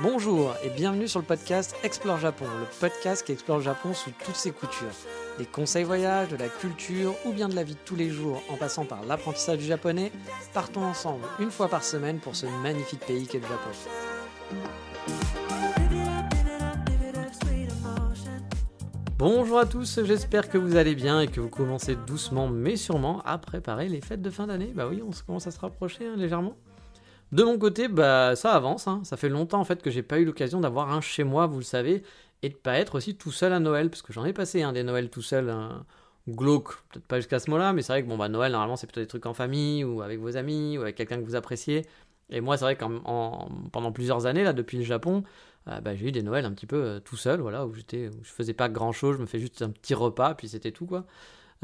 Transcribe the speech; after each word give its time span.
Bonjour 0.00 0.54
et 0.62 0.70
bienvenue 0.70 1.08
sur 1.08 1.20
le 1.20 1.24
podcast 1.24 1.74
Explore 1.82 2.18
Japon, 2.18 2.44
le 2.44 2.66
podcast 2.80 3.24
qui 3.24 3.32
explore 3.32 3.58
le 3.58 3.62
Japon 3.64 3.94
sous 3.94 4.10
toutes 4.24 4.36
ses 4.36 4.50
coutures. 4.50 4.86
Des 5.38 5.46
conseils 5.46 5.84
voyages, 5.84 6.28
de 6.28 6.36
la 6.36 6.48
culture 6.48 7.14
ou 7.24 7.32
bien 7.32 7.48
de 7.48 7.54
la 7.54 7.62
vie 7.62 7.74
de 7.74 7.78
tous 7.84 7.96
les 7.96 8.10
jours 8.10 8.42
en 8.50 8.56
passant 8.56 8.84
par 8.84 9.04
l'apprentissage 9.04 9.58
du 9.58 9.64
japonais, 9.64 10.12
partons 10.52 10.82
ensemble 10.82 11.24
une 11.38 11.50
fois 11.50 11.68
par 11.68 11.84
semaine 11.84 12.18
pour 12.18 12.36
ce 12.36 12.46
magnifique 12.62 13.00
pays 13.00 13.26
qu'est 13.26 13.40
le 13.40 13.46
Japon. 13.46 13.70
Bonjour 19.16 19.58
à 19.58 19.66
tous, 19.66 20.00
j'espère 20.04 20.50
que 20.50 20.58
vous 20.58 20.76
allez 20.76 20.94
bien 20.94 21.20
et 21.20 21.28
que 21.28 21.40
vous 21.40 21.48
commencez 21.48 21.96
doucement 21.96 22.48
mais 22.48 22.76
sûrement 22.76 23.22
à 23.22 23.38
préparer 23.38 23.88
les 23.88 24.00
fêtes 24.00 24.22
de 24.22 24.30
fin 24.30 24.48
d'année. 24.48 24.72
Bah 24.74 24.88
oui, 24.88 25.00
on 25.02 25.10
commence 25.26 25.46
à 25.46 25.50
se 25.50 25.60
rapprocher 25.60 26.06
hein, 26.06 26.16
légèrement. 26.16 26.56
De 27.34 27.42
mon 27.42 27.58
côté, 27.58 27.88
bah 27.88 28.36
ça 28.36 28.52
avance. 28.54 28.86
hein. 28.86 29.00
Ça 29.04 29.16
fait 29.16 29.28
longtemps 29.28 29.60
en 29.60 29.64
fait 29.64 29.82
que 29.82 29.90
j'ai 29.90 30.02
pas 30.04 30.18
eu 30.20 30.24
l'occasion 30.24 30.60
d'avoir 30.60 30.92
un 30.92 31.00
chez 31.00 31.24
moi, 31.24 31.46
vous 31.46 31.58
le 31.58 31.64
savez, 31.64 32.02
et 32.42 32.48
de 32.48 32.54
pas 32.54 32.78
être 32.78 32.94
aussi 32.96 33.16
tout 33.16 33.32
seul 33.32 33.52
à 33.52 33.58
Noël, 33.58 33.90
parce 33.90 34.02
que 34.02 34.12
j'en 34.12 34.24
ai 34.24 34.32
passé 34.32 34.62
un 34.62 34.72
des 34.72 34.84
Noëls 34.84 35.10
tout 35.10 35.22
seul, 35.22 35.50
un 35.50 35.84
glauque, 36.28 36.68
peut-être 36.90 37.06
pas 37.06 37.16
jusqu'à 37.18 37.40
ce 37.40 37.50
mot-là, 37.50 37.72
mais 37.72 37.82
c'est 37.82 37.92
vrai 37.92 38.02
que 38.04 38.08
bon 38.08 38.16
bah 38.16 38.28
Noël 38.28 38.52
normalement 38.52 38.76
c'est 38.76 38.86
plutôt 38.86 39.00
des 39.00 39.08
trucs 39.08 39.26
en 39.26 39.34
famille 39.34 39.84
ou 39.84 40.00
avec 40.02 40.20
vos 40.20 40.36
amis 40.36 40.78
ou 40.78 40.82
avec 40.82 40.94
quelqu'un 40.96 41.18
que 41.18 41.24
vous 41.24 41.34
appréciez. 41.34 41.82
Et 42.30 42.40
moi 42.40 42.56
c'est 42.56 42.64
vrai 42.66 42.76
qu'en 42.76 43.00
en- 43.04 43.48
pendant 43.72 43.90
plusieurs 43.92 44.26
années 44.26 44.44
là, 44.44 44.52
depuis 44.52 44.78
le 44.78 44.84
Japon, 44.84 45.24
euh, 45.68 45.80
bah, 45.80 45.94
j'ai 45.96 46.06
eu 46.08 46.12
des 46.12 46.22
Noëls 46.22 46.44
un 46.46 46.52
petit 46.52 46.66
peu 46.66 46.76
euh, 46.84 47.00
tout 47.00 47.16
seul, 47.16 47.40
voilà, 47.40 47.66
où 47.66 47.74
j'étais, 47.74 48.08
où 48.08 48.22
je 48.22 48.30
faisais 48.30 48.54
pas 48.54 48.68
grand 48.68 48.92
chose, 48.92 49.16
je 49.16 49.20
me 49.22 49.26
fais 49.26 49.40
juste 49.40 49.62
un 49.62 49.70
petit 49.70 49.94
repas, 49.94 50.34
puis 50.34 50.48
c'était 50.48 50.72
tout 50.72 50.86
quoi. 50.86 51.04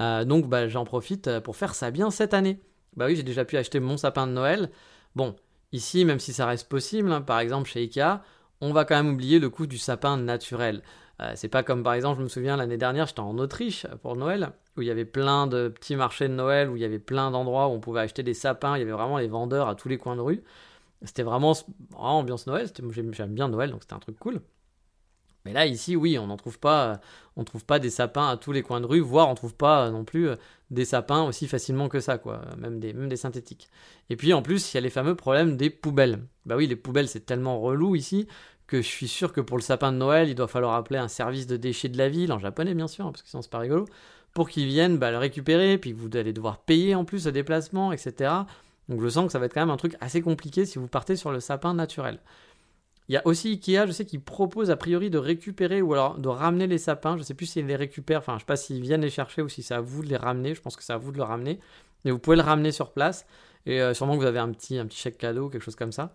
Euh, 0.00 0.25
donc 0.25 0.48
bah 0.48 0.69
j'en 0.69 0.84
profite 0.84 1.41
pour 1.41 1.56
faire 1.56 1.75
ça 1.75 1.91
bien 1.91 2.11
cette 2.11 2.34
année. 2.34 2.61
Bah 2.97 3.06
oui, 3.06 3.16
j'ai 3.16 3.23
déjà 3.23 3.45
pu 3.45 3.56
acheter 3.56 3.80
mon 3.80 3.97
sapin 3.97 4.27
de 4.27 4.33
Noël. 4.33 4.70
Bon, 5.16 5.37
Ici, 5.73 6.05
même 6.05 6.19
si 6.19 6.33
ça 6.33 6.47
reste 6.47 6.69
possible, 6.69 7.12
hein, 7.12 7.20
par 7.23 7.38
exemple 7.41 7.69
chez 7.69 7.80
Ikea, 7.80 8.20
on 8.61 8.73
va 8.73 8.84
quand 8.84 8.97
même 8.97 9.14
oublier 9.14 9.39
le 9.39 9.50
coût 9.50 9.67
du 9.67 9.78
sapin 9.78 10.17
naturel. 10.17 10.83
Euh, 11.20 11.33
c'est 11.36 11.48
pas 11.48 11.62
comme 11.62 11.83
par 11.83 11.94
exemple, 11.94 12.19
je 12.19 12.25
me 12.25 12.28
souviens 12.28 12.56
l'année 12.56 12.77
dernière, 12.77 13.06
j'étais 13.06 13.20
en 13.20 13.39
Autriche 13.39 13.86
pour 14.03 14.17
Noël, 14.17 14.53
où 14.77 14.83
il 14.83 14.89
y 14.89 14.91
avait 14.91 15.05
plein 15.05 15.47
de 15.47 15.69
petits 15.69 15.97
marchés 15.97 16.28
de 16.28 16.34
Noël, 16.34 16.70
où 16.70 16.77
il 16.77 16.83
y 16.83 16.84
avait 16.84 16.98
plein 16.98 17.31
d'endroits 17.31 17.69
où 17.69 17.72
on 17.72 17.81
pouvait 17.81 18.00
acheter 18.00 18.22
des 18.22 18.34
sapins, 18.34 18.77
il 18.77 18.81
y 18.81 18.83
avait 18.83 18.92
vraiment 18.92 19.19
les 19.19 19.28
vendeurs 19.28 19.69
à 19.69 19.75
tous 19.75 19.89
les 19.89 19.98
coins 19.98 20.17
de 20.17 20.22
rue. 20.22 20.42
C'était 21.03 21.22
vraiment, 21.22 21.55
ambiance 21.94 22.47
Noël, 22.47 22.69
j'aime 23.12 23.34
bien 23.34 23.48
Noël, 23.48 23.70
donc 23.70 23.83
c'était 23.83 23.94
un 23.94 24.00
truc 24.00 24.19
cool. 24.19 24.41
Mais 25.44 25.52
là, 25.52 25.66
ici, 25.66 25.96
oui, 25.96 26.19
on 26.19 26.27
n'en 26.27 26.36
trouve 26.36 26.58
pas, 26.58 26.86
euh, 26.86 26.96
on 27.36 27.44
trouve 27.44 27.64
pas 27.64 27.78
des 27.78 27.91
sapins 27.91 28.28
à 28.28 28.36
tous 28.36 28.52
les 28.52 28.62
coins 28.62 28.80
de 28.80 28.86
rue, 28.86 29.00
voire 29.00 29.28
on 29.28 29.34
trouve 29.34 29.55
pas 29.55 29.86
euh, 29.86 29.91
non 29.91 30.05
plus 30.05 30.28
euh, 30.28 30.36
des 30.70 30.84
sapins 30.84 31.22
aussi 31.22 31.48
facilement 31.48 31.88
que 31.88 32.00
ça, 32.00 32.19
quoi, 32.19 32.42
même 32.58 32.78
des, 32.78 32.92
même 32.92 33.08
des 33.08 33.16
synthétiques. 33.16 33.69
Et 34.10 34.16
puis 34.16 34.32
en 34.32 34.42
plus, 34.42 34.72
il 34.72 34.77
y 34.77 34.78
a 34.78 34.80
les 34.82 34.91
fameux 34.91 35.14
problèmes 35.14 35.56
des 35.56 35.70
poubelles. 35.70 36.20
Bah 36.47 36.56
oui, 36.56 36.66
les 36.66 36.77
poubelles, 36.77 37.08
c'est 37.08 37.27
tellement 37.27 37.60
relou 37.60 37.97
ici 37.97 38.27
que 38.66 38.82
je 38.82 38.86
suis 38.86 39.08
sûr 39.08 39.32
que 39.32 39.41
pour 39.41 39.56
le 39.56 39.62
sapin 39.62 39.91
de 39.91 39.97
Noël, 39.97 40.28
il 40.28 40.34
doit 40.36 40.47
falloir 40.47 40.74
appeler 40.74 40.98
un 40.98 41.08
service 41.08 41.48
de 41.48 41.56
déchets 41.56 41.88
de 41.88 41.98
la 41.98 42.08
ville, 42.08 42.32
en 42.32 42.38
japonais 42.38 42.72
bien 42.72 42.86
sûr, 42.86 43.04
hein, 43.04 43.10
parce 43.10 43.22
que 43.22 43.28
sinon 43.28 43.42
c'est 43.42 43.50
pas 43.50 43.58
rigolo, 43.58 43.86
pour 44.32 44.48
qu'ils 44.48 44.66
viennent 44.66 44.97
bah, 44.97 45.10
le 45.10 45.19
récupérer, 45.19 45.77
puis 45.77 45.92
vous 45.92 46.08
allez 46.14 46.32
devoir 46.32 46.58
payer 46.58 46.94
en 46.94 47.04
plus 47.04 47.27
le 47.27 47.32
déplacement, 47.32 47.91
etc. 47.91 48.30
Donc 48.88 49.00
je 49.00 49.08
sens 49.08 49.27
que 49.27 49.32
ça 49.32 49.38
va 49.38 49.47
être 49.47 49.54
quand 49.54 49.60
même 49.60 49.70
un 49.70 49.77
truc 49.77 49.97
assez 50.00 50.22
compliqué 50.22 50.66
si 50.66 50.78
vous 50.78 50.86
partez 50.86 51.16
sur 51.16 51.32
le 51.32 51.41
sapin 51.41 51.75
naturel. 51.75 52.20
Il 53.11 53.14
y 53.14 53.16
a 53.16 53.27
aussi 53.27 53.48
Ikea, 53.48 53.89
je 53.89 53.91
sais 53.91 54.05
qu'ils 54.05 54.20
proposent 54.20 54.70
a 54.70 54.77
priori 54.77 55.11
de 55.11 55.19
récupérer 55.19 55.83
ou 55.83 55.94
alors 55.94 56.16
de 56.16 56.28
ramener 56.28 56.69
les 56.69 56.78
sapins. 56.78 57.16
Je 57.16 57.25
sais 57.25 57.34
plus 57.34 57.47
s'ils 57.47 57.66
les 57.66 57.75
récupèrent, 57.75 58.20
enfin 58.20 58.34
je 58.34 58.42
sais 58.42 58.47
pas 58.47 58.55
s'ils 58.55 58.80
viennent 58.80 59.00
les 59.00 59.11
chercher 59.11 59.42
ou 59.42 59.48
si 59.48 59.64
c'est 59.64 59.75
à 59.75 59.80
vous 59.80 60.05
de 60.05 60.08
les 60.08 60.16
ramener. 60.16 60.55
Je 60.55 60.62
pense 60.62 60.77
que 60.77 60.84
c'est 60.84 60.92
à 60.92 60.97
vous 60.97 61.11
de 61.11 61.16
le 61.16 61.25
ramener. 61.25 61.58
Mais 62.05 62.12
vous 62.12 62.20
pouvez 62.20 62.36
le 62.36 62.42
ramener 62.42 62.70
sur 62.70 62.92
place. 62.92 63.27
Et 63.66 63.83
euh, 63.83 63.94
sûrement 63.94 64.14
que 64.14 64.20
vous 64.20 64.28
avez 64.28 64.38
un 64.38 64.53
petit, 64.53 64.78
un 64.78 64.86
petit 64.86 64.98
chèque 64.98 65.19
cadeau, 65.19 65.48
quelque 65.48 65.64
chose 65.64 65.75
comme 65.75 65.91
ça. 65.91 66.14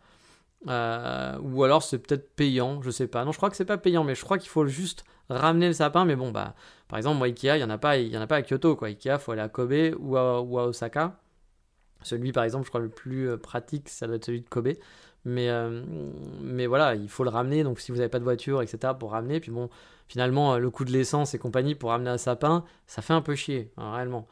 Euh, 0.69 1.37
ou 1.41 1.65
alors 1.65 1.83
c'est 1.83 1.99
peut-être 1.99 2.33
payant, 2.33 2.81
je 2.81 2.91
sais 2.91 3.07
pas. 3.07 3.25
Non, 3.25 3.33
je 3.33 3.37
crois 3.37 3.49
que 3.49 3.57
c'est 3.57 3.65
pas 3.65 3.77
payant, 3.77 4.05
mais 4.05 4.15
je 4.15 4.23
crois 4.23 4.37
qu'il 4.37 4.49
faut 4.49 4.65
juste 4.65 5.03
ramener 5.29 5.67
le 5.67 5.73
sapin. 5.73 6.05
Mais 6.05 6.15
bon, 6.15 6.31
bah, 6.31 6.55
par 6.87 6.97
exemple, 6.97 7.17
moi, 7.17 7.27
Ikea, 7.27 7.57
il 7.57 7.59
y 7.59 7.63
en 7.65 7.69
a 7.71 7.77
pas, 7.77 7.97
en 7.97 8.21
a 8.21 8.27
pas 8.27 8.37
à 8.37 8.41
Kyoto, 8.41 8.77
quoi. 8.77 8.87
Ikea, 8.87 9.19
faut 9.19 9.33
aller 9.33 9.41
à 9.41 9.49
Kobe 9.49 9.73
ou 9.99 10.15
à, 10.15 10.41
ou 10.41 10.59
à 10.59 10.67
Osaka. 10.67 11.19
Celui, 12.03 12.31
par 12.31 12.45
exemple, 12.45 12.63
je 12.63 12.69
crois 12.69 12.79
le 12.79 12.87
plus 12.87 13.27
euh, 13.31 13.37
pratique, 13.37 13.89
ça 13.89 14.07
doit 14.07 14.15
être 14.15 14.25
celui 14.25 14.39
de 14.39 14.47
Kobe. 14.47 14.69
Mais, 15.25 15.49
euh, 15.49 15.83
mais 16.41 16.67
voilà, 16.67 16.95
il 16.95 17.09
faut 17.09 17.23
le 17.23 17.29
ramener. 17.29 17.63
Donc, 17.63 17.79
si 17.79 17.91
vous 17.91 17.97
n'avez 17.97 18.09
pas 18.09 18.19
de 18.19 18.23
voiture, 18.23 18.61
etc., 18.61 18.93
pour 18.97 19.11
ramener. 19.11 19.39
Puis 19.39 19.51
bon, 19.51 19.69
finalement, 20.07 20.53
euh, 20.53 20.59
le 20.59 20.69
coût 20.69 20.85
de 20.85 20.91
l'essence 20.91 21.33
et 21.33 21.39
compagnie 21.39 21.75
pour 21.75 21.89
ramener 21.89 22.11
un 22.11 22.17
sapin, 22.17 22.63
ça 22.87 23.01
fait 23.01 23.13
un 23.13 23.21
peu 23.21 23.35
chier, 23.35 23.71
hein, 23.77 23.93
réellement. 23.95 24.27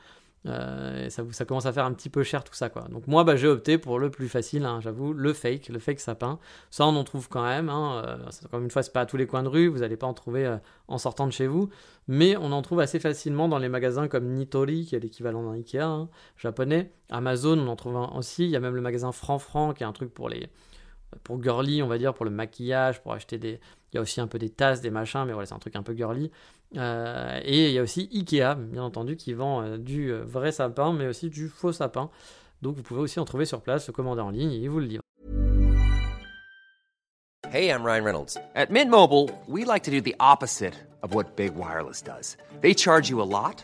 Euh, 0.46 1.06
et 1.06 1.10
ça, 1.10 1.46
commence 1.46 1.66
à 1.66 1.72
faire 1.74 1.86
un 1.86 1.94
petit 1.94 2.10
peu 2.10 2.24
cher 2.24 2.44
tout 2.44 2.54
ça, 2.54 2.70
quoi. 2.70 2.84
Donc, 2.90 3.08
moi, 3.08 3.24
bah, 3.24 3.36
j'ai 3.36 3.48
opté 3.48 3.78
pour 3.78 4.00
le 4.00 4.10
plus 4.10 4.28
facile, 4.28 4.66
hein, 4.66 4.80
j'avoue, 4.82 5.14
le 5.14 5.34
fake, 5.34 5.70
le 5.70 5.80
fake 5.80 6.00
sapin. 6.00 6.40
Ça, 6.70 6.86
on 6.86 6.96
en 6.96 7.04
trouve 7.04 7.30
quand 7.30 7.44
même. 7.44 7.70
Hein, 7.70 8.04
euh, 8.06 8.48
comme 8.52 8.64
une 8.64 8.72
fois, 8.72 8.84
c'est 8.84 8.92
pas 8.94 9.02
à 9.02 9.06
tous 9.06 9.18
les 9.18 9.28
coins 9.28 9.44
de 9.44 9.48
rue, 9.48 9.68
vous 9.68 9.80
n'allez 9.80 9.98
pas 9.98 10.08
en 10.08 10.14
trouver 10.14 10.46
euh, 10.46 10.58
en 10.88 10.98
sortant 10.98 11.28
de 11.28 11.32
chez 11.32 11.48
vous. 11.48 11.70
Mais 12.08 12.36
on 12.36 12.52
en 12.52 12.62
trouve 12.62 12.82
assez 12.82 13.00
facilement 13.00 13.48
dans 13.48 13.60
les 13.60 13.70
magasins 13.70 14.08
comme 14.08 14.34
Nitori, 14.34 14.86
qui 14.86 14.96
est 14.96 15.00
l'équivalent 15.00 15.44
d'un 15.44 15.54
Ikea 15.54 15.78
hein, 15.80 16.10
japonais. 16.38 16.92
Amazon, 17.10 17.58
on 17.58 17.68
en 17.68 17.76
trouve 17.78 17.96
un 17.96 18.12
aussi. 18.18 18.44
Il 18.44 18.50
y 18.50 18.56
a 18.58 18.60
même 18.60 18.76
le 18.76 18.82
magasin 18.82 19.12
Franc-Franc, 19.12 19.74
qui 19.74 19.84
est 19.84 19.88
un 19.88 19.94
truc 19.94 20.14
pour 20.14 20.28
les 20.28 20.50
pour 21.24 21.42
girly, 21.42 21.82
on 21.84 21.88
va 21.88 21.98
dire, 21.98 22.14
pour 22.14 22.26
le 22.26 22.32
maquillage, 22.32 23.02
pour 23.02 23.14
acheter 23.14 23.38
des. 23.38 23.60
Il 23.92 23.98
y 23.98 24.00
a 24.00 24.02
aussi 24.02 24.20
un 24.22 24.28
peu 24.28 24.40
des 24.40 24.50
tasses, 24.50 24.82
des 24.82 24.90
machins, 24.90 25.24
mais 25.26 25.34
voilà, 25.34 25.46
c'est 25.46 25.54
un 25.54 25.60
truc 25.60 25.76
un 25.76 25.84
peu 25.84 25.96
girly. 25.96 26.32
Euh, 26.78 27.40
et 27.44 27.68
il 27.70 27.74
y 27.74 27.80
a 27.80 27.84
aussi 27.84 28.10
Ikea, 28.12 28.56
bien 28.56 28.84
entendu, 28.84 29.16
qui 29.16 29.34
vend 29.34 29.62
euh, 29.62 29.78
du 29.78 30.12
euh, 30.12 30.24
vrai 30.24 30.52
sapin, 30.52 30.94
mais 30.94 31.08
aussi 31.08 31.30
du 31.30 31.48
faux 31.48 31.72
sapin. 31.72 32.10
Donc 32.62 32.76
vous 32.76 32.84
pouvez 32.84 33.02
aussi 33.02 33.20
en 33.20 33.26
trouver 33.26 33.46
sur 33.46 33.62
place, 33.62 33.92
commander 33.92 34.22
en 34.22 34.32
ligne, 34.32 34.54
et 34.54 34.68
vous 34.68 34.80
le 34.80 34.86
livrent. 34.86 35.04
Hey, 37.52 37.70
I'm 37.70 37.84
Ryan 37.84 38.04
Reynolds. 38.04 38.38
At 38.56 38.72
Mint 38.72 38.90
Mobile, 38.90 39.30
we 39.48 39.64
like 39.64 39.84
to 39.84 39.92
do 39.92 40.02
the 40.02 40.16
opposite 40.20 40.74
of 41.04 41.14
what 41.14 41.36
Big 41.36 41.52
Wireless 41.56 42.02
does. 42.02 42.36
They 42.62 42.74
charge 42.74 43.12
you 43.12 43.22
a 43.22 43.30
lot, 43.30 43.64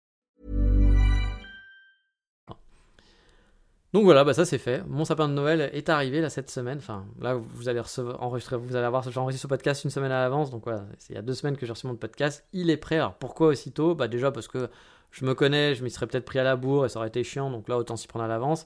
Donc 3.93 4.05
voilà, 4.05 4.23
bah 4.23 4.33
ça 4.33 4.45
c'est 4.45 4.57
fait. 4.57 4.83
Mon 4.87 5.03
sapin 5.03 5.27
de 5.27 5.33
Noël 5.33 5.69
est 5.73 5.89
arrivé 5.89 6.21
là 6.21 6.29
cette 6.29 6.49
semaine. 6.49 6.77
Enfin, 6.77 7.05
là 7.19 7.35
vous 7.35 7.67
allez 7.67 7.81
recevoir, 7.81 8.21
enregistrer, 8.23 8.55
vous 8.55 8.75
allez 8.75 8.85
avoir, 8.85 9.09
j'enregistre 9.11 9.43
ce 9.43 9.47
podcast 9.47 9.83
une 9.83 9.89
semaine 9.89 10.11
à 10.11 10.21
l'avance. 10.21 10.49
Donc 10.49 10.63
voilà, 10.63 10.85
c'est 10.97 11.13
il 11.13 11.15
y 11.17 11.19
a 11.19 11.21
deux 11.21 11.33
semaines 11.33 11.57
que 11.57 11.65
j'ai 11.65 11.73
reçu 11.73 11.87
mon 11.87 11.95
podcast. 11.95 12.45
Il 12.53 12.69
est 12.69 12.77
prêt. 12.77 12.95
Alors 12.95 13.15
pourquoi 13.15 13.47
aussitôt? 13.47 13.93
Bah 13.93 14.07
déjà 14.07 14.31
parce 14.31 14.47
que 14.47 14.69
je 15.11 15.25
me 15.25 15.33
connais, 15.33 15.75
je 15.75 15.83
m'y 15.83 15.91
serais 15.91 16.07
peut-être 16.07 16.23
pris 16.23 16.39
à 16.39 16.43
la 16.43 16.55
bourre 16.55 16.85
et 16.85 16.89
ça 16.89 16.99
aurait 16.99 17.09
été 17.09 17.23
chiant. 17.23 17.51
Donc 17.51 17.67
là 17.67 17.77
autant 17.77 17.97
s'y 17.97 18.07
prendre 18.07 18.23
à 18.23 18.29
l'avance. 18.29 18.65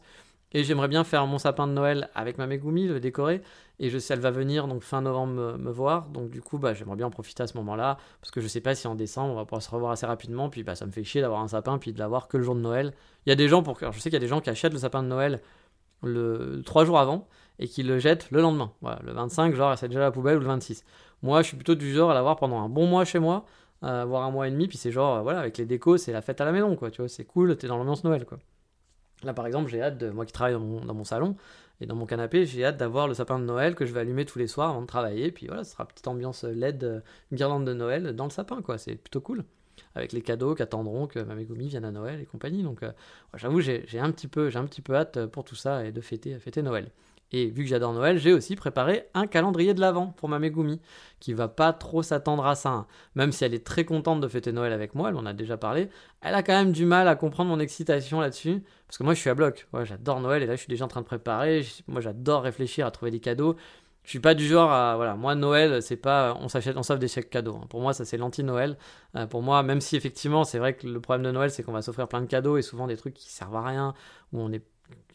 Et 0.51 0.63
j'aimerais 0.63 0.88
bien 0.88 1.03
faire 1.03 1.28
mon 1.28 1.38
sapin 1.38 1.67
de 1.67 1.73
Noël 1.73 2.09
avec 2.16 2.38
ma 2.38 2.47
Megumi, 2.47 2.88
le 2.88 3.00
décorer. 3.00 3.41
Et 3.79 3.89
je 3.89 3.97
sais, 3.97 4.13
elle 4.13 4.22
va 4.22 4.31
venir 4.31 4.67
donc 4.67 4.83
fin 4.83 5.01
novembre 5.01 5.57
me, 5.57 5.72
voir. 5.72 6.07
Donc 6.07 6.29
du 6.29 6.41
coup, 6.41 6.57
bah, 6.57 6.73
j'aimerais 6.73 6.95
bien 6.95 7.07
en 7.07 7.11
profiter 7.11 7.44
à 7.44 7.47
ce 7.47 7.57
moment-là. 7.57 7.97
Parce 8.22 8.31
que 8.31 8.39
je 8.39 8.47
sais 8.47 8.61
pas 8.61 8.73
si 8.73 8.88
en 8.88 8.95
décembre, 8.95 9.33
on 9.33 9.35
va 9.35 9.45
pouvoir 9.45 9.61
se 9.61 9.69
revoir 9.69 9.91
assez 9.91 10.06
rapidement. 10.06 10.50
Puis 10.50 10.63
bah, 10.63 10.75
ça 10.75 10.85
me 10.85 10.91
fait 10.91 11.03
chier 11.03 11.22
d'avoir 11.22 11.41
un 11.41 11.50
sapin, 11.50 11.78
puis 11.78 11.91
de 11.91 12.00
l'avoir 12.00 12.28
que 12.28 12.38
le 12.38 12.44
jour 12.44 12.56
de 12.56 12.61
Noël. 12.61 12.94
Il 13.25 13.29
y 13.29 13.33
a 13.33 13.35
des 13.35 13.50
gens, 13.50 13.63
pour... 13.63 13.78
alors, 13.81 13.91
je 13.91 14.00
sais 14.00 14.09
qu'il 14.09 14.13
y 14.13 14.17
a 14.17 14.19
des 14.19 14.28
gens 14.28 14.39
qui 14.39 14.50
achètent 14.50 14.73
le 14.73 14.79
sapin 14.79 15.03
de 15.03 15.07
Noël 15.07 15.41
le 16.03 16.62
trois 16.66 16.85
jours 16.85 17.00
avant 17.00 17.27
et 17.59 17.67
qui 17.67 17.83
le 17.83 18.00
jettent 18.00 18.29
le 18.31 18.41
lendemain. 18.41 18.72
Voilà, 18.81 19.00
le 19.03 19.13
25, 19.13 19.56
genre, 19.56 19.77
c'est 19.77 19.88
déjà 19.88 20.01
la 20.01 20.12
poubelle 20.12 20.38
ou 20.38 20.41
le 20.41 20.45
26. 20.45 20.83
Moi, 21.23 21.41
je 21.41 21.47
suis 21.47 21.57
plutôt 21.57 21.75
du 21.75 21.94
genre 21.94 22.12
à 22.12 22.13
l'avoir 22.13 22.35
pendant 22.35 22.59
un 22.59 22.69
bon 22.69 22.85
mois 22.85 23.06
chez 23.06 23.19
moi, 23.19 23.45
euh, 23.83 24.06
voire 24.06 24.23
un 24.23 24.31
mois 24.31 24.47
et 24.47 24.51
demi. 24.51 24.67
Puis 24.67 24.77
c'est 24.77 24.91
genre, 24.91 25.18
euh, 25.18 25.21
voilà, 25.21 25.39
avec 25.39 25.57
les 25.57 25.65
décos, 25.65 25.98
c'est 25.98 26.12
la 26.12 26.21
fête 26.21 26.41
à 26.41 26.45
la 26.45 26.51
maison, 26.51 26.75
quoi. 26.75 26.91
Tu 26.91 27.01
vois, 27.01 27.09
c'est 27.09 27.25
cool, 27.25 27.56
t'es 27.57 27.68
dans 27.68 27.77
l'ambiance 27.77 28.03
Noël, 28.03 28.25
quoi. 28.25 28.39
Là, 29.23 29.33
par 29.33 29.45
exemple, 29.47 29.69
j'ai 29.69 29.81
hâte, 29.81 29.97
de, 29.97 30.09
moi 30.09 30.25
qui 30.25 30.33
travaille 30.33 30.53
dans 30.53 30.59
mon, 30.59 30.83
dans 30.85 30.94
mon 30.94 31.03
salon 31.03 31.35
et 31.81 31.85
dans 31.85 31.95
mon 31.95 32.06
canapé, 32.06 32.45
j'ai 32.45 32.63
hâte 32.65 32.77
d'avoir 32.77 33.07
le 33.07 33.13
sapin 33.13 33.39
de 33.39 33.44
Noël 33.45 33.75
que 33.75 33.85
je 33.85 33.94
vais 33.94 34.00
allumer 34.01 34.25
tous 34.25 34.39
les 34.39 34.47
soirs 34.47 34.69
avant 34.69 34.81
de 34.81 34.88
travailler. 34.88 35.31
Puis 35.31 35.47
voilà, 35.47 35.63
ce 35.63 35.71
sera 35.71 35.85
petite 35.85 36.07
ambiance 36.07 36.44
LED, 36.44 36.83
euh, 36.83 37.00
une 37.31 37.38
guirlande 37.38 37.65
de 37.65 37.73
Noël 37.73 38.13
dans 38.15 38.25
le 38.25 38.29
sapin, 38.29 38.62
quoi. 38.62 38.77
C'est 38.77 38.95
plutôt 38.95 39.21
cool. 39.21 39.44
Avec 39.94 40.13
les 40.13 40.21
cadeaux 40.21 40.56
qui 40.56 40.62
attendront 40.62 41.07
que 41.07 41.19
ma 41.19 41.35
Megumi 41.35 41.67
vienne 41.67 41.85
à 41.85 41.91
Noël 41.91 42.21
et 42.21 42.25
compagnie. 42.25 42.63
Donc, 42.63 42.83
euh, 42.83 42.91
j'avoue, 43.35 43.62
j'ai 43.62 44.00
un, 44.00 44.12
petit 44.12 44.27
peu- 44.27 44.50
un 44.56 44.65
petit 44.65 44.81
peu 44.81 44.95
hâte 44.95 45.17
euh, 45.17 45.27
pour 45.27 45.44
tout 45.44 45.56
ça 45.56 45.85
et 45.85 45.91
de 45.91 46.01
fêter, 46.01 46.38
fêter 46.39 46.62
Noël. 46.62 46.91
Et 47.31 47.48
vu 47.50 47.63
que 47.63 47.69
j'adore 47.69 47.94
Noël, 47.94 48.18
j'ai 48.18 48.33
aussi 48.33 48.56
préparé 48.56 49.07
un 49.13 49.27
calendrier 49.27 49.74
de 49.74 49.81
l'Avent 49.81 50.07
pour 50.07 50.30
ma 50.30 50.39
Megumi, 50.39 50.80
qui 51.19 51.33
va 51.33 51.48
pas 51.48 51.74
trop 51.74 52.04
s'attendre 52.04 52.45
à 52.45 52.56
ça. 52.56 52.69
hein. 52.69 52.88
Même 53.16 53.31
si 53.31 53.44
elle 53.44 53.54
est 53.54 53.66
très 53.66 53.83
contente 53.83 54.22
de 54.22 54.27
fêter 54.27 54.51
Noël 54.51 54.72
avec 54.72 54.95
moi, 54.95 55.10
elle 55.10 55.16
en 55.18 55.25
a 55.25 55.33
déjà 55.33 55.57
parlé, 55.57 55.89
elle 56.22 56.36
a 56.36 56.44
quand 56.44 56.54
même 56.54 56.72
du 56.72 56.86
mal 56.86 57.07
à 57.07 57.16
comprendre 57.16 57.50
mon 57.50 57.60
excitation 57.60 58.22
là-dessus. 58.22 58.63
Parce 58.88 58.98
que 58.98 59.04
moi, 59.04 59.13
je 59.16 59.19
suis 59.19 59.30
à 59.30 59.33
bloc. 59.36 59.68
J'adore 59.83 60.22
Noël 60.22 60.44
et 60.44 60.45
là, 60.45 60.54
je 60.56 60.60
suis 60.62 60.69
déjà 60.69 60.86
en 60.86 60.88
train 60.88 61.01
de 61.01 61.06
préparer. 61.06 61.66
Moi, 61.88 62.00
j'adore 62.01 62.44
réfléchir 62.44 62.86
à 62.86 62.92
trouver 62.92 63.12
des 63.12 63.19
cadeaux. 63.19 63.56
je 64.04 64.10
suis 64.12 64.19
pas 64.19 64.36
du 64.36 64.45
genre 64.45 64.72
à 64.72 64.95
voilà 64.95 65.16
moi 65.16 65.33
Noël 65.36 65.81
c'est 65.81 65.98
pas 65.98 66.38
on 66.39 66.48
s'achète 66.48 66.77
on 66.77 66.83
s'offre 66.83 67.00
des 67.00 67.07
chèques 67.07 67.30
cadeaux 67.31 67.56
hein. 67.62 67.66
pour 67.69 67.81
moi 67.81 67.92
ça 67.94 68.06
c'est 68.06 68.18
l'anti 68.18 68.44
Noël 68.44 68.77
pour 69.31 69.42
moi 69.42 69.63
même 69.63 69.81
si 69.81 69.95
effectivement 69.95 70.44
c'est 70.44 70.60
vrai 70.60 70.75
que 70.75 70.86
le 70.88 71.01
problème 71.01 71.25
de 71.25 71.31
Noël 71.31 71.50
c'est 71.50 71.63
qu'on 71.63 71.72
va 71.72 71.81
s'offrir 71.81 72.07
plein 72.07 72.22
de 72.22 72.27
cadeaux 72.27 72.57
et 72.57 72.62
souvent 72.62 72.86
des 72.86 72.98
trucs 72.98 73.16
qui 73.16 73.31
servent 73.31 73.56
à 73.56 73.63
rien 73.63 73.94
où 74.31 74.42
on 74.42 74.51
est 74.51 74.63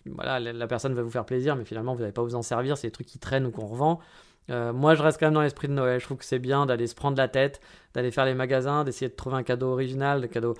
voilà 0.07 0.41
la, 0.41 0.67
personne 0.67 0.95
va 0.95 1.03
vous 1.03 1.11
faire 1.11 1.27
plaisir 1.27 1.57
mais 1.57 1.65
finalement 1.65 1.95
vous 1.95 2.01
n'allez 2.01 2.13
pas 2.13 2.23
vous 2.23 2.35
en 2.35 2.43
servir 2.43 2.77
c'est 2.77 2.89
des 2.89 2.93
trucs 2.93 3.07
qui 3.07 3.19
traînent 3.19 3.47
ou 3.47 3.51
qu'on 3.51 3.67
revend 3.67 4.01
moi 4.49 4.97
je 4.97 5.03
reste 5.03 5.21
quand 5.21 5.27
même 5.27 5.35
dans 5.35 5.43
l'esprit 5.43 5.69
de 5.69 5.75
Noël 5.75 6.01
je 6.01 6.07
trouve 6.07 6.17
que 6.17 6.25
c'est 6.25 6.41
bien 6.41 6.67
d'aller 6.67 6.89
se 6.89 6.95
prendre 6.95 7.17
la 7.17 7.29
tête 7.29 7.61
d'aller 7.95 8.11
faire 8.11 8.25
les 8.25 8.35
magasins 8.35 8.83
d'essayer 8.83 9.09
de 9.09 9.15
trouver 9.15 9.37
un 9.37 9.43
cadeau 9.43 9.69
original 9.69 10.21
de 10.21 10.27
cadeau 10.27 10.55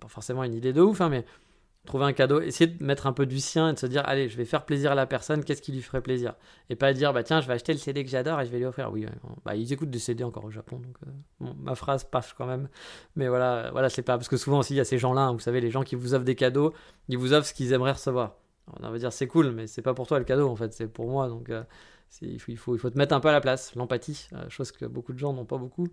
pas 0.00 0.08
forcément 0.08 0.44
une 0.44 0.54
idée 0.54 0.72
de 0.72 0.80
ouf 0.80 1.00
hein, 1.00 1.10
mais 1.10 1.26
trouver 1.84 2.06
un 2.06 2.12
cadeau, 2.12 2.40
essayer 2.40 2.66
de 2.66 2.82
mettre 2.82 3.06
un 3.06 3.12
peu 3.12 3.26
du 3.26 3.40
sien 3.40 3.70
et 3.70 3.74
de 3.74 3.78
se 3.78 3.86
dire 3.86 4.02
allez, 4.06 4.28
je 4.28 4.36
vais 4.36 4.44
faire 4.44 4.64
plaisir 4.64 4.92
à 4.92 4.94
la 4.94 5.06
personne, 5.06 5.44
qu'est-ce 5.44 5.62
qui 5.62 5.72
lui 5.72 5.82
ferait 5.82 6.00
plaisir? 6.00 6.34
Et 6.70 6.76
pas 6.76 6.92
dire 6.92 7.12
bah 7.12 7.22
tiens, 7.22 7.40
je 7.40 7.46
vais 7.46 7.54
acheter 7.54 7.72
le 7.72 7.78
CD 7.78 8.04
que 8.04 8.10
j'adore 8.10 8.40
et 8.40 8.46
je 8.46 8.50
vais 8.50 8.58
lui 8.58 8.64
offrir. 8.64 8.90
Oui, 8.92 9.06
bah 9.44 9.54
ils 9.54 9.72
écoutent 9.72 9.90
des 9.90 9.98
CD 9.98 10.24
encore 10.24 10.44
au 10.44 10.50
Japon, 10.50 10.78
donc 10.78 10.96
euh, 11.06 11.52
ma 11.62 11.74
phrase 11.74 12.04
passe 12.04 12.32
quand 12.32 12.46
même. 12.46 12.68
Mais 13.16 13.28
voilà, 13.28 13.70
voilà, 13.72 13.88
c'est 13.90 14.02
pas 14.02 14.16
parce 14.16 14.28
que 14.28 14.36
souvent 14.36 14.60
aussi 14.60 14.74
il 14.74 14.78
y 14.78 14.80
a 14.80 14.84
ces 14.84 14.98
gens-là, 14.98 15.22
hein, 15.22 15.32
vous 15.32 15.40
savez, 15.40 15.60
les 15.60 15.70
gens 15.70 15.82
qui 15.82 15.94
vous 15.94 16.14
offrent 16.14 16.24
des 16.24 16.36
cadeaux, 16.36 16.72
ils 17.08 17.18
vous 17.18 17.32
offrent 17.34 17.46
ce 17.46 17.54
qu'ils 17.54 17.72
aimeraient 17.72 17.92
recevoir. 17.92 18.36
On 18.72 18.90
va 18.90 18.98
dire 18.98 19.12
c'est 19.12 19.26
cool, 19.26 19.50
mais 19.50 19.66
c'est 19.66 19.82
pas 19.82 19.94
pour 19.94 20.06
toi 20.06 20.18
le 20.18 20.24
cadeau 20.24 20.48
en 20.48 20.56
fait, 20.56 20.72
c'est 20.72 20.86
pour 20.86 21.08
moi. 21.08 21.28
Donc 21.28 21.50
euh, 21.50 21.62
il 22.22 22.40
faut, 22.40 22.52
il, 22.52 22.56
faut, 22.56 22.74
il 22.74 22.78
faut 22.78 22.90
te 22.90 22.96
mettre 22.96 23.14
un 23.14 23.20
peu 23.20 23.28
à 23.28 23.32
la 23.32 23.40
place, 23.40 23.74
l'empathie, 23.74 24.28
euh, 24.32 24.48
chose 24.48 24.72
que 24.72 24.86
beaucoup 24.86 25.12
de 25.12 25.18
gens 25.18 25.32
n'ont 25.32 25.44
pas 25.44 25.58
beaucoup. 25.58 25.86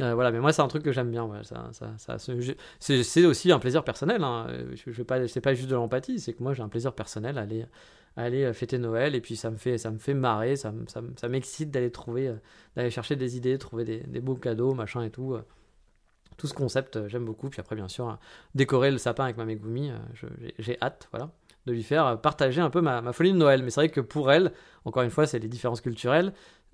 Euh, 0.00 0.14
voilà, 0.14 0.30
mais 0.30 0.40
moi 0.40 0.52
c'est 0.52 0.62
un 0.62 0.68
truc 0.68 0.82
que 0.82 0.92
j'aime 0.92 1.10
bien. 1.10 1.28
ça, 1.42 1.70
ça, 1.72 2.18
c'est 2.18 3.24
aussi 3.24 3.52
un 3.52 3.58
plaisir 3.58 3.84
personnel. 3.84 4.22
Hein. 4.22 4.48
Je, 4.74 4.92
je 4.92 5.02
pas, 5.02 5.26
c'est 5.28 5.40
pas 5.40 5.54
juste 5.54 5.68
de 5.68 5.74
l'empathie, 5.74 6.20
c'est 6.20 6.34
que 6.34 6.42
moi 6.42 6.52
j'ai 6.52 6.62
un 6.62 6.68
plaisir 6.68 6.92
personnel 6.92 7.38
à 7.38 7.42
aller, 7.42 7.64
aller 8.16 8.52
fêter 8.52 8.76
Noël 8.78 9.14
et 9.14 9.20
puis 9.22 9.36
ça 9.36 9.50
me 9.50 9.56
fait, 9.56 9.78
ça 9.78 9.90
me 9.90 9.98
fait 9.98 10.14
marrer, 10.14 10.56
ça, 10.56 10.74
ça, 10.88 11.02
ça 11.16 11.28
m'excite 11.28 11.70
d'aller 11.70 11.90
trouver, 11.90 12.34
d'aller 12.76 12.90
chercher 12.90 13.16
des 13.16 13.38
idées, 13.38 13.56
trouver 13.56 13.84
des, 13.84 14.00
des, 14.00 14.20
beaux 14.20 14.36
cadeaux, 14.36 14.74
machin 14.74 15.02
et 15.02 15.10
tout. 15.10 15.38
Tout 16.36 16.46
ce 16.46 16.54
concept, 16.54 17.06
j'aime 17.08 17.24
beaucoup. 17.24 17.48
Puis 17.48 17.60
après, 17.60 17.76
bien 17.76 17.88
sûr, 17.88 18.18
décorer 18.54 18.90
le 18.90 18.98
sapin 18.98 19.24
avec 19.24 19.36
ma 19.38 19.46
Megumi, 19.46 19.90
j'ai 20.58 20.78
hâte, 20.82 21.08
voilà 21.12 21.30
de 21.66 21.72
lui 21.72 21.82
faire 21.82 22.20
partager 22.20 22.60
un 22.60 22.70
peu 22.70 22.80
ma, 22.80 23.12
folie 23.12 23.32
de 23.32 23.36
Noël. 23.36 23.62
Mais 23.62 23.70
c'est 23.70 23.80
vrai 23.80 23.88
que 23.88 24.00
pour 24.00 24.32
elle, 24.32 24.52
encore 24.84 25.02
une 25.02 25.10
fois, 25.10 25.26
c'est 25.26 25.38
les 25.38 25.48
différences 25.48 25.80
culturelles. 25.80 26.32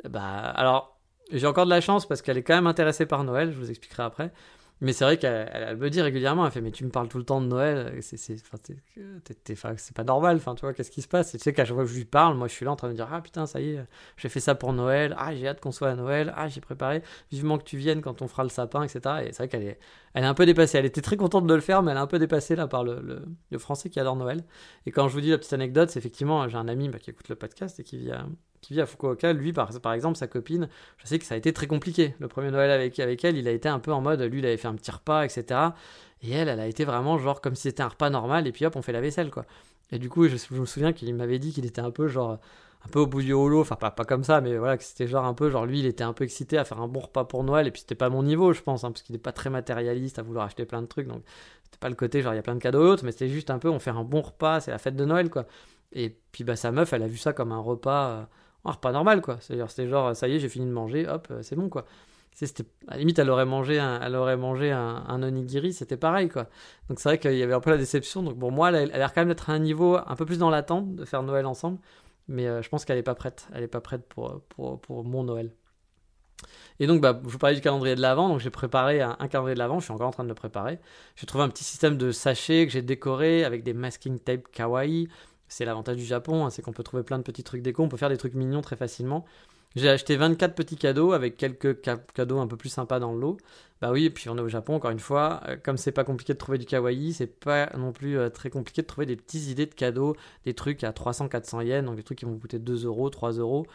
Bah, 0.08 0.20
alors, 0.20 0.98
j'ai 1.32 1.46
encore 1.46 1.64
de 1.64 1.70
la 1.70 1.80
chance 1.80 2.06
parce 2.06 2.22
qu'elle 2.22 2.38
est 2.38 2.42
quand 2.42 2.54
même 2.54 2.66
intéressée 2.66 3.06
par 3.06 3.24
Noël, 3.24 3.52
je 3.52 3.58
vous 3.58 3.70
expliquerai 3.70 4.04
après. 4.04 4.32
Mais 4.82 4.92
c'est 4.92 5.04
vrai 5.04 5.16
qu'elle 5.16 5.76
me 5.78 5.88
dit 5.88 6.02
régulièrement, 6.02 6.44
elle 6.44 6.52
fait 6.52 6.60
mais 6.60 6.70
tu 6.70 6.84
me 6.84 6.90
parles 6.90 7.08
tout 7.08 7.16
le 7.16 7.24
temps 7.24 7.40
de 7.40 7.46
Noël, 7.46 7.98
c'est 8.02 9.94
pas 9.94 10.04
normal, 10.04 10.36
enfin 10.36 10.54
tu 10.54 10.60
vois 10.62 10.74
qu'est-ce 10.74 10.90
qui 10.90 11.00
se 11.00 11.08
passe? 11.08 11.34
Et 11.34 11.38
tu 11.38 11.44
sais 11.44 11.54
qu'à 11.54 11.64
chaque 11.64 11.74
fois 11.74 11.84
que 11.84 11.90
je 11.90 11.96
lui 11.96 12.04
parle, 12.04 12.36
moi 12.36 12.46
je 12.46 12.52
suis 12.52 12.66
là 12.66 12.72
en 12.72 12.76
train 12.76 12.88
de 12.88 12.92
dire 12.92 13.08
ah 13.10 13.22
putain 13.22 13.46
ça 13.46 13.58
y 13.60 13.70
est, 13.70 13.86
j'ai 14.18 14.28
fait 14.28 14.40
ça 14.40 14.54
pour 14.54 14.74
Noël, 14.74 15.14
ah 15.18 15.34
j'ai 15.34 15.48
hâte 15.48 15.60
qu'on 15.60 15.72
soit 15.72 15.88
à 15.88 15.94
Noël, 15.94 16.32
ah 16.36 16.48
j'ai 16.48 16.60
préparé, 16.60 17.02
vivement 17.30 17.56
que 17.56 17.64
tu 17.64 17.78
viennes 17.78 18.02
quand 18.02 18.20
on 18.20 18.28
fera 18.28 18.42
le 18.42 18.50
sapin, 18.50 18.82
etc. 18.82 19.00
Et 19.24 19.32
c'est 19.32 19.38
vrai 19.38 19.48
qu'elle 19.48 19.62
est, 19.62 19.78
elle 20.12 20.24
est 20.24 20.26
un 20.26 20.34
peu 20.34 20.44
dépassée. 20.44 20.76
Elle 20.78 20.86
était 20.86 21.00
très 21.00 21.16
contente 21.16 21.46
de 21.46 21.54
le 21.54 21.60
faire, 21.60 21.82
mais 21.82 21.92
elle 21.92 21.98
est 21.98 22.00
un 22.00 22.06
peu 22.06 22.18
dépassée 22.18 22.54
là 22.56 22.66
par 22.66 22.84
le, 22.84 23.24
le, 23.50 23.58
français 23.58 23.88
qui 23.88 23.98
adore 23.98 24.16
Noël. 24.16 24.44
Et 24.84 24.90
quand 24.90 25.08
je 25.08 25.14
vous 25.14 25.22
dis 25.22 25.30
la 25.30 25.38
petite 25.38 25.54
anecdote, 25.54 25.88
c'est 25.90 25.98
effectivement 25.98 26.46
j'ai 26.48 26.58
un 26.58 26.68
ami 26.68 26.90
bah, 26.90 26.98
qui 26.98 27.10
écoute 27.10 27.28
le 27.30 27.36
podcast 27.36 27.80
et 27.80 27.84
qui 27.84 27.96
vit 27.96 28.12
à, 28.12 28.26
qui 28.66 28.74
vit 28.74 28.80
à 28.80 28.86
Fukuoka, 28.86 29.32
lui, 29.32 29.52
par, 29.52 29.70
par, 29.80 29.92
exemple, 29.92 30.18
sa 30.18 30.26
copine, 30.26 30.68
je 30.98 31.06
sais 31.06 31.18
que 31.18 31.24
ça 31.24 31.34
a 31.34 31.38
été 31.38 31.52
très 31.52 31.68
compliqué. 31.68 32.16
Le 32.18 32.26
premier 32.26 32.50
Noël 32.50 32.70
avec, 32.70 32.98
avec 32.98 33.24
elle, 33.24 33.36
il 33.36 33.46
a 33.46 33.52
été 33.52 33.68
un 33.68 33.78
peu 33.78 33.92
en 33.92 34.00
mode, 34.00 34.20
lui, 34.22 34.40
il 34.40 34.46
avait 34.46 34.56
fait 34.56 34.66
un 34.66 34.74
petit 34.74 34.90
repas, 34.90 35.24
etc. 35.24 35.60
Et 36.22 36.32
elle, 36.32 36.48
elle 36.48 36.58
a 36.58 36.66
été 36.66 36.84
vraiment 36.84 37.16
genre 37.18 37.40
comme 37.40 37.54
si 37.54 37.62
c'était 37.62 37.82
un 37.82 37.88
repas 37.88 38.10
normal, 38.10 38.46
et 38.46 38.52
puis 38.52 38.66
hop, 38.66 38.74
on 38.74 38.82
fait 38.82 38.92
la 38.92 39.00
vaisselle, 39.00 39.30
quoi. 39.30 39.46
Et 39.92 40.00
du 40.00 40.08
coup, 40.08 40.26
je, 40.26 40.36
me 40.54 40.66
souviens 40.66 40.92
qu'il 40.92 41.14
m'avait 41.14 41.38
dit 41.38 41.52
qu'il 41.52 41.64
était 41.64 41.80
un 41.80 41.92
peu 41.92 42.08
genre 42.08 42.38
un 42.84 42.88
peu 42.88 43.00
au 43.00 43.06
bout 43.06 43.22
du 43.22 43.32
holo, 43.32 43.60
enfin 43.60 43.76
pas, 43.76 43.90
pas 43.90 44.04
comme 44.04 44.24
ça, 44.24 44.40
mais 44.40 44.56
voilà, 44.56 44.76
que 44.76 44.84
c'était 44.84 45.06
genre 45.06 45.24
un 45.24 45.34
peu, 45.34 45.50
genre 45.50 45.66
lui 45.66 45.80
il 45.80 45.86
était 45.86 46.04
un 46.04 46.12
peu 46.12 46.24
excité 46.24 46.56
à 46.58 46.64
faire 46.64 46.80
un 46.80 46.88
bon 46.88 47.00
repas 47.00 47.24
pour 47.24 47.42
Noël, 47.42 47.66
et 47.66 47.70
puis 47.70 47.80
c'était 47.80 47.96
pas 47.96 48.10
mon 48.10 48.22
niveau, 48.22 48.52
je 48.52 48.62
pense, 48.62 48.84
hein, 48.84 48.92
parce 48.92 49.02
qu'il 49.02 49.14
n'est 49.14 49.20
pas 49.20 49.32
très 49.32 49.50
matérialiste 49.50 50.18
à 50.18 50.22
vouloir 50.22 50.46
acheter 50.46 50.66
plein 50.66 50.82
de 50.82 50.86
trucs, 50.86 51.08
donc 51.08 51.22
c'était 51.64 51.78
pas 51.78 51.88
le 51.88 51.96
côté 51.96 52.22
genre 52.22 52.32
il 52.32 52.36
y 52.36 52.38
a 52.38 52.42
plein 52.42 52.54
de 52.54 52.60
cadeaux 52.60 52.86
autres, 52.86 53.04
mais 53.04 53.12
c'était 53.12 53.28
juste 53.28 53.50
un 53.50 53.58
peu 53.58 53.68
on 53.68 53.80
fait 53.80 53.90
un 53.90 54.04
bon 54.04 54.20
repas, 54.20 54.60
c'est 54.60 54.70
la 54.70 54.78
fête 54.78 54.96
de 54.96 55.04
Noël 55.04 55.30
quoi. 55.30 55.46
Et 55.92 56.16
puis 56.32 56.44
bah 56.44 56.56
sa 56.56 56.72
meuf, 56.72 56.92
elle 56.92 57.02
a 57.02 57.08
vu 57.08 57.16
ça 57.16 57.32
comme 57.32 57.52
un 57.52 57.58
repas. 57.58 58.08
Euh, 58.08 58.24
un 58.64 58.72
repas 58.72 58.92
normal, 58.92 59.20
quoi. 59.20 59.38
C'est-à-dire, 59.40 59.70
c'était 59.70 59.88
genre, 59.88 60.14
ça 60.16 60.28
y 60.28 60.36
est, 60.36 60.40
j'ai 60.40 60.48
fini 60.48 60.66
de 60.66 60.72
manger, 60.72 61.06
hop, 61.08 61.28
euh, 61.30 61.42
c'est 61.42 61.56
bon, 61.56 61.68
quoi. 61.68 61.84
C'était, 62.36 62.64
à 62.86 62.92
la 62.92 62.98
limite, 62.98 63.18
elle 63.18 63.30
aurait 63.30 63.46
mangé 63.46 63.78
un, 63.78 63.98
elle 64.02 64.14
aurait 64.14 64.36
mangé 64.36 64.70
un, 64.70 65.22
onigiri, 65.22 65.72
c'était 65.72 65.96
pareil, 65.96 66.28
quoi. 66.28 66.48
Donc 66.88 67.00
c'est 67.00 67.08
vrai 67.08 67.18
qu'il 67.18 67.34
y 67.34 67.42
avait 67.42 67.54
un 67.54 67.60
peu 67.60 67.70
la 67.70 67.78
déception. 67.78 68.22
Donc 68.22 68.36
bon, 68.36 68.50
moi, 68.50 68.68
elle, 68.68 68.92
a 68.92 68.98
l'air 68.98 69.14
quand 69.14 69.22
même 69.22 69.28
d'être 69.28 69.48
à 69.48 69.54
un 69.54 69.58
niveau 69.58 69.96
un 69.96 70.16
peu 70.16 70.26
plus 70.26 70.36
dans 70.36 70.50
l'attente 70.50 70.94
de 70.94 71.06
faire 71.06 71.22
Noël 71.22 71.46
ensemble. 71.46 71.78
Mais 72.28 72.46
euh, 72.46 72.60
je 72.60 72.68
pense 72.68 72.84
qu'elle 72.84 72.96
n'est 72.96 73.02
pas 73.02 73.14
prête. 73.14 73.48
Elle 73.54 73.62
n'est 73.62 73.68
pas 73.68 73.80
prête 73.80 74.06
pour, 74.06 74.42
pour, 74.50 74.78
pour, 74.82 75.02
mon 75.02 75.24
Noël. 75.24 75.50
Et 76.78 76.86
donc, 76.86 77.00
bah, 77.00 77.18
je 77.24 77.30
vous 77.30 77.38
parlais 77.38 77.56
du 77.56 77.62
calendrier 77.62 77.94
de 77.94 78.02
l'Avent. 78.02 78.28
Donc, 78.28 78.40
j'ai 78.40 78.50
préparé 78.50 79.00
un, 79.00 79.16
un 79.18 79.28
calendrier 79.28 79.54
de 79.54 79.58
l'Avent. 79.58 79.78
Je 79.78 79.84
suis 79.84 79.94
encore 79.94 80.08
en 80.08 80.12
train 80.12 80.24
de 80.24 80.28
le 80.28 80.34
préparer. 80.34 80.78
J'ai 81.14 81.26
trouvé 81.26 81.42
un 81.44 81.48
petit 81.48 81.64
système 81.64 81.96
de 81.96 82.12
sachets 82.12 82.66
que 82.66 82.72
j'ai 82.72 82.82
décoré 82.82 83.44
avec 83.44 83.62
des 83.62 83.72
masking 83.72 84.18
tape 84.18 84.48
kawaii. 84.52 85.08
C'est 85.48 85.64
l'avantage 85.64 85.96
du 85.96 86.04
Japon, 86.04 86.46
hein, 86.46 86.50
c'est 86.50 86.62
qu'on 86.62 86.72
peut 86.72 86.82
trouver 86.82 87.02
plein 87.02 87.18
de 87.18 87.22
petits 87.22 87.44
trucs 87.44 87.62
déco, 87.62 87.82
on 87.82 87.88
peut 87.88 87.96
faire 87.96 88.08
des 88.08 88.16
trucs 88.16 88.34
mignons 88.34 88.62
très 88.62 88.76
facilement. 88.76 89.24
J'ai 89.76 89.90
acheté 89.90 90.16
24 90.16 90.54
petits 90.54 90.76
cadeaux 90.76 91.12
avec 91.12 91.36
quelques 91.36 91.82
cadeaux 92.14 92.38
un 92.38 92.46
peu 92.46 92.56
plus 92.56 92.70
sympas 92.70 92.98
dans 92.98 93.12
le 93.12 93.20
lot. 93.20 93.36
Bah 93.82 93.92
oui, 93.92 94.06
et 94.06 94.10
puis 94.10 94.30
on 94.30 94.38
est 94.38 94.40
au 94.40 94.48
Japon, 94.48 94.76
encore 94.76 94.90
une 94.90 94.98
fois, 94.98 95.42
euh, 95.48 95.56
comme 95.62 95.76
c'est 95.76 95.92
pas 95.92 96.04
compliqué 96.04 96.32
de 96.32 96.38
trouver 96.38 96.56
du 96.56 96.64
kawaii, 96.64 97.12
c'est 97.12 97.26
pas 97.26 97.70
non 97.76 97.92
plus 97.92 98.18
euh, 98.18 98.30
très 98.30 98.48
compliqué 98.48 98.80
de 98.80 98.86
trouver 98.86 99.04
des 99.04 99.16
petites 99.16 99.48
idées 99.48 99.66
de 99.66 99.74
cadeaux, 99.74 100.16
des 100.46 100.54
trucs 100.54 100.82
à 100.82 100.92
300-400 100.92 101.66
yens, 101.66 101.84
donc 101.84 101.96
des 101.96 102.02
trucs 102.02 102.18
qui 102.18 102.24
vont 102.24 102.32
vous 102.32 102.38
coûter 102.38 102.58
2 102.58 102.86
euros, 102.86 103.10
3 103.10 103.32
euros. 103.32 103.66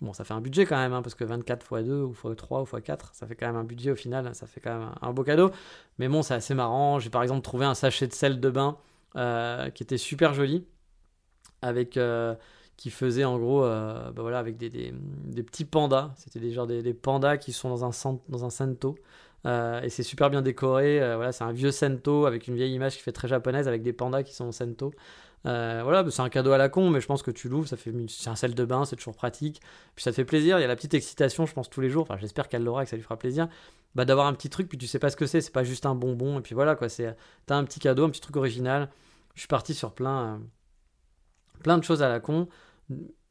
Bon, 0.00 0.14
ça 0.14 0.24
fait 0.24 0.32
un 0.32 0.40
budget 0.40 0.64
quand 0.64 0.78
même, 0.78 0.94
hein, 0.94 1.02
parce 1.02 1.14
que 1.14 1.24
24 1.24 1.78
x 1.78 1.86
2 1.86 2.02
ou 2.04 2.12
x 2.12 2.36
3 2.36 2.62
ou 2.62 2.64
x 2.64 2.82
4, 2.82 3.10
ça 3.14 3.26
fait 3.26 3.34
quand 3.34 3.46
même 3.46 3.56
un 3.56 3.64
budget 3.64 3.90
au 3.90 3.96
final, 3.96 4.34
ça 4.34 4.46
fait 4.46 4.60
quand 4.60 4.78
même 4.78 4.88
un, 5.02 5.12
beau 5.12 5.24
cadeau. 5.24 5.50
Mais 5.98 6.08
bon, 6.08 6.22
c'est 6.22 6.32
assez 6.32 6.54
marrant. 6.54 6.98
J'ai 7.00 7.10
par 7.10 7.22
exemple 7.22 7.42
trouvé 7.42 7.66
un 7.66 7.74
sachet 7.74 8.06
de 8.06 8.14
sel 8.14 8.40
de 8.40 8.48
bain 8.48 8.78
euh, 9.16 9.68
qui 9.68 9.82
était 9.82 9.98
super 9.98 10.32
joli 10.32 10.64
avec 11.62 11.96
euh, 11.96 12.34
qui 12.76 12.90
faisait 12.90 13.24
en 13.24 13.38
gros 13.38 13.64
euh, 13.64 14.10
bah 14.10 14.22
voilà, 14.22 14.38
avec 14.38 14.56
des, 14.56 14.70
des, 14.70 15.42
petits 15.42 15.64
pandas. 15.64 16.12
C'était 16.16 16.40
des, 16.40 16.82
des, 16.82 16.94
pandas 16.94 17.36
qui 17.36 17.52
sont 17.52 17.68
dans 17.68 17.84
un, 17.84 18.18
dans 18.28 18.44
un. 18.44 18.48
Euh, 19.46 19.80
et 19.82 19.88
c'est 19.88 20.02
super 20.02 20.30
bien 20.30 20.42
décoré. 20.42 20.98
voilà, 21.14 21.32
c'est 21.32 21.44
un 21.44 21.52
vieux 21.52 21.70
sento 21.72 22.26
avec 22.26 22.48
une 22.48 22.54
vieille 22.54 22.74
image 22.74 22.96
qui 22.96 23.02
fait 23.02 23.12
très 23.12 23.28
japonaise 23.28 23.68
avec 23.68 23.82
des 23.82 23.92
pandas 23.92 24.22
qui 24.22 24.34
sont 24.34 24.46
en 24.46 24.52
sento. 24.52 24.92
voilà, 25.44 26.02
bah, 26.02 26.10
c'est 26.10 26.22
un 26.22 26.30
cadeau 26.30 26.52
à 26.52 26.58
la 26.58 26.70
con, 26.70 26.88
mais 26.90 27.00
je 27.00 27.06
pense 27.06 27.22
que 27.22 27.30
tu 27.30 27.48
l'ouvres, 27.48 27.68
ça 27.68 27.76
fait 27.76 27.92
c'est 28.08 28.30
un 28.30 28.36
sel 28.36 28.54
de 28.54 28.64
bain, 28.64 28.86
c'est 28.86 28.96
toujours 28.96 29.16
pratique. 29.16 29.60
Puis 29.94 30.02
ça 30.02 30.10
te 30.10 30.16
fait 30.16 30.24
plaisir. 30.24 30.58
Il 30.58 30.62
y 30.62 30.64
a 30.64 30.68
la 30.68 30.76
petite 30.76 30.94
excitation, 30.94 31.44
je 31.44 31.52
pense 31.52 31.68
tous 31.68 31.82
les 31.82 31.90
jours. 31.90 32.02
Enfin, 32.02 32.16
j'espère 32.18 32.48
qu'elle 32.48 32.64
l'aura, 32.64 32.84
que 32.84 32.90
ça 32.90 32.96
lui 32.96 33.02
fera 33.02 33.18
plaisir. 33.18 33.48
Bah, 33.94 34.06
d'avoir 34.06 34.26
un 34.26 34.32
petit 34.32 34.48
truc, 34.48 34.68
puis 34.68 34.78
tu 34.78 34.86
sais 34.86 34.98
pas 34.98 35.10
ce 35.10 35.16
que 35.16 35.26
c'est. 35.26 35.42
C'est 35.42 35.52
pas 35.52 35.64
juste 35.64 35.84
un 35.84 35.94
bonbon. 35.94 36.38
Et 36.38 36.42
puis 36.42 36.54
voilà 36.54 36.76
quoi. 36.76 36.88
C'est 36.88 37.14
t'as 37.44 37.56
un 37.56 37.64
petit 37.64 37.80
cadeau, 37.80 38.04
un 38.04 38.10
petit 38.10 38.20
truc 38.22 38.36
original. 38.36 38.88
Je 39.34 39.40
suis 39.40 39.48
parti 39.48 39.74
sur 39.74 39.92
plein 39.92 40.40
plein 41.62 41.78
de 41.78 41.84
choses 41.84 42.02
à 42.02 42.08
la 42.08 42.20
con. 42.20 42.48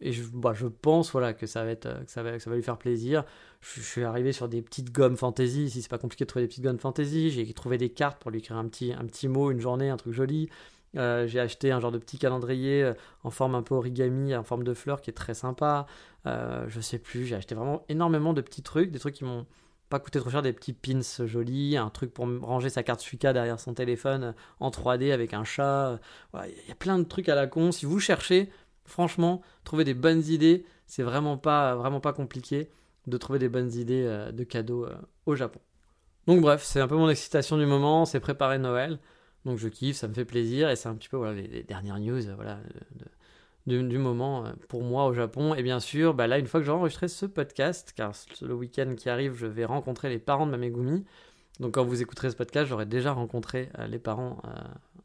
Et 0.01 0.13
je, 0.13 0.23
bah, 0.33 0.53
je 0.53 0.67
pense 0.67 1.11
voilà, 1.11 1.33
que, 1.33 1.45
ça 1.45 1.65
va 1.65 1.71
être, 1.71 1.89
va 2.15 2.55
lui 2.55 2.63
faire 2.63 2.77
plaisir. 2.77 3.25
Je, 3.61 3.81
suis 3.81 4.03
arrivé 4.03 4.31
sur 4.31 4.47
des 4.47 4.61
petites 4.61 4.91
gommes 4.93 5.17
fantasy. 5.17 5.69
Si 5.69 5.81
c'est 5.81 5.89
pas 5.89 5.97
compliqué 5.97 6.23
de 6.23 6.29
trouver 6.29 6.45
des 6.45 6.47
petites 6.47 6.63
gommes 6.63 6.79
fantasy, 6.79 7.31
j'ai 7.31 7.53
trouvé 7.53 7.77
des 7.77 7.89
cartes 7.89 8.19
pour 8.19 8.31
lui 8.31 8.39
écrire 8.39 8.57
un 8.57 8.67
petit, 8.67 9.27
mot, 9.27 9.51
une 9.51 9.59
journée, 9.59 9.89
un 9.89 9.97
truc 9.97 10.13
joli. 10.13 10.49
Euh, 10.97 11.27
j'ai 11.27 11.39
acheté 11.39 11.71
un 11.71 11.79
genre 11.79 11.91
de 11.91 11.99
petit 11.99 12.17
calendrier 12.17 12.81
euh, 12.81 12.93
en 13.23 13.29
forme 13.29 13.53
un 13.53 13.61
peu 13.61 13.75
origami, 13.75 14.35
en 14.35 14.43
forme 14.43 14.63
de 14.63 14.73
fleurs 14.73 15.01
qui 15.01 15.09
est 15.09 15.13
très 15.13 15.33
sympa. 15.35 15.85
Euh, 16.25 16.65
je 16.67 16.79
sais 16.79 16.97
plus, 16.97 17.25
j'ai 17.25 17.35
acheté 17.35 17.53
vraiment 17.53 17.83
énormément 17.89 18.33
de 18.33 18.41
petits 18.41 18.63
trucs, 18.63 18.89
des 18.91 18.99
trucs 18.99 19.15
qui 19.15 19.23
m'ont 19.23 19.45
pas 19.89 19.99
coûté 19.99 20.19
trop 20.19 20.29
cher, 20.29 20.41
des 20.41 20.53
petits 20.53 20.73
pins 20.73 21.01
jolis, 21.25 21.75
un 21.75 21.89
truc 21.89 22.13
pour 22.13 22.27
ranger 22.41 22.69
sa 22.69 22.83
carte 22.83 23.01
Suica 23.01 23.33
derrière 23.33 23.59
son 23.59 23.73
téléphone 23.73 24.23
euh, 24.23 24.31
en 24.59 24.69
3D 24.69 25.11
avec 25.11 25.33
un 25.33 25.43
chat. 25.43 25.99
Il 26.35 26.67
y 26.67 26.71
a 26.71 26.75
plein 26.75 26.99
de 26.99 27.03
trucs 27.03 27.29
à 27.29 27.35
la 27.35 27.47
con. 27.47 27.71
Si 27.71 27.85
vous 27.85 27.99
cherchez, 27.99 28.49
franchement, 28.85 29.41
trouver 29.63 29.83
des 29.83 29.93
bonnes 29.93 30.23
idées, 30.25 30.65
c'est 30.85 31.03
vraiment 31.03 31.37
pas, 31.37 31.75
vraiment 31.75 31.99
pas 31.99 32.13
compliqué 32.13 32.69
de 33.07 33.17
trouver 33.17 33.39
des 33.39 33.49
bonnes 33.49 33.73
idées 33.73 34.03
euh, 34.05 34.31
de 34.31 34.43
cadeaux 34.43 34.85
euh, 34.85 34.95
au 35.25 35.35
Japon. 35.35 35.59
Donc 36.27 36.41
bref, 36.41 36.63
c'est 36.63 36.79
un 36.79 36.87
peu 36.87 36.95
mon 36.95 37.09
excitation 37.09 37.57
du 37.57 37.65
moment, 37.65 38.05
c'est 38.05 38.19
préparer 38.19 38.59
Noël. 38.59 38.99
Donc 39.45 39.57
je 39.57 39.67
kiffe, 39.67 39.97
ça 39.97 40.07
me 40.07 40.13
fait 40.13 40.25
plaisir 40.25 40.69
et 40.69 40.75
c'est 40.75 40.89
un 40.89 40.95
petit 40.95 41.09
peu 41.09 41.17
voilà, 41.17 41.33
les, 41.33 41.63
dernières 41.63 41.97
news 41.97 42.21
voilà, 42.35 42.59
de, 42.95 43.05
du, 43.69 43.97
moment 43.97 44.45
euh, 44.45 44.51
pour 44.67 44.83
moi 44.83 45.05
au 45.05 45.13
Japon. 45.13 45.53
Et 45.55 45.63
bien 45.63 45.79
sûr, 45.79 46.13
bah 46.13 46.27
là, 46.27 46.39
une 46.39 46.47
fois 46.47 46.59
que 46.59 46.65
j'aurai 46.65 46.79
enregistré 46.79 47.07
ce 47.07 47.25
podcast, 47.25 47.93
car 47.95 48.11
le 48.41 48.53
week-end 48.53 48.93
qui 48.97 49.09
arrive, 49.09 49.35
je 49.35 49.47
vais 49.47 49.65
rencontrer 49.65 50.09
les 50.09 50.19
parents 50.19 50.45
de 50.45 50.51
Mamegumi. 50.51 51.05
Donc 51.59 51.75
quand 51.75 51.85
vous 51.85 52.01
écouterez 52.01 52.29
ce 52.29 52.35
podcast, 52.35 52.67
j'aurai 52.67 52.85
déjà 52.85 53.13
rencontré 53.13 53.69
euh, 53.79 53.87
les 53.87 53.99
parents 53.99 54.41
euh, 54.45 54.49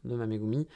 de 0.04 0.16
Mamegumi. 0.16 0.66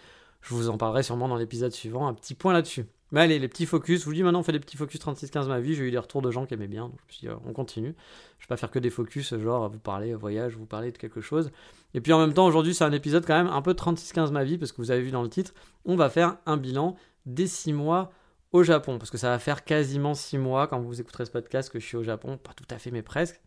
Je 0.41 0.55
vous 0.55 0.69
en 0.69 0.79
parlerai 0.79 1.03
sûrement 1.03 1.29
dans 1.29 1.37
l'épisode 1.37 1.73
suivant. 1.73 2.07
Un 2.07 2.15
petit 2.15 2.35
point 2.35 2.53
là-dessus. 2.53 2.87
Mais 3.11 3.23
allez, 3.23 3.39
les 3.39 3.49
petits 3.49 3.67
focus. 3.67 4.01
Je 4.01 4.05
vous 4.05 4.13
dis 4.13 4.23
maintenant, 4.23 4.41
on 4.41 4.43
fait 4.43 4.53
des 4.53 4.61
petits 4.61 4.77
focus 4.77 5.01
36-15 5.01 5.49
ma 5.49 5.61
vie. 5.61 5.75
J'ai 5.75 5.85
eu 5.85 5.91
des 5.91 5.99
retours 5.99 6.23
de 6.23 6.31
gens 6.31 6.47
qui 6.47 6.55
aimaient 6.55 6.69
bien. 6.69 6.91
Donc 7.23 7.41
on 7.47 7.53
continue. 7.53 7.95
Je 8.39 8.45
vais 8.45 8.49
pas 8.49 8.57
faire 8.57 8.71
que 8.71 8.79
des 8.79 8.91
focus, 8.91 9.35
genre 9.39 9.69
vous 9.69 9.79
parler 9.79 10.15
voyage, 10.15 10.55
vous 10.57 10.67
parler 10.67 10.93
de 10.93 10.99
quelque 10.99 11.21
chose. 11.21 11.51
Et 11.95 12.01
puis 12.01 12.13
en 12.13 12.19
même 12.19 12.35
temps, 12.35 12.47
aujourd'hui, 12.47 12.75
c'est 12.75 12.85
un 12.85 12.93
épisode 12.93 13.25
quand 13.27 13.37
même 13.37 13.53
un 13.53 13.63
peu 13.63 13.73
36-15 13.73 14.31
ma 14.31 14.45
vie, 14.45 14.59
parce 14.59 14.73
que 14.73 14.77
vous 14.79 14.91
avez 14.91 15.01
vu 15.01 15.11
dans 15.11 15.23
le 15.23 15.31
titre, 15.31 15.55
on 15.87 15.97
va 15.97 16.11
faire 16.11 16.37
un 16.47 16.59
bilan 16.59 16.97
des 17.29 17.47
6 17.47 17.73
mois 17.73 18.11
au 18.53 18.63
Japon, 18.63 18.99
parce 18.99 19.11
que 19.11 19.19
ça 19.19 19.29
va 19.31 19.39
faire 19.39 19.65
quasiment 19.65 20.15
six 20.15 20.39
mois 20.39 20.67
quand 20.67 20.81
vous 20.81 21.01
écouterez 21.01 21.27
ce 21.27 21.31
podcast 21.31 21.71
que 21.71 21.79
je 21.79 21.85
suis 21.85 21.97
au 21.97 22.03
Japon, 22.03 22.39
pas 22.39 22.53
tout 22.55 22.65
à 22.71 22.79
fait 22.79 22.91
mais 22.91 23.03
presque, 23.03 23.41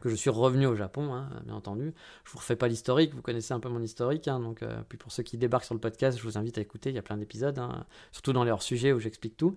que 0.00 0.10
je 0.10 0.14
suis 0.14 0.28
revenu 0.28 0.66
au 0.66 0.74
Japon, 0.74 1.14
hein, 1.14 1.30
bien 1.44 1.54
entendu. 1.54 1.94
Je 2.24 2.30
vous 2.30 2.38
refais 2.38 2.56
pas 2.56 2.68
l'historique, 2.68 3.14
vous 3.14 3.22
connaissez 3.22 3.54
un 3.54 3.60
peu 3.60 3.70
mon 3.70 3.82
historique, 3.82 4.28
hein, 4.28 4.38
donc 4.38 4.62
euh, 4.62 4.82
puis 4.88 4.98
pour 4.98 5.12
ceux 5.12 5.22
qui 5.22 5.38
débarquent 5.38 5.64
sur 5.64 5.74
le 5.74 5.80
podcast, 5.80 6.18
je 6.18 6.22
vous 6.22 6.36
invite 6.36 6.58
à 6.58 6.60
écouter, 6.60 6.90
il 6.90 6.96
y 6.96 6.98
a 6.98 7.02
plein 7.02 7.16
d'épisodes, 7.16 7.58
hein, 7.58 7.86
surtout 8.12 8.34
dans 8.34 8.44
les 8.44 8.50
hors-sujets 8.50 8.92
où 8.92 9.00
j'explique 9.00 9.36
tout. 9.36 9.56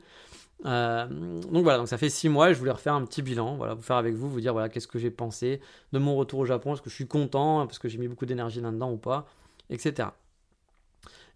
Euh, 0.66 1.08
donc 1.08 1.64
voilà, 1.64 1.78
donc 1.78 1.90
ça 1.90 1.98
fait 1.98 2.10
six 2.10 2.30
mois 2.30 2.50
et 2.50 2.54
je 2.54 2.60
voulais 2.60 2.72
refaire 2.72 2.94
un 2.94 3.06
petit 3.06 3.22
bilan, 3.22 3.58
voilà, 3.58 3.74
vous 3.74 3.82
faire 3.82 3.98
avec 3.98 4.16
vous, 4.16 4.30
vous 4.30 4.42
dire 4.42 4.54
voilà 4.54 4.70
qu'est-ce 4.70 4.88
que 4.88 5.00
j'ai 5.00 5.12
pensé 5.12 5.60
de 5.92 6.00
mon 6.00 6.16
retour 6.16 6.40
au 6.40 6.46
Japon, 6.46 6.74
est-ce 6.74 6.82
que 6.82 6.90
je 6.90 6.96
suis 6.96 7.08
content, 7.08 7.68
parce 7.68 7.80
que 7.80 7.90
j'ai 7.90 7.98
mis 7.98 8.08
beaucoup 8.08 8.26
d'énergie 8.26 8.62
là-dedans 8.62 8.92
ou 8.92 8.98
pas, 8.98 9.28
etc. 9.70 10.10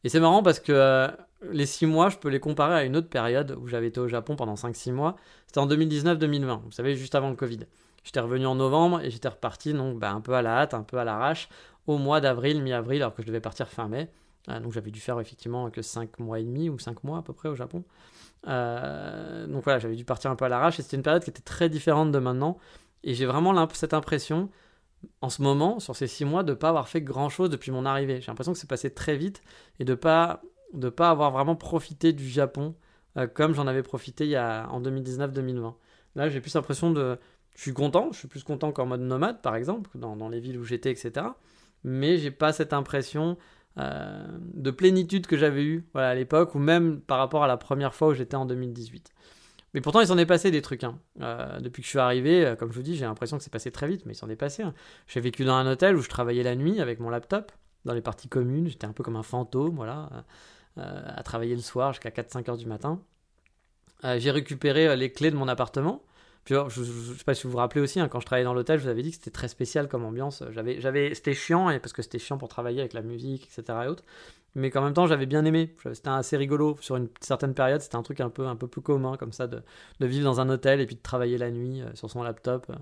Et 0.03 0.10
c'est 0.10 0.19
marrant 0.19 0.43
parce 0.43 0.60
que 0.60 0.72
euh, 0.72 1.07
les 1.51 1.65
six 1.65 1.86
mois, 1.86 2.10
je 2.10 2.17
peux 2.17 2.29
les 2.29 2.39
comparer 2.39 2.75
à 2.75 2.83
une 2.83 2.95
autre 2.95 3.10
période 3.10 3.57
où 3.62 3.67
j'avais 3.67 3.88
été 3.88 4.00
au 4.00 4.07
Japon 4.07 4.36
pendant 4.36 4.55
5-6 4.55 4.91
mois. 4.91 5.15
C'était 5.48 5.60
en 5.60 5.67
2019-2020, 5.67 6.62
vous 6.63 6.72
savez, 6.72 6.95
juste 6.95 7.15
avant 7.15 7.29
le 7.29 7.36
Covid. 7.36 7.60
J'étais 8.03 8.19
revenu 8.19 8.45
en 8.45 8.55
novembre 8.55 9.01
et 9.01 9.10
j'étais 9.10 9.29
reparti 9.29 9.74
donc 9.74 9.98
bah, 10.00 10.12
un 10.12 10.22
peu 10.22 10.33
à 10.33 10.41
la 10.41 10.60
hâte, 10.60 10.74
un 10.74 10.83
peu 10.83 10.98
à 10.98 11.05
l'arrache, 11.05 11.48
au 11.88 11.98
mois 11.98 12.19
d'avril, 12.22 12.62
mi-avril, 12.62 13.01
alors 13.01 13.13
que 13.13 13.22
je 13.22 13.27
devais 13.27 13.39
partir 13.39 13.69
fin 13.69 13.88
mai. 13.88 14.10
Euh, 14.50 14.60
donc 14.60 14.74
j'avais 14.74 14.91
dû 14.91 15.00
faire 15.00 15.19
effectivement 15.22 15.69
que 15.69 15.81
5 15.81 16.19
mois 16.19 16.39
et 16.39 16.43
demi 16.43 16.69
ou 16.69 16.77
5 16.77 17.03
mois 17.05 17.19
à 17.19 17.22
peu 17.22 17.33
près 17.33 17.48
au 17.48 17.55
Japon. 17.55 17.83
Euh, 18.48 19.48
donc 19.48 19.63
voilà, 19.63 19.79
j'avais 19.79 19.95
dû 19.95 20.03
partir 20.03 20.31
un 20.31 20.36
peu 20.36 20.43
à 20.45 20.50
l'arrache 20.50 20.79
et 20.79 20.83
c'était 20.83 20.98
une 20.98 21.03
période 21.03 21.24
qui 21.24 21.29
était 21.29 21.41
très 21.41 21.69
différente 21.69 22.12
de 22.12 22.19
maintenant. 22.19 22.57
Et 23.05 23.13
j'ai 23.13 23.25
vraiment 23.25 23.67
cette 23.74 23.93
impression 23.93 24.50
en 25.22 25.29
ce 25.29 25.41
moment, 25.41 25.79
sur 25.79 25.95
ces 25.95 26.07
6 26.07 26.25
mois, 26.25 26.43
de 26.43 26.51
ne 26.51 26.57
pas 26.57 26.69
avoir 26.69 26.88
fait 26.88 27.01
grand 27.01 27.29
chose 27.29 27.50
depuis 27.50 27.72
mon 27.72 27.86
arrivée. 27.86 28.22
J'ai 28.22 28.27
l'impression 28.27 28.53
que 28.53 28.60
c'est 28.60 28.69
passé 28.69 28.93
très 28.93 29.15
vite 29.15 29.41
et 29.79 29.86
de 29.86 29.91
ne 29.91 29.95
pas, 29.95 30.41
de 30.74 30.89
pas 30.89 31.10
avoir 31.10 31.31
vraiment 31.31 31.55
profité 31.55 32.13
du 32.13 32.27
Japon 32.27 32.75
euh, 33.17 33.27
comme 33.27 33.53
j'en 33.53 33.67
avais 33.67 33.83
profité 33.83 34.38
en 34.38 34.81
2019-2020. 34.81 35.75
Là, 36.15 36.29
j'ai 36.29 36.41
plus 36.41 36.53
l'impression 36.53 36.91
de. 36.91 37.17
Je 37.55 37.62
suis 37.62 37.74
content, 37.74 38.10
je 38.12 38.17
suis 38.17 38.27
plus 38.27 38.43
content 38.43 38.72
qu'en 38.72 38.88
mode 38.88 39.01
nomade, 39.01 39.41
par 39.41 39.55
exemple, 39.55 39.91
dans, 39.95 40.15
dans 40.15 40.29
les 40.29 40.39
villes 40.39 40.57
où 40.57 40.63
j'étais, 40.63 40.91
etc. 40.91 41.27
Mais 41.83 42.17
j'ai 42.17 42.31
pas 42.31 42.51
cette 42.51 42.74
impression 42.74 43.38
euh, 43.77 44.25
de 44.53 44.72
plénitude 44.72 45.27
que 45.27 45.38
j'avais 45.38 45.63
eue 45.63 45.86
à 45.93 46.15
l'époque, 46.15 46.55
ou 46.55 46.60
même 46.60 47.00
par 47.00 47.19
rapport 47.19 47.43
à 47.43 47.48
la 47.48 47.57
première 47.57 47.93
fois 47.93 48.10
où 48.10 48.13
j'étais 48.13 48.36
en 48.36 48.45
2018. 48.45 49.12
Mais 49.74 49.82
pourtant, 49.82 50.01
il 50.01 50.08
s'en 50.08 50.18
est 50.18 50.25
passé 50.25 50.51
des 50.51 50.62
trucs. 50.62 50.84
Hein. 50.84 51.00
Euh, 51.22 51.60
depuis 51.60 51.82
que 51.82 51.86
je 51.86 51.89
suis 51.89 52.00
arrivé, 52.00 52.46
euh, 52.46 52.56
comme 52.56 52.72
je 52.72 52.77
vous 52.77 52.84
dis, 52.84 52.96
j'ai 52.96 53.06
l'impression 53.06 53.38
que 53.38 53.44
c'est 53.44 53.51
passé 53.51 53.72
très 53.72 53.88
vite, 53.88 54.06
mais 54.06 54.13
il 54.13 54.15
s'en 54.15 54.30
est 54.30 54.36
passé. 54.36 54.63
J'ai 55.08 55.20
vécu 55.20 55.46
dans 55.46 55.56
un 55.56 55.72
hôtel 55.72 55.96
où 55.96 56.01
je 56.01 56.10
travaillais 56.10 56.44
la 56.44 56.56
nuit 56.56 56.80
avec 56.80 57.00
mon 57.00 57.10
laptop, 57.10 57.51
dans 57.86 57.94
les 57.94 58.01
parties 58.01 58.30
communes. 58.30 58.68
J'étais 58.68 58.86
un 58.86 58.94
peu 58.94 59.03
comme 59.03 59.15
un 59.15 59.24
fantôme, 59.24 59.75
voilà, 59.75 60.10
à 60.77 61.24
travailler 61.24 61.56
le 61.56 61.62
soir 61.62 61.94
jusqu'à 61.94 62.10
4-5 62.10 62.50
heures 62.50 62.58
du 62.58 62.65
matin. 62.65 63.01
j'ai 64.03 64.32
récupéré 64.32 64.96
les 64.96 65.12
clés 65.12 65.32
de 65.32 65.36
mon 65.36 65.48
appartement 65.48 66.03
je, 66.46 66.56
ne 66.56 67.15
sais 67.18 67.24
pas 67.24 67.34
si 67.34 67.44
vous 67.44 67.51
vous 67.51 67.58
rappelez 67.58 67.82
aussi, 67.82 68.00
hein, 68.00 68.10
quand 68.10 68.20
je 68.20 68.25
travaillais 68.25 68.44
dans 68.44 68.53
l'hôtel, 68.53 68.77
je 68.80 68.84
vous 68.84 68.89
avais 68.89 69.01
dit 69.01 69.12
que 69.12 69.15
c'était 69.15 69.32
très 69.32 69.48
spécial 69.48 69.88
comme 69.88 70.03
ambiance. 70.03 70.44
J'avais, 70.51 71.13
c'était 71.15 71.34
chiant, 71.34 71.68
parce 71.80 71.94
que 71.94 72.01
c'était 72.01 72.20
chiant 72.20 72.38
pour 72.38 72.50
travailler 72.50 72.80
avec 72.80 72.94
la 72.94 73.01
musique, 73.01 73.46
etc. 73.46 73.94
Mais 74.55 74.69
qu'en 74.69 74.83
même 74.83 74.93
temps, 74.93 75.07
j'avais 75.07 75.25
bien 75.25 75.45
aimé. 75.45 75.75
C'était 75.93 76.10
assez 76.10 76.38
rigolo. 76.38 76.77
Sur 76.79 76.95
une 76.95 77.10
certaine 77.22 77.55
période, 77.55 77.81
c'était 77.81 77.95
un 77.95 78.03
truc 78.03 78.22
un 78.22 78.29
peu, 78.29 78.45
un 78.45 78.55
peu 78.55 78.67
plus 78.67 78.81
commun, 78.81 79.17
comme 79.17 79.31
ça, 79.31 79.48
de, 79.48 79.63
de 80.00 80.05
vivre 80.05 80.25
dans 80.25 80.39
un 80.41 80.50
hôtel 80.50 80.79
et 80.79 80.86
puis 80.86 80.95
de 80.95 81.01
travailler 81.01 81.38
la 81.38 81.50
nuit 81.50 81.81
euh, 81.81 81.88
sur 81.95 82.10
son 82.10 82.22
laptop, 82.22 82.67
euh, 82.69 82.75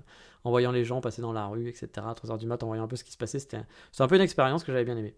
en 0.44 0.50
voyant 0.50 0.70
les 0.70 0.84
gens 0.84 1.00
passer 1.00 1.22
dans 1.22 1.32
la 1.32 1.46
rue, 1.46 1.68
etc. 1.68 1.88
À 1.96 2.12
3h 2.12 2.38
du 2.38 2.46
mat, 2.46 2.62
en 2.62 2.66
voyant 2.66 2.84
un 2.84 2.88
peu 2.88 2.96
ce 2.96 3.04
qui 3.04 3.12
se 3.12 3.16
passait. 3.16 3.38
C'était, 3.38 3.60
un 3.98 4.08
peu 4.08 4.16
une 4.16 4.22
expérience 4.22 4.64
que 4.64 4.72
j'avais 4.72 4.84
bien 4.84 4.96
aimé. 4.96 5.14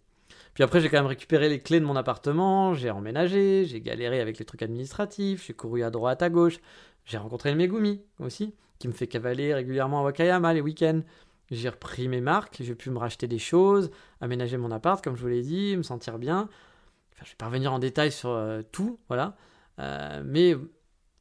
Puis 0.54 0.62
après, 0.62 0.80
j'ai 0.80 0.88
quand 0.88 0.98
même 0.98 1.06
récupéré 1.06 1.48
les 1.48 1.60
clés 1.60 1.80
de 1.80 1.84
mon 1.84 1.96
appartement, 1.96 2.74
j'ai 2.74 2.90
emménagé, 2.90 3.64
j'ai 3.64 3.80
galéré 3.80 4.20
avec 4.20 4.38
les 4.38 4.44
trucs 4.44 4.62
administratifs, 4.62 5.44
j'ai 5.46 5.54
couru 5.54 5.82
à 5.82 5.90
droite, 5.90 6.22
à 6.22 6.30
gauche, 6.30 6.60
j'ai 7.04 7.18
rencontré 7.18 7.50
le 7.50 7.56
Megumi 7.56 8.00
aussi, 8.20 8.54
qui 8.78 8.88
me 8.88 8.92
fait 8.92 9.08
cavaler 9.08 9.52
régulièrement 9.54 10.00
à 10.00 10.04
Wakayama 10.04 10.54
les 10.54 10.60
week-ends. 10.60 11.00
J'ai 11.54 11.68
repris 11.68 12.08
mes 12.08 12.20
marques, 12.20 12.58
j'ai 12.60 12.74
pu 12.74 12.90
me 12.90 12.98
racheter 12.98 13.26
des 13.26 13.38
choses, 13.38 13.90
aménager 14.20 14.56
mon 14.56 14.70
appart, 14.70 15.02
comme 15.02 15.16
je 15.16 15.22
vous 15.22 15.28
l'ai 15.28 15.42
dit, 15.42 15.76
me 15.76 15.82
sentir 15.82 16.18
bien. 16.18 16.48
Enfin, 17.12 17.24
je 17.24 17.30
vais 17.30 17.36
pas 17.36 17.46
revenir 17.46 17.72
en 17.72 17.78
détail 17.78 18.12
sur 18.12 18.30
euh, 18.30 18.62
tout, 18.72 18.98
voilà. 19.08 19.36
Euh, 19.78 20.22
mais 20.24 20.56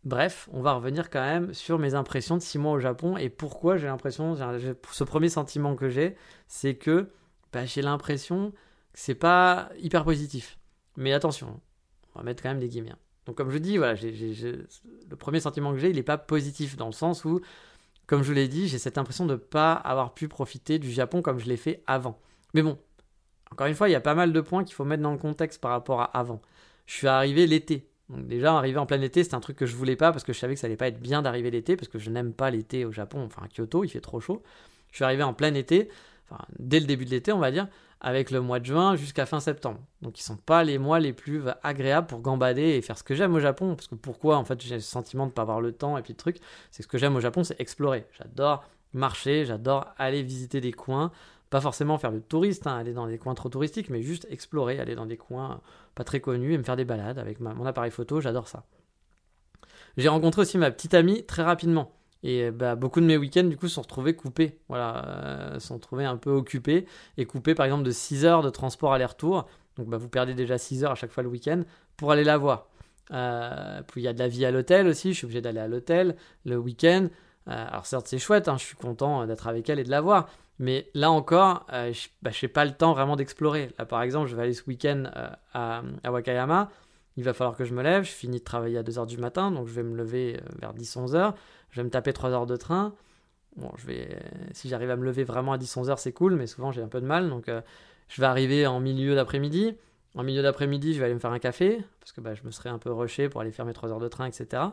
bref, 0.03 0.49
on 0.51 0.61
va 0.61 0.73
revenir 0.73 1.09
quand 1.09 1.21
même 1.21 1.53
sur 1.53 1.79
mes 1.79 1.93
impressions 1.93 2.35
de 2.35 2.41
6 2.41 2.57
mois 2.57 2.73
au 2.73 2.79
Japon 2.79 3.17
et 3.17 3.29
pourquoi 3.29 3.77
j'ai 3.77 3.87
l'impression, 3.87 4.35
ce 4.35 5.03
premier 5.03 5.29
sentiment 5.29 5.75
que 5.75 5.89
j'ai, 5.89 6.15
c'est 6.47 6.75
que 6.75 7.09
bah, 7.51 7.65
j'ai 7.65 7.81
l'impression 7.81 8.51
que 8.51 8.57
c'est 8.93 9.15
pas 9.15 9.69
hyper 9.79 10.03
positif. 10.03 10.57
Mais 10.97 11.13
attention, 11.13 11.59
on 12.13 12.19
va 12.19 12.23
mettre 12.23 12.43
quand 12.43 12.49
même 12.49 12.59
des 12.59 12.67
guillemets. 12.67 12.91
Hein. 12.91 12.97
Donc 13.25 13.37
comme 13.37 13.51
je 13.51 13.57
dis, 13.57 13.77
voilà, 13.77 13.93
le 13.93 15.15
premier 15.15 15.39
sentiment 15.39 15.71
que 15.71 15.79
j'ai, 15.79 15.89
il 15.89 15.95
n'est 15.95 16.03
pas 16.03 16.17
positif 16.17 16.75
dans 16.75 16.87
le 16.87 16.91
sens 16.91 17.23
où, 17.23 17.39
comme 18.07 18.21
je 18.21 18.27
vous 18.27 18.33
l'ai 18.33 18.47
dit, 18.47 18.67
j'ai 18.67 18.79
cette 18.79 18.97
impression 18.97 19.25
de 19.25 19.33
ne 19.33 19.37
pas 19.37 19.73
avoir 19.73 20.13
pu 20.13 20.27
profiter 20.27 20.79
du 20.79 20.91
Japon 20.91 21.21
comme 21.21 21.39
je 21.39 21.45
l'ai 21.45 21.57
fait 21.57 21.83
avant. 21.87 22.19
Mais 22.53 22.61
bon, 22.61 22.77
encore 23.51 23.67
une 23.67 23.75
fois, 23.75 23.87
il 23.89 23.91
y 23.91 23.95
a 23.95 24.01
pas 24.01 24.15
mal 24.15 24.33
de 24.33 24.41
points 24.41 24.63
qu'il 24.63 24.75
faut 24.75 24.83
mettre 24.83 25.03
dans 25.03 25.11
le 25.11 25.17
contexte 25.17 25.61
par 25.61 25.71
rapport 25.71 26.01
à 26.01 26.05
avant. 26.17 26.41
Je 26.85 26.95
suis 26.95 27.07
arrivé 27.07 27.47
l'été. 27.47 27.87
Donc 28.09 28.27
déjà, 28.27 28.55
arriver 28.57 28.77
en 28.77 28.85
plein 28.85 29.01
été, 29.01 29.23
c'est 29.23 29.33
un 29.33 29.39
truc 29.39 29.57
que 29.57 29.65
je 29.65 29.75
voulais 29.75 29.95
pas 29.95 30.11
parce 30.11 30.23
que 30.23 30.33
je 30.33 30.39
savais 30.39 30.55
que 30.55 30.59
ça 30.59 30.67
allait 30.67 30.75
pas 30.75 30.87
être 30.87 30.99
bien 30.99 31.21
d'arriver 31.21 31.51
l'été 31.51 31.75
parce 31.75 31.87
que 31.87 31.99
je 31.99 32.09
n'aime 32.09 32.33
pas 32.33 32.51
l'été 32.51 32.85
au 32.85 32.91
Japon, 32.91 33.23
enfin 33.25 33.43
à 33.43 33.47
Kyoto, 33.47 33.83
il 33.83 33.89
fait 33.89 34.01
trop 34.01 34.19
chaud. 34.19 34.43
Je 34.91 34.97
suis 34.97 35.05
arrivé 35.05 35.23
en 35.23 35.33
plein 35.33 35.53
été, 35.53 35.89
dès 36.59 36.79
le 36.79 36.85
début 36.85 37.05
de 37.05 37.11
l'été, 37.11 37.31
on 37.31 37.39
va 37.39 37.51
dire, 37.51 37.67
avec 38.01 38.31
le 38.31 38.41
mois 38.41 38.59
de 38.59 38.65
juin 38.65 38.95
jusqu'à 38.95 39.25
fin 39.25 39.39
septembre. 39.39 39.79
Donc 40.01 40.19
ils 40.19 40.23
sont 40.23 40.37
pas 40.37 40.63
les 40.63 40.77
mois 40.77 40.99
les 40.99 41.13
plus 41.13 41.43
agréables 41.63 42.07
pour 42.07 42.21
gambader 42.21 42.61
et 42.61 42.81
faire 42.81 42.97
ce 42.97 43.03
que 43.03 43.15
j'aime 43.15 43.33
au 43.33 43.39
Japon. 43.39 43.75
Parce 43.75 43.87
que 43.87 43.95
pourquoi 43.95 44.37
En 44.37 44.45
fait, 44.45 44.61
j'ai 44.61 44.75
le 44.75 44.81
sentiment 44.81 45.25
de 45.27 45.31
pas 45.31 45.43
avoir 45.43 45.61
le 45.61 45.71
temps 45.71 45.97
et 45.97 46.01
puis 46.01 46.13
le 46.13 46.17
truc, 46.17 46.37
c'est 46.71 46.83
ce 46.83 46.87
que 46.87 46.97
j'aime 46.97 47.15
au 47.15 47.21
Japon, 47.21 47.43
c'est 47.43 47.59
explorer. 47.59 48.05
J'adore 48.17 48.63
marcher, 48.93 49.45
j'adore 49.45 49.87
aller 49.97 50.21
visiter 50.21 50.61
des 50.61 50.71
coins. 50.71 51.11
Pas 51.49 51.61
forcément 51.61 51.97
faire 51.97 52.11
le 52.11 52.21
touriste, 52.21 52.67
hein, 52.67 52.77
aller 52.77 52.93
dans 52.93 53.07
des 53.07 53.17
coins 53.17 53.35
trop 53.35 53.49
touristiques, 53.49 53.89
mais 53.89 54.01
juste 54.01 54.27
explorer, 54.29 54.79
aller 54.79 54.95
dans 54.95 55.05
des 55.05 55.17
coins 55.17 55.61
pas 55.93 56.03
très 56.03 56.19
connus 56.19 56.53
et 56.53 56.57
me 56.57 56.63
faire 56.63 56.75
des 56.75 56.85
balades 56.85 57.19
avec 57.19 57.39
mon 57.39 57.65
appareil 57.65 57.91
photo, 57.91 58.21
j'adore 58.21 58.47
ça. 58.47 58.63
J'ai 59.97 60.09
rencontré 60.09 60.41
aussi 60.41 60.57
ma 60.57 60.71
petite 60.71 60.95
amie 60.95 61.23
très 61.25 61.43
rapidement. 61.43 61.91
Et 62.23 62.51
bah, 62.51 62.75
beaucoup 62.75 63.01
de 63.01 63.05
mes 63.05 63.17
week-ends, 63.17 63.43
du 63.43 63.57
coup, 63.57 63.67
sont 63.67 63.81
retrouvés 63.81 64.15
coupés. 64.15 64.57
Voilà, 64.69 65.05
euh, 65.05 65.59
sont 65.59 65.75
retrouvés 65.75 66.05
un 66.05 66.15
peu 66.15 66.31
occupés 66.31 66.85
et 67.17 67.25
coupés, 67.25 67.53
par 67.53 67.65
exemple, 67.65 67.83
de 67.83 67.91
6 67.91 68.25
heures 68.25 68.41
de 68.41 68.49
transport 68.49 68.93
aller-retour. 68.93 69.45
Donc, 69.77 69.87
bah, 69.87 69.97
vous 69.97 70.07
perdez 70.07 70.33
déjà 70.33 70.57
6 70.57 70.85
heures 70.85 70.91
à 70.91 70.95
chaque 70.95 71.11
fois 71.11 71.21
le 71.21 71.29
week-end 71.29 71.63
pour 71.97 72.11
aller 72.11 72.23
la 72.23 72.37
voir. 72.37 72.67
Euh, 73.11 73.81
puis, 73.87 74.01
il 74.01 74.03
y 74.05 74.07
a 74.07 74.13
de 74.13 74.19
la 74.19 74.29
vie 74.29 74.45
à 74.45 74.51
l'hôtel 74.51 74.87
aussi. 74.87 75.11
Je 75.11 75.17
suis 75.17 75.25
obligé 75.25 75.41
d'aller 75.41 75.59
à 75.59 75.67
l'hôtel 75.67 76.15
le 76.45 76.57
week-end. 76.57 77.09
Euh, 77.49 77.67
alors, 77.67 77.85
certes, 77.85 78.07
c'est 78.07 78.19
chouette. 78.19 78.47
Hein, 78.47 78.55
je 78.57 78.63
suis 78.63 78.77
content 78.77 79.25
d'être 79.25 79.47
avec 79.47 79.69
elle 79.69 79.79
et 79.79 79.83
de 79.83 79.91
la 79.91 79.99
voir. 79.99 80.29
Mais 80.59 80.89
là 80.93 81.11
encore, 81.11 81.65
je 81.71 81.89
n'ai 81.89 81.93
bah, 82.21 82.31
pas 82.53 82.63
le 82.63 82.71
temps 82.71 82.93
vraiment 82.93 83.17
d'explorer. 83.17 83.71
Là, 83.77 83.85
par 83.85 84.01
exemple, 84.01 84.29
je 84.29 84.35
vais 84.37 84.43
aller 84.43 84.53
ce 84.53 84.63
week-end 84.65 85.09
à, 85.53 85.81
Wakayama 86.05 86.69
il 87.17 87.23
va 87.23 87.33
falloir 87.33 87.55
que 87.55 87.65
je 87.65 87.73
me 87.73 87.83
lève, 87.83 88.03
je 88.03 88.11
finis 88.11 88.39
de 88.39 88.43
travailler 88.43 88.77
à 88.77 88.83
2h 88.83 89.05
du 89.05 89.17
matin, 89.17 89.51
donc 89.51 89.67
je 89.67 89.73
vais 89.73 89.83
me 89.83 89.95
lever 89.95 90.37
euh, 90.37 90.55
vers 90.59 90.73
10-11 90.73 91.15
heures, 91.15 91.35
je 91.73 91.81
vais 91.81 91.83
me 91.83 91.89
taper 91.89 92.13
3 92.13 92.29
heures 92.31 92.45
de 92.45 92.55
train. 92.55 92.93
Bon, 93.55 93.71
je 93.77 93.87
vais, 93.87 94.19
si 94.53 94.69
j'arrive 94.69 94.91
à 94.91 94.95
me 94.95 95.03
lever 95.03 95.23
vraiment 95.23 95.53
à 95.53 95.57
10-11 95.57 95.89
heures, 95.89 95.99
c'est 95.99 96.13
cool, 96.13 96.35
mais 96.35 96.47
souvent 96.47 96.71
j'ai 96.71 96.81
un 96.81 96.87
peu 96.87 97.01
de 97.01 97.05
mal, 97.05 97.29
donc 97.29 97.49
euh, 97.49 97.61
je 98.09 98.21
vais 98.21 98.27
arriver 98.27 98.65
en 98.67 98.79
milieu 98.79 99.15
d'après-midi. 99.15 99.75
En 100.15 100.23
milieu 100.23 100.43
d'après-midi, 100.43 100.93
je 100.93 100.99
vais 100.99 101.05
aller 101.05 101.15
me 101.15 101.19
faire 101.19 101.31
un 101.31 101.39
café, 101.39 101.83
parce 101.99 102.11
que 102.11 102.21
bah, 102.21 102.35
je 102.35 102.43
me 102.43 102.51
serais 102.51 102.69
un 102.69 102.77
peu 102.77 102.91
rushé 102.91 103.27
pour 103.27 103.41
aller 103.41 103.51
faire 103.51 103.65
mes 103.65 103.73
3 103.73 103.91
heures 103.91 103.99
de 103.99 104.07
train, 104.07 104.27
etc. 104.27 104.63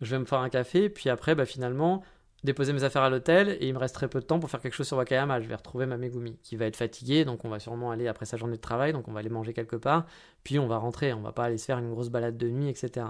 Je 0.00 0.10
vais 0.10 0.18
me 0.18 0.24
faire 0.24 0.38
un 0.38 0.48
café, 0.48 0.88
puis 0.88 1.10
après, 1.10 1.34
bah, 1.34 1.44
finalement, 1.44 2.02
déposer 2.44 2.72
mes 2.72 2.82
affaires 2.82 3.02
à 3.02 3.10
l'hôtel 3.10 3.50
et 3.60 3.68
il 3.68 3.74
me 3.74 3.78
reste 3.78 3.94
très 3.94 4.08
peu 4.08 4.20
de 4.20 4.24
temps 4.24 4.40
pour 4.40 4.50
faire 4.50 4.60
quelque 4.60 4.74
chose 4.74 4.86
sur 4.86 4.96
Wakayama. 4.96 5.40
Je 5.40 5.48
vais 5.48 5.54
retrouver 5.54 5.84
ma 5.86 5.98
Megumi 5.98 6.38
qui 6.42 6.56
va 6.56 6.64
être 6.64 6.76
fatiguée, 6.76 7.26
donc 7.26 7.44
on 7.44 7.50
va 7.50 7.58
sûrement 7.60 7.90
aller 7.90 8.08
après 8.08 8.24
sa 8.24 8.38
journée 8.38 8.56
de 8.56 8.62
travail, 8.62 8.94
donc 8.94 9.06
on 9.08 9.12
va 9.12 9.20
aller 9.20 9.28
manger 9.28 9.52
quelque 9.52 9.76
part, 9.76 10.06
puis 10.42 10.58
on 10.58 10.66
va 10.66 10.78
rentrer, 10.78 11.12
on 11.12 11.20
va 11.20 11.32
pas 11.32 11.44
aller 11.44 11.58
se 11.58 11.66
faire 11.66 11.78
une 11.78 11.90
grosse 11.90 12.08
balade 12.08 12.38
de 12.38 12.48
nuit, 12.48 12.68
etc. 12.68 13.06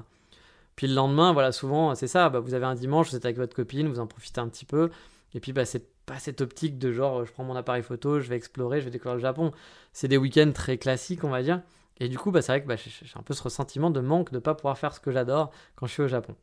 Puis 0.77 0.87
le 0.87 0.95
lendemain, 0.95 1.33
voilà, 1.33 1.53
souvent 1.53 1.95
c'est 1.95 2.07
ça, 2.07 2.29
bah, 2.29 2.41
vous 2.41 2.55
avez 2.55 2.65
un 2.65 2.75
dimanche, 2.75 3.11
vous 3.11 3.17
êtes 3.17 3.25
avec 3.25 3.37
votre 3.37 3.55
copine, 3.55 3.89
vous 3.89 4.01
en 4.01 4.07
profitez 4.07 4.41
un 4.41 4.49
petit 4.49 4.65
peu, 4.65 4.91
et 5.35 5.41
puis 5.41 5.53
bah, 5.53 5.65
c'est 5.65 5.87
pas 6.07 6.19
cette 6.19 6.41
optique 6.41 6.79
de 6.79 6.93
genre 6.93 7.25
je 7.25 7.33
prends 7.33 7.45
mon 7.45 7.57
appareil 7.57 7.83
photo, 7.83 8.21
je 8.21 8.29
vais 8.29 8.37
explorer, 8.37 8.81
je 8.81 8.87
vais 8.87 8.91
découvrir 8.91 9.17
le 9.17 9.21
Japon. 9.21 9.53
C'est 9.93 10.09
des 10.09 10.17
week-ends 10.17 10.53
très 10.53 10.79
classiques, 10.79 11.25
on 11.25 11.31
va 11.31 11.43
dire. 11.43 11.63
Et 11.99 12.09
du 12.09 12.19
coup, 12.19 12.31
bah, 12.31 12.43
c'est 12.43 12.53
vrai 12.53 12.63
que 12.63 12.77
j'ai 12.77 13.19
un 13.19 13.23
peu 13.23 13.35
ce 13.35 13.43
ressentiment 13.43 13.91
de 13.91 14.01
manque 14.01 14.31
de 14.31 14.37
ne 14.37 14.41
pas 14.41 14.55
pouvoir 14.55 14.79
faire 14.79 14.95
ce 14.95 15.01
que 15.01 15.13
j'adore 15.13 15.53
quand 15.77 15.87
je 15.87 15.93
suis 15.93 16.03
au 16.03 16.09
Japon. 16.09 16.35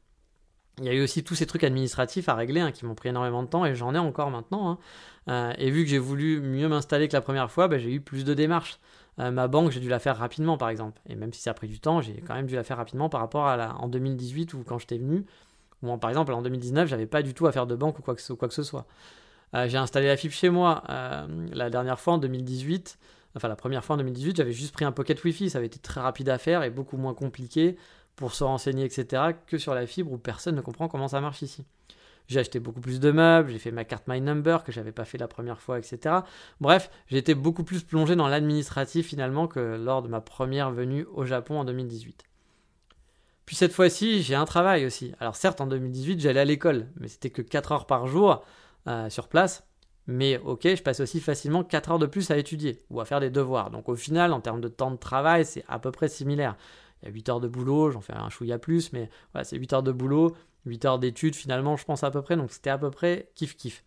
Il 0.78 0.86
y 0.86 0.90
a 0.90 0.94
eu 0.94 1.04
aussi 1.04 1.24
tous 1.24 1.36
ces 1.36 1.46
trucs 1.46 1.66
administratifs 1.66 2.30
à 2.30 2.36
régler 2.36 2.62
hein, 2.62 2.72
qui 2.72 2.86
m'ont 2.86 2.96
pris 2.96 3.10
énormément 3.10 3.44
de 3.44 3.50
temps 3.50 3.66
et 3.66 3.76
j'en 3.76 3.94
ai 3.94 3.98
encore 3.98 4.32
maintenant. 4.32 4.70
Hein. 4.70 4.78
Euh, 5.28 5.54
et 5.58 5.70
vu 5.72 5.84
que 5.84 5.90
j'ai 5.90 5.98
voulu 5.98 6.40
mieux 6.40 6.70
m'installer 6.70 7.10
que 7.10 7.14
la 7.14 7.22
première 7.22 7.52
fois, 7.52 7.70
j'ai 7.78 7.92
eu 7.92 8.00
plus 8.00 8.24
de 8.24 8.34
démarches. 8.34 8.80
Euh, 9.20 9.32
ma 9.32 9.48
banque, 9.48 9.72
j'ai 9.72 9.80
dû 9.80 9.90
la 9.90 10.00
faire 10.00 10.18
rapidement 10.18 10.58
par 10.58 10.70
exemple. 10.70 11.02
Et 11.08 11.16
même 11.16 11.34
si 11.34 11.42
ça 11.42 11.52
a 11.52 11.54
pris 11.54 11.68
du 11.68 11.80
temps, 11.80 12.02
j'ai 12.02 12.22
quand 12.22 12.36
même 12.36 12.48
dû 12.48 12.56
la 12.56 12.64
faire 12.64 12.78
rapidement 12.78 13.10
par 13.10 13.22
rapport 13.22 13.48
à 13.48 13.58
la, 13.58 13.76
en 13.76 13.88
2018 13.88 14.54
ou 14.54 14.64
quand 14.66 14.80
j'étais 14.80 14.98
venu. 14.98 15.26
Ou 15.84 15.98
par 15.98 16.10
exemple 16.10 16.34
en 16.34 16.42
2019, 16.42 16.88
j'avais 16.88 17.06
pas 17.06 17.22
du 17.22 17.34
tout 17.34 17.48
à 17.48 17.52
faire 17.52 17.68
de 17.68 17.76
banque 17.76 18.00
ou 18.00 18.02
quoi 18.02 18.16
que, 18.16 18.22
ce 18.22 18.64
soit. 18.64 18.86
Euh, 19.56 19.68
j'ai 19.68 19.78
installé 19.78 20.08
la 20.08 20.18
fibre 20.18 20.34
chez 20.34 20.50
moi 20.50 20.84
la 21.52 21.70
dernière 21.70 22.00
fois 22.00 22.14
en 22.14 22.18
2018. 22.18 22.98
Enfin, 23.36 23.48
la 23.48 23.56
première 23.56 23.84
fois 23.86 23.94
en 23.96 23.98
2018, 23.98 24.38
j'avais 24.38 24.54
juste 24.54 24.74
pris 24.74 24.86
un 24.86 24.92
pocket 24.92 25.24
Wi-Fi. 25.24 25.50
Ça 25.50 25.60
avait 25.60 25.68
été 25.68 25.80
très 25.80 26.02
rapide 26.02 26.30
à 26.30 26.38
faire 26.38 26.64
et 26.64 26.70
beaucoup 26.70 26.98
moins 26.98 27.14
compliqué 27.14 27.78
pour 28.16 28.34
se 28.34 28.44
renseigner, 28.44 28.84
etc., 28.84 29.34
que 29.48 29.58
sur 29.58 29.74
la 29.74 29.88
fibre 29.88 30.12
où 30.12 30.18
personne 30.18 30.56
ne 30.56 30.62
comprend 30.62 30.90
comment 30.90 31.08
ça 31.08 31.22
marche 31.22 31.42
ici. 31.42 31.64
J'ai 32.30 32.40
acheté 32.40 32.60
beaucoup 32.60 32.80
plus 32.80 33.00
de 33.00 33.10
meubles, 33.10 33.50
j'ai 33.50 33.58
fait 33.58 33.72
ma 33.72 33.84
carte 33.84 34.08
My 34.08 34.22
Number 34.22 34.64
que 34.64 34.72
j'avais 34.72 34.92
pas 34.92 35.04
fait 35.04 35.18
la 35.18 35.28
première 35.28 35.60
fois, 35.60 35.80
etc. 35.80 36.18
Bref, 36.62 36.92
j'ai 37.08 37.18
été 37.18 37.34
beaucoup 37.34 37.64
plus 37.64 37.82
plongé 37.82 38.16
dans 38.16 38.28
l'administratif 38.28 39.08
finalement 39.08 39.48
que 39.48 39.60
lors 39.60 40.04
de 40.04 40.08
ma 40.08 40.22
première 40.22 40.70
venue 40.70 41.06
au 41.12 41.26
Japon 41.26 41.60
en 41.60 41.66
2018. 41.66 42.24
Puis 43.48 43.56
cette 43.56 43.74
fois-ci, 43.74 44.22
j'ai 44.22 44.36
un 44.36 44.46
travail 44.46 44.86
aussi. 44.86 45.12
Alors 45.20 45.36
certes, 45.36 45.60
en 45.60 45.66
2018, 45.66 46.20
j'allais 46.20 46.42
à 46.42 46.46
l'école, 46.46 46.86
mais 47.00 47.08
c'était 47.08 47.32
que 47.32 47.42
4 47.42 47.72
heures 47.72 47.88
par 47.88 48.06
jour 48.06 48.46
euh, 48.86 49.10
sur 49.10 49.28
place. 49.28 49.64
Mais 50.06 50.38
ok, 50.38 50.68
je 50.76 50.84
passe 50.84 51.00
aussi 51.00 51.20
facilement 51.20 51.64
4 51.64 51.92
heures 51.94 52.00
de 52.00 52.06
plus 52.06 52.30
à 52.30 52.38
étudier 52.38 52.78
ou 52.92 53.02
à 53.02 53.06
faire 53.06 53.20
des 53.20 53.32
devoirs. 53.32 53.72
Donc 53.72 53.90
au 53.90 53.96
final, 53.96 54.34
en 54.34 54.40
termes 54.40 54.62
de 54.62 54.68
temps 54.68 54.92
de 54.92 54.98
travail, 54.98 55.46
c'est 55.46 55.66
à 55.68 55.80
peu 55.80 55.92
près 55.92 56.10
similaire. 56.10 56.58
Il 57.02 57.08
y 57.08 57.10
a 57.10 57.14
8 57.14 57.30
heures 57.30 57.40
de 57.40 57.48
boulot, 57.48 57.90
j'en 57.90 58.02
fais 58.02 58.14
un 58.14 58.30
chouïa 58.30 58.60
plus, 58.60 58.94
mais 58.94 59.10
voilà, 59.34 59.46
c'est 59.46 59.58
8 59.58 59.74
heures 59.74 59.84
de 59.84 59.92
boulot, 59.92 60.36
8 60.66 60.86
heures 60.86 61.00
d'études 61.00 61.36
finalement, 61.36 61.78
je 61.78 61.86
pense 61.86 62.04
à 62.04 62.12
peu 62.12 62.22
près, 62.22 62.36
donc 62.36 62.52
c'était 62.52 62.70
à 62.70 62.78
peu 62.78 62.92
près 62.92 63.30
kiff-kiff. 63.36 63.82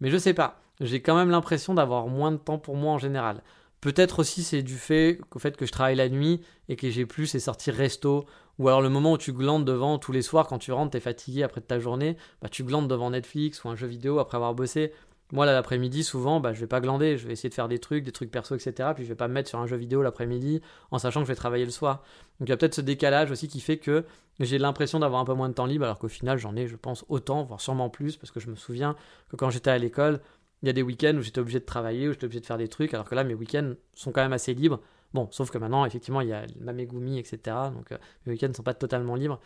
Mais 0.00 0.10
je 0.10 0.16
sais 0.16 0.34
pas, 0.34 0.60
j'ai 0.80 1.02
quand 1.02 1.16
même 1.16 1.30
l'impression 1.30 1.74
d'avoir 1.74 2.06
moins 2.06 2.32
de 2.32 2.36
temps 2.36 2.58
pour 2.58 2.76
moi 2.76 2.92
en 2.92 2.98
général. 2.98 3.42
Peut-être 3.80 4.18
aussi 4.18 4.42
c'est 4.42 4.62
du 4.62 4.76
fait 4.76 5.20
qu'au 5.30 5.38
fait 5.38 5.56
que 5.56 5.66
je 5.66 5.72
travaille 5.72 5.96
la 5.96 6.08
nuit 6.08 6.42
et 6.68 6.76
que 6.76 6.90
j'ai 6.90 7.06
plus 7.06 7.26
ces 7.26 7.40
sorties 7.40 7.70
resto 7.70 8.26
ou 8.58 8.68
alors 8.68 8.82
le 8.82 8.90
moment 8.90 9.12
où 9.12 9.18
tu 9.18 9.32
glandes 9.32 9.64
devant 9.64 9.98
tous 9.98 10.12
les 10.12 10.20
soirs 10.20 10.46
quand 10.46 10.58
tu 10.58 10.70
rentres, 10.70 10.90
t'es 10.90 11.00
fatigué 11.00 11.42
après 11.42 11.62
ta 11.62 11.78
journée, 11.78 12.18
bah 12.42 12.50
tu 12.50 12.62
glandes 12.62 12.88
devant 12.88 13.10
Netflix 13.10 13.64
ou 13.64 13.70
un 13.70 13.74
jeu 13.74 13.86
vidéo 13.86 14.18
après 14.18 14.36
avoir 14.36 14.54
bossé. 14.54 14.92
Moi, 15.32 15.46
là, 15.46 15.52
l'après-midi, 15.52 16.02
souvent, 16.02 16.40
bah, 16.40 16.52
je 16.52 16.60
vais 16.60 16.66
pas 16.66 16.80
glander, 16.80 17.16
je 17.16 17.26
vais 17.26 17.32
essayer 17.32 17.48
de 17.48 17.54
faire 17.54 17.68
des 17.68 17.78
trucs, 17.78 18.04
des 18.04 18.12
trucs 18.12 18.30
perso, 18.30 18.54
etc. 18.54 18.90
Puis 18.94 19.04
je 19.04 19.08
vais 19.08 19.14
pas 19.14 19.28
me 19.28 19.34
mettre 19.34 19.48
sur 19.48 19.58
un 19.60 19.66
jeu 19.66 19.76
vidéo 19.76 20.02
l'après-midi 20.02 20.60
en 20.90 20.98
sachant 20.98 21.20
que 21.20 21.26
je 21.26 21.32
vais 21.32 21.36
travailler 21.36 21.64
le 21.64 21.70
soir. 21.70 22.02
Donc 22.38 22.48
il 22.48 22.50
y 22.50 22.52
a 22.52 22.56
peut-être 22.56 22.74
ce 22.74 22.80
décalage 22.80 23.30
aussi 23.30 23.46
qui 23.46 23.60
fait 23.60 23.78
que 23.78 24.04
j'ai 24.40 24.58
l'impression 24.58 24.98
d'avoir 24.98 25.20
un 25.20 25.24
peu 25.24 25.34
moins 25.34 25.48
de 25.48 25.54
temps 25.54 25.66
libre, 25.66 25.84
alors 25.84 25.98
qu'au 25.98 26.08
final, 26.08 26.38
j'en 26.38 26.56
ai, 26.56 26.66
je 26.66 26.76
pense, 26.76 27.04
autant, 27.08 27.44
voire 27.44 27.60
sûrement 27.60 27.90
plus, 27.90 28.16
parce 28.16 28.30
que 28.30 28.40
je 28.40 28.48
me 28.48 28.56
souviens 28.56 28.96
que 29.30 29.36
quand 29.36 29.50
j'étais 29.50 29.70
à 29.70 29.78
l'école, 29.78 30.20
il 30.62 30.66
y 30.66 30.70
a 30.70 30.72
des 30.72 30.82
week-ends 30.82 31.14
où 31.16 31.20
j'étais 31.22 31.40
obligé 31.40 31.60
de 31.60 31.64
travailler, 31.64 32.08
où 32.08 32.12
j'étais 32.12 32.24
obligé 32.24 32.40
de 32.40 32.46
faire 32.46 32.58
des 32.58 32.68
trucs, 32.68 32.92
alors 32.94 33.08
que 33.08 33.14
là, 33.14 33.22
mes 33.24 33.34
week-ends 33.34 33.74
sont 33.94 34.12
quand 34.12 34.22
même 34.22 34.32
assez 34.32 34.54
libres. 34.54 34.80
Bon, 35.12 35.28
sauf 35.30 35.50
que 35.50 35.58
maintenant, 35.58 35.84
effectivement, 35.84 36.20
il 36.20 36.28
y 36.28 36.32
a 36.32 36.46
Mamegumi, 36.60 37.18
etc. 37.18 37.56
Donc 37.74 37.90
mes 38.26 38.32
week-ends 38.32 38.48
ne 38.48 38.54
sont 38.54 38.62
pas 38.62 38.74
totalement 38.74 39.14
libres. 39.14 39.40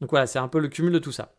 Donc 0.00 0.10
voilà, 0.10 0.26
c'est 0.26 0.38
un 0.38 0.48
peu 0.48 0.58
le 0.58 0.68
cumul 0.68 0.92
de 0.92 0.98
tout 0.98 1.12
ça. 1.12 1.34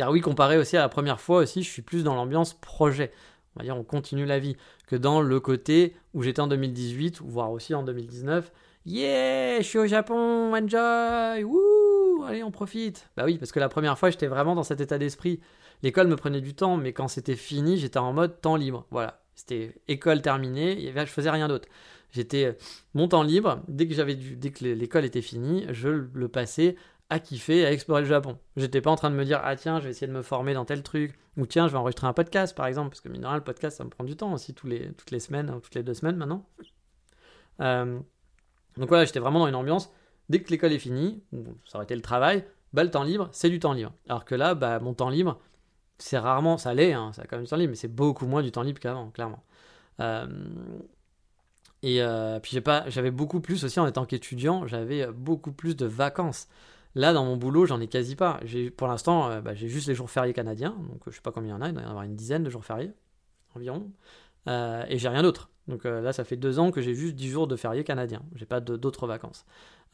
Car 0.00 0.10
oui, 0.10 0.22
comparé 0.22 0.56
aussi 0.56 0.78
à 0.78 0.80
la 0.80 0.88
première 0.88 1.20
fois 1.20 1.40
aussi, 1.40 1.62
je 1.62 1.68
suis 1.68 1.82
plus 1.82 2.04
dans 2.04 2.14
l'ambiance 2.14 2.54
projet. 2.54 3.12
On 3.54 3.60
va 3.60 3.64
dire, 3.64 3.76
on 3.76 3.84
continue 3.84 4.24
la 4.24 4.38
vie. 4.38 4.56
Que 4.86 4.96
dans 4.96 5.20
le 5.20 5.40
côté 5.40 5.94
où 6.14 6.22
j'étais 6.22 6.40
en 6.40 6.46
2018, 6.46 7.20
voire 7.22 7.52
aussi 7.52 7.74
en 7.74 7.82
2019. 7.82 8.50
Yeah, 8.86 9.58
je 9.58 9.66
suis 9.66 9.78
au 9.78 9.84
Japon, 9.84 10.54
enjoy, 10.54 11.44
wouh, 11.44 12.24
allez, 12.26 12.42
on 12.42 12.50
profite. 12.50 13.10
Bah 13.14 13.24
oui, 13.26 13.36
parce 13.36 13.52
que 13.52 13.60
la 13.60 13.68
première 13.68 13.98
fois, 13.98 14.08
j'étais 14.08 14.26
vraiment 14.26 14.54
dans 14.54 14.62
cet 14.62 14.80
état 14.80 14.96
d'esprit. 14.96 15.38
L'école 15.82 16.06
me 16.06 16.16
prenait 16.16 16.40
du 16.40 16.54
temps, 16.54 16.78
mais 16.78 16.94
quand 16.94 17.08
c'était 17.08 17.36
fini, 17.36 17.76
j'étais 17.76 17.98
en 17.98 18.14
mode 18.14 18.40
temps 18.40 18.56
libre. 18.56 18.86
Voilà, 18.90 19.20
c'était 19.34 19.74
école 19.86 20.22
terminée, 20.22 20.94
je 20.96 21.04
faisais 21.04 21.28
rien 21.28 21.48
d'autre. 21.48 21.68
J'étais 22.10 22.56
mon 22.94 23.06
temps 23.06 23.22
libre, 23.22 23.60
dès 23.68 23.86
que 23.86 23.92
j'avais 23.92 24.14
dès 24.14 24.50
que 24.50 24.64
l'école 24.64 25.04
était 25.04 25.20
finie, 25.20 25.66
je 25.68 25.88
le 25.90 26.28
passais 26.28 26.76
à 27.10 27.18
kiffer, 27.18 27.66
à 27.66 27.72
explorer 27.72 28.02
le 28.02 28.06
Japon. 28.06 28.38
J'étais 28.56 28.80
pas 28.80 28.90
en 28.90 28.96
train 28.96 29.10
de 29.10 29.16
me 29.16 29.24
dire 29.24 29.40
ah 29.42 29.56
tiens 29.56 29.80
je 29.80 29.84
vais 29.84 29.90
essayer 29.90 30.06
de 30.06 30.12
me 30.12 30.22
former 30.22 30.54
dans 30.54 30.64
tel 30.64 30.82
truc 30.82 31.18
ou 31.36 31.44
tiens 31.44 31.66
je 31.66 31.72
vais 31.72 31.78
enregistrer 31.78 32.06
un 32.06 32.12
podcast 32.12 32.56
par 32.56 32.66
exemple 32.66 32.90
parce 32.90 33.00
que 33.00 33.08
mine 33.08 33.26
le 33.34 33.40
podcast 33.40 33.76
ça 33.76 33.84
me 33.84 33.90
prend 33.90 34.04
du 34.04 34.16
temps 34.16 34.32
aussi 34.32 34.54
tous 34.54 34.68
les, 34.68 34.92
toutes 34.92 35.10
les 35.10 35.18
semaines 35.18 35.50
ou 35.50 35.60
toutes 35.60 35.74
les 35.74 35.82
deux 35.82 35.94
semaines 35.94 36.16
maintenant. 36.16 36.46
Euh, 37.60 37.98
donc 38.76 38.88
voilà 38.88 39.04
j'étais 39.04 39.18
vraiment 39.18 39.40
dans 39.40 39.48
une 39.48 39.56
ambiance 39.56 39.92
dès 40.28 40.40
que 40.40 40.50
l'école 40.50 40.72
est 40.72 40.78
finie, 40.78 41.22
ça 41.66 41.76
aurait 41.76 41.84
été 41.84 41.96
le 41.96 42.00
travail, 42.00 42.44
bah 42.72 42.84
le 42.84 42.90
temps 42.90 43.02
libre 43.02 43.28
c'est 43.32 43.50
du 43.50 43.58
temps 43.58 43.72
libre. 43.72 43.92
Alors 44.08 44.24
que 44.24 44.36
là 44.36 44.54
bah 44.54 44.78
mon 44.78 44.94
temps 44.94 45.10
libre 45.10 45.40
c'est 45.98 46.16
rarement 46.16 46.58
ça 46.58 46.74
l'est 46.74 46.92
hein, 46.92 47.12
ça 47.12 47.22
a 47.22 47.26
quand 47.26 47.36
même 47.36 47.44
du 47.44 47.50
temps 47.50 47.56
libre 47.56 47.70
mais 47.70 47.76
c'est 47.76 47.88
beaucoup 47.88 48.26
moins 48.26 48.42
du 48.42 48.52
temps 48.52 48.62
libre 48.62 48.78
qu'avant 48.78 49.10
clairement. 49.10 49.42
Euh, 49.98 50.28
et 51.82 52.02
euh, 52.02 52.38
puis 52.38 52.56
j'avais 52.86 53.10
beaucoup 53.10 53.40
plus 53.40 53.64
aussi 53.64 53.80
en 53.80 53.86
étant 53.86 54.04
qu'étudiant 54.04 54.68
j'avais 54.68 55.08
beaucoup 55.08 55.50
plus 55.50 55.74
de 55.74 55.86
vacances. 55.86 56.46
Là, 56.94 57.12
dans 57.12 57.24
mon 57.24 57.36
boulot, 57.36 57.66
j'en 57.66 57.80
ai 57.80 57.86
quasi 57.86 58.16
pas. 58.16 58.40
Pour 58.76 58.88
l'instant, 58.88 59.30
euh, 59.30 59.40
bah, 59.40 59.54
j'ai 59.54 59.68
juste 59.68 59.86
les 59.86 59.94
jours 59.94 60.10
fériés 60.10 60.32
canadiens. 60.32 60.76
Donc, 60.90 61.02
je 61.06 61.12
sais 61.12 61.20
pas 61.20 61.30
combien 61.30 61.50
il 61.50 61.52
y 61.52 61.56
en 61.56 61.62
a. 61.62 61.68
Il 61.68 61.74
doit 61.74 61.82
y 61.82 61.86
en 61.86 61.90
avoir 61.90 62.04
une 62.04 62.16
dizaine 62.16 62.42
de 62.42 62.50
jours 62.50 62.64
fériés 62.64 62.92
environ. 63.54 63.90
Euh, 64.48 64.84
et 64.88 64.98
j'ai 64.98 65.08
rien 65.08 65.22
d'autre. 65.22 65.50
Donc 65.68 65.86
euh, 65.86 66.00
là, 66.00 66.12
ça 66.12 66.24
fait 66.24 66.36
deux 66.36 66.58
ans 66.58 66.72
que 66.72 66.80
j'ai 66.80 66.94
juste 66.94 67.14
10 67.14 67.28
jours 67.28 67.46
de 67.46 67.54
fériés 67.54 67.84
canadiens. 67.84 68.22
J'ai 68.34 68.46
pas 68.46 68.60
d'autres 68.60 69.06
vacances. 69.06 69.44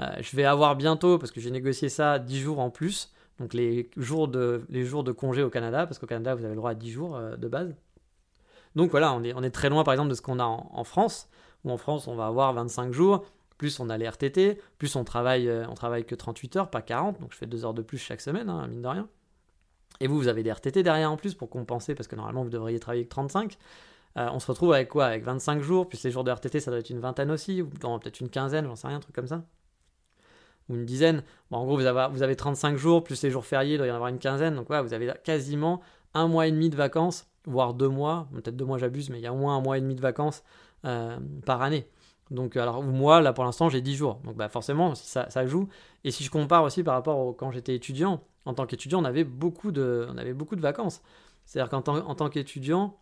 je 0.00 0.36
vais 0.36 0.44
avoir 0.44 0.76
bientôt, 0.76 1.18
parce 1.18 1.30
que 1.30 1.40
j'ai 1.40 1.50
négocié 1.50 1.88
ça, 1.88 2.18
10 2.18 2.40
jours 2.40 2.60
en 2.60 2.70
plus. 2.70 3.12
Donc 3.38 3.52
les 3.52 3.90
jours 3.96 4.28
de, 4.28 4.64
les 4.70 4.88
congé 5.14 5.42
au 5.42 5.50
Canada, 5.50 5.86
parce 5.86 5.98
qu'au 5.98 6.06
Canada, 6.06 6.34
vous 6.34 6.44
avez 6.44 6.54
le 6.54 6.56
droit 6.56 6.70
à 6.70 6.74
10 6.74 6.90
jours 6.90 7.20
de 7.36 7.48
base. 7.48 7.74
Donc 8.74 8.90
voilà, 8.90 9.12
on 9.12 9.22
est, 9.22 9.34
on 9.34 9.42
est 9.42 9.50
très 9.50 9.68
loin 9.68 9.84
par 9.84 9.92
exemple 9.92 10.10
de 10.10 10.14
ce 10.14 10.22
qu'on 10.22 10.38
a 10.38 10.44
en, 10.44 10.70
en 10.72 10.84
France, 10.84 11.28
où 11.64 11.70
en 11.70 11.76
France, 11.76 12.08
on 12.08 12.14
va 12.14 12.26
avoir 12.26 12.54
25 12.54 12.92
jours 12.92 13.24
plus 13.58 13.80
on 13.80 13.88
a 13.88 13.98
les 13.98 14.08
RTT, 14.08 14.60
plus 14.78 14.96
on 14.96 15.04
travaille, 15.04 15.48
euh, 15.48 15.66
on 15.68 15.74
travaille 15.74 16.04
que 16.04 16.14
38 16.14 16.56
heures, 16.56 16.70
pas 16.70 16.82
40, 16.82 17.20
donc 17.20 17.32
je 17.32 17.38
fais 17.38 17.46
2 17.46 17.64
heures 17.64 17.74
de 17.74 17.82
plus 17.82 17.98
chaque 17.98 18.20
semaine, 18.20 18.48
hein, 18.48 18.66
mine 18.68 18.82
de 18.82 18.88
rien. 18.88 19.08
Et 20.00 20.08
vous, 20.08 20.16
vous 20.16 20.28
avez 20.28 20.42
des 20.42 20.50
RTT 20.50 20.82
derrière 20.82 21.10
en 21.10 21.16
plus 21.16 21.34
pour 21.34 21.48
compenser, 21.48 21.94
parce 21.94 22.06
que 22.06 22.16
normalement 22.16 22.42
vous 22.42 22.50
devriez 22.50 22.78
travailler 22.78 23.04
que 23.04 23.10
35. 23.10 23.56
Euh, 24.18 24.28
on 24.32 24.40
se 24.40 24.46
retrouve 24.46 24.72
avec 24.72 24.88
quoi? 24.88 25.06
Avec 25.06 25.24
25 25.24 25.62
jours, 25.62 25.88
plus 25.88 26.02
les 26.02 26.10
jours 26.10 26.24
de 26.24 26.30
RTT, 26.30 26.60
ça 26.60 26.70
doit 26.70 26.80
être 26.80 26.90
une 26.90 27.00
vingtaine 27.00 27.30
aussi, 27.30 27.62
ou 27.62 27.68
peut-être 27.68 28.20
une 28.20 28.30
quinzaine, 28.30 28.66
j'en 28.66 28.76
sais 28.76 28.88
rien, 28.88 28.96
un 28.96 29.00
truc 29.00 29.14
comme 29.14 29.26
ça. 29.26 29.44
Ou 30.68 30.74
une 30.74 30.84
dizaine. 30.84 31.22
Bon, 31.50 31.58
en 31.58 31.64
gros, 31.64 31.76
vous 31.76 31.86
avez, 31.86 32.08
vous 32.12 32.22
avez 32.22 32.36
35 32.36 32.76
jours, 32.76 33.04
plus 33.04 33.22
les 33.22 33.30
jours 33.30 33.44
fériés, 33.44 33.74
il 33.74 33.78
doit 33.78 33.86
y 33.86 33.90
en 33.90 33.94
avoir 33.94 34.08
une 34.08 34.18
quinzaine. 34.18 34.54
Donc 34.54 34.66
voilà, 34.68 34.82
vous 34.82 34.94
avez 34.94 35.12
quasiment 35.22 35.80
un 36.14 36.28
mois 36.28 36.46
et 36.46 36.50
demi 36.50 36.70
de 36.70 36.76
vacances, 36.76 37.26
voire 37.44 37.74
deux 37.74 37.88
mois. 37.88 38.28
Peut-être 38.32 38.56
deux 38.56 38.64
mois, 38.64 38.78
j'abuse, 38.78 39.10
mais 39.10 39.18
il 39.18 39.22
y 39.22 39.26
a 39.26 39.32
au 39.32 39.36
moins 39.36 39.56
un 39.56 39.60
mois 39.60 39.78
et 39.78 39.80
demi 39.80 39.94
de 39.94 40.00
vacances 40.00 40.42
euh, 40.84 41.18
par 41.44 41.62
année. 41.62 41.86
Donc, 42.30 42.56
alors, 42.56 42.82
moi, 42.82 43.20
là, 43.20 43.32
pour 43.32 43.44
l'instant, 43.44 43.68
j'ai 43.68 43.80
10 43.80 43.94
jours. 43.94 44.20
Donc, 44.24 44.36
bah, 44.36 44.48
forcément, 44.48 44.94
ça, 44.94 45.46
joue. 45.46 45.68
Et 46.04 46.10
si 46.10 46.24
je 46.24 46.30
compare 46.30 46.64
aussi 46.64 46.82
par 46.82 46.94
rapport 46.94 47.18
au 47.18 47.32
quand 47.32 47.50
j'étais 47.52 47.74
étudiant, 47.74 48.22
en 48.44 48.54
tant 48.54 48.66
qu'étudiant, 48.66 49.00
on 49.00 49.04
avait 49.04 49.24
beaucoup 49.24 49.72
de, 49.72 50.06
on 50.10 50.16
avait 50.18 50.34
beaucoup 50.34 50.56
de 50.56 50.60
vacances. 50.60 51.02
C'est-à-dire 51.44 51.70
qu'en 51.70 51.82
tant, 51.82 51.96
en 51.96 52.14
tant 52.14 52.28
qu'étudiant, 52.28 52.96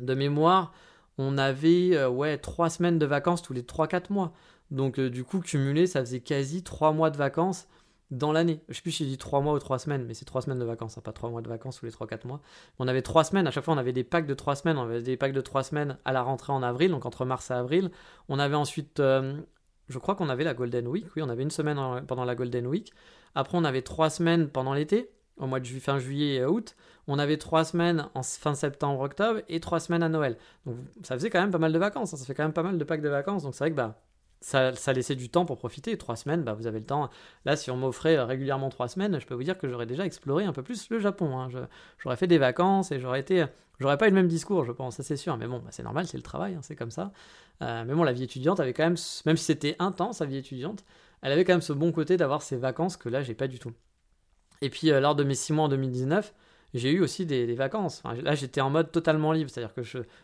de 0.00 0.14
mémoire, 0.14 0.72
on 1.18 1.38
avait 1.38 1.96
euh, 1.96 2.08
ouais, 2.08 2.38
3 2.38 2.70
semaines 2.70 2.98
de 2.98 3.06
vacances 3.06 3.42
tous 3.42 3.52
les 3.52 3.62
3-4 3.62 4.12
mois. 4.12 4.32
Donc, 4.70 4.98
euh, 4.98 5.10
du 5.10 5.24
coup, 5.24 5.40
cumulé, 5.40 5.86
ça 5.86 6.00
faisait 6.00 6.20
quasi 6.20 6.62
3 6.62 6.92
mois 6.92 7.10
de 7.10 7.16
vacances 7.16 7.68
dans 8.12 8.30
l'année. 8.30 8.60
Je 8.68 8.74
sais 8.74 8.82
plus 8.82 8.92
si 8.92 9.04
j'ai 9.04 9.10
dit 9.10 9.18
3 9.18 9.40
mois 9.40 9.54
ou 9.54 9.58
3 9.58 9.78
semaines, 9.78 10.04
mais 10.06 10.14
c'est 10.14 10.26
3 10.26 10.42
semaines 10.42 10.58
de 10.58 10.64
vacances, 10.64 10.98
hein, 10.98 11.00
pas 11.02 11.12
3 11.12 11.30
mois 11.30 11.40
de 11.40 11.48
vacances 11.48 11.78
tous 11.78 11.86
les 11.86 11.92
3-4 11.92 12.26
mois. 12.26 12.40
On 12.78 12.86
avait 12.86 13.02
3 13.02 13.24
semaines, 13.24 13.46
à 13.46 13.50
chaque 13.50 13.64
fois 13.64 13.74
on 13.74 13.78
avait 13.78 13.94
des 13.94 14.04
packs 14.04 14.26
de 14.26 14.34
3 14.34 14.54
semaines, 14.54 14.76
on 14.76 14.82
avait 14.82 15.02
des 15.02 15.16
packs 15.16 15.32
de 15.32 15.40
3 15.40 15.62
semaines 15.64 15.96
à 16.04 16.12
la 16.12 16.22
rentrée 16.22 16.52
en 16.52 16.62
avril, 16.62 16.90
donc 16.90 17.06
entre 17.06 17.24
mars 17.24 17.50
et 17.50 17.54
avril. 17.54 17.90
On 18.28 18.38
avait 18.38 18.54
ensuite, 18.54 19.00
euh, 19.00 19.40
je 19.88 19.98
crois 19.98 20.14
qu'on 20.14 20.28
avait 20.28 20.44
la 20.44 20.52
Golden 20.52 20.86
Week, 20.88 21.06
oui, 21.16 21.22
on 21.22 21.30
avait 21.30 21.42
une 21.42 21.50
semaine 21.50 22.04
pendant 22.06 22.24
la 22.24 22.34
Golden 22.34 22.66
Week. 22.66 22.92
Après 23.34 23.56
on 23.56 23.64
avait 23.64 23.82
3 23.82 24.10
semaines 24.10 24.48
pendant 24.48 24.74
l'été, 24.74 25.10
au 25.38 25.46
mois 25.46 25.60
de 25.60 25.66
fin 25.66 25.98
juillet 25.98 26.34
et 26.36 26.44
août. 26.44 26.76
On 27.08 27.18
avait 27.18 27.38
3 27.38 27.64
semaines 27.64 28.08
en 28.14 28.22
fin 28.22 28.54
septembre, 28.54 29.00
octobre 29.00 29.40
et 29.48 29.58
3 29.58 29.80
semaines 29.80 30.02
à 30.02 30.10
Noël. 30.10 30.36
Donc 30.66 30.76
ça 31.02 31.14
faisait 31.14 31.30
quand 31.30 31.40
même 31.40 31.50
pas 31.50 31.58
mal 31.58 31.72
de 31.72 31.78
vacances, 31.78 32.12
hein. 32.12 32.18
ça 32.18 32.26
fait 32.26 32.34
quand 32.34 32.44
même 32.44 32.52
pas 32.52 32.62
mal 32.62 32.76
de 32.76 32.84
packs 32.84 33.00
de 33.00 33.08
vacances, 33.08 33.42
donc 33.42 33.54
c'est 33.54 33.64
vrai 33.64 33.70
que 33.70 33.76
bah 33.76 33.98
ça, 34.42 34.92
laissait 34.92 35.14
du 35.14 35.28
temps 35.28 35.44
pour 35.44 35.56
profiter. 35.58 35.96
Trois 35.96 36.16
semaines, 36.16 36.42
bah, 36.42 36.54
vous 36.54 36.66
avez 36.66 36.80
le 36.80 36.84
temps. 36.84 37.08
Là, 37.44 37.56
si 37.56 37.70
on 37.70 37.76
m'offrait 37.76 38.16
euh, 38.16 38.24
régulièrement 38.24 38.68
trois 38.68 38.88
semaines, 38.88 39.20
je 39.20 39.26
peux 39.26 39.34
vous 39.34 39.44
dire 39.44 39.56
que 39.58 39.68
j'aurais 39.68 39.86
déjà 39.86 40.04
exploré 40.04 40.44
un 40.44 40.52
peu 40.52 40.62
plus 40.62 40.90
le 40.90 40.98
Japon. 40.98 41.38
Hein. 41.38 41.48
j'aurais 41.98 42.16
fait 42.16 42.26
des 42.26 42.38
vacances 42.38 42.92
et 42.92 43.00
j'aurais 43.00 43.20
été. 43.20 43.46
J'aurais 43.80 43.98
pas 43.98 44.06
eu 44.06 44.10
le 44.10 44.14
même 44.14 44.28
discours, 44.28 44.64
je 44.64 44.72
pense, 44.72 44.96
ça 44.96 45.02
c'est 45.02 45.16
sûr. 45.16 45.36
Mais 45.36 45.46
bon, 45.46 45.58
bah, 45.58 45.70
c'est 45.70 45.82
normal, 45.82 46.06
c'est 46.06 46.16
le 46.16 46.22
travail, 46.22 46.54
hein, 46.54 46.60
c'est 46.62 46.76
comme 46.76 46.90
ça. 46.90 47.12
Euh, 47.62 47.84
mais 47.86 47.94
bon, 47.94 48.04
la 48.04 48.12
vie 48.12 48.24
étudiante 48.24 48.60
avait 48.60 48.72
quand 48.72 48.84
même, 48.84 48.96
même 49.26 49.36
si 49.36 49.44
c'était 49.44 49.76
intense, 49.78 50.20
la 50.20 50.26
vie 50.26 50.36
étudiante, 50.36 50.84
elle 51.22 51.32
avait 51.32 51.44
quand 51.44 51.52
même 51.52 51.62
ce 51.62 51.72
bon 51.72 51.92
côté 51.92 52.16
d'avoir 52.16 52.42
ces 52.42 52.56
vacances 52.56 52.96
que 52.96 53.08
là, 53.08 53.22
j'ai 53.22 53.34
pas 53.34 53.48
du 53.48 53.58
tout. 53.58 53.72
Et 54.60 54.70
puis, 54.70 54.90
euh, 54.90 55.00
lors 55.00 55.14
de 55.14 55.24
mes 55.24 55.34
six 55.34 55.52
mois 55.52 55.64
en 55.64 55.68
2019, 55.68 56.34
j'ai 56.74 56.90
eu 56.90 57.00
aussi 57.00 57.26
des, 57.26 57.54
vacances. 57.54 58.02
là, 58.22 58.34
j'étais 58.34 58.60
en 58.60 58.70
mode 58.70 58.90
totalement 58.92 59.32
libre, 59.32 59.50
c'est-à-dire 59.50 59.74
que 59.74 59.82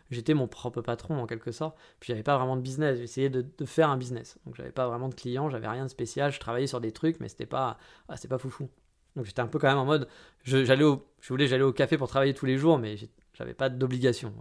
j'étais 0.09 0.33
mon 0.33 0.47
propre 0.47 0.81
patron 0.81 1.21
en 1.21 1.27
quelque 1.27 1.51
sorte. 1.51 1.77
Puis 1.99 2.07
j'avais 2.07 2.23
pas 2.23 2.37
vraiment 2.37 2.55
de 2.55 2.61
business. 2.61 2.97
J'essayais 2.97 3.29
de, 3.29 3.45
faire 3.65 3.89
un 3.89 3.97
business. 3.97 4.37
Donc 4.45 4.55
j'avais 4.55 4.71
pas 4.71 4.87
vraiment 4.87 5.09
de 5.09 5.15
clients, 5.15 5.49
j'avais 5.49 5.67
rien 5.67 5.85
de 5.85 5.89
spécial. 5.89 6.31
Je 6.31 6.39
travaillais 6.39 6.67
sur 6.67 6.81
des 6.81 6.91
trucs, 6.91 7.19
mais 7.19 7.29
c'était 7.29 7.45
pas, 7.45 7.77
ah, 8.07 8.15
pas 8.27 8.37
foufou. 8.37 8.69
Donc 9.15 9.25
j'étais 9.25 9.41
un 9.41 9.47
peu 9.47 9.59
quand 9.59 9.67
même 9.67 9.77
en 9.77 9.85
mode, 9.85 10.07
j'allais 10.43 10.85
je 11.21 11.29
voulais 11.29 11.47
j'allais 11.47 11.63
au 11.63 11.73
café 11.73 11.97
pour 11.97 12.07
travailler 12.07 12.33
tous 12.33 12.45
les 12.45 12.57
jours, 12.57 12.77
mais 12.77 12.95
j'avais 13.33 13.53
pas 13.53 13.69
d'obligation. 13.69 14.33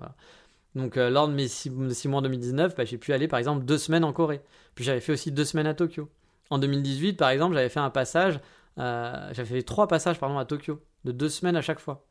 Donc 0.74 0.96
euh, 0.96 1.10
lors 1.10 1.28
de 1.28 1.34
mes 1.34 1.48
six, 1.48 1.70
mois 1.70 2.18
en 2.18 2.22
2019, 2.22 2.76
bah, 2.76 2.84
j'ai 2.84 2.98
pu 2.98 3.12
aller 3.12 3.28
par 3.28 3.38
exemple 3.38 3.64
deux 3.64 3.78
semaines 3.78 4.04
en 4.04 4.12
Corée. 4.12 4.40
Puis 4.74 4.84
j'avais 4.84 5.00
fait 5.00 5.12
aussi 5.12 5.32
deux 5.32 5.44
semaines 5.44 5.66
à 5.66 5.74
Tokyo. 5.74 6.08
En 6.50 6.58
2018, 6.58 7.14
par 7.14 7.30
exemple, 7.30 7.54
j'avais 7.54 7.68
fait 7.68 7.80
un 7.80 7.90
passage, 7.90 8.40
euh, 8.78 9.30
j'avais 9.32 9.56
fait 9.56 9.62
trois 9.62 9.88
passages 9.88 10.18
pardon 10.18 10.38
à 10.38 10.44
Tokyo 10.44 10.80
de 11.04 11.12
deux 11.12 11.28
semaines 11.28 11.56
à 11.56 11.62
chaque 11.62 11.80
fois. 11.80 12.04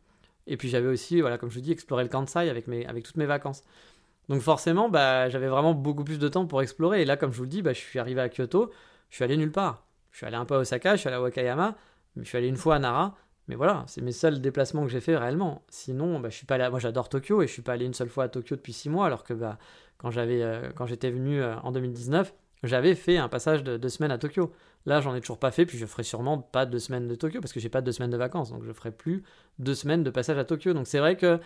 Et 0.47 0.57
puis 0.57 0.69
j'avais 0.69 0.87
aussi, 0.87 1.21
voilà, 1.21 1.37
comme 1.37 1.49
je 1.49 1.55
vous 1.55 1.61
dis, 1.61 1.71
exploré 1.71 2.03
le 2.03 2.09
Kansai 2.09 2.49
avec, 2.49 2.67
mes, 2.67 2.85
avec 2.85 3.03
toutes 3.03 3.17
mes 3.17 3.25
vacances. 3.25 3.63
Donc 4.29 4.41
forcément, 4.41 4.89
bah, 4.89 5.29
j'avais 5.29 5.47
vraiment 5.47 5.73
beaucoup 5.73 6.03
plus 6.03 6.19
de 6.19 6.27
temps 6.27 6.45
pour 6.45 6.61
explorer. 6.61 7.01
Et 7.01 7.05
là, 7.05 7.17
comme 7.17 7.31
je 7.31 7.37
vous 7.37 7.43
le 7.43 7.49
dis, 7.49 7.61
bah, 7.61 7.73
je 7.73 7.79
suis 7.79 7.99
arrivé 7.99 8.21
à 8.21 8.29
Kyoto, 8.29 8.71
je 9.09 9.15
suis 9.15 9.23
allé 9.23 9.37
nulle 9.37 9.51
part. 9.51 9.85
Je 10.11 10.17
suis 10.17 10.25
allé 10.25 10.35
un 10.35 10.45
peu 10.45 10.55
à 10.55 10.59
Osaka, 10.59 10.95
je 10.95 11.01
suis 11.01 11.07
allé 11.07 11.17
à 11.17 11.21
Wakayama, 11.21 11.75
mais 12.15 12.23
je 12.23 12.29
suis 12.29 12.37
allé 12.37 12.47
une 12.47 12.57
fois 12.57 12.75
à 12.75 12.79
Nara. 12.79 13.15
Mais 13.47 13.55
voilà, 13.55 13.85
c'est 13.87 14.01
mes 14.01 14.11
seuls 14.11 14.41
déplacements 14.41 14.83
que 14.83 14.89
j'ai 14.89 14.99
fait 14.99 15.15
réellement. 15.15 15.63
Sinon, 15.69 16.19
bah, 16.19 16.29
je 16.29 16.35
suis 16.35 16.45
pas. 16.45 16.69
Moi, 16.69 16.79
j'adore 16.79 17.07
Tokyo 17.07 17.41
et 17.41 17.47
je 17.47 17.53
suis 17.53 17.61
pas 17.61 17.73
allé 17.73 17.85
une 17.85 17.93
seule 17.93 18.09
fois 18.09 18.25
à 18.25 18.29
Tokyo 18.29 18.55
depuis 18.55 18.73
six 18.73 18.89
mois, 18.89 19.05
alors 19.05 19.23
que 19.23 19.33
bah, 19.33 19.57
quand 19.97 20.11
j'avais, 20.11 20.41
euh, 20.41 20.71
quand 20.75 20.85
j'étais 20.85 21.11
venu 21.11 21.41
euh, 21.41 21.55
en 21.59 21.71
2019, 21.71 22.33
j'avais 22.63 22.95
fait 22.95 23.17
un 23.17 23.29
passage 23.29 23.63
de 23.63 23.77
deux 23.77 23.89
semaines 23.89 24.11
à 24.11 24.17
Tokyo. 24.17 24.51
Là, 24.87 25.01
j'en 25.01 25.13
ai 25.13 25.19
toujours 25.19 25.37
pas 25.37 25.51
fait, 25.51 25.65
puis 25.65 25.77
je 25.77 25.85
ferai 25.85 26.03
sûrement 26.03 26.39
pas 26.39 26.65
deux 26.65 26.79
semaines 26.79 27.09
de 27.09 27.15
Tokyo 27.15 27.41
parce 27.41 27.51
que 27.51 27.59
j'ai 27.59 27.67
pas 27.67 27.81
deux 27.81 27.91
semaines 27.91 28.09
de 28.09 28.17
vacances, 28.17 28.51
donc 28.51 28.63
je 28.63 28.71
ferai 28.71 28.91
plus 28.91 29.23
deux 29.59 29.75
semaines 29.75 30.01
de 30.01 30.09
passage 30.09 30.37
à 30.37 30.45
Tokyo. 30.45 30.73
Donc 30.73 30.87
c'est 30.87 30.99
vrai 30.99 31.17
que 31.17 31.41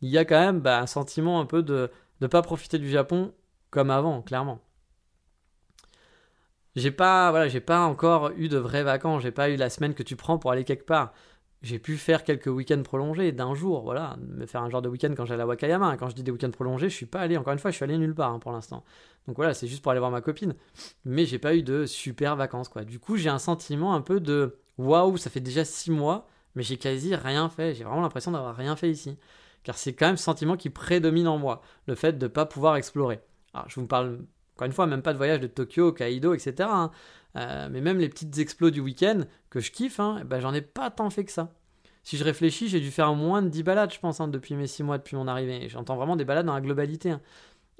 il 0.00 0.10
y 0.10 0.16
a 0.18 0.24
quand 0.24 0.38
même 0.38 0.60
bah, 0.60 0.80
un 0.80 0.86
sentiment 0.86 1.40
un 1.40 1.46
peu 1.46 1.64
de 1.64 1.90
ne 2.20 2.26
pas 2.28 2.40
profiter 2.40 2.78
du 2.78 2.88
Japon 2.88 3.34
comme 3.70 3.90
avant, 3.90 4.22
clairement. 4.22 4.60
J'ai 6.76 6.92
pas, 6.92 7.30
voilà, 7.30 7.48
j'ai 7.48 7.60
pas 7.60 7.80
encore 7.80 8.30
eu 8.36 8.48
de 8.48 8.58
vraies 8.58 8.84
vacances. 8.84 9.22
J'ai 9.22 9.32
pas 9.32 9.50
eu 9.50 9.56
la 9.56 9.70
semaine 9.70 9.94
que 9.94 10.02
tu 10.04 10.14
prends 10.16 10.38
pour 10.38 10.52
aller 10.52 10.64
quelque 10.64 10.86
part. 10.86 11.12
J'ai 11.64 11.78
pu 11.78 11.96
faire 11.96 12.24
quelques 12.24 12.48
week-ends 12.48 12.82
prolongés 12.82 13.32
d'un 13.32 13.54
jour, 13.54 13.84
voilà, 13.84 14.18
me 14.20 14.44
faire 14.44 14.60
un 14.60 14.68
genre 14.68 14.82
de 14.82 14.90
week-end 14.90 15.14
quand 15.16 15.24
j'allais 15.24 15.44
à 15.44 15.46
Wakayama. 15.46 15.96
Quand 15.96 16.10
je 16.10 16.14
dis 16.14 16.22
des 16.22 16.30
week-ends 16.30 16.50
prolongés, 16.50 16.90
je 16.90 16.94
suis 16.94 17.06
pas 17.06 17.20
allé. 17.20 17.38
Encore 17.38 17.54
une 17.54 17.58
fois, 17.58 17.70
je 17.70 17.76
suis 17.76 17.84
allé 17.84 17.96
nulle 17.96 18.14
part 18.14 18.34
hein, 18.34 18.38
pour 18.38 18.52
l'instant. 18.52 18.84
Donc 19.26 19.36
voilà, 19.36 19.54
c'est 19.54 19.66
juste 19.66 19.82
pour 19.82 19.90
aller 19.90 19.98
voir 19.98 20.10
ma 20.10 20.20
copine. 20.20 20.54
Mais 21.06 21.24
j'ai 21.24 21.38
pas 21.38 21.56
eu 21.56 21.62
de 21.62 21.86
super 21.86 22.36
vacances, 22.36 22.68
quoi. 22.68 22.84
Du 22.84 22.98
coup, 22.98 23.16
j'ai 23.16 23.30
un 23.30 23.38
sentiment 23.38 23.94
un 23.94 24.02
peu 24.02 24.20
de 24.20 24.58
waouh, 24.76 25.16
ça 25.16 25.30
fait 25.30 25.40
déjà 25.40 25.64
six 25.64 25.90
mois, 25.90 26.28
mais 26.54 26.62
j'ai 26.62 26.76
quasi 26.76 27.14
rien 27.14 27.48
fait. 27.48 27.74
J'ai 27.74 27.84
vraiment 27.84 28.02
l'impression 28.02 28.30
d'avoir 28.30 28.54
rien 28.54 28.76
fait 28.76 28.90
ici. 28.90 29.16
Car 29.62 29.78
c'est 29.78 29.94
quand 29.94 30.04
même 30.04 30.18
ce 30.18 30.24
sentiment 30.24 30.58
qui 30.58 30.68
prédomine 30.68 31.28
en 31.28 31.38
moi, 31.38 31.62
le 31.86 31.94
fait 31.94 32.18
de 32.18 32.26
ne 32.26 32.28
pas 32.28 32.44
pouvoir 32.44 32.76
explorer. 32.76 33.20
Alors, 33.54 33.70
je 33.70 33.80
vous 33.80 33.86
parle 33.86 34.18
encore 34.54 34.66
une 34.66 34.72
fois, 34.72 34.86
même 34.86 35.02
pas 35.02 35.12
de 35.12 35.18
voyage 35.18 35.40
de 35.40 35.46
Tokyo, 35.46 35.92
Kaido, 35.92 36.34
etc. 36.34 36.68
Hein. 36.70 36.90
Euh, 37.36 37.68
mais 37.70 37.80
même 37.80 37.98
les 37.98 38.08
petites 38.08 38.38
explos 38.38 38.70
du 38.70 38.80
week-end 38.80 39.22
que 39.50 39.60
je 39.60 39.72
kiffe, 39.72 39.98
hein, 39.98 40.18
eh 40.20 40.24
ben, 40.24 40.40
j'en 40.40 40.54
ai 40.54 40.60
pas 40.60 40.90
tant 40.90 41.10
fait 41.10 41.24
que 41.24 41.32
ça. 41.32 41.52
Si 42.04 42.16
je 42.16 42.24
réfléchis, 42.24 42.68
j'ai 42.68 42.80
dû 42.80 42.90
faire 42.90 43.14
moins 43.14 43.42
de 43.42 43.48
10 43.48 43.62
balades, 43.62 43.92
je 43.92 43.98
pense, 43.98 44.20
hein, 44.20 44.28
depuis 44.28 44.54
mes 44.54 44.66
6 44.66 44.82
mois, 44.82 44.98
depuis 44.98 45.16
mon 45.16 45.26
arrivée. 45.26 45.68
J'entends 45.68 45.96
vraiment 45.96 46.16
des 46.16 46.24
balades 46.24 46.46
dans 46.46 46.54
la 46.54 46.60
globalité. 46.60 47.14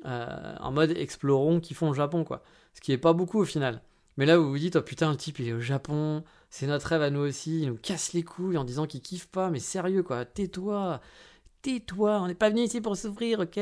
Euh, 0.06 0.54
en 0.60 0.72
mode 0.72 0.90
explorons 0.96 1.60
qui 1.60 1.74
font 1.74 1.88
le 1.88 1.94
Japon, 1.94 2.24
quoi. 2.24 2.42
Ce 2.72 2.80
qui 2.80 2.92
est 2.92 2.98
pas 2.98 3.12
beaucoup 3.12 3.40
au 3.40 3.44
final. 3.44 3.82
Mais 4.16 4.26
là, 4.26 4.38
vous 4.38 4.48
vous 4.48 4.58
dites, 4.58 4.76
oh 4.76 4.82
putain, 4.82 5.10
le 5.10 5.16
type 5.16 5.38
il 5.40 5.48
est 5.48 5.52
au 5.52 5.60
Japon, 5.60 6.24
c'est 6.50 6.66
notre 6.66 6.86
rêve 6.88 7.02
à 7.02 7.10
nous 7.10 7.20
aussi, 7.20 7.62
il 7.62 7.68
nous 7.68 7.76
casse 7.76 8.12
les 8.12 8.22
couilles 8.22 8.56
en 8.56 8.64
disant 8.64 8.86
qu'il 8.86 9.00
kiffe 9.02 9.26
pas, 9.26 9.50
mais 9.50 9.58
sérieux 9.58 10.04
quoi, 10.04 10.24
tais-toi, 10.24 11.00
tais-toi, 11.62 12.20
on 12.22 12.28
n'est 12.28 12.34
pas 12.34 12.50
venu 12.50 12.62
ici 12.62 12.80
pour 12.80 12.96
souffrir, 12.96 13.40
ok? 13.40 13.58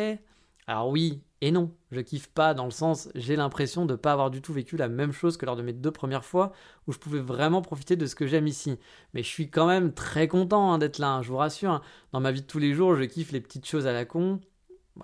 Alors 0.67 0.89
oui, 0.89 1.23
et 1.41 1.51
non, 1.51 1.75
je 1.91 2.01
kiffe 2.01 2.29
pas 2.29 2.55
dans 2.55 2.67
le 2.67 2.71
sens, 2.71 3.09
j'ai 3.17 3.35
l'impression 3.35 3.85
de 3.85 3.97
pas 3.97 4.13
avoir 4.13 4.31
du 4.31 4.41
tout 4.41 4.53
vécu 4.53 4.77
la 4.77 4.89
même 4.89 5.11
chose 5.11 5.37
que 5.37 5.45
lors 5.45 5.57
de 5.57 5.63
mes 5.63 5.73
deux 5.73 5.91
premières 5.91 6.25
fois 6.25 6.53
où 6.87 6.93
je 6.93 6.99
pouvais 6.99 7.19
vraiment 7.19 7.63
profiter 7.63 7.97
de 7.97 8.07
ce 8.07 8.15
que 8.15 8.29
j'aime 8.29 8.47
ici. 8.47 8.79
Mais 9.13 9.25
je 9.25 9.29
suis 9.29 9.51
quand 9.51 9.67
même 9.67 9.93
très 9.93 10.29
content 10.29 10.73
hein, 10.73 10.79
d'être 10.79 10.99
là, 10.99 11.15
hein, 11.15 11.23
je 11.23 11.31
vous 11.31 11.37
rassure. 11.37 11.73
Hein. 11.73 11.83
Dans 12.13 12.21
ma 12.21 12.31
vie 12.31 12.43
de 12.43 12.47
tous 12.47 12.61
les 12.61 12.75
jours, 12.75 12.95
je 12.95 13.03
kiffe 13.03 13.33
les 13.33 13.41
petites 13.41 13.67
choses 13.67 13.89
à 13.89 13.93
la 13.93 14.05
con, 14.05 14.41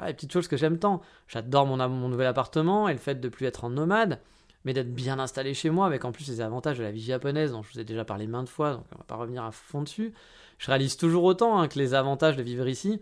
les 0.06 0.14
petites 0.14 0.32
choses 0.32 0.46
que 0.46 0.56
j'aime 0.56 0.78
tant. 0.78 1.00
J'adore 1.26 1.66
mon, 1.66 1.76
mon 1.88 2.08
nouvel 2.08 2.28
appartement 2.28 2.88
et 2.88 2.92
le 2.92 3.00
fait 3.00 3.20
de 3.20 3.28
plus 3.28 3.46
être 3.46 3.64
en 3.64 3.70
nomade, 3.70 4.20
mais 4.64 4.72
d'être 4.72 4.94
bien 4.94 5.18
installé 5.18 5.54
chez 5.54 5.70
moi 5.70 5.86
avec 5.86 6.04
en 6.04 6.12
plus 6.12 6.28
les 6.28 6.40
avantages 6.40 6.78
de 6.78 6.84
la 6.84 6.92
vie 6.92 7.02
japonaise 7.02 7.50
dont 7.50 7.64
je 7.64 7.72
vous 7.72 7.80
ai 7.80 7.84
déjà 7.84 8.04
parlé 8.04 8.28
maintes 8.28 8.48
fois, 8.48 8.74
donc 8.74 8.84
on 8.94 8.98
va 8.98 9.04
pas 9.04 9.16
revenir 9.16 9.42
à 9.42 9.50
fond 9.50 9.82
dessus. 9.82 10.14
Je 10.58 10.68
réalise 10.68 10.96
toujours 10.96 11.24
autant 11.24 11.66
que 11.66 11.80
les 11.80 11.94
avantages 11.94 12.36
de 12.36 12.42
vivre 12.44 12.68
ici 12.68 13.00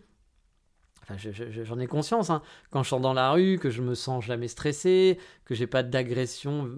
j'en 1.65 1.79
ai 1.79 1.87
conscience. 1.87 2.31
Hein. 2.31 2.43
Quand 2.71 2.83
je 2.83 2.89
sors 2.89 3.01
dans 3.01 3.13
la 3.13 3.33
rue, 3.33 3.59
que 3.59 3.71
je 3.71 3.83
me 3.83 3.95
sens 3.95 4.25
jamais 4.25 4.49
stressé, 4.49 5.19
que 5.45 5.55
j'ai 5.55 5.67
pas 5.67 5.83
d'agression. 5.83 6.71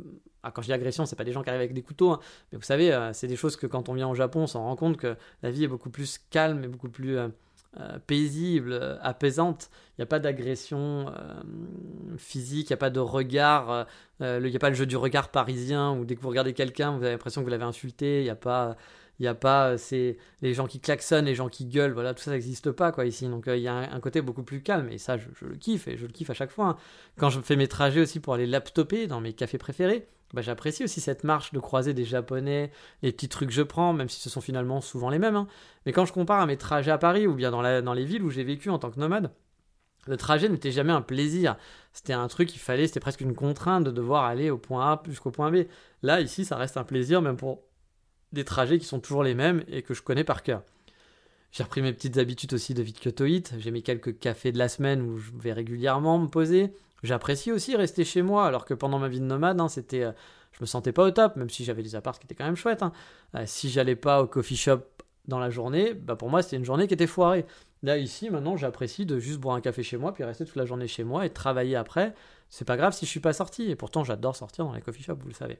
Ah, 0.42 0.50
quand 0.50 0.62
je 0.62 0.66
dis 0.66 0.72
agression, 0.72 1.04
c'est 1.06 1.16
pas 1.16 1.24
des 1.24 1.32
gens 1.32 1.42
qui 1.42 1.50
arrivent 1.50 1.60
avec 1.60 1.74
des 1.74 1.82
couteaux, 1.82 2.12
hein. 2.12 2.20
mais 2.52 2.58
vous 2.58 2.64
savez, 2.64 2.92
euh, 2.92 3.12
c'est 3.12 3.26
des 3.26 3.36
choses 3.36 3.56
que 3.56 3.66
quand 3.66 3.88
on 3.88 3.94
vient 3.94 4.08
au 4.08 4.14
Japon, 4.14 4.42
on 4.42 4.46
s'en 4.46 4.62
rend 4.62 4.76
compte 4.76 4.96
que 4.96 5.16
la 5.42 5.50
vie 5.50 5.64
est 5.64 5.68
beaucoup 5.68 5.90
plus 5.90 6.20
calme 6.30 6.62
et 6.62 6.68
beaucoup 6.68 6.88
plus 6.88 7.18
euh, 7.18 7.28
euh, 7.80 7.98
paisible, 8.06 8.98
apaisante. 9.02 9.68
Il 9.90 10.00
n'y 10.00 10.04
a 10.04 10.06
pas 10.06 10.20
d'agression 10.20 11.12
physique, 12.16 12.70
il 12.70 12.72
n'y 12.72 12.74
a 12.74 12.78
pas 12.78 12.90
de 12.90 13.00
regard, 13.00 13.86
il 14.20 14.40
n'y 14.40 14.54
a 14.54 14.58
pas 14.60 14.68
le 14.68 14.76
jeu 14.76 14.86
du 14.86 14.96
regard 14.96 15.30
parisien 15.30 15.92
où 15.92 16.04
dès 16.04 16.14
que 16.14 16.20
vous 16.20 16.28
regardez 16.28 16.52
quelqu'un, 16.52 16.96
vous 16.96 17.02
avez 17.02 17.12
l'impression 17.12 17.40
que 17.40 17.44
vous 17.44 17.50
l'avez 17.50 17.64
insulté. 17.64 18.20
Il 18.20 18.24
n'y 18.24 18.30
a 18.30 18.36
pas 18.36 18.76
il 19.18 19.22
n'y 19.22 19.28
a 19.28 19.34
pas 19.34 19.70
euh, 19.70 19.76
c'est 19.78 20.16
les 20.42 20.54
gens 20.54 20.66
qui 20.66 20.80
klaxonnent, 20.80 21.24
les 21.24 21.34
gens 21.34 21.48
qui 21.48 21.66
gueulent, 21.66 21.92
voilà, 21.92 22.14
tout 22.14 22.22
ça 22.22 22.30
n'existe 22.30 22.70
pas 22.70 22.92
quoi 22.92 23.06
ici. 23.06 23.26
Donc 23.26 23.48
euh, 23.48 23.56
il 23.56 23.62
y 23.62 23.68
a 23.68 23.74
un, 23.74 24.00
côté 24.00 24.20
beaucoup 24.20 24.42
plus 24.42 24.62
calme 24.62 24.88
et 24.90 24.98
ça 24.98 25.16
je, 25.16 25.28
le 25.42 25.56
kiffe 25.56 25.88
et 25.88 25.96
je 25.96 26.06
le 26.06 26.12
kiffe 26.12 26.30
à 26.30 26.34
chaque 26.34 26.50
fois. 26.50 26.66
Hein. 26.66 26.76
Quand 27.16 27.30
je 27.30 27.40
fais 27.40 27.56
mes 27.56 27.68
trajets 27.68 28.00
aussi 28.00 28.20
pour 28.20 28.34
aller 28.34 28.46
laptoper 28.46 29.06
dans 29.06 29.20
mes 29.20 29.32
cafés 29.32 29.58
préférés, 29.58 30.06
bah, 30.34 30.42
j'apprécie 30.42 30.84
aussi 30.84 31.00
cette 31.00 31.24
marche 31.24 31.52
de 31.52 31.58
croiser 31.58 31.94
des 31.94 32.04
japonais, 32.04 32.70
les 33.02 33.12
petits 33.12 33.28
trucs 33.28 33.48
que 33.48 33.54
je 33.54 33.62
prends, 33.62 33.92
même 33.92 34.08
si 34.08 34.20
ce 34.20 34.30
sont 34.30 34.40
finalement 34.40 34.80
souvent 34.80 35.10
les 35.10 35.18
mêmes. 35.18 35.36
Hein. 35.36 35.48
Mais 35.86 35.92
quand 35.92 36.04
je 36.04 36.12
compare 36.12 36.40
à 36.40 36.46
mes 36.46 36.56
trajets 36.56 36.90
à 36.90 36.98
Paris 36.98 37.26
ou 37.26 37.34
bien 37.34 37.50
dans, 37.50 37.62
la, 37.62 37.82
dans 37.82 37.94
les 37.94 38.04
villes 38.04 38.22
où 38.22 38.30
j'ai 38.30 38.44
vécu 38.44 38.70
en 38.70 38.78
tant 38.78 38.90
que 38.90 39.00
nomade, 39.00 39.32
le 40.06 40.16
trajet 40.16 40.48
n'était 40.48 40.70
jamais 40.70 40.92
un 40.92 41.02
plaisir. 41.02 41.56
C'était 41.92 42.12
un 42.12 42.28
truc 42.28 42.48
qu'il 42.48 42.60
fallait, 42.60 42.86
c'était 42.86 43.00
presque 43.00 43.20
une 43.20 43.34
contrainte 43.34 43.84
de 43.84 43.90
devoir 43.90 44.24
aller 44.24 44.50
au 44.50 44.58
point 44.58 44.92
A 44.92 45.02
jusqu'au 45.06 45.30
point 45.30 45.50
B. 45.50 45.64
Là, 46.02 46.20
ici, 46.20 46.44
ça 46.44 46.56
reste 46.56 46.76
un 46.76 46.84
plaisir, 46.84 47.20
même 47.20 47.36
pour 47.36 47.62
des 48.32 48.44
trajets 48.44 48.78
qui 48.78 48.86
sont 48.86 49.00
toujours 49.00 49.22
les 49.22 49.34
mêmes 49.34 49.64
et 49.68 49.82
que 49.82 49.94
je 49.94 50.02
connais 50.02 50.24
par 50.24 50.42
cœur. 50.42 50.62
J'ai 51.50 51.62
repris 51.62 51.80
mes 51.80 51.92
petites 51.92 52.18
habitudes 52.18 52.52
aussi 52.52 52.74
de 52.74 52.82
vie 52.82 52.92
de 52.92 53.42
J'ai 53.58 53.70
mis 53.70 53.82
quelques 53.82 54.18
cafés 54.18 54.52
de 54.52 54.58
la 54.58 54.68
semaine 54.68 55.00
où 55.02 55.16
je 55.18 55.30
vais 55.38 55.52
régulièrement 55.52 56.18
me 56.18 56.28
poser. 56.28 56.72
J'apprécie 57.02 57.52
aussi 57.52 57.76
rester 57.76 58.04
chez 58.04 58.22
moi, 58.22 58.46
alors 58.46 58.64
que 58.64 58.74
pendant 58.74 58.98
ma 58.98 59.08
vie 59.08 59.20
de 59.20 59.24
nomade, 59.24 59.60
hein, 59.60 59.68
c'était, 59.68 60.02
euh, 60.02 60.12
je 60.52 60.58
me 60.60 60.66
sentais 60.66 60.92
pas 60.92 61.04
au 61.04 61.10
top, 61.10 61.36
même 61.36 61.48
si 61.48 61.64
j'avais 61.64 61.82
des 61.82 61.94
apparts 61.94 62.18
qui 62.18 62.26
étaient 62.26 62.34
quand 62.34 62.44
même 62.44 62.56
chouettes. 62.56 62.82
Hein. 62.82 62.92
Euh, 63.34 63.44
si 63.46 63.70
j'allais 63.70 63.96
pas 63.96 64.22
au 64.22 64.26
coffee 64.26 64.56
shop 64.56 64.80
dans 65.26 65.38
la 65.38 65.48
journée, 65.50 65.94
bah 65.94 66.16
pour 66.16 66.28
moi 66.28 66.42
c'était 66.42 66.56
une 66.56 66.64
journée 66.64 66.86
qui 66.86 66.94
était 66.94 67.06
foirée. 67.06 67.46
Là 67.82 67.98
ici, 67.98 68.30
maintenant, 68.30 68.56
j'apprécie 68.56 69.06
de 69.06 69.18
juste 69.18 69.38
boire 69.38 69.54
un 69.54 69.60
café 69.60 69.82
chez 69.82 69.96
moi, 69.96 70.12
puis 70.12 70.24
rester 70.24 70.44
toute 70.44 70.56
la 70.56 70.66
journée 70.66 70.88
chez 70.88 71.04
moi 71.04 71.24
et 71.24 71.30
travailler 71.30 71.76
après. 71.76 72.14
C'est 72.50 72.64
pas 72.64 72.76
grave 72.76 72.92
si 72.92 73.06
je 73.06 73.10
suis 73.10 73.20
pas 73.20 73.32
sorti. 73.32 73.70
Et 73.70 73.76
pourtant, 73.76 74.04
j'adore 74.04 74.34
sortir 74.34 74.64
dans 74.64 74.72
les 74.72 74.80
coffee 74.80 75.02
shops, 75.02 75.18
vous 75.20 75.28
le 75.28 75.34
savez. 75.34 75.58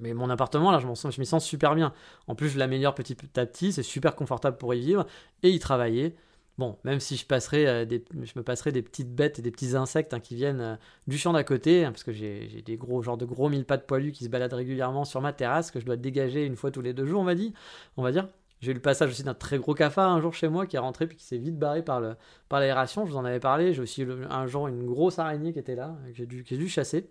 Mais 0.00 0.14
mon 0.14 0.30
appartement, 0.30 0.70
là, 0.70 0.78
je, 0.78 1.20
m'y 1.20 1.26
sens 1.26 1.44
super 1.44 1.74
bien. 1.74 1.92
En 2.26 2.34
plus, 2.34 2.50
je 2.50 2.58
l'améliore 2.58 2.94
petit 2.94 3.16
à 3.36 3.46
petit, 3.46 3.72
c'est 3.72 3.82
super 3.82 4.14
confortable 4.14 4.56
pour 4.56 4.74
y 4.74 4.80
vivre 4.80 5.06
et 5.42 5.50
y 5.50 5.58
travailler. 5.58 6.14
Bon, 6.56 6.76
même 6.82 6.98
si 6.98 7.16
je, 7.16 7.24
passerai, 7.24 7.68
euh, 7.68 7.84
des, 7.84 8.04
je 8.12 8.32
me 8.34 8.42
passerai 8.42 8.72
des 8.72 8.82
petites 8.82 9.14
bêtes 9.14 9.38
et 9.38 9.42
des 9.42 9.52
petits 9.52 9.76
insectes 9.76 10.12
hein, 10.12 10.18
qui 10.18 10.34
viennent 10.34 10.60
euh, 10.60 10.76
du 11.06 11.16
champ 11.16 11.32
d'à 11.32 11.44
côté, 11.44 11.84
hein, 11.84 11.92
parce 11.92 12.02
que 12.02 12.12
j'ai 12.12 12.62
des 12.66 12.76
gros, 12.76 13.00
genre 13.00 13.16
de 13.16 13.24
gros 13.24 13.48
mille 13.48 13.64
pattes 13.64 13.86
poilus 13.86 14.10
qui 14.10 14.24
se 14.24 14.28
baladent 14.28 14.54
régulièrement 14.54 15.04
sur 15.04 15.20
ma 15.20 15.32
terrasse, 15.32 15.70
que 15.70 15.78
je 15.78 15.86
dois 15.86 15.96
dégager 15.96 16.44
une 16.44 16.56
fois 16.56 16.72
tous 16.72 16.82
les 16.82 16.92
deux 16.92 17.06
jours, 17.06 17.20
on 17.20 17.24
va 17.24 17.36
dire. 17.36 17.52
On 17.96 18.02
va 18.02 18.10
dire. 18.10 18.26
J'ai 18.60 18.72
eu 18.72 18.74
le 18.74 18.80
passage 18.80 19.10
aussi 19.10 19.22
d'un 19.22 19.34
très 19.34 19.58
gros 19.58 19.74
cafard 19.74 20.10
un 20.10 20.20
jour 20.20 20.34
chez 20.34 20.48
moi 20.48 20.66
qui 20.66 20.74
est 20.74 20.80
rentré 20.80 21.06
puis 21.06 21.16
qui 21.16 21.24
s'est 21.24 21.38
vite 21.38 21.56
barré 21.56 21.82
par 21.84 22.00
l'aération. 22.00 23.02
Par 23.02 23.06
je 23.06 23.12
vous 23.12 23.18
en 23.18 23.24
avais 23.24 23.38
parlé. 23.38 23.72
J'ai 23.72 23.82
aussi 23.82 24.04
un 24.28 24.46
jour 24.48 24.66
une 24.66 24.84
grosse 24.84 25.20
araignée 25.20 25.52
qui 25.52 25.60
était 25.60 25.76
là, 25.76 25.96
que 26.08 26.14
j'ai 26.14 26.26
dû, 26.26 26.42
dû 26.42 26.68
chasser. 26.68 27.08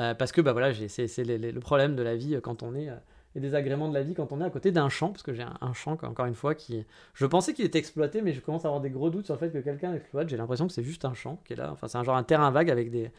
Euh, 0.00 0.14
parce 0.14 0.32
que 0.32 0.40
bah, 0.40 0.52
voilà, 0.52 0.72
c'est 0.74 1.06
le 1.18 1.58
problème 1.60 1.94
de 1.94 2.02
la 2.02 2.16
vie 2.16 2.34
euh, 2.34 2.40
quand 2.40 2.62
on 2.62 2.74
est. 2.74 2.88
Euh, 2.88 2.96
et 3.36 3.40
des 3.40 3.54
agréments 3.54 3.88
de 3.88 3.94
la 3.94 4.02
vie 4.02 4.14
quand 4.14 4.32
on 4.32 4.40
est 4.40 4.44
à 4.44 4.50
côté 4.50 4.72
d'un 4.72 4.88
champ, 4.88 5.10
parce 5.10 5.22
que 5.22 5.32
j'ai 5.32 5.44
un, 5.60 5.72
champ, 5.72 5.92
encore 6.02 6.26
une 6.26 6.34
fois, 6.34 6.56
qui. 6.56 6.84
Je 7.14 7.26
pensais 7.26 7.54
qu'il 7.54 7.64
était 7.64 7.78
exploité, 7.78 8.22
mais 8.22 8.32
je 8.32 8.40
commence 8.40 8.64
à 8.64 8.68
avoir 8.68 8.80
des 8.80 8.90
gros 8.90 9.08
doutes 9.08 9.26
sur 9.26 9.34
le 9.34 9.38
fait 9.38 9.52
que 9.52 9.58
quelqu'un 9.58 9.94
exploite. 9.94 10.28
J'ai 10.28 10.36
l'impression 10.36 10.66
que 10.66 10.72
c'est 10.72 10.82
juste 10.82 11.04
un 11.04 11.14
champ 11.14 11.40
qui 11.44 11.52
est 11.52 11.56
là. 11.56 11.70
Enfin, 11.70 11.86
c'est 11.86 11.98
un 11.98 12.02
genre 12.02 12.16
un 12.16 12.24
terrain 12.24 12.50
vague 12.50 12.70
avec 12.70 12.90
des 12.90 13.12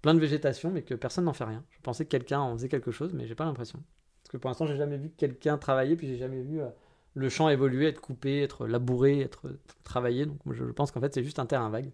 plein 0.00 0.14
de 0.14 0.18
végétation, 0.18 0.72
mais 0.72 0.82
que 0.82 0.94
personne 0.94 1.26
n'en 1.26 1.32
fait 1.32 1.44
rien. 1.44 1.62
Je 1.70 1.80
pensais 1.80 2.04
que 2.04 2.10
quelqu'un 2.10 2.40
en 2.40 2.54
faisait 2.54 2.68
quelque 2.68 2.90
chose, 2.90 3.12
mais 3.14 3.28
j'ai 3.28 3.36
pas 3.36 3.44
l'impression. 3.44 3.78
Parce 4.24 4.32
que 4.32 4.36
pour 4.36 4.50
l'instant, 4.50 4.66
j'ai 4.66 4.76
jamais 4.76 4.96
vu 4.96 5.10
quelqu'un 5.10 5.58
travailler, 5.58 5.94
puis 5.94 6.08
j'ai 6.08 6.18
jamais 6.18 6.40
vu 6.40 6.60
le 7.14 7.28
champ 7.28 7.48
évoluer, 7.48 7.86
être 7.86 8.00
coupé, 8.00 8.42
être 8.42 8.66
labouré, 8.66 9.20
être 9.20 9.48
travaillé. 9.84 10.26
Donc 10.26 10.40
je 10.50 10.64
pense 10.64 10.90
qu'en 10.90 11.00
fait, 11.00 11.14
c'est 11.14 11.22
juste 11.22 11.38
un 11.38 11.46
terrain 11.46 11.70
vague. 11.70 11.92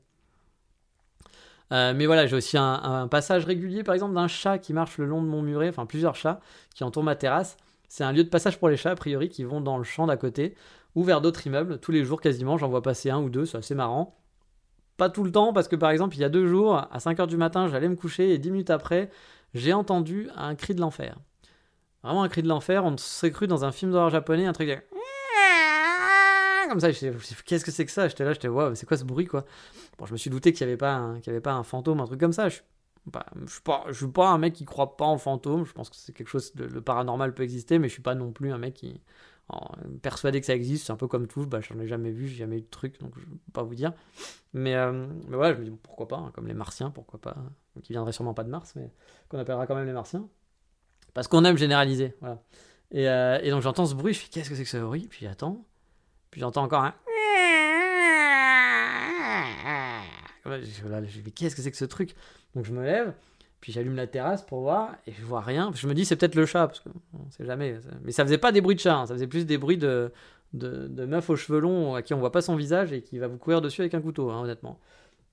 Euh, 1.73 1.93
mais 1.95 2.07
voilà, 2.07 2.27
j'ai 2.27 2.37
aussi 2.37 2.57
un, 2.57 3.09
passage 3.09 3.45
régulier, 3.45 3.83
par 3.83 3.95
exemple, 3.95 4.15
d'un 4.15 4.29
chat 4.29 4.59
qui 4.59 4.73
marche 4.73 4.99
le 4.99 5.07
long 5.07 5.23
de 5.23 5.29
mon 5.29 5.43
muret, 5.43 5.69
enfin 5.69 5.87
plusieurs 5.87 6.17
chats 6.17 6.41
qui 6.75 6.85
entourent 6.85 7.05
ma 7.05 7.17
terrasse. 7.17 7.57
C'est 7.89 8.05
un 8.05 8.13
lieu 8.13 8.25
de 8.25 8.29
passage 8.29 8.59
pour 8.59 8.69
les 8.69 8.77
chats, 8.77 8.91
a 8.91 8.97
priori, 8.97 9.29
qui 9.29 9.45
vont 9.45 9.61
dans 9.61 9.79
le 9.79 9.85
champ 9.85 10.07
d'à 10.07 10.17
côté 10.17 10.55
ou 10.95 11.05
vers 11.05 11.21
d'autres 11.21 11.47
immeubles. 11.47 11.79
Tous 11.79 11.93
les 11.93 12.05
jours, 12.05 12.21
quasiment, 12.21 12.59
j'en 12.59 12.69
vois 12.69 12.83
passer 12.83 13.11
un 13.11 13.21
ou 13.21 13.31
deux, 13.31 13.47
c'est 13.47 13.59
assez 13.59 13.75
marrant. 13.75 14.19
Pas 14.97 15.11
tout 15.11 15.25
le 15.25 15.31
temps, 15.31 15.53
parce 15.53 15.69
que 15.69 15.77
par 15.77 15.91
exemple, 15.91 16.17
il 16.17 16.21
y 16.21 16.25
a 16.25 16.29
deux 16.29 16.47
jours, 16.47 16.77
à 16.77 16.99
5h 16.99 17.27
du 17.27 17.37
matin, 17.37 17.69
j'allais 17.69 17.89
me 17.89 17.97
coucher 17.97 18.33
et 18.33 18.39
10 18.39 18.51
minutes 18.51 18.71
après, 18.71 19.11
j'ai 19.55 19.73
entendu 19.73 20.29
un 20.37 20.55
cri 20.55 20.75
de 20.75 20.81
l'enfer. 20.81 21.17
Vraiment 22.03 22.23
un 22.23 22.29
cri 22.29 22.43
de 22.43 22.49
l'enfer, 22.49 22.85
on 22.85 22.97
s'est 22.97 23.31
cru 23.31 23.47
dans 23.47 23.65
un 23.65 23.73
film 23.73 23.93
d'horreur 23.93 24.11
japonais, 24.11 24.47
un 24.47 24.53
truc 24.53 24.71
comme 26.69 26.81
ça. 26.81 26.93
Qu'est-ce 26.93 27.65
que 27.65 27.71
c'est 27.71 27.87
que 27.87 27.93
ça? 27.93 28.09
J'étais 28.09 28.25
là, 28.25 28.33
j'étais, 28.33 28.49
waouh, 28.49 28.75
c'est 28.75 28.87
quoi 28.87 28.97
ce 28.97 29.05
bruit, 29.05 29.27
quoi? 29.27 29.45
Bon, 29.99 30.07
je 30.07 30.13
me 30.13 30.17
suis 30.17 30.31
douté 30.31 30.53
qu'il 30.53 30.67
n'y 30.67 30.73
avait, 30.73 30.79
pas 30.79 30.95
un, 30.95 31.17
avait 31.17 31.41
pas 31.41 31.53
un 31.53 31.63
fantôme, 31.63 32.01
un 32.01 32.07
truc 32.07 32.21
comme 32.21 32.33
ça. 32.33 32.49
Je, 32.49 32.61
bah, 33.07 33.27
je 33.47 33.53
suis 33.53 33.63
pas, 33.63 33.85
je 33.89 33.95
suis 33.95 34.09
pas 34.09 34.29
un 34.29 34.39
mec 34.39 34.55
qui 34.55 34.65
croit 34.65 34.97
pas 34.97 35.07
en 35.07 35.19
fantômes. 35.19 35.65
Je 35.65 35.73
pense 35.73 35.91
que 35.91 35.97
c'est 35.97 36.13
quelque 36.13 36.29
chose, 36.29 36.53
le 36.57 36.81
paranormal 36.81 37.35
peut 37.35 37.43
exister, 37.43 37.79
mais 37.79 37.89
je 37.89 37.95
suis 37.95 38.03
pas 38.03 38.15
non 38.15 38.33
plus 38.33 38.53
un 38.53 38.59
mec 38.59 38.75
qui 38.75 39.01
persuadé 40.03 40.41
que 40.41 40.47
ça 40.47 40.55
existe. 40.55 40.87
C'est 40.87 40.93
un 40.93 40.97
peu 40.97 41.09
comme 41.09 41.27
tout. 41.27 41.47
Bah, 41.47 41.61
j'en 41.61 41.79
ai 41.79 41.87
jamais 41.87 42.11
vu, 42.11 42.29
j'ai 42.29 42.37
jamais 42.37 42.59
eu 42.59 42.63
de 42.63 42.67
truc, 42.67 43.01
donc 43.01 43.13
je 43.19 43.25
peux 43.25 43.53
pas 43.53 43.63
vous 43.63 43.75
dire. 43.75 43.93
Mais, 44.53 44.75
euh, 44.75 45.07
mais 45.29 45.37
voilà, 45.37 45.55
je 45.55 45.61
me 45.61 45.65
dis 45.65 45.71
pourquoi 45.83 46.09
pas, 46.09 46.17
hein, 46.17 46.31
comme 46.35 46.47
les 46.47 46.55
Martiens, 46.55 46.91
pourquoi 46.91 47.21
pas, 47.21 47.37
qui 47.83 47.93
viendraient 47.93 48.13
sûrement 48.13 48.35
pas 48.35 48.45
de 48.45 48.51
Mars, 48.51 48.75
mais 48.77 48.91
qu'on 49.29 49.39
appellera 49.39 49.67
quand 49.67 49.75
même 49.75 49.87
les 49.87 49.93
Martiens 49.93 50.29
Parce 51.15 51.29
qu'on 51.29 51.45
aime 51.45 51.57
généraliser. 51.57 52.15
Et, 52.91 53.09
euh, 53.09 53.39
et 53.43 53.51
donc 53.51 53.63
j'entends 53.63 53.87
ce 53.87 53.95
bruit, 53.95 54.15
je 54.15 54.21
fais 54.21 54.29
qu'est-ce 54.29 54.49
que 54.51 54.57
c'est 54.57 54.65
que 54.65 54.71
ce 54.71 54.79
bruit? 54.79 55.07
Puis 55.09 55.27
j'attends. 55.27 55.65
Puis 56.31 56.41
j'entends 56.41 56.65
encore 56.65 56.85
un. 56.85 56.95
Qu'est-ce 61.35 61.57
que 61.57 61.63
c'est 61.63 61.71
que 61.71 61.77
ce 61.77 61.85
truc? 61.85 62.15
Donc 62.55 62.65
je 62.65 62.73
me 62.73 62.83
lève, 62.83 63.13
puis 63.61 63.73
j'allume 63.73 63.97
la 63.97 64.07
terrasse 64.07 64.43
pour 64.43 64.61
voir, 64.61 64.95
et 65.07 65.13
je 65.13 65.25
vois 65.25 65.41
rien. 65.41 65.71
Je 65.75 65.87
me 65.87 65.95
dis 65.95 66.05
c'est 66.05 66.17
peut-être 66.17 66.35
le 66.35 66.47
chat, 66.47 66.69
parce 66.69 66.81
qu'on 66.81 67.31
sait 67.31 67.45
jamais. 67.45 67.79
Mais 68.03 68.13
ça 68.13 68.25
faisait 68.25 68.39
pas 68.39 68.53
des 68.53 68.61
bruits 68.61 68.77
de 68.77 68.81
chat, 68.81 68.97
hein, 68.97 69.07
ça 69.07 69.15
faisait 69.15 69.27
plus 69.27 69.47
des 69.47 69.59
bruits 69.59 69.79
de, 69.79 70.13
de, 70.55 71.05
meuf 71.05 71.29
aux 71.31 71.37
cheveux 71.37 71.61
longs 71.61 71.95
à 71.95 72.03
qui 72.03 72.15
on 72.15 72.19
voit 72.19 72.33
pas 72.33 72.43
son 72.43 72.57
visage 72.57 72.93
et 72.93 73.03
qui 73.03 73.19
va 73.19 73.29
vous 73.29 73.39
courir 73.39 73.61
dessus 73.61 73.81
avec 73.81 73.95
un 73.95 74.01
couteau, 74.01 74.31
hein, 74.31 74.41
honnêtement. 74.41 74.79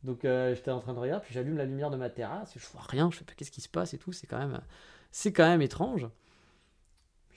Donc 0.03 0.25
euh, 0.25 0.53
j'étais 0.53 0.71
en 0.71 0.79
train 0.79 0.93
de 0.93 0.99
regarder, 0.99 1.23
puis 1.23 1.33
j'allume 1.33 1.57
la 1.57 1.65
lumière 1.65 1.89
de 1.89 1.97
ma 1.97 2.09
terrasse, 2.09 2.53
je 2.55 2.67
vois 2.73 2.83
rien, 2.87 3.09
je 3.11 3.17
fais 3.17 3.25
qu'est-ce 3.35 3.51
qui 3.51 3.61
se 3.61 3.69
passe 3.69 3.93
et 3.93 3.97
tout, 3.97 4.11
c'est 4.11 4.27
quand 4.27 4.37
même, 4.37 4.59
quand 5.33 5.47
même 5.47 5.61
étrange. 5.61 6.07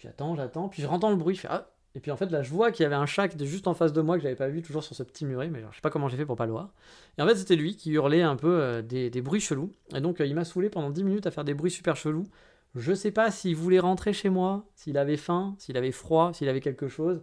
J'attends, 0.03 0.37
j'attends, 0.37 0.69
puis 0.69 0.83
je 0.83 0.87
rentends 0.87 1.11
le 1.11 1.17
bruit, 1.17 1.35
je 1.35 1.41
fais 1.41 1.49
ah 1.51 1.71
et 1.99 2.01
puis 2.01 2.13
en 2.13 2.17
fait 2.17 2.31
là 2.31 2.43
je 2.43 2.51
vois 2.51 2.71
qu'il 2.71 2.85
y 2.85 2.87
avait 2.87 2.95
un 2.95 3.07
chat 3.07 3.29
juste 3.45 3.67
en 3.67 3.75
face 3.75 3.93
de 3.93 4.01
moi 4.01 4.17
que 4.17 4.23
j'avais 4.23 4.37
pas 4.37 4.47
vu 4.47 4.63
toujours 4.63 4.85
sur 4.85 4.95
ce 4.95 5.03
petit 5.03 5.27
muret, 5.27 5.49
mais 5.49 5.65
je 5.73 5.75
sais 5.75 5.83
pas 5.83 5.91
comment 5.91 6.09
j'ai 6.09 6.17
fait 6.17 6.25
pour 6.25 6.37
pas 6.37 6.47
le 6.47 6.53
voir. 6.53 6.71
Et 7.19 7.23
en 7.23 7.27
fait 7.27 7.35
c'était 7.35 7.57
lui 7.57 7.75
qui 7.75 7.91
hurlait 7.91 8.23
un 8.23 8.37
peu 8.37 8.61
euh, 8.61 8.83
des, 8.83 9.21
bruits 9.21 9.41
chelous, 9.41 9.73
et 9.93 10.01
donc 10.01 10.21
euh, 10.21 10.27
il 10.27 10.37
m'a 10.37 10.45
saoulé 10.45 10.71
pendant 10.71 10.91
10 10.91 11.03
minutes 11.03 11.27
à 11.27 11.33
faire 11.33 11.43
des 11.43 11.55
bruits 11.55 11.73
super 11.73 11.97
chelous. 11.97 12.29
Je 12.77 12.93
sais 12.95 13.11
pas 13.11 13.33
s'il 13.33 13.57
voulait 13.57 13.81
rentrer 13.81 14.13
chez 14.13 14.29
moi, 14.29 14.65
s'il 14.77 14.97
avait 14.97 15.17
faim, 15.17 15.57
s'il 15.59 15.77
avait 15.77 15.91
froid, 15.91 16.33
s'il 16.33 16.49
avait 16.49 16.61
quelque 16.61 16.87
chose. 16.87 17.21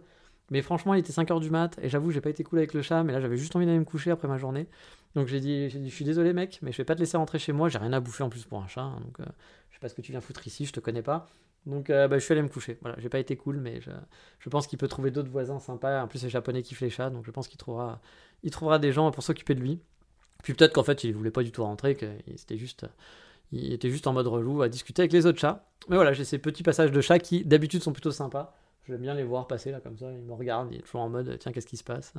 Mais 0.50 0.60
franchement, 0.60 0.92
il 0.92 1.00
était 1.00 1.12
5h 1.12 1.40
du 1.40 1.48
mat, 1.48 1.78
et 1.80 1.88
j'avoue, 1.88 2.10
j'ai 2.10 2.20
pas 2.20 2.28
été 2.28 2.44
cool 2.44 2.58
avec 2.58 2.74
le 2.74 2.82
chat, 2.82 3.02
mais 3.02 3.14
là 3.14 3.20
j'avais 3.22 3.38
juste 3.38 3.56
envie 3.56 3.64
d'aller 3.64 3.78
me 3.78 3.86
coucher 3.86 4.10
après 4.10 4.28
ma 4.28 4.36
journée. 4.36 4.66
Donc 5.14 5.26
j'ai 5.26 5.40
dit, 5.40 5.70
j'ai 5.70 5.78
dit, 5.78 5.88
je 5.88 5.94
suis 5.94 6.04
désolé 6.04 6.34
mec, 6.34 6.58
mais 6.60 6.70
je 6.70 6.76
vais 6.76 6.84
pas 6.84 6.94
te 6.94 7.00
laisser 7.00 7.16
rentrer 7.16 7.38
chez 7.38 7.52
moi, 7.52 7.70
j'ai 7.70 7.78
rien 7.78 7.94
à 7.94 8.00
bouffer 8.00 8.24
en 8.24 8.28
plus 8.28 8.44
pour 8.44 8.62
un 8.62 8.68
chat, 8.68 8.82
hein, 8.82 9.00
donc 9.02 9.20
euh, 9.20 9.24
je 9.70 9.76
sais 9.76 9.80
pas 9.80 9.88
ce 9.88 9.94
que 9.94 10.02
tu 10.02 10.12
viens 10.12 10.20
foutre 10.20 10.46
ici, 10.46 10.66
je 10.66 10.72
te 10.72 10.80
connais 10.80 11.00
pas. 11.00 11.26
Donc 11.66 11.90
euh, 11.90 12.08
bah, 12.08 12.18
je 12.18 12.24
suis 12.24 12.32
allé 12.32 12.42
me 12.42 12.48
coucher. 12.48 12.78
Voilà, 12.80 12.96
j'ai 13.00 13.08
pas 13.08 13.18
été 13.18 13.36
cool, 13.36 13.58
mais 13.58 13.80
je, 13.80 13.90
je 14.38 14.48
pense 14.48 14.66
qu'il 14.66 14.78
peut 14.78 14.88
trouver 14.88 15.10
d'autres 15.10 15.30
voisins 15.30 15.58
sympas. 15.58 16.02
En 16.02 16.08
plus, 16.08 16.22
les 16.22 16.30
japonais 16.30 16.62
kiffent 16.62 16.80
les 16.80 16.90
chats, 16.90 17.10
donc 17.10 17.24
je 17.26 17.30
pense 17.30 17.48
qu'il 17.48 17.58
trouvera, 17.58 18.00
il 18.42 18.50
trouvera 18.50 18.78
des 18.78 18.92
gens 18.92 19.10
pour 19.10 19.22
s'occuper 19.22 19.54
de 19.54 19.60
lui. 19.60 19.80
Puis 20.42 20.54
peut-être 20.54 20.72
qu'en 20.72 20.84
fait, 20.84 21.02
il 21.04 21.14
voulait 21.14 21.30
pas 21.30 21.42
du 21.42 21.50
tout 21.50 21.64
rentrer, 21.64 21.96
que 21.96 22.06
c'était 22.36 22.56
juste, 22.56 22.86
il 23.52 23.72
était 23.72 23.90
juste 23.90 24.06
en 24.06 24.12
mode 24.12 24.28
relou 24.28 24.62
à 24.62 24.68
discuter 24.68 25.02
avec 25.02 25.12
les 25.12 25.26
autres 25.26 25.40
chats. 25.40 25.64
Mais 25.88 25.96
voilà, 25.96 26.12
j'ai 26.12 26.24
ces 26.24 26.38
petits 26.38 26.62
passages 26.62 26.92
de 26.92 27.00
chats 27.00 27.18
qui 27.18 27.44
d'habitude 27.44 27.82
sont 27.82 27.92
plutôt 27.92 28.12
sympas. 28.12 28.54
J'aime 28.86 29.00
bien 29.00 29.14
les 29.14 29.24
voir 29.24 29.48
passer 29.48 29.72
là 29.72 29.80
comme 29.80 29.98
ça, 29.98 30.12
ils 30.12 30.22
me 30.22 30.32
regardent, 30.32 30.72
il 30.72 30.78
est 30.78 30.82
toujours 30.82 31.00
en 31.00 31.08
mode 31.08 31.36
tiens, 31.40 31.50
qu'est-ce 31.50 31.66
qui 31.66 31.76
se 31.76 31.82
passe? 31.82 32.14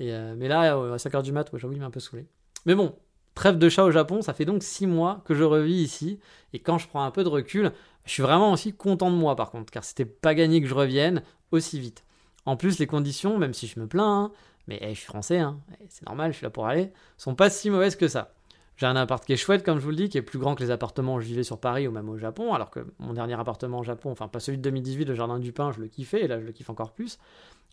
Et 0.00 0.12
euh, 0.12 0.34
Mais 0.36 0.48
là, 0.48 0.74
à 0.74 0.96
5h 0.96 1.22
du 1.22 1.30
mat, 1.30 1.52
ouais, 1.52 1.60
j'avoue, 1.60 1.74
il 1.74 1.78
m'a 1.78 1.86
un 1.86 1.90
peu 1.90 2.00
saoulé. 2.00 2.26
Mais 2.66 2.74
bon, 2.74 2.96
trêve 3.34 3.58
de 3.58 3.68
chat 3.68 3.84
au 3.84 3.92
Japon, 3.92 4.22
ça 4.22 4.34
fait 4.34 4.44
donc 4.44 4.64
6 4.64 4.88
mois 4.88 5.22
que 5.24 5.34
je 5.34 5.44
revis 5.44 5.74
ici. 5.74 6.18
Et 6.52 6.58
quand 6.58 6.78
je 6.78 6.88
prends 6.88 7.04
un 7.04 7.12
peu 7.12 7.22
de 7.22 7.28
recul, 7.28 7.72
je 8.04 8.12
suis 8.12 8.22
vraiment 8.22 8.52
aussi 8.52 8.72
content 8.72 9.10
de 9.10 9.16
moi 9.16 9.36
par 9.36 9.50
contre, 9.50 9.72
car 9.72 9.84
c'était 9.84 10.04
pas 10.04 10.34
gagné 10.34 10.60
que 10.60 10.66
je 10.66 10.74
revienne 10.74 11.22
aussi 11.50 11.78
vite. 11.80 12.04
En 12.44 12.56
plus, 12.56 12.78
les 12.78 12.86
conditions, 12.86 13.38
même 13.38 13.54
si 13.54 13.66
je 13.66 13.78
me 13.78 13.86
plains, 13.86 14.24
hein, 14.24 14.32
mais 14.66 14.78
eh, 14.80 14.94
je 14.94 14.98
suis 14.98 15.06
français, 15.06 15.38
hein, 15.38 15.58
eh, 15.80 15.86
c'est 15.88 16.06
normal, 16.06 16.32
je 16.32 16.38
suis 16.38 16.44
là 16.44 16.50
pour 16.50 16.66
aller, 16.66 16.92
sont 17.16 17.34
pas 17.34 17.50
si 17.50 17.70
mauvaises 17.70 17.96
que 17.96 18.08
ça. 18.08 18.34
J'ai 18.76 18.86
un 18.86 18.96
appart 18.96 19.24
qui 19.24 19.32
est 19.32 19.36
chouette, 19.36 19.64
comme 19.64 19.78
je 19.78 19.84
vous 19.84 19.90
le 19.90 19.96
dis, 19.96 20.08
qui 20.08 20.18
est 20.18 20.22
plus 20.22 20.38
grand 20.38 20.54
que 20.54 20.62
les 20.62 20.70
appartements 20.70 21.16
où 21.16 21.20
je 21.20 21.26
vivais 21.26 21.42
sur 21.42 21.58
Paris 21.58 21.86
ou 21.86 21.90
même 21.90 22.08
au 22.08 22.16
Japon, 22.16 22.54
alors 22.54 22.70
que 22.70 22.80
mon 22.98 23.12
dernier 23.12 23.38
appartement 23.38 23.80
au 23.80 23.84
Japon, 23.84 24.10
enfin 24.10 24.28
pas 24.28 24.40
celui 24.40 24.58
de 24.58 24.62
2018, 24.62 25.04
le 25.04 25.14
Jardin 25.14 25.38
du 25.38 25.52
Pin, 25.52 25.72
je 25.72 25.80
le 25.80 25.88
kiffais, 25.88 26.22
et 26.22 26.28
là 26.28 26.40
je 26.40 26.46
le 26.46 26.52
kiffe 26.52 26.70
encore 26.70 26.92
plus. 26.92 27.18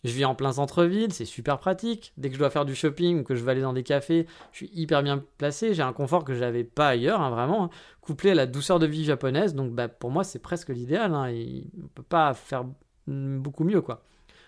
Je 0.04 0.12
vis 0.12 0.24
en 0.24 0.34
plein 0.34 0.52
centre-ville, 0.52 1.12
c'est 1.12 1.26
super 1.26 1.58
pratique. 1.58 2.12
Dès 2.16 2.28
que 2.28 2.34
je 2.34 2.38
dois 2.38 2.50
faire 2.50 2.64
du 2.64 2.74
shopping 2.74 3.20
ou 3.20 3.22
que 3.22 3.34
je 3.34 3.44
vais 3.44 3.52
aller 3.52 3.60
dans 3.60 3.74
des 3.74 3.82
cafés, 3.82 4.26
je 4.52 4.58
suis 4.58 4.70
hyper 4.72 5.02
bien 5.02 5.22
placé. 5.36 5.74
J'ai 5.74 5.82
un 5.82 5.92
confort 5.92 6.24
que 6.24 6.34
j'avais 6.34 6.64
pas 6.64 6.88
ailleurs, 6.88 7.20
hein, 7.20 7.30
vraiment, 7.30 7.64
hein, 7.64 7.70
couplé 8.00 8.30
à 8.30 8.34
la 8.34 8.46
douceur 8.46 8.78
de 8.78 8.86
vie 8.86 9.04
japonaise. 9.04 9.54
Donc 9.54 9.72
bah, 9.72 9.88
pour 9.88 10.10
moi, 10.10 10.24
c'est 10.24 10.38
presque 10.38 10.70
l'idéal. 10.70 11.14
Hein, 11.14 11.28
et 11.28 11.64
on 11.82 11.88
peut 11.88 12.02
pas 12.02 12.32
faire 12.32 12.64
beaucoup 13.06 13.64
mieux, 13.64 13.82
quoi. 13.82 14.02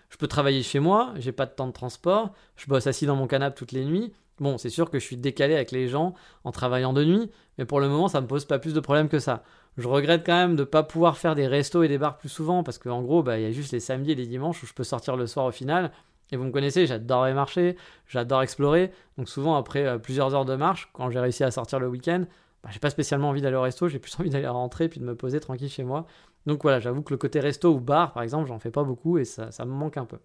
Je 0.09 0.17
peux 0.17 0.27
travailler 0.27 0.63
chez 0.63 0.79
moi, 0.79 1.13
j'ai 1.17 1.31
pas 1.31 1.45
de 1.45 1.51
temps 1.51 1.65
de 1.67 1.71
transport, 1.71 2.33
je 2.55 2.67
bosse 2.67 2.85
assis 2.85 3.07
dans 3.07 3.15
mon 3.15 3.25
canapé 3.25 3.55
toutes 3.55 3.71
les 3.71 3.83
nuits. 3.83 4.13
Bon, 4.39 4.57
c'est 4.57 4.69
sûr 4.69 4.89
que 4.89 4.99
je 4.99 5.05
suis 5.05 5.17
décalé 5.17 5.53
avec 5.55 5.71
les 5.71 5.87
gens 5.87 6.15
en 6.43 6.51
travaillant 6.51 6.93
de 6.93 7.03
nuit, 7.03 7.29
mais 7.57 7.65
pour 7.65 7.79
le 7.79 7.87
moment, 7.87 8.07
ça 8.07 8.19
me 8.19 8.27
pose 8.27 8.45
pas 8.45 8.59
plus 8.59 8.73
de 8.73 8.79
problèmes 8.79 9.09
que 9.09 9.19
ça. 9.19 9.43
Je 9.77 9.87
regrette 9.87 10.25
quand 10.25 10.33
même 10.33 10.55
de 10.55 10.63
pas 10.63 10.83
pouvoir 10.83 11.17
faire 11.17 11.35
des 11.35 11.47
restos 11.47 11.83
et 11.83 11.87
des 11.87 11.97
bars 11.97 12.17
plus 12.17 12.29
souvent 12.29 12.63
parce 12.63 12.77
qu'en 12.77 13.01
gros, 13.01 13.23
bah, 13.23 13.37
il 13.39 13.43
y 13.43 13.45
a 13.45 13.51
juste 13.51 13.71
les 13.71 13.79
samedis 13.79 14.11
et 14.11 14.15
les 14.15 14.27
dimanches 14.27 14.61
où 14.63 14.65
je 14.65 14.73
peux 14.73 14.83
sortir 14.83 15.15
le 15.15 15.27
soir 15.27 15.45
au 15.45 15.51
final. 15.51 15.91
Et 16.31 16.35
vous 16.35 16.45
me 16.45 16.51
connaissez, 16.51 16.87
j'adore 16.87 17.25
les 17.25 17.33
marchés, 17.33 17.75
j'adore 18.07 18.41
explorer. 18.41 18.91
Donc 19.17 19.29
souvent, 19.29 19.55
après 19.55 19.85
euh, 19.85 19.97
plusieurs 19.99 20.33
heures 20.33 20.45
de 20.45 20.55
marche, 20.55 20.89
quand 20.93 21.09
j'ai 21.11 21.19
réussi 21.19 21.43
à 21.43 21.51
sortir 21.51 21.79
le 21.79 21.87
week-end, 21.87 22.25
bah, 22.63 22.69
j'ai 22.71 22.79
pas 22.79 22.89
spécialement 22.89 23.29
envie 23.29 23.41
d'aller 23.41 23.55
au 23.55 23.61
resto, 23.61 23.87
j'ai 23.87 23.99
plus 23.99 24.15
envie 24.19 24.29
d'aller 24.29 24.47
rentrer 24.47 24.89
puis 24.89 24.99
de 24.99 25.05
me 25.05 25.15
poser 25.15 25.39
tranquille 25.39 25.69
chez 25.69 25.83
moi. 25.83 26.07
Donc 26.47 26.63
voilà, 26.63 26.79
j'avoue 26.79 27.03
que 27.03 27.13
le 27.13 27.17
côté 27.17 27.39
resto 27.39 27.71
ou 27.71 27.79
bar, 27.79 28.13
par 28.13 28.23
exemple, 28.23 28.47
j'en 28.47 28.59
fais 28.59 28.71
pas 28.71 28.83
beaucoup 28.83 29.17
et 29.17 29.25
ça 29.25 29.49
me 29.59 29.71
manque 29.71 29.97
un 29.97 30.05
peu. 30.05 30.17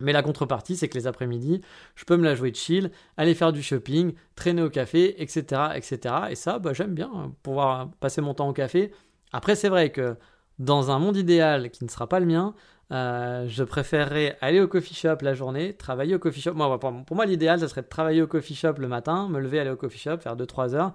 Mais 0.00 0.12
la 0.12 0.22
contrepartie, 0.22 0.76
c'est 0.76 0.88
que 0.88 0.96
les 0.96 1.06
après-midi, 1.06 1.60
je 1.94 2.04
peux 2.04 2.16
me 2.16 2.24
la 2.24 2.34
jouer 2.34 2.52
chill, 2.54 2.90
aller 3.16 3.34
faire 3.34 3.52
du 3.52 3.62
shopping, 3.62 4.14
traîner 4.36 4.62
au 4.62 4.70
café, 4.70 5.20
etc. 5.20 5.72
etc. 5.74 6.14
Et 6.30 6.34
ça, 6.34 6.58
bah, 6.58 6.72
j'aime 6.72 6.94
bien 6.94 7.10
hein, 7.14 7.32
pouvoir 7.42 7.90
passer 8.00 8.20
mon 8.20 8.34
temps 8.34 8.48
au 8.48 8.52
café. 8.52 8.92
Après, 9.32 9.56
c'est 9.56 9.68
vrai 9.68 9.90
que 9.90 10.16
dans 10.58 10.90
un 10.90 10.98
monde 10.98 11.16
idéal 11.16 11.70
qui 11.70 11.84
ne 11.84 11.90
sera 11.90 12.08
pas 12.08 12.20
le 12.20 12.26
mien, 12.26 12.54
euh, 12.90 13.46
je 13.48 13.64
préférerais 13.64 14.38
aller 14.40 14.60
au 14.60 14.68
coffee 14.68 14.94
shop 14.94 15.16
la 15.20 15.34
journée, 15.34 15.74
travailler 15.74 16.14
au 16.14 16.18
coffee 16.18 16.40
shop. 16.40 16.54
Pour, 16.54 17.16
moi, 17.16 17.26
l'idéal, 17.26 17.60
ça 17.60 17.68
serait 17.68 17.82
de 17.82 17.88
travailler 17.88 18.22
au 18.22 18.26
coffee 18.26 18.54
shop 18.54 18.74
le 18.78 18.88
matin, 18.88 19.28
me 19.28 19.40
lever, 19.40 19.60
aller 19.60 19.70
au 19.70 19.76
coffee 19.76 19.98
shop, 19.98 20.18
faire 20.18 20.36
2-3 20.36 20.74
heures, 20.74 20.94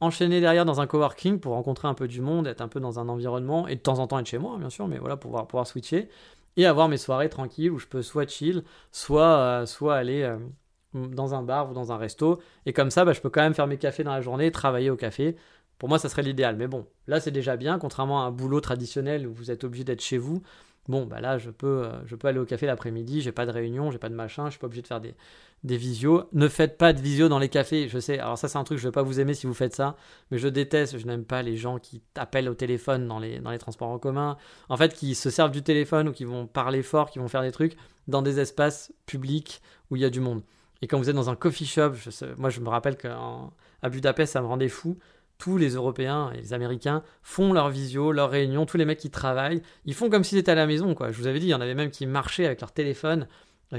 enchaîner 0.00 0.40
derrière 0.40 0.64
dans 0.64 0.80
un 0.80 0.86
coworking 0.86 1.40
pour 1.40 1.54
rencontrer 1.54 1.88
un 1.88 1.94
peu 1.94 2.06
du 2.08 2.20
monde, 2.20 2.46
être 2.46 2.60
un 2.60 2.68
peu 2.68 2.80
dans 2.80 2.98
un 2.98 3.08
environnement, 3.08 3.66
et 3.66 3.76
de 3.76 3.80
temps 3.80 3.98
en 3.98 4.06
temps 4.06 4.18
être 4.18 4.26
chez 4.26 4.38
moi, 4.38 4.56
bien 4.58 4.70
sûr, 4.70 4.88
mais 4.88 4.98
voilà, 4.98 5.16
pouvoir, 5.16 5.46
pouvoir 5.46 5.66
switcher 5.66 6.08
et 6.56 6.66
avoir 6.66 6.88
mes 6.88 6.96
soirées 6.96 7.28
tranquilles 7.28 7.70
où 7.70 7.78
je 7.78 7.86
peux 7.86 8.02
soit 8.02 8.28
chill, 8.28 8.64
soit, 8.90 9.38
euh, 9.38 9.66
soit 9.66 9.96
aller 9.96 10.22
euh, 10.22 10.38
dans 10.94 11.34
un 11.34 11.42
bar 11.42 11.70
ou 11.70 11.74
dans 11.74 11.92
un 11.92 11.96
resto. 11.96 12.40
Et 12.66 12.72
comme 12.72 12.90
ça, 12.90 13.04
bah, 13.04 13.12
je 13.12 13.20
peux 13.20 13.30
quand 13.30 13.42
même 13.42 13.54
faire 13.54 13.66
mes 13.66 13.78
cafés 13.78 14.04
dans 14.04 14.12
la 14.12 14.20
journée, 14.20 14.50
travailler 14.50 14.90
au 14.90 14.96
café. 14.96 15.36
Pour 15.78 15.88
moi, 15.88 15.98
ça 15.98 16.08
serait 16.08 16.22
l'idéal. 16.22 16.56
Mais 16.56 16.68
bon, 16.68 16.86
là, 17.06 17.20
c'est 17.20 17.30
déjà 17.30 17.56
bien, 17.56 17.78
contrairement 17.78 18.22
à 18.22 18.26
un 18.26 18.30
boulot 18.30 18.60
traditionnel 18.60 19.26
où 19.26 19.32
vous 19.32 19.50
êtes 19.50 19.64
obligé 19.64 19.84
d'être 19.84 20.02
chez 20.02 20.18
vous. 20.18 20.42
Bon, 20.88 21.06
bah 21.06 21.20
là, 21.20 21.38
je 21.38 21.50
peux, 21.50 21.84
euh, 21.84 22.04
je 22.06 22.16
peux 22.16 22.28
aller 22.28 22.40
au 22.40 22.44
café 22.44 22.66
l'après-midi, 22.66 23.20
j'ai 23.20 23.32
pas 23.32 23.46
de 23.46 23.52
réunion, 23.52 23.90
j'ai 23.90 23.98
pas 23.98 24.08
de 24.08 24.14
machin, 24.14 24.46
je 24.46 24.52
suis 24.52 24.58
pas 24.58 24.66
obligé 24.66 24.82
de 24.82 24.86
faire 24.88 25.00
des, 25.00 25.14
des 25.64 25.76
visios. 25.76 26.24
Ne 26.32 26.48
faites 26.48 26.76
pas 26.76 26.92
de 26.92 27.00
visio 27.00 27.28
dans 27.28 27.38
les 27.38 27.48
cafés, 27.48 27.88
je 27.88 27.98
sais. 27.98 28.18
Alors 28.18 28.38
ça, 28.38 28.48
c'est 28.48 28.58
un 28.58 28.64
truc, 28.64 28.78
je 28.78 28.88
vais 28.88 28.92
pas 28.92 29.02
vous 29.02 29.20
aimer 29.20 29.34
si 29.34 29.46
vous 29.46 29.54
faites 29.54 29.74
ça, 29.74 29.96
mais 30.30 30.38
je 30.38 30.48
déteste, 30.48 30.98
je 30.98 31.06
n'aime 31.06 31.24
pas 31.24 31.42
les 31.42 31.56
gens 31.56 31.78
qui 31.78 32.02
appellent 32.16 32.48
au 32.48 32.54
téléphone 32.54 33.06
dans 33.06 33.18
les, 33.18 33.38
dans 33.38 33.50
les 33.50 33.58
transports 33.58 33.88
en 33.88 33.98
commun. 33.98 34.36
En 34.68 34.76
fait, 34.76 34.94
qui 34.94 35.14
se 35.14 35.30
servent 35.30 35.52
du 35.52 35.62
téléphone 35.62 36.08
ou 36.08 36.12
qui 36.12 36.24
vont 36.24 36.46
parler 36.46 36.82
fort, 36.82 37.10
qui 37.10 37.18
vont 37.18 37.28
faire 37.28 37.42
des 37.42 37.52
trucs 37.52 37.76
dans 38.08 38.22
des 38.22 38.40
espaces 38.40 38.92
publics 39.06 39.62
où 39.90 39.96
il 39.96 40.02
y 40.02 40.04
a 40.04 40.10
du 40.10 40.20
monde. 40.20 40.42
Et 40.82 40.88
quand 40.88 40.98
vous 40.98 41.08
êtes 41.08 41.16
dans 41.16 41.30
un 41.30 41.36
coffee 41.36 41.66
shop, 41.66 41.92
moi 42.36 42.50
je 42.50 42.60
me 42.60 42.68
rappelle 42.68 42.96
qu'à 42.96 43.88
Budapest, 43.88 44.32
ça 44.32 44.40
me 44.40 44.46
rendait 44.46 44.68
fou 44.68 44.98
tous 45.42 45.58
les 45.58 45.70
Européens 45.70 46.30
et 46.32 46.36
les 46.36 46.52
Américains 46.52 47.02
font 47.20 47.52
leur 47.52 47.68
visio, 47.68 48.12
leurs 48.12 48.30
réunions, 48.30 48.64
tous 48.64 48.76
les 48.76 48.84
mecs 48.84 49.00
qui 49.00 49.10
travaillent, 49.10 49.60
ils 49.86 49.94
font 49.94 50.08
comme 50.08 50.22
s'ils 50.22 50.38
étaient 50.38 50.52
à 50.52 50.54
la 50.54 50.68
maison, 50.68 50.94
quoi. 50.94 51.10
Je 51.10 51.18
vous 51.18 51.26
avais 51.26 51.40
dit, 51.40 51.46
il 51.46 51.50
y 51.50 51.54
en 51.54 51.60
avait 51.60 51.74
même 51.74 51.90
qui 51.90 52.06
marchaient 52.06 52.46
avec 52.46 52.60
leur 52.60 52.70
téléphone, 52.70 53.26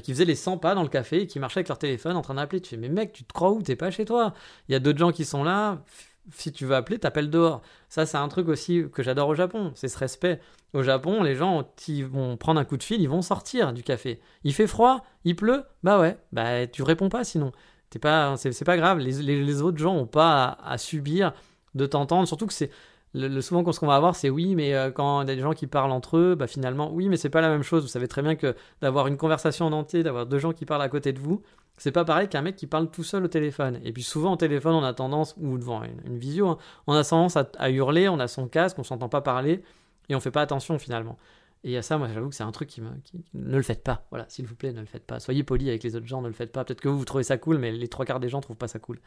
qui 0.01 0.11
faisaient 0.13 0.25
les 0.25 0.35
100 0.35 0.57
pas 0.57 0.75
dans 0.75 0.83
le 0.83 0.89
café 0.89 1.21
et 1.21 1.27
qui 1.27 1.39
marchaient 1.39 1.59
avec 1.59 1.67
leur 1.67 1.77
téléphone 1.77 2.15
en 2.15 2.21
train 2.21 2.35
d'appeler. 2.35 2.61
Tu 2.61 2.71
fais, 2.71 2.77
mais 2.77 2.89
mec, 2.89 3.13
tu 3.13 3.23
te 3.23 3.33
crois 3.33 3.51
où? 3.51 3.61
T'es 3.61 3.75
pas 3.75 3.91
chez 3.91 4.05
toi. 4.05 4.33
Il 4.67 4.73
y 4.73 4.75
a 4.75 4.79
d'autres 4.79 4.99
gens 4.99 5.11
qui 5.11 5.25
sont 5.25 5.43
là. 5.43 5.83
Si 6.31 6.53
tu 6.53 6.65
veux 6.65 6.75
appeler, 6.75 6.99
t'appelles 6.99 7.29
dehors. 7.29 7.61
Ça, 7.89 8.05
c'est 8.05 8.17
un 8.17 8.27
truc 8.29 8.47
aussi 8.47 8.85
que 8.93 9.03
j'adore 9.03 9.27
au 9.27 9.35
Japon, 9.35 9.73
c'est 9.75 9.89
ce 9.89 9.97
respect. 9.97 10.39
Au 10.71 10.81
Japon, 10.81 11.21
les 11.21 11.35
gens, 11.35 11.69
ils 11.87 12.05
vont 12.05 12.37
prendre 12.37 12.61
un 12.61 12.65
coup 12.65 12.77
de 12.77 12.83
fil, 12.83 13.01
ils 13.01 13.09
vont 13.09 13.21
sortir 13.21 13.73
du 13.73 13.83
café. 13.83 14.21
Il 14.45 14.53
fait 14.53 14.65
froid, 14.65 15.05
il 15.25 15.35
pleut, 15.35 15.63
bah 15.83 15.99
ouais, 15.99 16.17
bah 16.31 16.65
tu 16.65 16.81
réponds 16.81 17.09
pas 17.09 17.25
sinon. 17.25 17.51
C'est 17.91 17.99
pas, 17.99 18.35
c'est 18.37 18.65
pas 18.65 18.75
grave. 18.75 18.97
Les, 18.97 19.61
autres 19.61 19.77
gens 19.77 19.95
ont 19.95 20.07
pas 20.07 20.57
à 20.63 20.79
subir 20.79 21.31
de 21.75 21.85
t'entendre. 21.85 22.27
Surtout 22.27 22.47
que 22.47 22.53
c'est 22.53 22.71
le, 23.13 23.41
souvent 23.41 23.71
ce 23.71 23.79
qu'on 23.79 23.87
va 23.87 23.95
avoir, 23.95 24.15
c'est 24.15 24.29
oui, 24.29 24.55
mais 24.55 24.73
euh, 24.73 24.91
quand 24.91 25.21
il 25.21 25.29
y 25.29 25.31
a 25.31 25.35
des 25.35 25.41
gens 25.41 25.53
qui 25.53 25.67
parlent 25.67 25.91
entre 25.91 26.17
eux, 26.17 26.35
bah 26.35 26.47
finalement 26.47 26.91
oui, 26.91 27.09
mais 27.09 27.17
c'est 27.17 27.29
pas 27.29 27.41
la 27.41 27.49
même 27.49 27.63
chose. 27.63 27.83
Vous 27.83 27.89
savez 27.89 28.07
très 28.07 28.21
bien 28.21 28.35
que 28.35 28.55
d'avoir 28.81 29.07
une 29.07 29.17
conversation 29.17 29.65
en 29.67 29.71
entier, 29.71 30.03
d'avoir 30.03 30.25
deux 30.25 30.39
gens 30.39 30.51
qui 30.51 30.65
parlent 30.65 30.81
à 30.81 30.89
côté 30.89 31.13
de 31.13 31.19
vous, 31.19 31.41
c'est 31.77 31.91
pas 31.91 32.05
pareil 32.05 32.27
qu'un 32.27 32.41
mec 32.41 32.55
qui 32.55 32.67
parle 32.67 32.89
tout 32.89 33.03
seul 33.03 33.23
au 33.23 33.27
téléphone. 33.27 33.79
Et 33.83 33.93
puis 33.93 34.03
souvent 34.03 34.33
au 34.33 34.37
téléphone, 34.37 34.73
on 34.73 34.83
a 34.83 34.93
tendance 34.93 35.35
ou 35.39 35.57
devant 35.57 35.83
une, 35.83 36.17
visio, 36.17 36.47
hein, 36.47 36.57
on 36.87 36.93
a 36.93 37.03
tendance 37.03 37.37
à, 37.37 37.69
hurler, 37.69 38.09
on 38.09 38.19
a 38.19 38.27
son 38.27 38.47
casque, 38.47 38.79
on 38.79 38.83
s'entend 38.83 39.09
pas 39.09 39.21
parler 39.21 39.63
et 40.09 40.15
on 40.15 40.19
fait 40.19 40.31
pas 40.31 40.41
attention 40.41 40.79
finalement. 40.79 41.17
Et 41.65 41.77
à 41.77 41.81
ça, 41.81 41.97
moi, 41.97 42.09
j'avoue 42.13 42.29
que 42.29 42.35
c'est 42.35 42.43
un 42.43 42.51
truc 42.51 42.67
qui 42.67 42.81
me. 42.81 42.89
Ne 43.33 43.55
le 43.55 43.63
faites 43.63 43.83
pas. 43.83 44.05
Voilà, 44.09 44.25
s'il 44.27 44.45
vous 44.45 44.55
plaît, 44.55 44.73
ne 44.73 44.81
le 44.81 44.85
faites 44.85 45.05
pas. 45.05 45.21
Soyez 45.21 45.43
poli 45.43 45.69
avec 45.69 45.81
les 45.83 45.95
autres 45.95 46.07
gens, 46.07 46.21
ne 46.21 46.27
le 46.27 46.33
faites 46.33 46.51
pas. 46.51 46.65
Peut-être 46.65 46.81
que 46.81 46.89
vous, 46.89 46.97
vous 46.97 47.05
trouvez 47.05 47.23
ça 47.23 47.37
cool, 47.37 47.57
mais 47.57 47.71
les 47.71 47.87
trois 47.87 48.05
quarts 48.05 48.19
des 48.19 48.27
gens 48.27 48.41
trouvent 48.41 48.57
pas 48.57 48.67
ça 48.67 48.79
cool. 48.79 48.99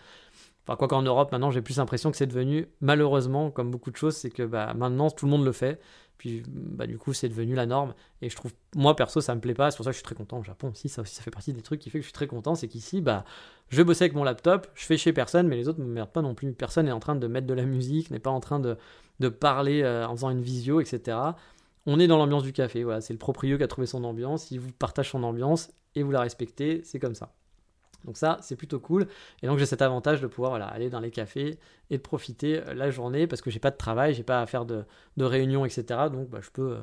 Enfin, 0.66 0.76
quoi 0.76 0.88
qu'en 0.88 1.02
Europe, 1.02 1.30
maintenant, 1.30 1.52
j'ai 1.52 1.62
plus 1.62 1.76
l'impression 1.76 2.10
que 2.10 2.16
c'est 2.16 2.26
devenu, 2.26 2.66
malheureusement, 2.80 3.52
comme 3.52 3.70
beaucoup 3.70 3.92
de 3.92 3.96
choses, 3.96 4.16
c'est 4.16 4.30
que 4.30 4.42
bah, 4.42 4.74
maintenant, 4.74 5.10
tout 5.10 5.26
le 5.26 5.30
monde 5.30 5.44
le 5.44 5.52
fait. 5.52 5.80
Puis, 6.18 6.42
bah, 6.48 6.88
du 6.88 6.98
coup, 6.98 7.12
c'est 7.12 7.28
devenu 7.28 7.54
la 7.54 7.66
norme. 7.66 7.94
Et 8.20 8.30
je 8.30 8.34
trouve, 8.36 8.52
moi, 8.74 8.96
perso, 8.96 9.20
ça 9.20 9.34
me 9.36 9.40
plaît 9.40 9.54
pas. 9.54 9.70
C'est 9.70 9.76
pour 9.76 9.84
ça 9.84 9.90
que 9.90 9.94
je 9.94 9.98
suis 9.98 10.04
très 10.04 10.16
content 10.16 10.38
au 10.38 10.42
Japon 10.42 10.70
aussi. 10.70 10.88
Ça 10.88 11.04
fait 11.04 11.30
partie 11.30 11.52
des 11.52 11.62
trucs 11.62 11.78
qui 11.78 11.88
fait 11.90 11.98
que 11.98 12.02
je 12.02 12.06
suis 12.06 12.12
très 12.12 12.26
content. 12.26 12.56
C'est 12.56 12.66
qu'ici, 12.66 13.00
bah, 13.00 13.24
je 13.68 13.80
bosse 13.82 14.00
avec 14.00 14.14
mon 14.14 14.24
laptop, 14.24 14.66
je 14.74 14.84
fais 14.84 14.96
chez 14.96 15.12
personne, 15.12 15.46
mais 15.46 15.56
les 15.56 15.68
autres 15.68 15.78
me 15.78 15.86
merdent 15.86 16.10
pas 16.10 16.22
non 16.22 16.34
plus. 16.34 16.52
Personne 16.52 16.86
n'est 16.86 16.92
en 16.92 17.00
train 17.00 17.14
de 17.14 17.26
mettre 17.28 17.46
de 17.46 17.54
la 17.54 17.64
musique, 17.64 18.10
n'est 18.10 18.18
pas 18.18 18.30
en 18.30 18.40
train 18.40 18.58
de, 18.58 18.76
de 19.20 19.28
parler 19.28 19.82
euh, 19.82 20.06
en 20.06 20.16
faisant 20.16 20.30
une 20.30 20.42
visio, 20.42 20.80
etc. 20.80 21.18
On 21.86 22.00
est 22.00 22.08
dans 22.08 22.16
l'ambiance 22.16 22.42
du 22.42 22.52
café. 22.52 22.82
Voilà, 22.82 23.00
c'est 23.00 23.12
le 23.12 23.20
proprio 23.20 23.56
qui 23.56 23.62
a 23.62 23.68
trouvé 23.68 23.86
son 23.86 24.02
ambiance. 24.02 24.50
Il 24.50 24.58
vous 24.58 24.72
partage 24.72 25.10
son 25.10 25.22
ambiance 25.22 25.70
et 25.94 26.02
vous 26.02 26.10
la 26.10 26.22
respectez. 26.22 26.82
C'est 26.82 26.98
comme 26.98 27.14
ça. 27.14 27.32
Donc 28.06 28.16
ça, 28.16 28.38
c'est 28.40 28.56
plutôt 28.56 28.80
cool. 28.80 29.06
Et 29.42 29.46
donc 29.46 29.58
j'ai 29.58 29.66
cet 29.66 29.82
avantage 29.82 30.20
de 30.20 30.26
pouvoir 30.26 30.54
aller 30.54 30.88
dans 30.90 31.00
les 31.00 31.10
cafés 31.10 31.58
et 31.90 31.98
de 31.98 32.02
profiter 32.02 32.58
euh, 32.58 32.74
la 32.74 32.90
journée 32.90 33.26
parce 33.26 33.42
que 33.42 33.50
j'ai 33.50 33.58
pas 33.58 33.70
de 33.70 33.76
travail, 33.76 34.14
j'ai 34.14 34.22
pas 34.22 34.40
à 34.40 34.46
faire 34.46 34.64
de, 34.64 34.84
de 35.16 35.24
réunions, 35.24 35.64
etc. 35.64 35.84
Donc 36.10 36.30
bah, 36.30 36.38
je 36.40 36.50
peux... 36.50 36.72
Euh, 36.72 36.80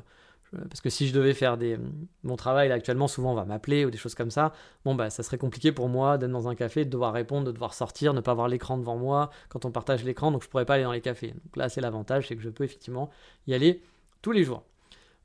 parce 0.68 0.80
que 0.80 0.90
si 0.90 1.08
je 1.08 1.14
devais 1.14 1.34
faire 1.34 1.56
des, 1.56 1.78
mon 2.22 2.36
travail 2.36 2.68
là, 2.68 2.76
actuellement, 2.76 3.08
souvent 3.08 3.32
on 3.32 3.34
va 3.34 3.44
m'appeler 3.44 3.84
ou 3.84 3.90
des 3.90 3.98
choses 3.98 4.14
comme 4.14 4.30
ça. 4.30 4.52
Bon 4.84 4.94
bah 4.94 5.10
ça 5.10 5.24
serait 5.24 5.38
compliqué 5.38 5.72
pour 5.72 5.88
moi 5.88 6.16
d'être 6.16 6.30
dans 6.30 6.48
un 6.48 6.54
café, 6.54 6.84
de 6.84 6.90
devoir 6.90 7.12
répondre, 7.12 7.46
de 7.46 7.52
devoir 7.52 7.74
sortir, 7.74 8.14
ne 8.14 8.20
pas 8.20 8.30
avoir 8.30 8.46
l'écran 8.46 8.78
devant 8.78 8.96
moi 8.96 9.30
quand 9.48 9.64
on 9.64 9.72
partage 9.72 10.04
l'écran, 10.04 10.30
donc 10.30 10.44
je 10.44 10.48
pourrais 10.48 10.64
pas 10.64 10.74
aller 10.74 10.84
dans 10.84 10.92
les 10.92 11.00
cafés. 11.00 11.32
Donc 11.32 11.56
là 11.56 11.68
c'est 11.68 11.80
l'avantage, 11.80 12.28
c'est 12.28 12.36
que 12.36 12.42
je 12.42 12.50
peux 12.50 12.62
effectivement 12.62 13.10
y 13.48 13.54
aller 13.54 13.82
tous 14.22 14.30
les 14.32 14.44
jours. 14.44 14.62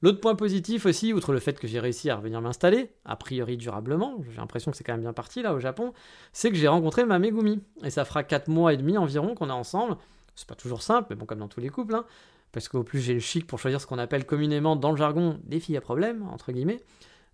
L'autre 0.02 0.22
point 0.22 0.36
positif 0.36 0.86
aussi, 0.86 1.14
outre 1.14 1.34
le 1.34 1.40
fait 1.40 1.60
que 1.60 1.68
j'ai 1.68 1.80
réussi 1.80 2.10
à 2.10 2.16
revenir 2.16 2.40
m'installer, 2.42 2.92
a 3.04 3.18
priori 3.18 3.58
durablement, 3.58 4.24
j'ai 4.30 4.38
l'impression 4.38 4.72
que 4.72 4.78
c'est 4.78 4.84
quand 4.86 4.94
même 4.94 5.02
bien 5.02 5.14
parti 5.14 5.42
là 5.42 5.54
au 5.54 5.60
Japon, 5.60 5.92
c'est 6.32 6.50
que 6.50 6.56
j'ai 6.56 6.70
rencontré 6.70 7.04
ma 7.06 7.20
Megumi. 7.20 7.62
Et 7.84 7.90
ça 7.90 8.06
fera 8.06 8.24
4 8.24 8.48
mois 8.48 8.74
et 8.74 8.78
demi 8.78 8.98
environ 8.98 9.36
qu'on 9.36 9.50
est 9.50 9.54
ensemble. 9.54 9.98
C'est 10.36 10.48
pas 10.48 10.56
toujours 10.56 10.82
simple, 10.82 11.08
mais 11.10 11.16
bon, 11.18 11.26
comme 11.26 11.40
dans 11.40 11.50
tous 11.50 11.60
les 11.60 11.68
couples, 11.68 11.96
hein, 11.96 12.06
parce 12.54 12.70
qu'au 12.70 12.84
plus 12.84 13.02
j'ai 13.02 13.14
le 13.14 13.20
chic 13.20 13.46
pour 13.46 13.60
choisir 13.60 13.82
ce 13.82 13.88
qu'on 13.88 13.98
appelle 13.98 14.26
communément 14.26 14.78
dans 14.78 14.92
le 14.92 14.98
jargon 14.98 15.38
des 15.44 15.60
filles 15.60 15.76
à 15.76 15.82
problème, 15.82 16.26
entre 16.32 16.54
guillemets, 16.54 16.82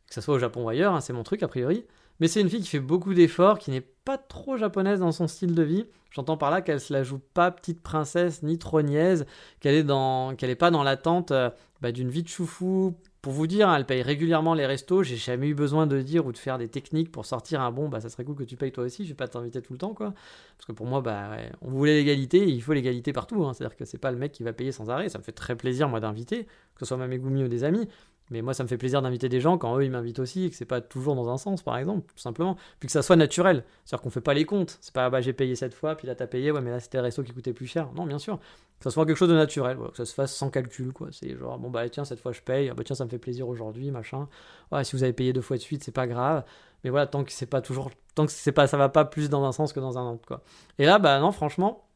que 0.08 0.14
ce 0.16 0.22
soit 0.22 0.34
au 0.34 0.40
Japon 0.40 0.64
ou 0.64 0.70
ailleurs, 0.70 0.96
hein, 0.96 1.02
c'est 1.02 1.14
mon 1.14 1.24
truc 1.24 1.44
a 1.44 1.48
priori. 1.48 1.86
Mais 2.20 2.28
c'est 2.28 2.42
une 2.42 2.50
fille 2.50 2.62
qui 2.62 2.70
fait 2.70 2.80
beaucoup 2.80 3.14
d'efforts, 3.14 3.60
qui 3.60 3.72
n'est 3.72 3.82
pas 3.82 4.18
trop 4.18 4.58
japonaise 4.58 5.00
dans 5.00 5.12
son 5.12 5.28
style 5.28 5.54
de 5.56 5.64
vie. 5.64 5.86
J'entends 6.12 6.38
par 6.38 6.50
là 6.50 6.62
qu'elle 6.62 6.80
se 6.80 6.94
la 6.94 7.04
joue 7.04 7.20
pas 7.34 7.52
petite 7.52 7.82
princesse 7.82 8.42
ni 8.42 8.58
trop 8.58 8.82
niaise, 8.82 9.26
qu'elle 9.60 9.76
est 9.76 9.84
dans, 9.84 10.34
qu'elle 10.36 10.50
est 10.50 10.56
pas 10.56 10.72
dans 10.72 10.84
l'attente 10.84 11.32
euh, 11.32 11.50
bah, 11.82 11.92
d'une 11.92 12.10
vie 12.10 12.24
de 12.24 12.30
choufou. 12.30 12.96
Pour 13.22 13.34
vous 13.34 13.48
dire, 13.48 13.68
hein, 13.68 13.76
elle 13.76 13.86
paye 13.86 14.02
régulièrement 14.04 14.54
les 14.54 14.66
restos. 14.66 15.04
J'ai 15.04 15.18
jamais 15.18 15.48
eu 15.48 15.56
besoin 15.56 15.88
de 15.88 16.00
dire 16.02 16.26
ou 16.26 16.32
de 16.32 16.38
faire 16.38 16.58
des 16.58 16.70
techniques 16.70 17.12
pour 17.12 17.26
sortir 17.26 17.60
un 17.60 17.72
bon. 17.72 17.90
Bah, 17.90 18.00
ça 18.00 18.08
serait 18.08 18.24
cool 18.24 18.36
que 18.36 18.44
tu 18.44 18.56
payes 18.56 18.72
toi 18.72 18.84
aussi. 18.84 19.04
Je 19.04 19.10
vais 19.10 19.16
pas 19.16 19.28
t'inviter 19.28 19.62
tout 19.62 19.74
le 19.74 19.80
temps, 19.80 19.94
quoi. 19.94 20.14
Parce 20.58 20.68
que 20.68 20.72
pour 20.72 20.86
moi, 20.86 21.02
bah, 21.02 21.32
on 21.62 21.72
voulait 21.72 21.96
l'égalité. 21.96 22.48
Il 22.48 22.62
faut 22.62 22.74
l'égalité 22.74 23.12
partout. 23.12 23.44
Hein. 23.44 23.54
C'est-à-dire 23.54 23.76
que 23.76 23.84
c'est 23.84 23.98
pas 23.98 24.12
le 24.12 24.18
mec 24.18 24.32
qui 24.32 24.44
va 24.44 24.54
payer 24.54 24.72
sans 24.72 24.90
arrêt. 24.90 25.10
Ça 25.10 25.18
me 25.18 25.24
fait 25.24 25.32
très 25.32 25.56
plaisir 25.56 25.90
moi 25.90 26.00
d'inviter, 26.00 26.44
que 26.44 26.80
ce 26.80 26.86
soit 26.86 26.98
ma 26.98 27.08
Megumi 27.08 27.44
ou 27.44 27.48
des 27.48 27.64
amis. 27.64 27.88
Mais 28.32 28.42
moi, 28.42 28.54
ça 28.54 28.64
me 28.64 28.68
fait 28.68 28.78
plaisir 28.78 29.02
d'inviter 29.02 29.30
des 29.30 29.40
gens 29.40 29.58
quand 29.58 29.78
eux, 29.78 29.84
ils 29.84 29.92
m'invitent 29.92 30.20
aussi 30.20 30.46
et 30.46 30.50
que 30.50 30.56
c'est 30.56 30.66
pas 30.66 30.82
toujours 30.82 31.16
dans 31.16 31.30
un 31.30 31.38
sens, 31.38 31.62
par 31.62 31.78
exemple, 31.78 32.08
tout 32.12 32.20
simplement. 32.20 32.58
Puis 32.80 32.88
que 32.88 32.92
ça 32.92 33.04
soit 33.04 33.16
naturel. 33.16 33.64
C'est-à-dire 33.84 34.02
qu'on 34.02 34.10
fait 34.10 34.22
pas 34.22 34.34
les 34.34 34.46
comptes. 34.46 34.80
C'est 34.82 34.94
pas, 34.94 35.10
bah, 35.10 35.22
j'ai 35.22 35.34
payé 35.34 35.56
cette 35.56 35.76
fois, 35.76 35.96
puis 35.96 36.08
là, 36.08 36.16
t'as 36.16 36.26
payé, 36.26 36.52
ouais, 36.52 36.62
mais 36.62 36.72
là, 36.72 36.80
c'était 36.80 36.98
le 36.98 37.04
resto 37.04 37.22
qui 37.22 37.34
coûtait 37.34 37.54
plus 37.54 37.68
cher. 37.68 37.92
Non, 37.94 38.06
bien 38.06 38.18
sûr. 38.18 38.40
Que 38.80 38.84
ça 38.84 38.90
soit 38.90 39.06
quelque 39.06 39.18
chose 39.18 39.30
de 39.30 39.36
naturel, 39.36 39.78
que 39.78 39.98
ça 39.98 40.06
se 40.06 40.14
fasse 40.14 40.34
sans 40.36 40.50
calcul, 40.50 40.92
quoi. 40.92 41.10
C'est 41.12 41.38
genre, 41.38 41.60
bon, 41.60 41.70
bah, 41.70 41.88
tiens, 41.90 42.04
cette 42.04 42.20
fois, 42.20 42.32
je 42.32 42.42
paye. 42.42 42.70
Ah, 42.70 42.74
bah, 42.74 42.84
tiens, 42.84 42.96
ça 42.96 43.06
me 43.06 43.10
fait 43.10 43.20
plaisir 43.20 43.48
aujourd'hui, 43.48 43.92
machin. 43.92 44.28
Ouais, 44.72 44.84
si 44.84 44.96
vous 44.96 45.04
avez 45.04 45.14
payé 45.14 45.32
deux 45.32 45.42
fois 45.42 45.58
de 45.58 45.62
suite, 45.62 45.84
c'est 45.84 45.92
pas 45.92 46.08
grave. 46.08 46.44
Mais 46.84 46.90
voilà, 46.90 47.08
tant 47.08 47.24
que 47.24 47.32
c'est 47.32 47.46
pas 47.46 47.62
toujours, 47.62 47.90
tant 48.16 48.26
que 48.26 48.32
c'est 48.32 48.52
pas, 48.52 48.68
ça 48.68 48.78
va 48.78 48.90
pas 48.90 49.06
plus 49.06 49.30
dans 49.30 49.44
un 49.44 49.52
sens 49.52 49.74
que 49.74 49.80
dans 49.80 49.98
un 49.98 50.12
autre. 50.12 50.42
Et 50.78 50.86
là, 50.86 51.00
bah, 51.00 51.20
non, 51.20 51.32
franchement, 51.32 51.88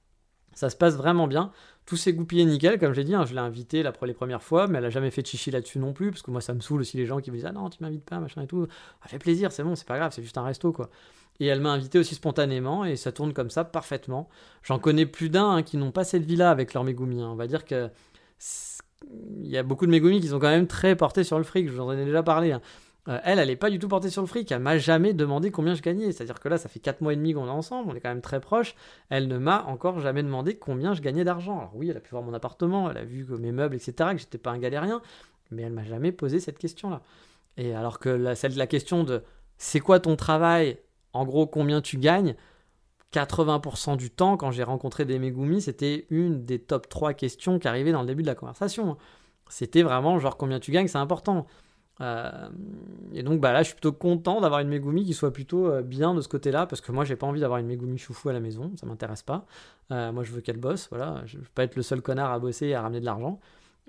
ça 0.53 0.69
se 0.69 0.75
passe 0.75 0.95
vraiment 0.95 1.27
bien 1.27 1.51
tout 1.89 1.97
s'est 1.97 2.13
goupillé 2.13 2.45
nickel, 2.45 2.77
comme 2.77 2.93
j'ai 2.93 3.03
dit, 3.03 3.15
hein, 3.15 3.25
je 3.25 3.33
l'ai 3.33 3.39
invité 3.39 3.81
la, 3.81 3.91
les 4.03 4.13
premières 4.13 4.43
fois, 4.43 4.67
mais 4.67 4.77
elle 4.77 4.85
a 4.85 4.91
jamais 4.91 5.09
fait 5.09 5.23
de 5.23 5.27
chichi 5.27 5.49
là-dessus 5.49 5.79
non 5.79 5.91
plus, 5.91 6.11
parce 6.11 6.21
que 6.21 6.29
moi 6.29 6.39
ça 6.39 6.53
me 6.53 6.59
saoule 6.59 6.81
aussi 6.81 6.97
les 6.97 7.07
gens 7.07 7.19
qui 7.19 7.31
me 7.31 7.35
disent 7.35 7.47
Ah 7.47 7.51
non, 7.51 7.67
tu 7.67 7.81
m'invites 7.81 8.05
pas, 8.05 8.19
machin 8.19 8.43
et 8.43 8.47
tout. 8.47 8.67
Ça 9.01 9.09
fait 9.09 9.17
plaisir, 9.17 9.51
c'est 9.51 9.63
bon, 9.63 9.73
c'est 9.73 9.87
pas 9.87 9.97
grave, 9.97 10.11
c'est 10.13 10.21
juste 10.21 10.37
un 10.37 10.43
resto 10.43 10.71
quoi. 10.71 10.91
Et 11.39 11.47
elle 11.47 11.61
m'a 11.61 11.71
invité 11.71 11.97
aussi 11.97 12.13
spontanément, 12.13 12.85
et 12.85 12.95
ça 12.95 13.11
tourne 13.11 13.33
comme 13.33 13.49
ça 13.49 13.63
parfaitement. 13.63 14.29
J'en 14.61 14.77
connais 14.77 15.07
plus 15.07 15.29
d'un 15.29 15.49
hein, 15.49 15.63
qui 15.63 15.77
n'ont 15.77 15.89
pas 15.89 16.03
cette 16.03 16.25
vie-là 16.25 16.51
avec 16.51 16.75
leur 16.75 16.83
Megumi. 16.83 17.23
Hein. 17.23 17.29
On 17.31 17.35
va 17.35 17.47
dire 17.47 17.65
que. 17.65 17.89
Il 19.41 19.47
y 19.47 19.57
a 19.57 19.63
beaucoup 19.63 19.87
de 19.87 19.91
Megumi 19.91 20.21
qui 20.21 20.27
sont 20.27 20.39
quand 20.39 20.49
même 20.49 20.67
très 20.67 20.95
portés 20.95 21.23
sur 21.23 21.39
le 21.39 21.43
fric, 21.43 21.67
je 21.69 21.73
vous 21.73 21.81
en 21.81 21.91
ai 21.91 22.05
déjà 22.05 22.21
parlé. 22.21 22.55
Euh, 23.07 23.19
elle, 23.23 23.39
elle 23.39 23.47
n'est 23.47 23.55
pas 23.55 23.69
du 23.69 23.79
tout 23.79 23.87
portée 23.87 24.09
sur 24.09 24.21
le 24.21 24.27
fric. 24.27 24.51
Elle 24.51 24.59
m'a 24.59 24.77
jamais 24.77 25.13
demandé 25.13 25.51
combien 25.51 25.73
je 25.73 25.81
gagnais. 25.81 26.11
C'est-à-dire 26.11 26.39
que 26.39 26.49
là, 26.49 26.57
ça 26.57 26.69
fait 26.69 26.79
4 26.79 27.01
mois 27.01 27.13
et 27.13 27.15
demi 27.15 27.33
qu'on 27.33 27.47
est 27.47 27.51
ensemble, 27.51 27.89
on 27.89 27.95
est 27.95 28.01
quand 28.01 28.09
même 28.09 28.21
très 28.21 28.39
proches. 28.39 28.75
Elle 29.09 29.27
ne 29.27 29.37
m'a 29.37 29.63
encore 29.63 29.99
jamais 29.99 30.23
demandé 30.23 30.55
combien 30.57 30.93
je 30.93 31.01
gagnais 31.01 31.23
d'argent. 31.23 31.57
Alors 31.57 31.71
oui, 31.75 31.89
elle 31.89 31.97
a 31.97 32.01
pu 32.01 32.11
voir 32.11 32.23
mon 32.23 32.33
appartement, 32.33 32.89
elle 32.91 32.97
a 32.97 33.05
vu 33.05 33.25
que 33.25 33.33
mes 33.33 33.51
meubles, 33.51 33.75
etc., 33.75 34.11
que 34.11 34.17
j'étais 34.17 34.37
pas 34.37 34.51
un 34.51 34.59
galérien, 34.59 35.01
mais 35.51 35.63
elle 35.63 35.73
m'a 35.73 35.85
jamais 35.85 36.11
posé 36.11 36.39
cette 36.39 36.59
question-là. 36.59 37.01
Et 37.57 37.73
alors 37.73 37.99
que 37.99 38.33
celle 38.35 38.53
de 38.53 38.57
la 38.57 38.67
question 38.67 39.03
de 39.03 39.23
c'est 39.57 39.79
quoi 39.79 39.99
ton 39.99 40.15
travail, 40.15 40.77
en 41.13 41.25
gros 41.25 41.47
combien 41.47 41.81
tu 41.81 41.97
gagnes, 41.97 42.35
80% 43.13 43.97
du 43.97 44.11
temps, 44.11 44.37
quand 44.37 44.51
j'ai 44.51 44.63
rencontré 44.63 45.05
des 45.05 45.17
Megumi, 45.19 45.61
c'était 45.61 46.05
une 46.09 46.45
des 46.45 46.59
top 46.59 46.87
3 46.89 47.13
questions 47.13 47.57
qui 47.59 47.67
arrivaient 47.67 47.91
dans 47.91 48.01
le 48.01 48.07
début 48.07 48.21
de 48.21 48.27
la 48.27 48.35
conversation. 48.35 48.97
C'était 49.49 49.81
vraiment 49.81 50.19
genre 50.19 50.37
combien 50.37 50.59
tu 50.59 50.71
gagnes, 50.71 50.87
c'est 50.87 50.99
important. 50.99 51.47
Euh, 52.01 52.49
et 53.13 53.23
donc 53.23 53.41
bah 53.41 53.51
là, 53.51 53.59
je 53.61 53.67
suis 53.67 53.73
plutôt 53.75 53.91
content 53.91 54.39
d'avoir 54.39 54.61
une 54.61 54.69
Megumi 54.69 55.03
qui 55.03 55.13
soit 55.13 55.33
plutôt 55.33 55.69
euh, 55.69 55.81
bien 55.81 56.13
de 56.13 56.21
ce 56.21 56.27
côté-là, 56.27 56.65
parce 56.65 56.81
que 56.81 56.91
moi, 56.91 57.03
j'ai 57.03 57.15
pas 57.15 57.27
envie 57.27 57.41
d'avoir 57.41 57.59
une 57.59 57.67
Megumi 57.67 57.97
choufou 57.97 58.29
à 58.29 58.33
la 58.33 58.39
maison, 58.39 58.71
ça 58.75 58.85
m'intéresse 58.85 59.23
pas. 59.23 59.45
Euh, 59.91 60.11
moi, 60.11 60.23
je 60.23 60.31
veux 60.31 60.41
qu'elle 60.41 60.57
bosse, 60.57 60.87
voilà. 60.89 61.21
Je 61.25 61.37
veux 61.37 61.43
pas 61.53 61.63
être 61.63 61.75
le 61.75 61.81
seul 61.81 62.01
connard 62.01 62.31
à 62.31 62.39
bosser 62.39 62.67
et 62.67 62.75
à 62.75 62.81
ramener 62.81 62.99
de 63.01 63.05
l'argent. 63.05 63.39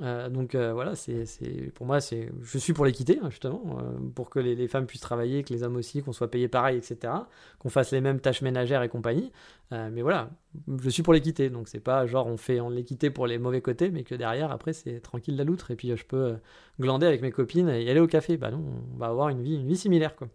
Euh, 0.02 0.30
donc 0.30 0.54
euh, 0.54 0.72
voilà, 0.72 0.94
c'est, 0.94 1.26
pour 1.74 1.86
moi, 1.86 2.00
c'est, 2.00 2.30
je 2.42 2.58
suis 2.58 2.72
pour 2.72 2.84
l'équité, 2.84 3.18
hein, 3.22 3.28
justement, 3.30 3.78
euh, 3.80 3.98
pour 4.14 4.30
que 4.30 4.38
les, 4.38 4.68
femmes 4.68 4.86
puissent 4.86 5.00
travailler, 5.02 5.42
que 5.42 5.52
les 5.52 5.62
hommes 5.62 5.76
aussi, 5.76 6.02
qu'on 6.02 6.12
soit 6.12 6.30
payés 6.30 6.48
pareil, 6.48 6.78
etc., 6.78 7.12
qu'on 7.58 7.68
fasse 7.68 7.92
les 7.92 8.00
mêmes 8.00 8.20
tâches 8.20 8.42
ménagères 8.42 8.82
et 8.82 8.88
compagnie. 8.88 9.30
mais 9.70 10.02
voilà, 10.02 10.30
je 10.80 10.88
suis 10.90 11.02
pour 11.02 11.12
l'équité, 11.12 11.50
donc 11.50 11.68
c'est 11.68 11.80
pas 11.80 12.06
genre 12.06 12.26
on 12.26 12.36
fait 12.36 12.60
en 12.60 12.70
l'équité 12.70 13.10
pour 13.10 13.26
les 13.26 13.38
mauvais 13.38 13.60
côtés, 13.60 13.90
mais 13.90 14.02
que 14.04 14.14
derrière, 14.14 14.50
après, 14.50 14.72
c'est 14.72 15.00
tranquille 15.00 15.36
la 15.36 15.44
loutre, 15.44 15.70
et 15.70 15.76
puis 15.76 15.94
je 15.96 16.04
peux 16.04 16.36
glander 16.80 17.06
avec 17.06 17.22
mes 17.22 17.30
copines 17.30 17.68
et 17.68 17.90
aller 17.90 18.00
au 18.00 18.06
café. 18.06 18.36
Bah 18.36 18.50
non, 18.50 18.64
on 18.94 18.98
va 18.98 19.06
avoir 19.06 19.28
une 19.28 19.42
vie, 19.42 19.56
une 19.56 19.66
vie 19.66 19.76
similaire, 19.76 20.16
quoi. 20.16 20.28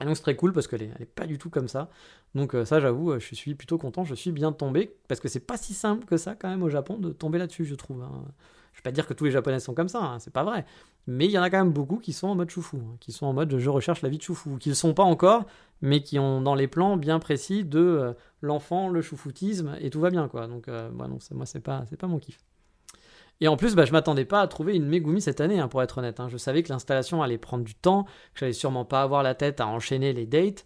Et 0.00 0.04
donc 0.04 0.16
c'est 0.16 0.22
très 0.22 0.36
cool 0.36 0.52
parce 0.52 0.66
qu'elle 0.66 0.82
est, 0.82 0.90
elle 0.96 1.02
est 1.02 1.06
pas 1.06 1.26
du 1.26 1.38
tout 1.38 1.50
comme 1.50 1.68
ça. 1.68 1.90
Donc 2.34 2.56
ça 2.64 2.80
j'avoue, 2.80 3.18
je 3.20 3.34
suis 3.34 3.54
plutôt 3.54 3.78
content, 3.78 4.04
je 4.04 4.14
suis 4.14 4.32
bien 4.32 4.52
tombé 4.52 4.96
parce 5.06 5.20
que 5.20 5.28
c'est 5.28 5.46
pas 5.46 5.56
si 5.56 5.74
simple 5.74 6.06
que 6.06 6.16
ça 6.16 6.34
quand 6.34 6.48
même 6.48 6.62
au 6.62 6.70
Japon 6.70 6.98
de 6.98 7.10
tomber 7.10 7.38
là-dessus, 7.38 7.64
je 7.64 7.74
trouve. 7.74 8.02
Hein. 8.02 8.24
Je 8.72 8.78
vais 8.78 8.82
pas 8.82 8.92
dire 8.92 9.06
que 9.06 9.14
tous 9.14 9.24
les 9.24 9.30
Japonais 9.30 9.60
sont 9.60 9.74
comme 9.74 9.88
ça, 9.88 10.00
hein, 10.00 10.18
c'est 10.18 10.32
pas 10.32 10.44
vrai. 10.44 10.64
Mais 11.06 11.26
il 11.26 11.30
y 11.30 11.38
en 11.38 11.42
a 11.42 11.50
quand 11.50 11.58
même 11.58 11.72
beaucoup 11.72 11.98
qui 11.98 12.12
sont 12.12 12.28
en 12.28 12.34
mode 12.34 12.50
choufou, 12.50 12.78
hein, 12.78 12.96
qui 13.00 13.12
sont 13.12 13.26
en 13.26 13.32
mode 13.32 13.58
je 13.58 13.70
recherche 13.70 14.02
la 14.02 14.08
vie 14.08 14.18
de 14.18 14.22
choufou, 14.22 14.56
qui 14.58 14.68
ne 14.68 14.74
sont 14.74 14.94
pas 14.94 15.02
encore, 15.02 15.44
mais 15.82 16.02
qui 16.02 16.18
ont 16.18 16.40
dans 16.40 16.54
les 16.54 16.68
plans 16.68 16.96
bien 16.96 17.18
précis 17.18 17.64
de 17.64 17.80
euh, 17.80 18.12
l'enfant, 18.40 18.88
le 18.88 19.02
choufoutisme, 19.02 19.76
et 19.80 19.90
tout 19.90 20.00
va 20.00 20.10
bien, 20.10 20.28
quoi. 20.28 20.46
Donc, 20.46 20.68
euh, 20.68 20.90
moi, 20.90 21.46
c'est 21.46 21.60
pas, 21.60 21.84
pas 21.98 22.06
mon 22.06 22.18
kiff. 22.18 22.38
Et 23.40 23.48
en 23.48 23.56
plus, 23.56 23.74
bah, 23.74 23.84
je 23.84 23.92
m'attendais 23.92 24.24
pas 24.24 24.40
à 24.40 24.46
trouver 24.46 24.76
une 24.76 24.86
Megumi 24.86 25.20
cette 25.20 25.40
année, 25.40 25.58
hein, 25.58 25.66
pour 25.66 25.82
être 25.82 25.98
honnête. 25.98 26.20
Je 26.28 26.36
savais 26.36 26.62
que 26.62 26.68
l'installation 26.68 27.22
allait 27.22 27.38
prendre 27.38 27.64
du 27.64 27.74
temps, 27.74 28.04
que 28.34 28.40
j'allais 28.40 28.52
sûrement 28.52 28.84
pas 28.84 29.02
avoir 29.02 29.24
la 29.24 29.34
tête 29.34 29.60
à 29.60 29.66
enchaîner 29.66 30.12
les 30.12 30.26
dates. 30.26 30.64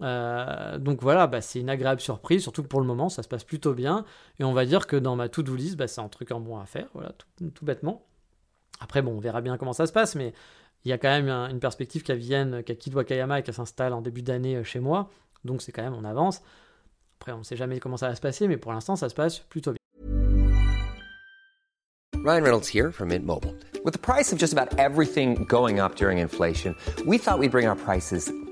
Euh, 0.00 0.78
donc 0.78 1.02
voilà, 1.02 1.26
bah, 1.26 1.40
c'est 1.40 1.60
une 1.60 1.70
agréable 1.70 2.00
surprise, 2.00 2.42
surtout 2.42 2.62
que 2.62 2.68
pour 2.68 2.80
le 2.80 2.86
moment, 2.86 3.08
ça 3.08 3.22
se 3.22 3.28
passe 3.28 3.44
plutôt 3.44 3.74
bien. 3.74 4.04
Et 4.38 4.44
on 4.44 4.52
va 4.52 4.64
dire 4.64 4.86
que 4.86 4.96
dans 4.96 5.16
ma 5.16 5.28
to-do 5.28 5.54
list, 5.54 5.76
bah, 5.76 5.88
c'est 5.88 6.00
un 6.00 6.08
truc 6.08 6.30
en 6.32 6.40
bon 6.40 6.58
à 6.58 6.66
faire, 6.66 6.88
voilà, 6.94 7.12
tout, 7.54 7.64
bêtement. 7.64 8.06
Après, 8.80 9.02
bon, 9.02 9.12
on 9.12 9.20
verra 9.20 9.40
bien 9.40 9.56
comment 9.56 9.72
ça 9.72 9.86
se 9.86 9.92
passe, 9.92 10.14
mais 10.14 10.32
il 10.84 10.88
y 10.90 10.92
a 10.92 10.98
quand 10.98 11.08
même 11.08 11.28
une 11.28 11.60
perspective 11.60 12.02
qu'elle 12.02 12.18
vienne, 12.18 12.62
qu'elle 12.62 12.78
quitte 12.78 12.94
Wakayama 12.94 13.40
et 13.40 13.42
qu'elle 13.42 13.54
s'installe 13.54 13.92
en 13.92 14.00
début 14.00 14.22
d'année 14.22 14.56
euh, 14.56 14.64
chez 14.64 14.80
moi. 14.80 15.10
Donc 15.44 15.62
c'est 15.62 15.72
quand 15.72 15.82
même, 15.82 15.94
on 15.94 16.04
avance. 16.04 16.42
Après, 17.20 17.32
on 17.32 17.38
ne 17.38 17.42
sait 17.42 17.56
jamais 17.56 17.80
comment 17.80 17.96
ça 17.96 18.08
va 18.08 18.14
se 18.14 18.20
passer, 18.20 18.46
mais 18.46 18.56
pour 18.56 18.72
l'instant, 18.72 18.94
ça 18.94 19.08
se 19.08 19.14
passe 19.14 19.40
plutôt 19.40 19.72
bien. 19.72 19.78
Ryan 22.24 22.42
Reynolds 22.42 22.68
here 22.68 22.92
from 22.92 23.08
Mint 23.08 23.24
Mobile. 23.24 23.54
With 23.84 23.94
the 23.94 23.98
price 23.98 24.32
of 24.32 24.38
just 24.38 24.52
about 24.52 24.78
everything 24.78 25.44
going 25.48 25.80
up 25.80 25.96
during 25.96 26.18
inflation, 26.18 26.74
we 27.06 27.16
thought 27.18 27.38
we'd 27.38 27.50
bring 27.50 27.66
our 27.66 27.76
prices 27.76 28.30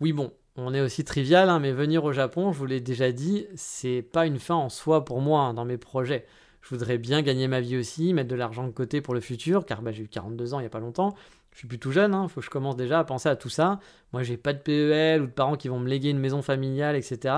Oui, 0.00 0.12
bon, 0.12 0.32
on 0.54 0.74
est 0.74 0.80
aussi 0.80 1.02
trivial, 1.04 1.48
hein, 1.48 1.58
mais 1.58 1.72
venir 1.72 2.04
au 2.04 2.12
Japon, 2.12 2.52
je 2.52 2.58
vous 2.58 2.66
l'ai 2.66 2.80
déjà 2.80 3.10
dit, 3.10 3.46
c'est 3.56 4.02
pas 4.02 4.26
une 4.26 4.38
fin 4.38 4.54
en 4.54 4.68
soi 4.68 5.04
pour 5.04 5.20
moi 5.20 5.40
hein, 5.40 5.54
dans 5.54 5.64
mes 5.64 5.76
projets. 5.76 6.24
Je 6.62 6.68
voudrais 6.70 6.98
bien 6.98 7.20
gagner 7.22 7.48
ma 7.48 7.60
vie 7.60 7.76
aussi, 7.76 8.12
mettre 8.14 8.28
de 8.28 8.36
l'argent 8.36 8.64
de 8.64 8.70
côté 8.70 9.00
pour 9.00 9.14
le 9.14 9.20
futur, 9.20 9.66
car 9.66 9.82
bah, 9.82 9.90
j'ai 9.90 10.04
eu 10.04 10.08
42 10.08 10.54
ans 10.54 10.60
il 10.60 10.62
y 10.62 10.66
a 10.66 10.70
pas 10.70 10.78
longtemps. 10.78 11.14
Je 11.52 11.58
suis 11.58 11.68
plus 11.68 11.80
tout 11.80 11.90
jeune, 11.90 12.16
il 12.22 12.28
faut 12.28 12.40
que 12.40 12.46
je 12.46 12.50
commence 12.50 12.76
déjà 12.76 13.00
à 13.00 13.04
penser 13.04 13.28
à 13.28 13.34
tout 13.34 13.48
ça. 13.48 13.80
Moi, 14.12 14.22
j'ai 14.22 14.36
pas 14.36 14.52
de 14.52 14.58
PEL 14.60 15.22
ou 15.22 15.26
de 15.26 15.32
parents 15.32 15.56
qui 15.56 15.66
vont 15.66 15.80
me 15.80 15.88
léguer 15.88 16.10
une 16.10 16.18
maison 16.20 16.42
familiale, 16.42 16.94
etc. 16.94 17.34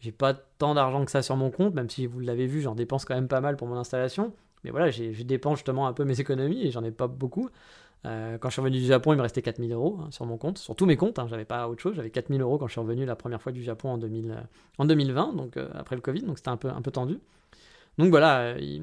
J'ai 0.00 0.10
pas 0.10 0.34
tant 0.34 0.74
d'argent 0.74 1.04
que 1.04 1.10
ça 1.12 1.22
sur 1.22 1.36
mon 1.36 1.50
compte, 1.50 1.74
même 1.74 1.88
si 1.88 2.06
vous 2.06 2.18
l'avez 2.18 2.46
vu, 2.46 2.60
j'en 2.60 2.74
dépense 2.74 3.04
quand 3.04 3.14
même 3.14 3.28
pas 3.28 3.40
mal 3.40 3.56
pour 3.56 3.68
mon 3.68 3.76
installation. 3.76 4.32
Mais 4.64 4.70
voilà, 4.70 4.90
je 4.90 5.22
dépense 5.22 5.58
justement 5.58 5.86
un 5.86 5.92
peu 5.92 6.04
mes 6.04 6.20
économies 6.20 6.66
et 6.66 6.70
j'en 6.72 6.82
ai 6.82 6.90
pas 6.90 7.06
beaucoup. 7.06 7.50
Euh, 8.04 8.36
quand 8.38 8.48
je 8.48 8.54
suis 8.54 8.60
revenu 8.60 8.78
du 8.78 8.84
Japon, 8.84 9.12
il 9.12 9.16
me 9.16 9.22
restait 9.22 9.42
4000 9.42 9.72
euros 9.72 9.98
hein, 10.02 10.08
sur 10.10 10.26
mon 10.26 10.36
compte, 10.36 10.58
sur 10.58 10.74
tous 10.74 10.86
mes 10.86 10.96
comptes, 10.96 11.18
hein, 11.18 11.26
j'avais 11.28 11.44
pas 11.44 11.68
autre 11.68 11.80
chose, 11.80 11.94
j'avais 11.94 12.10
4000 12.10 12.40
euros 12.40 12.58
quand 12.58 12.66
je 12.66 12.72
suis 12.72 12.80
revenu 12.80 13.04
la 13.04 13.14
première 13.14 13.40
fois 13.40 13.52
du 13.52 13.62
Japon 13.62 13.90
en, 13.90 13.98
2000, 13.98 14.30
euh, 14.32 14.40
en 14.78 14.84
2020, 14.84 15.34
donc 15.34 15.56
euh, 15.56 15.68
après 15.74 15.94
le 15.94 16.02
Covid, 16.02 16.22
donc 16.22 16.38
c'était 16.38 16.50
un 16.50 16.56
peu, 16.56 16.68
un 16.68 16.82
peu 16.82 16.90
tendu. 16.90 17.20
Donc 17.98 18.10
voilà, 18.10 18.40
euh, 18.40 18.58
il, 18.60 18.82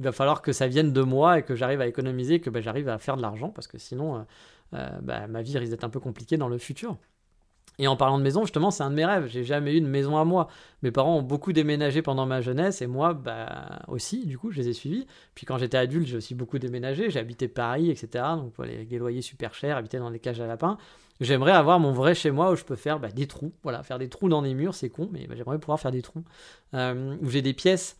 va 0.00 0.12
falloir 0.12 0.42
que 0.42 0.52
ça 0.52 0.68
vienne 0.68 0.92
de 0.92 1.02
moi 1.02 1.40
et 1.40 1.42
que 1.42 1.56
j'arrive 1.56 1.80
à 1.80 1.86
économiser, 1.86 2.38
que 2.40 2.50
bah, 2.50 2.60
j'arrive 2.60 2.88
à 2.88 2.98
faire 2.98 3.16
de 3.16 3.22
l'argent, 3.22 3.48
parce 3.48 3.66
que 3.66 3.78
sinon, 3.78 4.24
bah, 4.72 5.26
ma 5.26 5.42
vie 5.42 5.56
risque 5.58 5.70
d'être 5.70 5.84
un 5.84 5.88
peu 5.88 6.00
compliquée 6.00 6.36
dans 6.36 6.48
le 6.48 6.58
futur. 6.58 6.98
Et 7.78 7.88
en 7.88 7.96
parlant 7.96 8.18
de 8.18 8.22
maison, 8.22 8.42
justement, 8.42 8.70
c'est 8.70 8.82
un 8.82 8.90
de 8.90 8.94
mes 8.94 9.04
rêves. 9.04 9.26
J'ai 9.26 9.44
jamais 9.44 9.74
eu 9.74 9.76
une 9.76 9.88
maison 9.88 10.16
à 10.16 10.24
moi. 10.24 10.48
Mes 10.82 10.90
parents 10.90 11.18
ont 11.18 11.22
beaucoup 11.22 11.52
déménagé 11.52 12.00
pendant 12.00 12.24
ma 12.24 12.40
jeunesse 12.40 12.80
et 12.80 12.86
moi, 12.86 13.12
bah, 13.12 13.80
aussi, 13.88 14.24
du 14.26 14.38
coup, 14.38 14.50
je 14.50 14.58
les 14.58 14.68
ai 14.68 14.72
suivis. 14.72 15.06
Puis 15.34 15.44
quand 15.44 15.58
j'étais 15.58 15.76
adulte, 15.76 16.06
j'ai 16.06 16.16
aussi 16.16 16.34
beaucoup 16.34 16.58
déménagé. 16.58 17.10
J'ai 17.10 17.18
habité 17.18 17.48
Paris, 17.48 17.90
etc. 17.90 18.24
Donc, 18.36 18.54
avec 18.58 18.88
des 18.88 18.98
loyers 18.98 19.20
super 19.20 19.52
chers, 19.52 19.76
habiter 19.76 19.98
dans 19.98 20.10
des 20.10 20.20
cages 20.20 20.40
à 20.40 20.46
lapins. 20.46 20.78
J'aimerais 21.20 21.52
avoir 21.52 21.78
mon 21.78 21.92
vrai 21.92 22.14
chez 22.14 22.30
moi 22.30 22.50
où 22.50 22.56
je 22.56 22.64
peux 22.64 22.76
faire 22.76 22.98
bah, 22.98 23.10
des 23.10 23.26
trous. 23.26 23.52
Voilà, 23.62 23.82
faire 23.82 23.98
des 23.98 24.08
trous 24.08 24.28
dans 24.28 24.40
les 24.40 24.54
murs, 24.54 24.74
c'est 24.74 24.90
con, 24.90 25.08
mais 25.12 25.26
bah, 25.26 25.34
j'aimerais 25.36 25.58
pouvoir 25.58 25.80
faire 25.80 25.90
des 25.90 26.02
trous. 26.02 26.24
Euh, 26.74 27.16
où 27.22 27.28
j'ai 27.28 27.42
des 27.42 27.54
pièces 27.54 27.98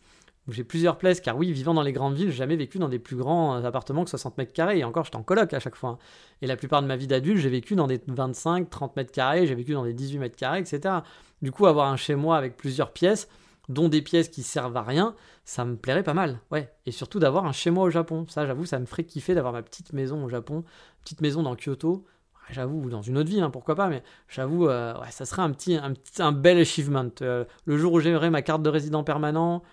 j'ai 0.53 0.63
plusieurs 0.63 0.97
places, 0.97 1.19
car 1.19 1.37
oui, 1.37 1.51
vivant 1.51 1.73
dans 1.73 1.81
les 1.81 1.93
grandes 1.93 2.15
villes, 2.15 2.29
j'ai 2.29 2.37
jamais 2.37 2.55
vécu 2.55 2.79
dans 2.79 2.89
des 2.89 2.99
plus 2.99 3.15
grands 3.15 3.55
euh, 3.55 3.63
appartements 3.63 4.03
que 4.03 4.09
60 4.09 4.37
mètres 4.37 4.53
carrés, 4.53 4.79
et 4.79 4.83
encore, 4.83 5.03
j'étais 5.05 5.17
en 5.17 5.23
coloc 5.23 5.53
à 5.53 5.59
chaque 5.59 5.75
fois. 5.75 5.89
hein. 5.91 5.97
Et 6.41 6.47
la 6.47 6.55
plupart 6.55 6.81
de 6.81 6.87
ma 6.87 6.95
vie 6.95 7.07
d'adulte, 7.07 7.39
j'ai 7.39 7.49
vécu 7.49 7.75
dans 7.75 7.87
des 7.87 8.01
25, 8.07 8.69
30 8.69 8.95
mètres 8.95 9.11
carrés, 9.11 9.47
j'ai 9.47 9.55
vécu 9.55 9.73
dans 9.73 9.83
des 9.83 9.93
18 9.93 10.19
mètres 10.19 10.35
carrés, 10.37 10.59
etc. 10.59 10.95
Du 11.41 11.51
coup, 11.51 11.65
avoir 11.65 11.87
un 11.91 11.97
chez 11.97 12.15
moi 12.15 12.37
avec 12.37 12.57
plusieurs 12.57 12.91
pièces, 12.91 13.27
dont 13.69 13.89
des 13.89 14.01
pièces 14.01 14.29
qui 14.29 14.43
servent 14.43 14.77
à 14.77 14.83
rien, 14.83 15.13
ça 15.43 15.65
me 15.65 15.75
plairait 15.75 16.03
pas 16.03 16.13
mal, 16.13 16.39
ouais. 16.51 16.71
Et 16.85 16.91
surtout 16.91 17.19
d'avoir 17.19 17.45
un 17.45 17.51
chez 17.51 17.69
moi 17.69 17.83
au 17.83 17.89
Japon, 17.89 18.25
ça, 18.29 18.45
j'avoue, 18.45 18.65
ça 18.65 18.79
me 18.79 18.85
ferait 18.85 19.03
kiffer 19.03 19.35
d'avoir 19.35 19.53
ma 19.53 19.61
petite 19.61 19.91
maison 19.91 20.23
au 20.23 20.29
Japon, 20.29 20.63
petite 21.03 21.19
maison 21.21 21.43
dans 21.43 21.55
Kyoto, 21.55 22.05
j'avoue, 22.49 22.83
ou 22.83 22.89
dans 22.89 23.01
une 23.01 23.17
autre 23.17 23.29
ville, 23.29 23.43
hein, 23.43 23.49
pourquoi 23.49 23.75
pas, 23.75 23.89
mais 23.89 24.03
j'avoue, 24.29 24.69
euh, 24.69 24.93
ça 25.09 25.25
serait 25.25 25.41
un 25.41 25.51
petit, 25.51 25.77
un 26.19 26.31
bel 26.31 26.57
achievement. 26.57 27.09
Euh, 27.21 27.43
le 27.65 27.77
jour 27.77 27.91
où 27.91 27.99
j'aurai 27.99 28.29
ma 28.29 28.41
carte 28.41 28.61
de 28.61 28.69
résident 28.69 29.03
permanent, 29.03 29.63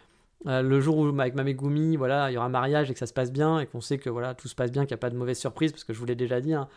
euh, 0.46 0.62
le 0.62 0.80
jour 0.80 0.98
où 0.98 1.20
avec 1.20 1.34
ma 1.34 1.44
Megumi, 1.44 1.96
voilà, 1.96 2.30
il 2.30 2.34
y 2.34 2.36
aura 2.36 2.48
mariage 2.48 2.90
et 2.90 2.92
que 2.92 2.98
ça 2.98 3.06
se 3.06 3.12
passe 3.12 3.32
bien 3.32 3.60
et 3.60 3.66
qu'on 3.66 3.80
sait 3.80 3.98
que 3.98 4.10
voilà, 4.10 4.34
tout 4.34 4.48
se 4.48 4.54
passe 4.54 4.70
bien, 4.70 4.82
qu'il 4.82 4.94
n'y 4.94 4.98
a 4.98 4.98
pas 4.98 5.10
de 5.10 5.16
mauvaise 5.16 5.38
surprise, 5.38 5.72
parce 5.72 5.84
que 5.84 5.92
je 5.92 5.98
vous 5.98 6.06
l'ai 6.06 6.14
déjà 6.14 6.40
dit, 6.40 6.54
hein, 6.54 6.68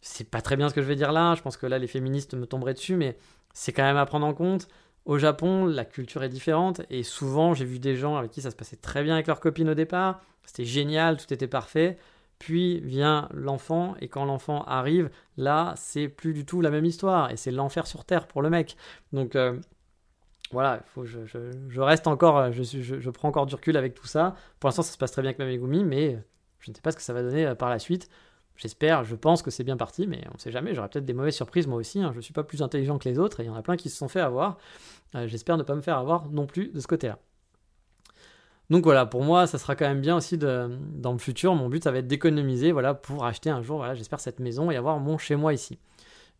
c'est 0.00 0.28
pas 0.30 0.40
très 0.40 0.56
bien 0.56 0.68
ce 0.68 0.74
que 0.74 0.82
je 0.82 0.86
vais 0.86 0.96
dire 0.96 1.12
là. 1.12 1.34
Je 1.34 1.42
pense 1.42 1.56
que 1.56 1.66
là, 1.66 1.78
les 1.78 1.86
féministes 1.86 2.34
me 2.34 2.46
tomberaient 2.46 2.74
dessus, 2.74 2.96
mais 2.96 3.16
c'est 3.52 3.72
quand 3.72 3.82
même 3.82 3.96
à 3.96 4.06
prendre 4.06 4.26
en 4.26 4.34
compte. 4.34 4.68
Au 5.04 5.18
Japon, 5.18 5.66
la 5.66 5.84
culture 5.84 6.22
est 6.24 6.28
différente 6.28 6.82
et 6.90 7.02
souvent, 7.02 7.54
j'ai 7.54 7.64
vu 7.64 7.78
des 7.78 7.96
gens 7.96 8.16
avec 8.16 8.30
qui 8.30 8.40
ça 8.40 8.50
se 8.50 8.56
passait 8.56 8.76
très 8.76 9.02
bien 9.04 9.14
avec 9.14 9.26
leur 9.28 9.40
copine 9.40 9.68
au 9.68 9.74
départ. 9.74 10.20
C'était 10.44 10.64
génial, 10.64 11.16
tout 11.16 11.32
était 11.32 11.46
parfait. 11.46 11.98
Puis 12.38 12.80
vient 12.80 13.28
l'enfant 13.32 13.94
et 14.00 14.08
quand 14.08 14.24
l'enfant 14.24 14.62
arrive, 14.64 15.10
là, 15.36 15.74
c'est 15.76 16.08
plus 16.08 16.34
du 16.34 16.44
tout 16.44 16.60
la 16.60 16.70
même 16.70 16.84
histoire 16.84 17.30
et 17.30 17.36
c'est 17.36 17.50
l'enfer 17.50 17.86
sur 17.86 18.04
terre 18.04 18.26
pour 18.26 18.42
le 18.42 18.50
mec. 18.50 18.76
Donc 19.12 19.36
euh, 19.36 19.58
voilà, 20.52 20.82
je, 21.02 21.80
reste 21.80 22.06
encore, 22.06 22.52
je, 22.52 22.62
suis- 22.62 22.82
je, 22.82 23.10
prends 23.10 23.28
encore 23.28 23.46
du 23.46 23.54
recul 23.54 23.76
avec 23.76 23.94
tout 23.94 24.06
ça. 24.06 24.36
Pour 24.60 24.68
l'instant, 24.68 24.82
ça 24.82 24.92
se 24.92 24.98
passe 24.98 25.12
très 25.12 25.22
bien 25.22 25.30
avec 25.30 25.38
ma 25.38 25.46
Megumi, 25.46 25.84
mais 25.84 26.18
je 26.60 26.70
ne 26.70 26.74
sais 26.76 26.80
pas 26.82 26.92
ce 26.92 26.96
que 26.96 27.02
ça 27.02 27.12
va 27.12 27.22
donner 27.22 27.46
euh, 27.46 27.54
par 27.54 27.68
la 27.70 27.78
suite. 27.78 28.08
J'espère, 28.56 29.04
je 29.04 29.14
pense 29.16 29.42
que 29.42 29.50
c'est 29.50 29.64
bien 29.64 29.76
parti, 29.76 30.06
mais 30.06 30.22
on 30.30 30.34
ne 30.34 30.38
sait 30.38 30.50
jamais. 30.50 30.74
J'aurai 30.74 30.88
peut-être 30.88 31.04
des 31.04 31.12
mauvaises 31.12 31.34
surprises 31.34 31.66
moi 31.66 31.78
aussi. 31.78 32.00
hein. 32.00 32.10
Je 32.12 32.16
ne 32.16 32.22
suis 32.22 32.32
pas 32.32 32.44
plus 32.44 32.62
intelligent 32.62 32.96
que 32.98 33.08
les 33.08 33.18
autres 33.18 33.40
et 33.40 33.44
il 33.44 33.46
y 33.46 33.50
en 33.50 33.54
a 33.54 33.62
plein 33.62 33.76
qui 33.76 33.90
se 33.90 33.96
sont 33.96 34.08
fait 34.08 34.20
avoir. 34.20 34.56
Euh, 35.14 35.26
J'espère 35.26 35.56
ne 35.58 35.62
pas 35.62 35.74
me 35.74 35.82
faire 35.82 35.98
avoir 35.98 36.28
non 36.30 36.46
plus 36.46 36.68
de 36.68 36.80
ce 36.80 36.86
côté-là. 36.86 37.18
Donc 38.70 38.84
voilà, 38.84 39.06
pour 39.06 39.22
moi, 39.22 39.46
ça 39.46 39.58
sera 39.58 39.76
quand 39.76 39.86
même 39.86 40.00
bien 40.00 40.16
aussi 40.16 40.38
de, 40.38 40.68
dans 40.94 41.12
le 41.12 41.18
futur. 41.18 41.54
Mon 41.54 41.68
but, 41.68 41.84
ça 41.84 41.92
va 41.92 41.98
être 41.98 42.08
d'économiser 42.08 42.72
voilà, 42.72 42.94
pour 42.94 43.24
acheter 43.24 43.50
un 43.50 43.62
jour, 43.62 43.84
j'espère, 43.94 44.18
cette 44.20 44.40
maison 44.40 44.70
et 44.70 44.76
avoir 44.76 44.98
mon 44.98 45.18
chez 45.18 45.36
moi 45.36 45.52
ici. 45.52 45.78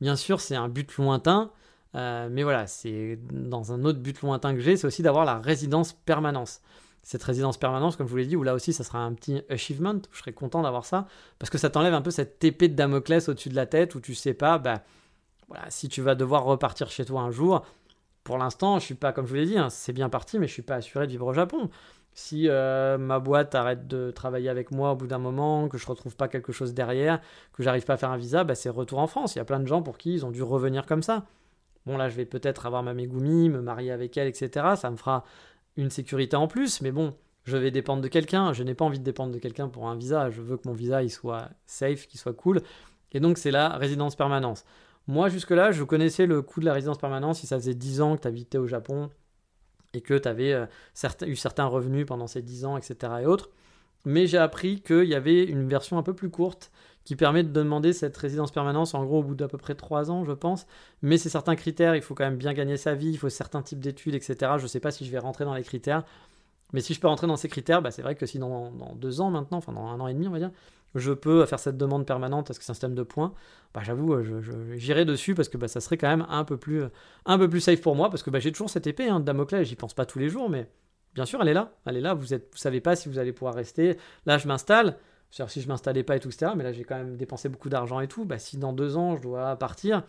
Bien 0.00 0.16
sûr, 0.16 0.40
c'est 0.40 0.56
un 0.56 0.68
but 0.68 0.96
lointain, 0.96 1.50
euh, 1.96 2.28
mais 2.30 2.42
voilà, 2.42 2.66
c'est 2.66 3.18
dans 3.32 3.72
un 3.72 3.84
autre 3.84 4.00
but 4.00 4.20
lointain 4.20 4.54
que 4.54 4.60
j'ai, 4.60 4.76
c'est 4.76 4.86
aussi 4.86 5.02
d'avoir 5.02 5.24
la 5.24 5.38
résidence 5.38 5.92
permanence. 5.92 6.60
Cette 7.02 7.22
résidence 7.22 7.56
permanence, 7.56 7.96
comme 7.96 8.06
je 8.06 8.10
vous 8.10 8.16
l'ai 8.18 8.26
dit, 8.26 8.36
où 8.36 8.42
là 8.42 8.54
aussi, 8.54 8.72
ça 8.72 8.84
sera 8.84 8.98
un 8.98 9.14
petit 9.14 9.42
achievement, 9.48 9.94
je 10.12 10.18
serais 10.18 10.32
content 10.32 10.62
d'avoir 10.62 10.84
ça, 10.84 11.06
parce 11.38 11.50
que 11.50 11.58
ça 11.58 11.70
t'enlève 11.70 11.94
un 11.94 12.02
peu 12.02 12.10
cette 12.10 12.42
épée 12.44 12.68
de 12.68 12.74
Damoclès 12.74 13.28
au-dessus 13.28 13.48
de 13.48 13.56
la 13.56 13.66
tête, 13.66 13.94
où 13.94 14.00
tu 14.00 14.14
sais 14.14 14.34
pas, 14.34 14.58
bah, 14.58 14.82
voilà, 15.48 15.64
si 15.70 15.88
tu 15.88 16.02
vas 16.02 16.14
devoir 16.14 16.44
repartir 16.44 16.90
chez 16.90 17.04
toi 17.04 17.22
un 17.22 17.30
jour, 17.30 17.64
pour 18.24 18.38
l'instant, 18.38 18.80
je 18.80 18.84
suis 18.84 18.94
pas, 18.96 19.12
comme 19.12 19.24
je 19.24 19.30
vous 19.30 19.36
l'ai 19.36 19.46
dit, 19.46 19.56
hein, 19.56 19.70
c'est 19.70 19.92
bien 19.92 20.08
parti, 20.08 20.38
mais 20.38 20.48
je 20.48 20.52
suis 20.52 20.62
pas 20.62 20.74
assuré 20.74 21.06
de 21.06 21.12
vivre 21.12 21.26
au 21.26 21.32
Japon. 21.32 21.70
Si 22.12 22.48
euh, 22.48 22.98
ma 22.98 23.20
boîte 23.20 23.54
arrête 23.54 23.86
de 23.86 24.10
travailler 24.10 24.48
avec 24.48 24.72
moi 24.72 24.92
au 24.92 24.96
bout 24.96 25.06
d'un 25.06 25.18
moment, 25.18 25.68
que 25.68 25.78
je 25.78 25.86
retrouve 25.86 26.16
pas 26.16 26.26
quelque 26.28 26.50
chose 26.50 26.74
derrière, 26.74 27.20
que 27.52 27.62
j'arrive 27.62 27.84
pas 27.84 27.94
à 27.94 27.96
faire 27.96 28.10
un 28.10 28.16
visa, 28.16 28.42
bah, 28.42 28.54
c'est 28.54 28.70
retour 28.70 28.98
en 28.98 29.06
France. 29.06 29.34
Il 29.34 29.38
y 29.38 29.40
a 29.40 29.44
plein 29.44 29.60
de 29.60 29.66
gens 29.66 29.80
pour 29.82 29.96
qui 29.96 30.14
ils 30.14 30.26
ont 30.26 30.30
dû 30.30 30.42
revenir 30.42 30.86
comme 30.86 31.02
ça. 31.02 31.26
Bon, 31.86 31.96
là, 31.96 32.08
je 32.08 32.16
vais 32.16 32.26
peut-être 32.26 32.66
avoir 32.66 32.82
ma 32.82 32.94
Megumi, 32.94 33.48
me 33.48 33.60
marier 33.60 33.92
avec 33.92 34.16
elle, 34.16 34.28
etc. 34.28 34.74
Ça 34.76 34.90
me 34.90 34.96
fera 34.96 35.24
une 35.76 35.90
sécurité 35.90 36.36
en 36.36 36.48
plus, 36.48 36.80
mais 36.80 36.90
bon, 36.90 37.14
je 37.44 37.56
vais 37.56 37.70
dépendre 37.70 38.02
de 38.02 38.08
quelqu'un. 38.08 38.52
Je 38.52 38.62
n'ai 38.64 38.74
pas 38.74 38.84
envie 38.84 38.98
de 38.98 39.04
dépendre 39.04 39.32
de 39.32 39.38
quelqu'un 39.38 39.68
pour 39.68 39.88
un 39.88 39.94
visa. 39.94 40.30
Je 40.30 40.42
veux 40.42 40.56
que 40.56 40.66
mon 40.68 40.74
visa 40.74 41.06
soit 41.08 41.48
safe, 41.64 42.06
qu'il 42.08 42.18
soit 42.18 42.34
cool. 42.34 42.62
Et 43.12 43.20
donc, 43.20 43.38
c'est 43.38 43.52
la 43.52 43.76
résidence 43.76 44.16
permanence. 44.16 44.64
Moi, 45.06 45.28
jusque-là, 45.28 45.70
je 45.70 45.84
connaissais 45.84 46.26
le 46.26 46.42
coût 46.42 46.60
de 46.60 46.64
la 46.64 46.72
résidence 46.72 46.98
permanente 46.98 47.36
si 47.36 47.46
ça 47.46 47.56
faisait 47.56 47.74
10 47.74 48.00
ans 48.00 48.16
que 48.16 48.22
tu 48.22 48.28
habitais 48.28 48.58
au 48.58 48.66
Japon 48.66 49.10
et 49.94 50.00
que 50.00 50.14
tu 50.14 50.28
avais 50.28 50.52
euh, 50.52 50.66
eu 51.24 51.36
certains 51.36 51.66
revenus 51.66 52.04
pendant 52.06 52.26
ces 52.26 52.42
10 52.42 52.64
ans, 52.64 52.76
etc. 52.76 53.12
et 53.22 53.26
autres. 53.26 53.50
Mais 54.04 54.26
j'ai 54.26 54.38
appris 54.38 54.80
qu'il 54.80 55.04
y 55.04 55.14
avait 55.14 55.44
une 55.44 55.68
version 55.68 55.98
un 55.98 56.02
peu 56.02 56.14
plus 56.14 56.30
courte 56.30 56.72
qui 57.06 57.14
permet 57.14 57.44
de 57.44 57.48
demander 57.48 57.92
cette 57.92 58.16
résidence 58.16 58.50
permanence 58.50 58.92
en 58.92 59.04
gros 59.04 59.20
au 59.20 59.22
bout 59.22 59.36
d'à 59.36 59.46
peu 59.46 59.58
près 59.58 59.76
3 59.76 60.10
ans, 60.10 60.24
je 60.24 60.32
pense. 60.32 60.66
Mais 61.02 61.18
c'est 61.18 61.28
certains 61.28 61.54
critères, 61.54 61.94
il 61.94 62.02
faut 62.02 62.16
quand 62.16 62.24
même 62.24 62.36
bien 62.36 62.52
gagner 62.52 62.76
sa 62.76 62.94
vie, 62.94 63.10
il 63.10 63.16
faut 63.16 63.28
certains 63.28 63.62
types 63.62 63.78
d'études, 63.78 64.16
etc. 64.16 64.54
Je 64.58 64.64
ne 64.64 64.66
sais 64.66 64.80
pas 64.80 64.90
si 64.90 65.06
je 65.06 65.12
vais 65.12 65.18
rentrer 65.18 65.44
dans 65.44 65.54
les 65.54 65.62
critères. 65.62 66.02
Mais 66.72 66.80
si 66.80 66.94
je 66.94 67.00
peux 67.00 67.06
rentrer 67.06 67.28
dans 67.28 67.36
ces 67.36 67.48
critères, 67.48 67.80
bah, 67.80 67.92
c'est 67.92 68.02
vrai 68.02 68.16
que 68.16 68.26
si 68.26 68.40
dans, 68.40 68.72
deux 68.96 69.20
ans 69.20 69.30
maintenant, 69.30 69.58
enfin 69.58 69.72
dans 69.72 69.86
un 69.86 70.00
an 70.00 70.08
et 70.08 70.14
demi, 70.14 70.26
on 70.26 70.32
va 70.32 70.40
dire, 70.40 70.50
je 70.96 71.12
peux 71.12 71.46
faire 71.46 71.60
cette 71.60 71.76
demande 71.76 72.06
permanente 72.06 72.48
parce 72.48 72.58
que 72.58 72.64
c'est 72.64 72.72
un 72.72 72.74
système 72.74 72.96
de 72.96 73.04
points, 73.04 73.32
bah, 73.72 73.82
j'avoue, 73.84 74.16
j'irai 74.74 75.04
dessus 75.04 75.36
parce 75.36 75.48
que 75.48 75.58
bah, 75.58 75.68
ça 75.68 75.80
serait 75.80 75.98
quand 75.98 76.08
même 76.08 76.26
un 76.28 76.42
peu 76.42 76.56
plus, 76.56 76.82
un 77.24 77.38
peu 77.38 77.48
plus 77.48 77.60
safe 77.60 77.80
pour 77.80 77.94
moi 77.94 78.10
parce 78.10 78.24
que 78.24 78.30
bah, 78.30 78.40
j'ai 78.40 78.50
toujours 78.50 78.68
cette 78.68 78.88
épée 78.88 79.08
hein, 79.08 79.20
de 79.20 79.24
Damoclès, 79.24 79.64
j'y 79.64 79.76
pense 79.76 79.94
pas 79.94 80.06
tous 80.06 80.18
les 80.18 80.28
jours, 80.28 80.50
mais 80.50 80.68
bien 81.14 81.24
sûr, 81.24 81.40
elle 81.40 81.48
est 81.48 81.54
là, 81.54 81.72
elle 81.86 81.98
est 81.98 82.00
là, 82.00 82.14
vous 82.14 82.34
êtes, 82.34 82.48
vous 82.50 82.58
savez 82.58 82.80
pas 82.80 82.96
si 82.96 83.08
vous 83.08 83.20
allez 83.20 83.32
pouvoir 83.32 83.54
rester. 83.54 83.96
Là, 84.26 84.38
je 84.38 84.48
m'installe, 84.48 84.96
c'est-à-dire 85.36 85.52
si 85.52 85.60
je 85.60 85.68
m'installais 85.68 86.02
pas 86.02 86.16
et 86.16 86.20
tout, 86.20 86.30
etc., 86.30 86.52
mais 86.56 86.64
là, 86.64 86.72
j'ai 86.72 86.84
quand 86.84 86.96
même 86.96 87.18
dépensé 87.18 87.50
beaucoup 87.50 87.68
d'argent 87.68 88.00
et 88.00 88.08
tout, 88.08 88.24
bah, 88.24 88.38
si 88.38 88.56
dans 88.56 88.72
deux 88.72 88.96
ans, 88.96 89.16
je 89.16 89.22
dois 89.22 89.54
partir, 89.56 90.02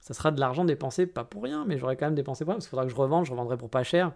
ça 0.00 0.12
sera 0.12 0.32
de 0.32 0.40
l'argent 0.40 0.64
dépensé, 0.64 1.06
pas 1.06 1.22
pour 1.22 1.44
rien, 1.44 1.64
mais 1.64 1.78
j'aurais 1.78 1.96
quand 1.96 2.06
même 2.06 2.16
dépensé 2.16 2.44
pour 2.44 2.50
rien 2.50 2.56
parce 2.56 2.66
qu'il 2.66 2.70
faudra 2.70 2.84
que 2.86 2.90
je 2.90 2.96
revende, 2.96 3.24
je 3.24 3.30
revendrai 3.30 3.56
pour 3.56 3.70
pas 3.70 3.84
cher. 3.84 4.10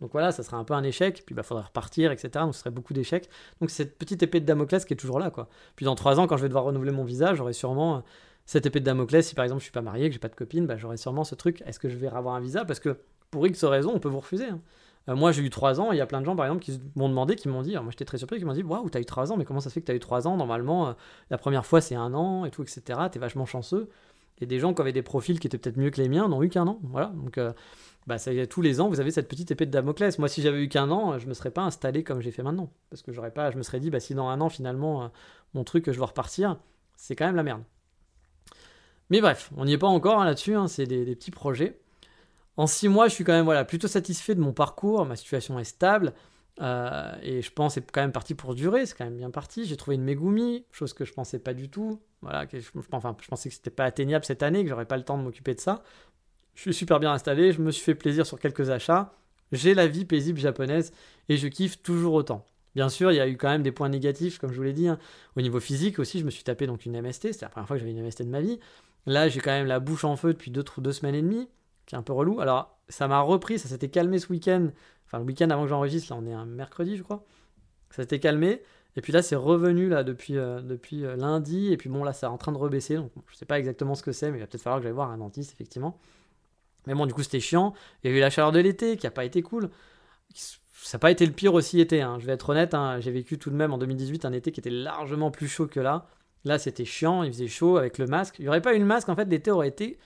Donc 0.00 0.12
voilà, 0.12 0.30
ça 0.30 0.44
serait 0.44 0.56
un 0.56 0.62
peu 0.62 0.74
un 0.74 0.84
échec, 0.84 1.24
puis 1.26 1.34
il 1.36 1.42
faudrait 1.42 1.64
repartir, 1.64 2.12
etc. 2.12 2.30
Donc 2.44 2.54
ce 2.54 2.60
serait 2.60 2.70
beaucoup 2.70 2.92
d'échecs. 2.92 3.28
Donc 3.60 3.70
c'est 3.70 3.82
cette 3.82 3.98
petite 3.98 4.22
épée 4.22 4.38
de 4.38 4.46
Damoclès 4.46 4.84
qui 4.84 4.94
est 4.94 4.96
toujours 4.96 5.18
là, 5.18 5.30
quoi. 5.30 5.48
Puis 5.74 5.84
dans 5.84 5.96
trois 5.96 6.20
ans, 6.20 6.28
quand 6.28 6.36
je 6.36 6.42
vais 6.42 6.48
devoir 6.48 6.62
renouveler 6.62 6.92
mon 6.92 7.02
visa, 7.02 7.34
j'aurai 7.34 7.52
sûrement 7.52 8.04
cette 8.46 8.66
épée 8.66 8.78
de 8.78 8.84
Damoclès. 8.84 9.26
Si 9.26 9.34
par 9.34 9.44
exemple 9.44 9.62
je 9.62 9.64
suis 9.64 9.72
pas 9.72 9.82
marié, 9.82 10.08
que 10.08 10.12
j'ai 10.12 10.20
pas 10.20 10.28
de 10.28 10.36
copine, 10.36 10.64
bah, 10.66 10.76
j'aurai 10.76 10.96
sûrement 10.96 11.24
ce 11.24 11.34
truc. 11.34 11.60
Est-ce 11.66 11.80
que 11.80 11.88
je 11.88 11.96
vais 11.96 12.06
avoir 12.06 12.36
un 12.36 12.40
visa? 12.40 12.64
Parce 12.64 12.78
que 12.78 12.98
pour 13.32 13.44
X 13.48 13.64
raison, 13.64 13.90
on 13.92 13.98
peut 13.98 14.08
vous 14.08 14.20
refuser. 14.20 14.46
hein. 14.46 14.60
Euh, 15.08 15.16
moi, 15.16 15.32
j'ai 15.32 15.42
eu 15.42 15.50
3 15.50 15.80
ans, 15.80 15.92
il 15.92 15.98
y 15.98 16.00
a 16.00 16.06
plein 16.06 16.20
de 16.20 16.26
gens, 16.26 16.36
par 16.36 16.46
exemple, 16.46 16.62
qui 16.62 16.80
m'ont 16.94 17.08
demandé, 17.08 17.34
qui 17.36 17.48
m'ont 17.48 17.62
dit, 17.62 17.74
moi 17.74 17.90
j'étais 17.90 18.04
très 18.04 18.18
surpris, 18.18 18.38
qui 18.38 18.44
m'ont 18.44 18.52
dit, 18.52 18.62
waouh, 18.62 18.88
t'as 18.88 19.00
eu 19.00 19.04
3 19.04 19.32
ans, 19.32 19.36
mais 19.36 19.44
comment 19.44 19.60
ça 19.60 19.68
se 19.68 19.74
fait 19.74 19.80
que 19.80 19.86
t'as 19.86 19.94
eu 19.94 20.00
3 20.00 20.26
ans? 20.26 20.36
Normalement, 20.36 20.88
euh, 20.88 20.92
la 21.30 21.38
première 21.38 21.66
fois, 21.66 21.80
c'est 21.80 21.94
un 21.94 22.14
an, 22.14 22.44
et 22.44 22.50
tout, 22.50 22.62
etc. 22.62 23.00
T'es 23.10 23.18
vachement 23.18 23.46
chanceux. 23.46 23.88
Et 24.40 24.46
des 24.46 24.58
gens 24.58 24.74
qui 24.74 24.80
avaient 24.80 24.92
des 24.92 25.02
profils 25.02 25.38
qui 25.38 25.46
étaient 25.46 25.58
peut-être 25.58 25.76
mieux 25.76 25.90
que 25.90 26.00
les 26.00 26.08
miens 26.08 26.28
n'ont 26.28 26.42
eu 26.42 26.48
qu'un 26.48 26.66
an. 26.66 26.78
Voilà. 26.84 27.08
Donc, 27.14 27.38
euh, 27.38 27.52
bah, 28.06 28.18
ça, 28.18 28.32
tous 28.46 28.62
les 28.62 28.80
ans, 28.80 28.88
vous 28.88 29.00
avez 29.00 29.10
cette 29.10 29.28
petite 29.28 29.50
épée 29.50 29.66
de 29.66 29.70
Damoclès. 29.70 30.18
Moi, 30.18 30.28
si 30.28 30.42
j'avais 30.42 30.62
eu 30.64 30.68
qu'un 30.68 30.90
an, 30.90 31.18
je 31.18 31.26
me 31.26 31.34
serais 31.34 31.50
pas 31.50 31.62
installé 31.62 32.02
comme 32.02 32.20
j'ai 32.20 32.32
fait 32.32 32.42
maintenant. 32.42 32.70
Parce 32.90 33.02
que 33.02 33.12
j'aurais 33.12 33.30
pas, 33.30 33.50
je 33.50 33.56
me 33.56 33.62
serais 33.62 33.80
dit, 33.80 33.90
bah, 33.90 34.00
si 34.00 34.14
dans 34.14 34.28
un 34.28 34.40
an, 34.40 34.48
finalement, 34.48 35.10
mon 35.54 35.64
truc, 35.64 35.90
je 35.90 35.96
dois 35.96 36.06
repartir, 36.06 36.58
c'est 36.96 37.14
quand 37.14 37.26
même 37.26 37.36
la 37.36 37.42
merde. 37.44 37.62
Mais 39.12 39.20
bref, 39.20 39.50
on 39.58 39.66
n'y 39.66 39.74
est 39.74 39.78
pas 39.78 39.88
encore 39.88 40.22
hein, 40.22 40.24
là-dessus, 40.24 40.54
hein, 40.54 40.68
c'est 40.68 40.86
des, 40.86 41.04
petits 41.14 41.30
projets. 41.30 41.81
En 42.56 42.66
six 42.66 42.88
mois, 42.88 43.08
je 43.08 43.14
suis 43.14 43.24
quand 43.24 43.32
même 43.32 43.44
voilà, 43.44 43.64
plutôt 43.64 43.88
satisfait 43.88 44.34
de 44.34 44.40
mon 44.40 44.52
parcours, 44.52 45.04
ma 45.06 45.16
situation 45.16 45.58
est 45.58 45.64
stable, 45.64 46.12
euh, 46.60 47.14
et 47.22 47.40
je 47.40 47.50
pense 47.50 47.74
que 47.74 47.80
c'est 47.80 47.90
quand 47.90 48.02
même 48.02 48.12
parti 48.12 48.34
pour 48.34 48.54
durer, 48.54 48.84
c'est 48.86 48.96
quand 48.96 49.04
même 49.04 49.16
bien 49.16 49.30
parti. 49.30 49.64
J'ai 49.64 49.76
trouvé 49.76 49.96
une 49.96 50.04
Megumi, 50.04 50.64
chose 50.70 50.92
que 50.92 51.04
je 51.04 51.12
pensais 51.12 51.38
pas 51.38 51.54
du 51.54 51.70
tout. 51.70 52.00
Voilà, 52.20 52.46
je, 52.52 52.58
enfin, 52.92 53.16
je 53.20 53.28
pensais 53.28 53.48
que 53.48 53.54
c'était 53.54 53.70
pas 53.70 53.84
atteignable 53.84 54.24
cette 54.24 54.42
année, 54.42 54.62
que 54.62 54.68
j'aurais 54.68 54.86
pas 54.86 54.96
le 54.96 55.02
temps 55.02 55.18
de 55.18 55.22
m'occuper 55.22 55.54
de 55.54 55.60
ça. 55.60 55.82
Je 56.54 56.60
suis 56.60 56.74
super 56.74 57.00
bien 57.00 57.12
installé, 57.12 57.52
je 57.52 57.60
me 57.60 57.70
suis 57.70 57.82
fait 57.82 57.94
plaisir 57.94 58.26
sur 58.26 58.38
quelques 58.38 58.70
achats. 58.70 59.14
J'ai 59.52 59.74
la 59.74 59.86
vie 59.86 60.04
paisible 60.04 60.38
japonaise 60.38 60.92
et 61.28 61.36
je 61.36 61.48
kiffe 61.48 61.82
toujours 61.82 62.14
autant. 62.14 62.44
Bien 62.74 62.88
sûr, 62.88 63.12
il 63.12 63.16
y 63.16 63.20
a 63.20 63.28
eu 63.28 63.36
quand 63.36 63.48
même 63.48 63.62
des 63.62 63.72
points 63.72 63.88
négatifs, 63.88 64.38
comme 64.38 64.50
je 64.50 64.56
vous 64.56 64.62
l'ai 64.62 64.72
dit. 64.72 64.88
Hein. 64.88 64.98
Au 65.36 65.42
niveau 65.42 65.60
physique 65.60 65.98
aussi, 65.98 66.20
je 66.20 66.24
me 66.24 66.30
suis 66.30 66.44
tapé 66.44 66.66
donc 66.66 66.86
une 66.86 67.00
MST. 67.00 67.32
C'était 67.32 67.44
la 67.44 67.50
première 67.50 67.66
fois 67.66 67.76
que 67.76 67.80
j'avais 67.80 67.92
une 67.92 68.02
MST 68.02 68.22
de 68.22 68.30
ma 68.30 68.40
vie. 68.40 68.58
Là, 69.04 69.28
j'ai 69.28 69.40
quand 69.40 69.50
même 69.50 69.66
la 69.66 69.80
bouche 69.80 70.04
en 70.04 70.16
feu 70.16 70.32
depuis 70.32 70.50
deux, 70.50 70.64
deux 70.78 70.92
semaines 70.92 71.14
et 71.14 71.22
demie, 71.22 71.48
qui 71.86 71.94
est 71.94 71.98
un 71.98 72.02
peu 72.02 72.12
relou. 72.12 72.40
Alors, 72.40 72.78
ça 72.88 73.08
m'a 73.08 73.20
repris, 73.20 73.58
ça 73.58 73.68
s'était 73.68 73.88
calmé 73.88 74.18
ce 74.18 74.28
week-end. 74.32 74.68
Enfin, 75.06 75.18
le 75.18 75.24
week-end 75.24 75.50
avant 75.50 75.62
que 75.62 75.68
j'enregistre, 75.68 76.12
là, 76.12 76.20
on 76.22 76.26
est 76.26 76.32
un 76.32 76.46
mercredi, 76.46 76.96
je 76.96 77.02
crois. 77.02 77.24
Ça 77.90 78.02
s'était 78.02 78.20
calmé. 78.20 78.62
Et 78.96 79.00
puis 79.00 79.12
là, 79.12 79.22
c'est 79.22 79.36
revenu 79.36 79.88
là 79.88 80.04
depuis, 80.04 80.36
euh, 80.36 80.60
depuis 80.60 81.04
euh, 81.04 81.16
lundi. 81.16 81.72
Et 81.72 81.76
puis 81.76 81.88
bon, 81.88 82.04
là, 82.04 82.12
c'est 82.12 82.26
en 82.26 82.38
train 82.38 82.52
de 82.52 82.58
rebaisser. 82.58 82.96
Donc, 82.96 83.10
je 83.28 83.36
sais 83.36 83.46
pas 83.46 83.58
exactement 83.58 83.94
ce 83.94 84.02
que 84.02 84.12
c'est, 84.12 84.30
mais 84.30 84.38
il 84.38 84.40
va 84.40 84.46
peut-être 84.46 84.62
falloir 84.62 84.80
que 84.80 84.84
j'aille 84.84 84.92
voir 84.92 85.10
un 85.10 85.18
dentiste, 85.18 85.52
effectivement. 85.52 85.98
Mais 86.86 86.94
bon, 86.94 87.06
du 87.06 87.14
coup, 87.14 87.22
c'était 87.22 87.40
chiant. 87.40 87.74
Il 88.02 88.10
y 88.10 88.14
a 88.14 88.16
eu 88.16 88.20
la 88.20 88.30
chaleur 88.30 88.52
de 88.52 88.58
l'été 88.58 88.96
qui 88.96 89.06
a 89.06 89.10
pas 89.10 89.24
été 89.24 89.42
cool. 89.42 89.70
Ça 90.34 90.96
n'a 90.96 90.98
pas 90.98 91.10
été 91.10 91.24
le 91.24 91.32
pire 91.32 91.54
aussi 91.54 91.80
été. 91.80 92.02
Hein. 92.02 92.18
Je 92.18 92.26
vais 92.26 92.32
être 92.32 92.50
honnête, 92.50 92.74
hein. 92.74 92.98
j'ai 93.00 93.12
vécu 93.12 93.38
tout 93.38 93.50
de 93.50 93.56
même 93.56 93.72
en 93.72 93.78
2018 93.78 94.24
un 94.24 94.32
été 94.32 94.50
qui 94.52 94.60
était 94.60 94.70
largement 94.70 95.30
plus 95.30 95.48
chaud 95.48 95.66
que 95.66 95.80
là. 95.80 96.06
Là, 96.44 96.58
c'était 96.58 96.84
chiant, 96.84 97.22
il 97.22 97.32
faisait 97.32 97.46
chaud 97.46 97.76
avec 97.76 97.98
le 97.98 98.06
masque. 98.06 98.36
Il 98.40 98.42
n'y 98.42 98.48
aurait 98.48 98.62
pas 98.62 98.74
eu 98.74 98.78
le 98.78 98.84
masque, 98.84 99.08
en 99.08 99.14
fait, 99.14 99.26
l'été 99.26 99.50
aurait 99.52 99.68
été 99.68 99.98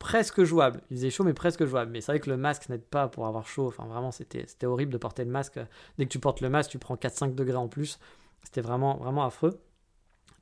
presque 0.00 0.42
jouable. 0.42 0.80
Il 0.90 0.96
faisait 0.96 1.10
chaud, 1.10 1.22
mais 1.22 1.34
presque 1.34 1.64
jouable. 1.64 1.92
Mais 1.92 2.00
c'est 2.00 2.10
vrai 2.10 2.18
que 2.18 2.28
le 2.28 2.36
masque 2.36 2.68
n'aide 2.68 2.82
pas 2.82 3.06
pour 3.06 3.26
avoir 3.26 3.46
chaud. 3.46 3.68
Enfin, 3.68 3.86
vraiment, 3.86 4.10
c'était, 4.10 4.46
horrible 4.64 4.92
de 4.92 4.98
porter 4.98 5.24
le 5.24 5.30
masque. 5.30 5.60
Dès 5.96 6.06
que 6.06 6.10
tu 6.10 6.18
portes 6.18 6.40
le 6.40 6.50
masque, 6.50 6.70
tu 6.70 6.78
prends 6.80 6.96
4-5 6.96 7.36
degrés 7.36 7.56
en 7.56 7.68
plus. 7.68 8.00
C'était 8.42 8.62
vraiment, 8.62 8.96
vraiment 8.96 9.24
affreux. 9.24 9.60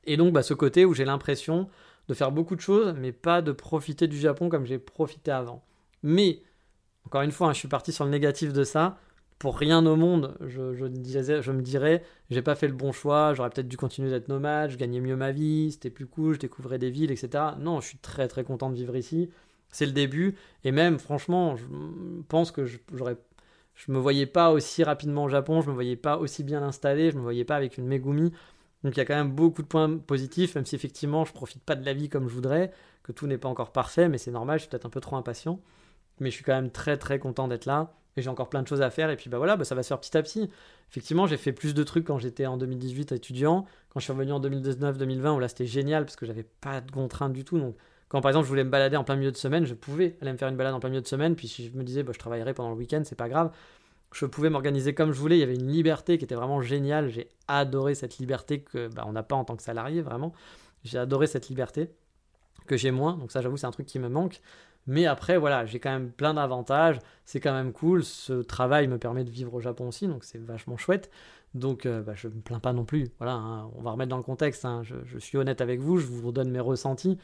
Et 0.05 0.17
donc, 0.17 0.33
bah, 0.33 0.41
ce 0.41 0.55
côté 0.55 0.85
où 0.85 0.95
j'ai 0.95 1.05
l'impression 1.05 1.69
de 2.07 2.13
faire 2.15 2.31
beaucoup 2.31 2.55
de 2.55 2.61
choses, 2.61 2.95
mais 2.97 3.11
pas 3.11 3.43
de 3.43 3.51
profiter 3.51 4.07
du 4.07 4.17
Japon 4.17 4.49
comme 4.49 4.65
j'ai 4.65 4.79
profité 4.79 5.29
avant. 5.29 5.61
Mais, 6.01 6.41
encore 7.05 7.21
une 7.21 7.31
fois, 7.31 7.49
hein, 7.49 7.53
je 7.53 7.59
suis 7.59 7.67
parti 7.67 7.91
sur 7.91 8.05
le 8.05 8.11
négatif 8.11 8.53
de 8.53 8.63
ça 8.63 8.97
pour 9.39 9.57
rien 9.57 9.85
au 9.85 9.95
monde, 9.95 10.35
je, 10.41 10.73
je, 10.73 10.85
je 11.41 11.51
me 11.51 11.61
dirais, 11.61 12.03
j'ai 12.29 12.41
pas 12.41 12.55
fait 12.55 12.67
le 12.67 12.73
bon 12.73 12.91
choix, 12.91 13.33
j'aurais 13.33 13.49
peut-être 13.49 13.69
dû 13.69 13.77
continuer 13.77 14.09
d'être 14.09 14.27
nomade, 14.27 14.71
je 14.71 14.75
gagnais 14.75 14.99
mieux 14.99 15.15
ma 15.15 15.31
vie, 15.31 15.71
c'était 15.71 15.89
plus 15.89 16.07
cool, 16.07 16.33
je 16.33 16.39
découvrais 16.39 16.77
des 16.77 16.89
villes, 16.89 17.09
etc. 17.09 17.55
Non, 17.57 17.79
je 17.79 17.87
suis 17.87 17.97
très 17.99 18.27
très 18.27 18.43
content 18.43 18.69
de 18.69 18.75
vivre 18.75 18.97
ici. 18.97 19.29
C'est 19.71 19.85
le 19.85 19.91
début, 19.91 20.35
et 20.63 20.71
même 20.71 20.99
franchement, 20.99 21.55
je 21.55 21.65
pense 22.27 22.51
que 22.51 22.65
j'aurais, 22.93 23.17
je 23.75 23.91
me 23.91 23.99
voyais 23.99 24.25
pas 24.25 24.51
aussi 24.51 24.83
rapidement 24.83 25.25
au 25.25 25.29
Japon, 25.29 25.61
je 25.61 25.69
me 25.69 25.73
voyais 25.73 25.95
pas 25.95 26.17
aussi 26.17 26.43
bien 26.43 26.63
installé, 26.63 27.11
je 27.11 27.17
me 27.17 27.21
voyais 27.21 27.45
pas 27.45 27.55
avec 27.55 27.77
une 27.77 27.85
Megumi. 27.85 28.31
Donc 28.83 28.95
il 28.95 28.97
y 28.97 29.01
a 29.01 29.05
quand 29.05 29.15
même 29.15 29.31
beaucoup 29.31 29.61
de 29.61 29.67
points 29.67 29.97
positifs, 29.97 30.55
même 30.55 30.65
si 30.65 30.75
effectivement 30.75 31.25
je 31.25 31.33
profite 31.33 31.61
pas 31.63 31.75
de 31.75 31.85
la 31.85 31.93
vie 31.93 32.09
comme 32.09 32.27
je 32.29 32.33
voudrais, 32.33 32.71
que 33.03 33.11
tout 33.11 33.27
n'est 33.27 33.37
pas 33.37 33.49
encore 33.49 33.71
parfait, 33.71 34.09
mais 34.09 34.17
c'est 34.17 34.31
normal, 34.31 34.57
je 34.57 34.63
suis 34.63 34.69
peut-être 34.69 34.85
un 34.85 34.89
peu 34.89 35.01
trop 35.01 35.17
impatient. 35.17 35.59
Mais 36.19 36.29
je 36.31 36.35
suis 36.35 36.43
quand 36.43 36.55
même 36.55 36.71
très 36.71 36.97
très 36.97 37.19
content 37.19 37.47
d'être 37.47 37.65
là 37.65 37.93
et 38.17 38.21
j'ai 38.21 38.29
encore 38.29 38.49
plein 38.49 38.61
de 38.61 38.67
choses 38.67 38.81
à 38.81 38.89
faire. 38.89 39.09
Et 39.09 39.15
puis 39.15 39.29
bah 39.29 39.37
voilà, 39.37 39.55
bah, 39.57 39.65
ça 39.65 39.75
va 39.75 39.83
se 39.83 39.87
faire 39.87 39.99
petit 39.99 40.17
à 40.17 40.23
petit. 40.23 40.49
Effectivement, 40.89 41.27
j'ai 41.27 41.37
fait 41.37 41.53
plus 41.53 41.73
de 41.73 41.83
trucs 41.83 42.05
quand 42.05 42.17
j'étais 42.17 42.45
en 42.45 42.57
2018 42.57 43.11
étudiant. 43.13 43.65
Quand 43.89 43.99
je 43.99 44.05
suis 44.05 44.13
revenu 44.13 44.31
en 44.31 44.39
2019-2020, 44.41 45.35
où 45.35 45.39
là 45.39 45.47
c'était 45.47 45.65
génial 45.65 46.05
parce 46.05 46.15
que 46.15 46.25
j'avais 46.25 46.43
pas 46.43 46.81
de 46.81 46.91
contraintes 46.91 47.33
du 47.33 47.45
tout. 47.45 47.59
Donc 47.59 47.75
quand 48.09 48.21
par 48.21 48.29
exemple 48.29 48.45
je 48.45 48.49
voulais 48.49 48.63
me 48.63 48.69
balader 48.69 48.97
en 48.97 49.03
plein 49.03 49.15
milieu 49.15 49.31
de 49.31 49.37
semaine, 49.37 49.65
je 49.65 49.73
pouvais 49.73 50.17
aller 50.21 50.31
me 50.31 50.37
faire 50.37 50.49
une 50.49 50.57
balade 50.57 50.73
en 50.73 50.79
plein 50.79 50.89
milieu 50.89 51.01
de 51.01 51.07
semaine. 51.07 51.35
Puis 51.35 51.47
si 51.47 51.67
je 51.67 51.77
me 51.77 51.83
disais 51.83 52.03
bah, 52.03 52.11
je 52.13 52.19
travaillerai 52.19 52.53
pendant 52.53 52.71
le 52.71 52.75
week-end, 52.75 53.01
c'est 53.05 53.15
pas 53.15 53.29
grave. 53.29 53.51
Je 54.11 54.25
pouvais 54.25 54.49
m'organiser 54.49 54.93
comme 54.93 55.11
je 55.11 55.19
voulais. 55.19 55.37
Il 55.37 55.41
y 55.41 55.43
avait 55.43 55.55
une 55.55 55.71
liberté 55.71 56.17
qui 56.17 56.25
était 56.25 56.35
vraiment 56.35 56.61
géniale. 56.61 57.09
J'ai 57.09 57.29
adoré 57.47 57.95
cette 57.95 58.17
liberté 58.17 58.61
que 58.61 58.87
bah, 58.87 59.05
on 59.07 59.13
n'a 59.13 59.23
pas 59.23 59.35
en 59.35 59.45
tant 59.45 59.55
que 59.55 59.63
salarié 59.63 60.01
vraiment. 60.01 60.33
J'ai 60.83 60.97
adoré 60.97 61.27
cette 61.27 61.49
liberté 61.49 61.91
que 62.65 62.77
j'ai 62.77 62.91
moins. 62.91 63.17
Donc 63.17 63.31
ça, 63.31 63.41
j'avoue, 63.41 63.57
c'est 63.57 63.67
un 63.67 63.71
truc 63.71 63.85
qui 63.85 63.99
me 63.99 64.09
manque. 64.09 64.41
Mais 64.87 65.05
après, 65.05 65.37
voilà, 65.37 65.65
j'ai 65.65 65.79
quand 65.79 65.91
même 65.91 66.11
plein 66.11 66.33
d'avantages. 66.33 66.97
C'est 67.25 67.39
quand 67.39 67.53
même 67.53 67.73
cool. 67.73 68.03
Ce 68.03 68.41
travail 68.41 68.87
me 68.87 68.97
permet 68.97 69.23
de 69.23 69.29
vivre 69.29 69.53
au 69.53 69.59
Japon 69.59 69.89
aussi, 69.89 70.07
donc 70.07 70.23
c'est 70.23 70.39
vachement 70.39 70.77
chouette. 70.77 71.11
Donc, 71.53 71.85
euh, 71.85 72.01
bah, 72.01 72.13
je 72.15 72.27
ne 72.27 72.33
me 72.33 72.41
plains 72.41 72.59
pas 72.59 72.73
non 72.73 72.85
plus. 72.85 73.09
Voilà, 73.17 73.33
hein, 73.33 73.69
on 73.75 73.81
va 73.81 73.91
remettre 73.91 74.09
dans 74.09 74.17
le 74.17 74.23
contexte. 74.23 74.65
Hein. 74.65 74.81
Je, 74.83 75.17
suis 75.19 75.37
honnête 75.37 75.61
avec 75.61 75.79
vous, 75.79 75.97
je 75.97 76.05
vous 76.05 76.31
donne 76.31 76.49
mes 76.49 76.59
ressentis. 76.59 77.17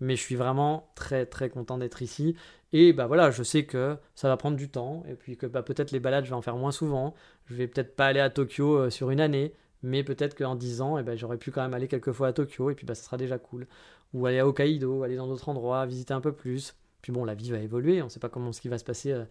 Mais 0.00 0.16
je 0.16 0.22
suis 0.22 0.36
vraiment 0.36 0.90
très 0.94 1.26
très 1.26 1.50
content 1.50 1.78
d'être 1.78 2.02
ici. 2.02 2.36
Et 2.72 2.92
bah 2.92 3.06
voilà, 3.06 3.30
je 3.30 3.42
sais 3.42 3.64
que 3.64 3.96
ça 4.14 4.28
va 4.28 4.36
prendre 4.36 4.56
du 4.56 4.70
temps. 4.70 5.02
Et 5.08 5.14
puis 5.14 5.36
que 5.36 5.46
bah, 5.46 5.62
peut-être 5.62 5.90
les 5.90 6.00
balades, 6.00 6.24
je 6.24 6.30
vais 6.30 6.36
en 6.36 6.42
faire 6.42 6.56
moins 6.56 6.72
souvent. 6.72 7.14
Je 7.46 7.54
vais 7.54 7.66
peut-être 7.66 7.96
pas 7.96 8.06
aller 8.06 8.20
à 8.20 8.30
Tokyo 8.30 8.76
euh, 8.78 8.90
sur 8.90 9.10
une 9.10 9.20
année. 9.20 9.54
Mais 9.82 10.04
peut-être 10.04 10.36
qu'en 10.36 10.56
10 10.56 10.82
ans, 10.82 10.98
eh 10.98 11.02
ben, 11.02 11.16
j'aurais 11.16 11.38
pu 11.38 11.50
quand 11.50 11.62
même 11.62 11.74
aller 11.74 11.88
quelques 11.88 12.12
fois 12.12 12.28
à 12.28 12.32
Tokyo. 12.32 12.70
Et 12.70 12.74
puis 12.74 12.86
bah, 12.86 12.94
ça 12.94 13.04
sera 13.04 13.16
déjà 13.16 13.38
cool. 13.38 13.66
Ou 14.14 14.26
aller 14.26 14.38
à 14.38 14.46
Hokkaido, 14.46 15.02
aller 15.02 15.16
dans 15.16 15.26
d'autres 15.26 15.48
endroits, 15.48 15.86
visiter 15.86 16.14
un 16.14 16.20
peu 16.20 16.32
plus. 16.32 16.74
Puis 17.02 17.12
bon, 17.12 17.24
la 17.24 17.34
vie 17.34 17.50
va 17.50 17.58
évoluer, 17.58 18.02
on 18.02 18.06
ne 18.06 18.10
sait 18.10 18.20
pas 18.20 18.28
comment 18.28 18.52
ce 18.52 18.60
qui 18.60 18.68
va 18.68 18.78
se 18.78 18.84
passer 18.84 19.12
euh, 19.12 19.24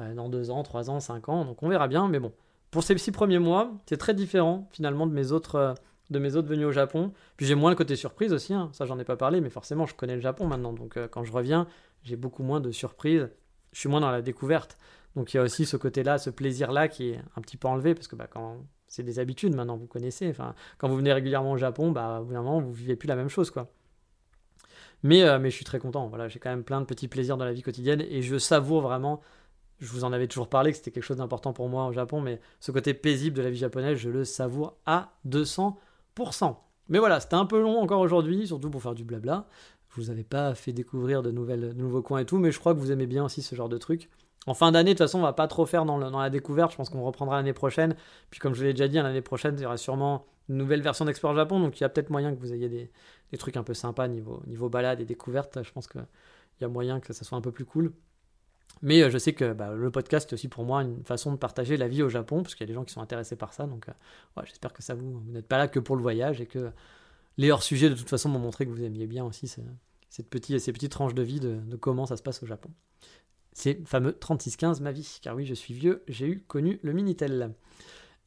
euh, 0.00 0.14
dans 0.14 0.28
deux 0.28 0.50
ans, 0.50 0.62
trois 0.62 0.90
ans, 0.90 1.00
cinq 1.00 1.28
ans, 1.28 1.44
donc 1.44 1.62
on 1.62 1.68
verra 1.68 1.88
bien. 1.88 2.08
Mais 2.08 2.18
bon, 2.18 2.32
pour 2.70 2.82
ces 2.82 2.96
six 2.98 3.12
premiers 3.12 3.38
mois, 3.38 3.72
c'est 3.86 3.96
très 3.96 4.14
différent 4.14 4.68
finalement 4.72 5.06
de 5.06 5.12
mes 5.12 5.32
autres, 5.32 5.74
de 6.12 6.18
mes 6.18 6.36
autres 6.36 6.48
venus 6.48 6.66
au 6.66 6.72
Japon. 6.72 7.12
Puis 7.36 7.46
j'ai 7.46 7.54
moins 7.54 7.70
le 7.70 7.76
côté 7.76 7.96
surprise 7.96 8.32
aussi, 8.32 8.54
hein. 8.54 8.70
ça 8.72 8.86
j'en 8.86 8.98
ai 8.98 9.04
pas 9.04 9.16
parlé, 9.16 9.40
mais 9.40 9.50
forcément 9.50 9.86
je 9.86 9.94
connais 9.94 10.14
le 10.14 10.20
Japon 10.20 10.46
maintenant, 10.46 10.72
donc 10.72 10.98
quand 11.10 11.24
je 11.24 11.32
reviens, 11.32 11.66
j'ai 12.02 12.16
beaucoup 12.16 12.42
moins 12.42 12.60
de 12.60 12.70
surprises. 12.70 13.28
Je 13.72 13.80
suis 13.80 13.88
moins 13.88 14.00
dans 14.00 14.10
la 14.10 14.22
découverte. 14.22 14.76
Donc 15.16 15.32
il 15.32 15.36
y 15.36 15.40
a 15.40 15.42
aussi 15.42 15.66
ce 15.66 15.76
côté-là, 15.76 16.18
ce 16.18 16.30
plaisir-là 16.30 16.88
qui 16.88 17.10
est 17.10 17.20
un 17.36 17.40
petit 17.40 17.56
peu 17.56 17.68
enlevé, 17.68 17.94
parce 17.94 18.08
que 18.08 18.16
bah, 18.16 18.26
quand 18.30 18.58
c'est 18.86 19.02
des 19.02 19.18
habitudes 19.18 19.54
maintenant, 19.54 19.76
vous 19.76 19.86
connaissez. 19.86 20.28
Enfin, 20.28 20.54
quand 20.78 20.88
vous 20.88 20.96
venez 20.96 21.12
régulièrement 21.12 21.52
au 21.52 21.56
Japon, 21.56 21.92
bah, 21.92 22.20
au 22.20 22.60
vous 22.60 22.72
vivez 22.72 22.96
plus 22.96 23.06
la 23.06 23.16
même 23.16 23.28
chose, 23.28 23.50
quoi. 23.50 23.70
Mais, 25.02 25.22
euh, 25.22 25.38
mais 25.38 25.50
je 25.50 25.56
suis 25.56 25.64
très 25.64 25.78
content. 25.78 26.06
Voilà, 26.08 26.28
j'ai 26.28 26.38
quand 26.38 26.50
même 26.50 26.64
plein 26.64 26.80
de 26.80 26.86
petits 26.86 27.08
plaisirs 27.08 27.36
dans 27.36 27.44
la 27.44 27.52
vie 27.52 27.62
quotidienne 27.62 28.02
et 28.02 28.22
je 28.22 28.38
savoure 28.38 28.82
vraiment. 28.82 29.20
Je 29.80 29.90
vous 29.90 30.04
en 30.04 30.12
avais 30.12 30.28
toujours 30.28 30.48
parlé 30.48 30.70
que 30.70 30.76
c'était 30.76 30.92
quelque 30.92 31.02
chose 31.04 31.16
d'important 31.16 31.52
pour 31.52 31.68
moi 31.68 31.86
au 31.86 31.92
Japon, 31.92 32.20
mais 32.20 32.40
ce 32.60 32.70
côté 32.70 32.94
paisible 32.94 33.36
de 33.36 33.42
la 33.42 33.50
vie 33.50 33.58
japonaise, 33.58 33.98
je 33.98 34.10
le 34.10 34.24
savoure 34.24 34.76
à 34.86 35.14
200%. 35.26 35.74
Mais 36.88 36.98
voilà, 36.98 37.20
c'était 37.20 37.36
un 37.36 37.46
peu 37.46 37.60
long 37.60 37.80
encore 37.80 38.00
aujourd'hui, 38.00 38.46
surtout 38.46 38.70
pour 38.70 38.82
faire 38.82 38.94
du 38.94 39.04
blabla. 39.04 39.46
Je 39.90 40.00
vous 40.00 40.10
avais 40.10 40.24
pas 40.24 40.54
fait 40.54 40.72
découvrir 40.72 41.22
de, 41.22 41.30
nouvelles, 41.30 41.72
nouveaux 41.74 42.02
coins 42.02 42.20
et 42.20 42.24
tout, 42.24 42.38
mais 42.38 42.50
je 42.50 42.58
crois 42.58 42.74
que 42.74 42.78
vous 42.78 42.92
aimez 42.92 43.06
bien 43.06 43.24
aussi 43.24 43.42
ce 43.42 43.54
genre 43.54 43.68
de 43.68 43.78
truc. 43.78 44.08
En 44.46 44.54
fin 44.54 44.72
d'année, 44.72 44.94
de 44.94 44.98
toute 44.98 45.06
façon, 45.06 45.18
on 45.18 45.22
va 45.22 45.32
pas 45.32 45.46
trop 45.46 45.66
faire 45.66 45.84
dans, 45.84 45.98
la 45.98 46.30
découverte. 46.30 46.72
Je 46.72 46.76
pense 46.76 46.90
qu'on 46.90 47.02
reprendra 47.02 47.36
l'année 47.36 47.52
prochaine. 47.52 47.94
Puis 48.30 48.40
comme 48.40 48.54
je 48.54 48.64
l'ai 48.64 48.72
déjà 48.72 48.88
dit, 48.88 48.96
l'année 48.96 49.20
prochaine, 49.20 49.54
il 49.56 49.62
y 49.62 49.66
aura 49.66 49.76
sûrement 49.76 50.26
une 50.48 50.56
nouvelle 50.56 50.82
version 50.82 51.04
d'Explore 51.04 51.34
Japon. 51.34 51.60
Donc 51.60 51.78
il 51.78 51.82
y 51.82 51.84
a 51.84 51.88
peut-être 51.88 52.10
moyen 52.10 52.34
que 52.34 52.40
vous 52.40 52.52
ayez 52.52 52.68
des, 52.68 52.90
des 53.30 53.38
trucs 53.38 53.56
un 53.56 53.62
peu 53.62 53.74
sympas 53.74 54.08
niveau, 54.08 54.42
niveau 54.46 54.68
balade 54.68 55.00
et 55.00 55.04
découverte. 55.04 55.62
Je 55.62 55.70
pense 55.72 55.86
qu'il 55.86 56.04
y 56.60 56.64
a 56.64 56.68
moyen 56.68 56.98
que 56.98 57.12
ça 57.12 57.24
soit 57.24 57.38
un 57.38 57.42
peu 57.42 57.52
plus 57.52 57.64
cool. 57.64 57.92
Mais 58.80 59.02
euh, 59.02 59.10
je 59.10 59.18
sais 59.18 59.32
que 59.32 59.52
bah, 59.52 59.72
le 59.72 59.90
podcast 59.90 60.30
est 60.30 60.34
aussi 60.34 60.48
pour 60.48 60.64
moi 60.64 60.82
une 60.82 61.04
façon 61.04 61.32
de 61.32 61.36
partager 61.36 61.76
la 61.76 61.88
vie 61.88 62.02
au 62.02 62.08
Japon, 62.08 62.42
parce 62.42 62.54
qu'il 62.54 62.64
y 62.64 62.68
a 62.68 62.72
des 62.72 62.74
gens 62.74 62.84
qui 62.84 62.92
sont 62.92 63.02
intéressés 63.02 63.36
par 63.36 63.52
ça. 63.52 63.66
Donc 63.66 63.88
euh, 63.88 64.42
j'espère 64.44 64.72
que 64.72 64.82
ça 64.82 64.94
vous. 64.94 65.22
N'êtes 65.28 65.46
pas 65.46 65.58
là 65.58 65.68
que 65.68 65.78
pour 65.78 65.96
le 65.96 66.02
voyage 66.02 66.40
et 66.40 66.46
que 66.46 66.70
les 67.36 67.50
hors-sujets 67.50 67.90
de 67.90 67.94
toute 67.94 68.08
façon 68.08 68.28
m'ont 68.28 68.38
montré 68.38 68.66
que 68.66 68.70
vous 68.70 68.82
aimiez 68.82 69.06
bien 69.06 69.24
aussi 69.24 69.46
cette 69.46 70.28
petite, 70.28 70.58
ces 70.58 70.72
petites 70.72 70.92
tranches 70.92 71.14
de 71.14 71.22
vie 71.22 71.40
de, 71.40 71.60
comment 71.80 72.06
ça 72.06 72.16
se 72.16 72.22
passe 72.22 72.42
au 72.42 72.46
Japon. 72.46 72.70
C'est 73.52 73.86
fameux 73.86 74.12
3615 74.18 74.80
ma 74.80 74.92
vie, 74.92 75.18
car 75.22 75.36
oui, 75.36 75.44
je 75.44 75.54
suis 75.54 75.74
vieux, 75.74 76.02
j'ai 76.08 76.26
eu 76.26 76.40
connu 76.40 76.78
le 76.82 76.92
Minitel. 76.92 77.54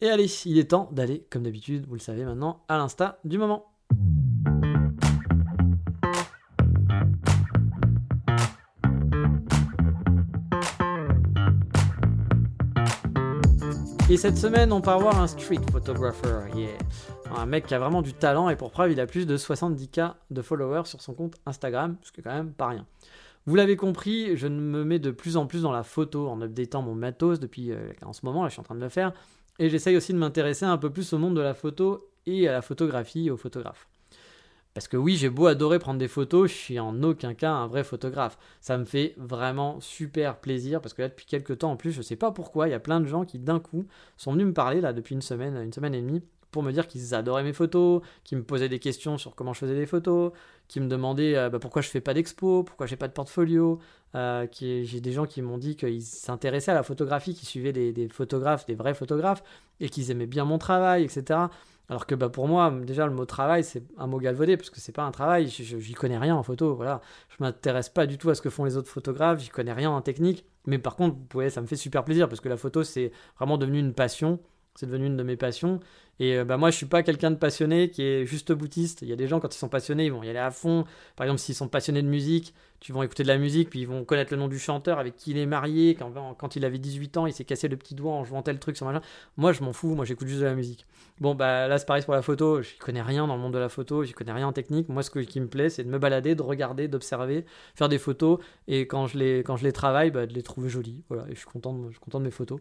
Et 0.01 0.09
allez, 0.09 0.27
il 0.45 0.57
est 0.57 0.71
temps 0.71 0.89
d'aller, 0.91 1.25
comme 1.29 1.43
d'habitude, 1.43 1.85
vous 1.87 1.95
le 1.95 1.99
savez 1.99 2.25
maintenant, 2.25 2.63
à 2.67 2.77
l'insta 2.77 3.19
du 3.23 3.37
moment. 3.37 3.74
Et 14.07 14.17
cette 14.17 14.37
semaine, 14.37 14.71
on 14.71 14.81
part 14.81 14.99
voir 14.99 15.19
un 15.19 15.25
street 15.25 15.61
photographer, 15.71 16.41
yeah. 16.55 16.69
Un 17.35 17.47
mec 17.47 17.65
qui 17.65 17.73
a 17.73 17.79
vraiment 17.79 18.03
du 18.03 18.13
talent 18.13 18.49
et 18.49 18.55
pour 18.55 18.69
preuve, 18.69 18.91
il 18.91 18.99
a 18.99 19.07
plus 19.07 19.25
de 19.25 19.35
70k 19.35 20.13
de 20.29 20.41
followers 20.43 20.85
sur 20.85 21.01
son 21.01 21.15
compte 21.15 21.33
Instagram, 21.47 21.97
ce 22.03 22.11
qui 22.11 22.21
quand 22.21 22.31
même 22.31 22.53
pas 22.53 22.67
rien. 22.67 22.85
Vous 23.47 23.55
l'avez 23.55 23.75
compris, 23.75 24.37
je 24.37 24.47
me 24.47 24.83
mets 24.83 24.99
de 24.99 25.09
plus 25.09 25.37
en 25.37 25.47
plus 25.47 25.63
dans 25.63 25.71
la 25.71 25.81
photo 25.81 26.27
en 26.27 26.39
updatant 26.39 26.83
mon 26.83 26.93
matos 26.93 27.39
depuis 27.39 27.71
euh, 27.71 27.93
en 28.03 28.13
ce 28.13 28.23
moment, 28.27 28.43
là 28.43 28.49
je 28.49 28.53
suis 28.53 28.59
en 28.59 28.63
train 28.63 28.75
de 28.75 28.79
le 28.79 28.89
faire, 28.89 29.11
et 29.57 29.71
j'essaye 29.71 29.97
aussi 29.97 30.13
de 30.13 30.19
m'intéresser 30.19 30.65
un 30.65 30.77
peu 30.77 30.91
plus 30.91 31.11
au 31.13 31.17
monde 31.17 31.35
de 31.35 31.41
la 31.41 31.55
photo 31.55 32.07
et 32.27 32.47
à 32.47 32.51
la 32.51 32.61
photographie 32.61 33.25
et 33.25 33.31
aux 33.31 33.37
photographes. 33.37 33.87
Parce 34.75 34.89
que 34.89 34.97
oui, 34.97 35.15
j'ai 35.15 35.29
beau 35.29 35.47
adorer 35.47 35.79
prendre 35.79 35.99
des 35.99 36.09
photos, 36.09 36.51
je 36.51 36.55
suis 36.55 36.79
en 36.81 37.01
aucun 37.01 37.33
cas 37.33 37.49
un 37.49 37.65
vrai 37.65 37.85
photographe. 37.85 38.37
Ça 38.59 38.77
me 38.77 38.83
fait 38.83 39.15
vraiment 39.17 39.79
super 39.79 40.37
plaisir 40.41 40.81
parce 40.81 40.93
que 40.93 41.01
là, 41.01 41.07
depuis 41.07 41.25
quelques 41.25 41.59
temps 41.59 41.71
en 41.71 41.77
plus, 41.77 41.93
je 41.93 42.01
sais 42.01 42.17
pas 42.17 42.31
pourquoi, 42.31 42.67
il 42.67 42.71
y 42.71 42.73
a 42.73 42.79
plein 42.81 42.99
de 42.99 43.05
gens 43.05 43.23
qui 43.23 43.39
d'un 43.39 43.61
coup 43.61 43.87
sont 44.17 44.33
venus 44.33 44.47
me 44.47 44.53
parler 44.53 44.81
là 44.81 44.91
depuis 44.91 45.15
une 45.15 45.21
semaine, 45.21 45.55
une 45.55 45.71
semaine 45.71 45.95
et 45.95 46.01
demie, 46.01 46.21
pour 46.51 46.61
me 46.61 46.73
dire 46.73 46.87
qu'ils 46.87 47.15
adoraient 47.15 47.43
mes 47.43 47.53
photos, 47.53 48.01
qui 48.25 48.35
me 48.35 48.43
posaient 48.43 48.67
des 48.67 48.79
questions 48.79 49.17
sur 49.17 49.33
comment 49.33 49.53
je 49.53 49.59
faisais 49.59 49.75
des 49.75 49.85
photos, 49.85 50.33
qui 50.67 50.81
me 50.81 50.87
demandaient 50.87 51.37
euh, 51.37 51.49
bah, 51.49 51.59
pourquoi 51.59 51.81
je 51.81 51.87
fais 51.87 52.01
pas 52.01 52.13
d'expo, 52.13 52.63
pourquoi 52.63 52.85
j'ai 52.85 52.97
pas 52.97 53.07
de 53.07 53.13
portfolio. 53.13 53.79
Euh, 54.15 54.45
j'ai 54.59 54.99
des 54.99 55.11
gens 55.13 55.25
qui 55.25 55.41
m'ont 55.41 55.57
dit 55.57 55.77
qu'ils 55.77 56.01
s'intéressaient 56.01 56.71
à 56.71 56.75
la 56.75 56.83
photographie, 56.83 57.33
qui 57.33 57.45
suivaient 57.45 57.73
des, 57.73 57.93
des 57.93 58.09
photographes, 58.09 58.65
des 58.65 58.75
vrais 58.75 58.93
photographes, 58.93 59.43
et 59.79 59.87
qu'ils 59.87 60.11
aimaient 60.11 60.27
bien 60.27 60.43
mon 60.43 60.57
travail, 60.57 61.03
etc. 61.05 61.47
Alors 61.89 62.07
que 62.07 62.15
bah, 62.15 62.29
pour 62.29 62.47
moi, 62.47 62.71
déjà, 62.71 63.05
le 63.05 63.13
mot 63.13 63.25
travail, 63.25 63.63
c'est 63.63 63.83
un 63.97 64.07
mot 64.07 64.17
galvaudé, 64.17 64.57
parce 64.57 64.69
que 64.69 64.79
c'est 64.79 64.91
pas 64.91 65.03
un 65.03 65.11
travail, 65.11 65.47
j'y 65.47 65.93
connais 65.93 66.17
rien 66.17 66.35
en 66.35 66.43
photo, 66.43 66.75
voilà. 66.75 67.01
Je 67.29 67.35
m'intéresse 67.39 67.89
pas 67.89 68.07
du 68.07 68.17
tout 68.17 68.29
à 68.29 68.35
ce 68.35 68.41
que 68.41 68.49
font 68.49 68.65
les 68.65 68.77
autres 68.77 68.89
photographes, 68.89 69.39
j'y 69.39 69.49
connais 69.49 69.73
rien 69.73 69.91
en 69.91 70.01
technique, 70.01 70.45
mais 70.65 70.79
par 70.79 70.95
contre, 70.95 71.17
ça 71.49 71.61
me 71.61 71.67
fait 71.67 71.75
super 71.75 72.03
plaisir, 72.03 72.27
parce 72.27 72.41
que 72.41 72.49
la 72.49 72.57
photo, 72.57 72.83
c'est 72.83 73.11
vraiment 73.37 73.57
devenu 73.57 73.79
une 73.79 73.93
passion, 73.93 74.39
c'est 74.75 74.85
devenu 74.85 75.07
une 75.07 75.17
de 75.17 75.23
mes 75.23 75.37
passions, 75.37 75.79
et 76.19 76.37
euh, 76.37 76.45
bah, 76.45 76.57
moi, 76.57 76.71
je 76.71 76.77
suis 76.77 76.85
pas 76.85 77.03
quelqu'un 77.03 77.31
de 77.31 77.35
passionné 77.35 77.89
qui 77.89 78.01
est 78.01 78.25
juste 78.25 78.51
boutiste. 78.53 79.01
Il 79.01 79.09
y 79.09 79.13
a 79.13 79.15
des 79.15 79.27
gens, 79.27 79.39
quand 79.39 79.53
ils 79.53 79.57
sont 79.57 79.67
passionnés, 79.67 80.05
ils 80.05 80.11
vont 80.11 80.23
y 80.23 80.29
aller 80.29 80.39
à 80.39 80.51
fond. 80.51 80.85
Par 81.15 81.25
exemple, 81.25 81.39
s'ils 81.41 81.55
sont 81.55 81.67
passionnés 81.67 82.01
de 82.01 82.07
musique, 82.07 82.53
tu 82.79 82.93
vont 82.93 83.03
écouter 83.03 83.23
de 83.23 83.27
la 83.27 83.37
musique, 83.37 83.69
puis 83.69 83.81
ils 83.81 83.87
vont 83.87 84.05
connaître 84.05 84.31
le 84.31 84.39
nom 84.39 84.47
du 84.47 84.59
chanteur 84.59 84.99
avec 84.99 85.17
qui 85.17 85.31
il 85.31 85.37
est 85.37 85.45
marié. 85.45 85.95
Quand, 85.95 86.11
quand 86.37 86.55
il 86.55 86.63
avait 86.63 86.77
18 86.77 87.17
ans, 87.17 87.25
il 87.25 87.33
s'est 87.33 87.43
cassé 87.43 87.67
le 87.67 87.75
petit 87.75 87.95
doigt 87.95 88.13
en 88.13 88.23
jouant 88.23 88.43
tel 88.43 88.59
truc 88.59 88.77
sur 88.77 88.85
machin. 88.85 89.01
Moi, 89.37 89.51
je 89.51 89.63
m'en 89.63 89.73
fous. 89.73 89.95
Moi, 89.95 90.05
j'écoute 90.05 90.27
juste 90.27 90.39
de 90.39 90.45
la 90.45 90.55
musique. 90.55 90.85
Bon, 91.19 91.35
bah 91.35 91.67
là, 91.67 91.77
c'est 91.77 91.85
pareil 91.85 92.03
pour 92.03 92.13
la 92.13 92.21
photo. 92.21 92.61
Je 92.61 92.69
connais 92.79 93.01
rien 93.01 93.27
dans 93.27 93.35
le 93.35 93.41
monde 93.41 93.53
de 93.53 93.59
la 93.59 93.69
photo. 93.69 94.03
Je 94.03 94.13
connais 94.13 94.31
rien 94.33 94.47
en 94.47 94.53
technique. 94.53 94.87
Moi, 94.87 95.03
ce 95.03 95.09
qui 95.09 95.39
me 95.41 95.47
plaît, 95.47 95.69
c'est 95.69 95.83
de 95.83 95.89
me 95.89 95.99
balader, 95.99 96.35
de 96.35 96.41
regarder, 96.41 96.87
d'observer, 96.87 97.45
faire 97.75 97.89
des 97.89 97.97
photos. 97.97 98.39
Et 98.67 98.87
quand 98.87 99.07
je 99.07 99.17
les, 99.17 99.39
quand 99.39 99.57
je 99.57 99.63
les 99.63 99.73
travaille, 99.73 100.11
bah, 100.11 100.25
de 100.25 100.33
les 100.33 100.43
trouver 100.43 100.69
jolies. 100.69 101.03
Voilà. 101.09 101.25
Et 101.29 101.33
je 101.33 101.39
suis 101.39 101.47
content 101.47 101.73
de, 101.73 101.87
je 101.87 101.93
suis 101.93 101.99
content 101.99 102.19
de 102.19 102.25
mes 102.25 102.31
photos. 102.31 102.59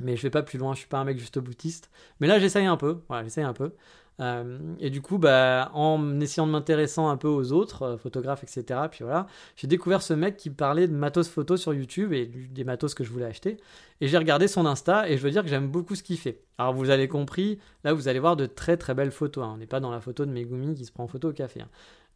Mais 0.00 0.16
je 0.16 0.22
vais 0.22 0.30
pas 0.30 0.42
plus 0.42 0.58
loin, 0.58 0.74
je 0.74 0.80
suis 0.80 0.88
pas 0.88 0.98
un 0.98 1.04
mec 1.04 1.18
juste 1.18 1.38
boutiste. 1.38 1.90
Mais 2.20 2.26
là, 2.26 2.38
j'essaye 2.38 2.66
un 2.66 2.76
peu. 2.76 3.00
Voilà, 3.08 3.24
j'essaye 3.24 3.44
un 3.44 3.52
peu. 3.52 3.72
Euh, 4.20 4.58
et 4.78 4.90
du 4.90 5.02
coup, 5.02 5.18
bah, 5.18 5.70
en 5.74 6.20
essayant 6.20 6.46
de 6.46 6.52
m'intéresser 6.52 7.00
un 7.00 7.16
peu 7.16 7.28
aux 7.28 7.52
autres, 7.52 7.82
euh, 7.82 7.96
photographes, 7.96 8.44
etc., 8.44 8.80
puis 8.90 9.02
voilà, 9.02 9.26
j'ai 9.56 9.66
découvert 9.66 10.02
ce 10.02 10.14
mec 10.14 10.36
qui 10.36 10.50
parlait 10.50 10.86
de 10.86 10.94
matos 10.94 11.28
photo 11.28 11.56
sur 11.56 11.74
YouTube 11.74 12.12
et 12.12 12.26
des 12.26 12.64
matos 12.64 12.94
que 12.94 13.02
je 13.02 13.10
voulais 13.10 13.26
acheter. 13.26 13.56
Et 14.00 14.08
j'ai 14.08 14.18
regardé 14.18 14.46
son 14.48 14.66
Insta 14.66 15.08
et 15.08 15.16
je 15.16 15.22
veux 15.22 15.30
dire 15.30 15.42
que 15.42 15.48
j'aime 15.48 15.68
beaucoup 15.68 15.94
ce 15.94 16.02
qu'il 16.02 16.18
fait. 16.18 16.40
Alors, 16.58 16.74
vous 16.74 16.90
avez 16.90 17.08
compris, 17.08 17.58
là, 17.82 17.92
vous 17.92 18.06
allez 18.08 18.20
voir 18.20 18.36
de 18.36 18.46
très 18.46 18.76
très 18.76 18.94
belles 18.94 19.10
photos. 19.10 19.44
Hein. 19.44 19.52
On 19.54 19.56
n'est 19.56 19.66
pas 19.66 19.80
dans 19.80 19.90
la 19.90 20.00
photo 20.00 20.24
de 20.24 20.30
Megumi 20.30 20.74
qui 20.74 20.84
se 20.84 20.92
prend 20.92 21.04
en 21.04 21.08
photo 21.08 21.30
au 21.30 21.32
café. 21.32 21.62
Hein 21.62 21.68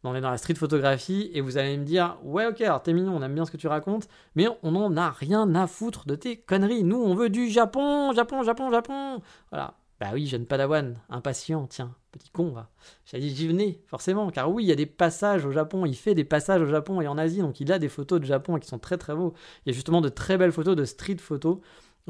on 0.03 0.15
est 0.15 0.21
dans 0.21 0.29
la 0.29 0.37
street 0.37 0.55
photographie 0.55 1.29
et 1.33 1.41
vous 1.41 1.57
allez 1.57 1.77
me 1.77 1.83
dire 1.83 2.17
ouais 2.23 2.45
ok 2.47 2.61
alors 2.61 2.81
t'es 2.81 2.93
mignon 2.93 3.15
on 3.15 3.21
aime 3.21 3.33
bien 3.33 3.45
ce 3.45 3.51
que 3.51 3.57
tu 3.57 3.67
racontes 3.67 4.07
mais 4.35 4.47
on 4.63 4.71
n'en 4.71 4.95
a 4.95 5.09
rien 5.09 5.53
à 5.55 5.67
foutre 5.67 6.05
de 6.07 6.15
tes 6.15 6.37
conneries. 6.37 6.83
Nous 6.83 6.97
on 6.97 7.15
veut 7.15 7.29
du 7.29 7.49
Japon 7.49 8.13
Japon 8.13 8.43
Japon 8.43 8.71
Japon. 8.71 9.21
Voilà. 9.51 9.75
Bah 9.99 10.07
oui 10.13 10.27
jeune 10.27 10.45
padawan 10.45 10.95
impatient 11.09 11.67
tiens 11.67 11.93
petit 12.11 12.29
con 12.29 12.51
va. 12.51 12.69
J'ai 13.05 13.19
dit 13.19 13.35
j'y 13.35 13.47
venais 13.47 13.81
forcément 13.87 14.29
car 14.31 14.49
oui 14.49 14.63
il 14.63 14.67
y 14.67 14.71
a 14.71 14.75
des 14.75 14.85
passages 14.85 15.45
au 15.45 15.51
Japon 15.51 15.85
il 15.85 15.95
fait 15.95 16.15
des 16.15 16.23
passages 16.23 16.61
au 16.61 16.67
Japon 16.67 17.01
et 17.01 17.07
en 17.07 17.17
Asie 17.17 17.39
donc 17.39 17.59
il 17.59 17.71
a 17.71 17.79
des 17.79 17.89
photos 17.89 18.21
de 18.21 18.25
Japon 18.25 18.57
qui 18.59 18.67
sont 18.67 18.79
très 18.79 18.97
très 18.97 19.13
beaux. 19.15 19.33
Il 19.65 19.69
y 19.69 19.71
a 19.71 19.75
justement 19.75 19.99
de 19.99 20.09
très 20.09 20.37
belles 20.37 20.53
photos 20.53 20.75
de 20.75 20.85
street 20.85 21.17
photos 21.17 21.57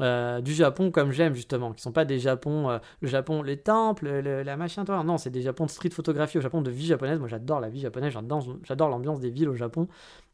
euh, 0.00 0.40
du 0.40 0.52
Japon 0.52 0.90
comme 0.90 1.12
j'aime 1.12 1.34
justement, 1.34 1.72
qui 1.72 1.82
sont 1.82 1.92
pas 1.92 2.04
des 2.04 2.18
Japon, 2.18 2.70
euh, 2.70 2.78
le 3.00 3.08
Japon, 3.08 3.42
les 3.42 3.58
temples, 3.58 4.08
la 4.08 4.56
machin, 4.56 4.84
toi. 4.84 5.02
Non, 5.04 5.18
c'est 5.18 5.30
des 5.30 5.42
Japon 5.42 5.66
de 5.66 5.70
street 5.70 5.90
photographie 5.90 6.38
au 6.38 6.40
Japon, 6.40 6.62
de 6.62 6.70
vie 6.70 6.86
japonaise. 6.86 7.18
Moi, 7.18 7.28
j'adore 7.28 7.60
la 7.60 7.68
vie 7.68 7.80
japonaise, 7.80 8.12
j'adore 8.64 8.88
l'ambiance 8.88 9.20
des 9.20 9.30
villes 9.30 9.48
au 9.48 9.56
Japon. 9.56 9.88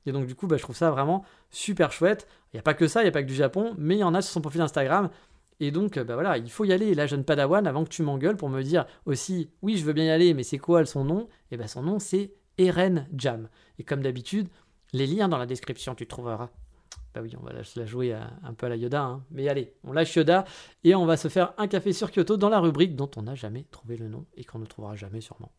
Et 0.07 0.13
donc, 0.13 0.27
du 0.27 0.35
coup, 0.35 0.47
bah, 0.47 0.57
je 0.57 0.63
trouve 0.63 0.77
ça 0.77 0.91
vraiment 0.91 1.25
super 1.51 1.93
chouette. 1.93 2.29
Il 2.53 2.57
n'y 2.57 2.61
a 2.61 2.63
pas 2.63 2.75
que 2.75 2.87
ça, 2.87 3.01
il 3.01 3.05
n'y 3.05 3.09
a 3.09 3.13
pas 3.13 3.23
que 3.23 3.29
du 3.29 3.35
Japon, 3.35 3.75
mais 3.77 3.97
il 3.97 4.01
y 4.01 4.05
en 4.05 4.15
a 4.15 4.23
sur 4.23 4.33
son 4.33 4.41
profil 4.41 4.61
Instagram. 4.61 5.11
Et 5.59 5.71
donc, 5.71 5.99
bah 5.99 6.15
voilà, 6.15 6.39
il 6.39 6.51
faut 6.51 6.65
y 6.65 6.73
aller. 6.73 6.95
Là, 6.95 7.07
jeune 7.07 7.25
padawan, 7.25 7.67
avant 7.67 7.85
que 7.85 7.89
tu 7.89 8.03
m'engueules 8.03 8.37
pour 8.37 8.49
me 8.49 8.63
dire 8.63 8.87
aussi, 9.07 9.51
oui, 9.63 9.77
je 9.77 9.85
veux 9.85 9.93
bien 9.93 10.05
y 10.05 10.11
aller, 10.11 10.35
mais 10.35 10.43
c'est 10.43 10.59
quoi 10.59 10.85
son 10.85 11.05
nom? 11.05 11.21
Et 11.51 11.55
eh 11.55 11.57
ben, 11.57 11.67
son 11.67 11.83
nom, 11.83 11.99
c'est 11.99 12.35
Eren 12.59 13.07
Jam. 13.17 13.49
Et 13.79 13.85
comme 13.85 14.03
d'habitude, 14.03 14.49
les 14.93 15.07
liens 15.07 15.29
dans 15.29 15.39
la 15.39 15.47
description, 15.47 15.95
tu 15.95 16.07
trouveras. 16.07 16.51
Bah 17.17 17.23
oui, 17.23 17.33
on 17.41 17.43
va 17.43 17.55
la 17.55 17.87
jouer 17.87 18.13
un 18.13 18.53
peu 18.53 18.67
à 18.67 18.69
la 18.69 18.77
Yoda. 18.77 19.01
Hein. 19.01 19.25
Mais 19.31 19.49
allez, 19.49 19.73
on 19.85 19.93
lâche 19.95 20.15
Yoda 20.15 20.45
et 20.85 20.95
on 20.95 21.07
va 21.07 21.17
se 21.17 21.29
faire 21.29 21.55
un 21.57 21.67
café 21.67 21.95
sur 21.95 22.11
Kyoto 22.11 22.37
dans 22.37 22.51
la 22.51 22.61
rubrique 22.61 22.95
dont 22.95 23.11
on 23.17 23.23
n'a 23.23 23.35
jamais 23.35 23.65
trouvé 23.71 23.97
le 23.97 24.07
nom 24.07 24.27
et 24.37 24.45
qu'on 24.45 24.59
ne 24.59 24.67
trouvera 24.67 24.97
jamais 24.97 25.23
sûrement. 25.23 25.51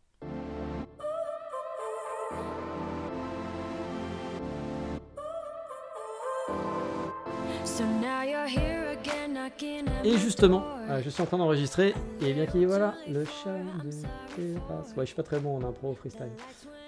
Et 10.04 10.18
justement, 10.18 10.64
euh, 10.90 11.02
je 11.04 11.10
suis 11.10 11.22
en 11.22 11.26
train 11.26 11.38
d'enregistrer, 11.38 11.94
et 12.22 12.34
bien 12.34 12.46
qu'il 12.46 12.68
voilà, 12.68 12.96
le 13.08 13.24
chat 13.24 13.58
de 13.84 13.90
terrasse. 14.36 14.94
Ouais, 14.96 15.04
je 15.04 15.06
suis 15.06 15.16
pas 15.16 15.24
très 15.24 15.40
bon 15.40 15.58
en 15.58 15.64
impro 15.64 15.94
freestyle. 15.94 16.30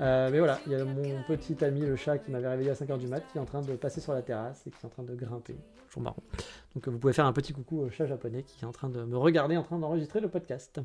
Euh, 0.01 0.30
mais 0.32 0.39
voilà, 0.39 0.60
il 0.66 0.74
y 0.74 0.76
a 0.76 0.84
mon 0.84 1.24
petit 1.28 1.64
ami, 1.64 1.82
le 1.82 1.95
chat, 1.95 2.18
qui 2.18 2.32
m'avait 2.32 2.47
réveillé 2.47 2.72
à 2.72 2.74
5h 2.74 2.97
du 2.97 3.07
mat, 3.07 3.22
qui 3.32 3.38
est 3.38 3.41
en 3.41 3.45
train 3.45 3.62
de 3.62 3.74
passer 3.74 4.01
sur 4.01 4.14
la 4.14 4.22
terrasse 4.22 4.64
et 4.68 4.72
qui 4.72 4.78
est 4.82 4.86
en 4.86 4.89
train 4.89 5.03
de 5.03 5.16
grimper. 5.16 5.55
Toujours 5.88 6.03
marrant. 6.03 6.24
Donc 6.76 6.88
vous 6.88 6.99
pouvez 6.99 7.14
faire 7.14 7.26
un 7.26 7.34
petit 7.34 7.53
coucou 7.53 7.82
au 7.82 7.89
chat 7.89 8.05
japonais 8.05 8.43
qui 8.43 8.64
est 8.64 8.68
en 8.68 8.72
train 8.72 8.89
de 8.89 9.03
me 9.03 9.18
regarder, 9.18 9.57
en 9.57 9.64
train 9.64 9.80
d'enregistrer 9.80 10.20
le 10.20 10.30
podcast. 10.30 10.80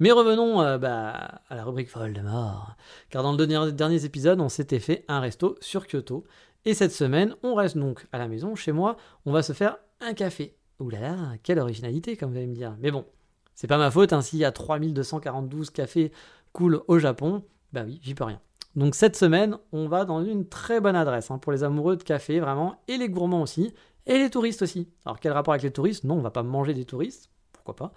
Mais 0.00 0.10
revenons 0.10 0.60
euh, 0.62 0.78
bah, 0.78 1.40
à 1.48 1.54
la 1.54 1.64
rubrique 1.64 1.88
folle 1.90 2.12
de 2.12 2.20
mort. 2.20 2.76
Car 3.10 3.22
dans 3.22 3.32
le 3.32 3.72
dernier 3.72 4.04
épisode, 4.04 4.40
on 4.40 4.48
s'était 4.48 4.80
fait 4.80 5.04
un 5.08 5.20
resto 5.20 5.56
sur 5.60 5.86
Kyoto. 5.86 6.24
Et 6.64 6.74
cette 6.74 6.92
semaine, 6.92 7.34
on 7.42 7.54
reste 7.54 7.76
donc 7.76 8.06
à 8.12 8.18
la 8.18 8.26
maison, 8.26 8.54
chez 8.54 8.72
moi. 8.72 8.96
On 9.26 9.32
va 9.32 9.42
se 9.42 9.52
faire 9.52 9.76
café. 10.12 10.56
Ouh 10.80 10.90
là 10.90 11.00
là, 11.00 11.16
quelle 11.42 11.58
originalité, 11.58 12.16
comme 12.16 12.32
vous 12.32 12.36
allez 12.36 12.46
me 12.46 12.54
dire. 12.54 12.76
Mais 12.80 12.90
bon, 12.90 13.06
c'est 13.54 13.68
pas 13.68 13.78
ma 13.78 13.90
faute, 13.90 14.12
hein, 14.12 14.20
s'il 14.20 14.40
y 14.40 14.44
a 14.44 14.52
3242 14.52 15.66
cafés 15.66 16.12
cool 16.52 16.82
au 16.88 16.98
Japon, 16.98 17.44
bah 17.72 17.82
oui, 17.84 18.00
j'y 18.02 18.14
peux 18.14 18.24
rien. 18.24 18.40
Donc 18.76 18.94
cette 18.96 19.16
semaine, 19.16 19.56
on 19.72 19.86
va 19.86 20.04
dans 20.04 20.24
une 20.24 20.48
très 20.48 20.80
bonne 20.80 20.96
adresse 20.96 21.30
hein, 21.30 21.38
pour 21.38 21.52
les 21.52 21.62
amoureux 21.62 21.96
de 21.96 22.02
café, 22.02 22.40
vraiment, 22.40 22.82
et 22.88 22.96
les 22.96 23.08
gourmands 23.08 23.42
aussi, 23.42 23.72
et 24.06 24.18
les 24.18 24.30
touristes 24.30 24.62
aussi. 24.62 24.88
Alors 25.06 25.20
quel 25.20 25.32
rapport 25.32 25.54
avec 25.54 25.62
les 25.62 25.70
touristes? 25.70 26.04
Non, 26.04 26.16
on 26.16 26.22
va 26.22 26.30
pas 26.30 26.42
manger 26.42 26.74
des 26.74 26.84
touristes, 26.84 27.30
pourquoi 27.52 27.76
pas. 27.76 27.92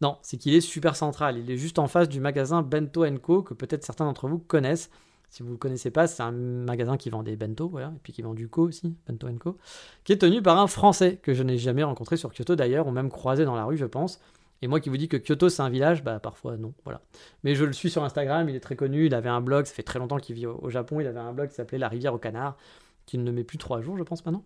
Non, 0.00 0.18
c'est 0.22 0.36
qu'il 0.36 0.54
est 0.54 0.60
super 0.60 0.96
central, 0.96 1.38
il 1.38 1.50
est 1.50 1.56
juste 1.56 1.78
en 1.78 1.86
face 1.86 2.08
du 2.08 2.20
magasin 2.20 2.62
Bento 2.62 3.04
Co, 3.22 3.42
que 3.42 3.54
peut-être 3.54 3.84
certains 3.84 4.04
d'entre 4.04 4.28
vous 4.28 4.38
connaissent. 4.38 4.90
Si 5.28 5.42
vous 5.42 5.48
ne 5.48 5.54
le 5.54 5.58
connaissez 5.58 5.90
pas, 5.90 6.06
c'est 6.06 6.22
un 6.22 6.30
magasin 6.30 6.96
qui 6.96 7.10
vend 7.10 7.22
des 7.22 7.36
bento, 7.36 7.68
voilà, 7.68 7.88
et 7.88 7.98
puis 8.02 8.12
qui 8.12 8.22
vend 8.22 8.34
du 8.34 8.48
co 8.48 8.68
aussi, 8.68 8.94
Bento 9.06 9.28
Co, 9.38 9.58
qui 10.04 10.12
est 10.12 10.18
tenu 10.18 10.40
par 10.40 10.58
un 10.58 10.66
Français 10.66 11.18
que 11.20 11.34
je 11.34 11.42
n'ai 11.42 11.58
jamais 11.58 11.82
rencontré 11.82 12.16
sur 12.16 12.32
Kyoto 12.32 12.56
d'ailleurs, 12.56 12.86
ou 12.86 12.90
même 12.90 13.10
croisé 13.10 13.44
dans 13.44 13.56
la 13.56 13.64
rue, 13.64 13.76
je 13.76 13.84
pense. 13.84 14.20
Et 14.62 14.68
moi 14.68 14.80
qui 14.80 14.88
vous 14.88 14.96
dis 14.96 15.08
que 15.08 15.16
Kyoto 15.16 15.48
c'est 15.48 15.62
un 15.62 15.68
village, 15.68 16.02
bah 16.02 16.18
parfois 16.20 16.56
non, 16.56 16.72
voilà. 16.84 17.02
Mais 17.44 17.54
je 17.54 17.64
le 17.64 17.72
suis 17.72 17.90
sur 17.90 18.04
Instagram, 18.04 18.48
il 18.48 18.56
est 18.56 18.60
très 18.60 18.76
connu, 18.76 19.06
il 19.06 19.14
avait 19.14 19.28
un 19.28 19.40
blog, 19.40 19.66
ça 19.66 19.74
fait 19.74 19.82
très 19.82 19.98
longtemps 19.98 20.18
qu'il 20.18 20.34
vit 20.34 20.46
au, 20.46 20.70
Japon, 20.70 21.00
il 21.00 21.06
avait 21.06 21.20
un 21.20 21.32
blog 21.32 21.48
qui 21.48 21.54
s'appelait 21.54 21.78
La 21.78 21.88
rivière 21.88 22.14
au 22.14 22.18
canard, 22.18 22.56
qui 23.04 23.18
ne 23.18 23.30
met 23.30 23.44
plus 23.44 23.58
trois 23.58 23.80
jours, 23.82 23.98
je 23.98 24.02
pense 24.02 24.24
maintenant. 24.24 24.44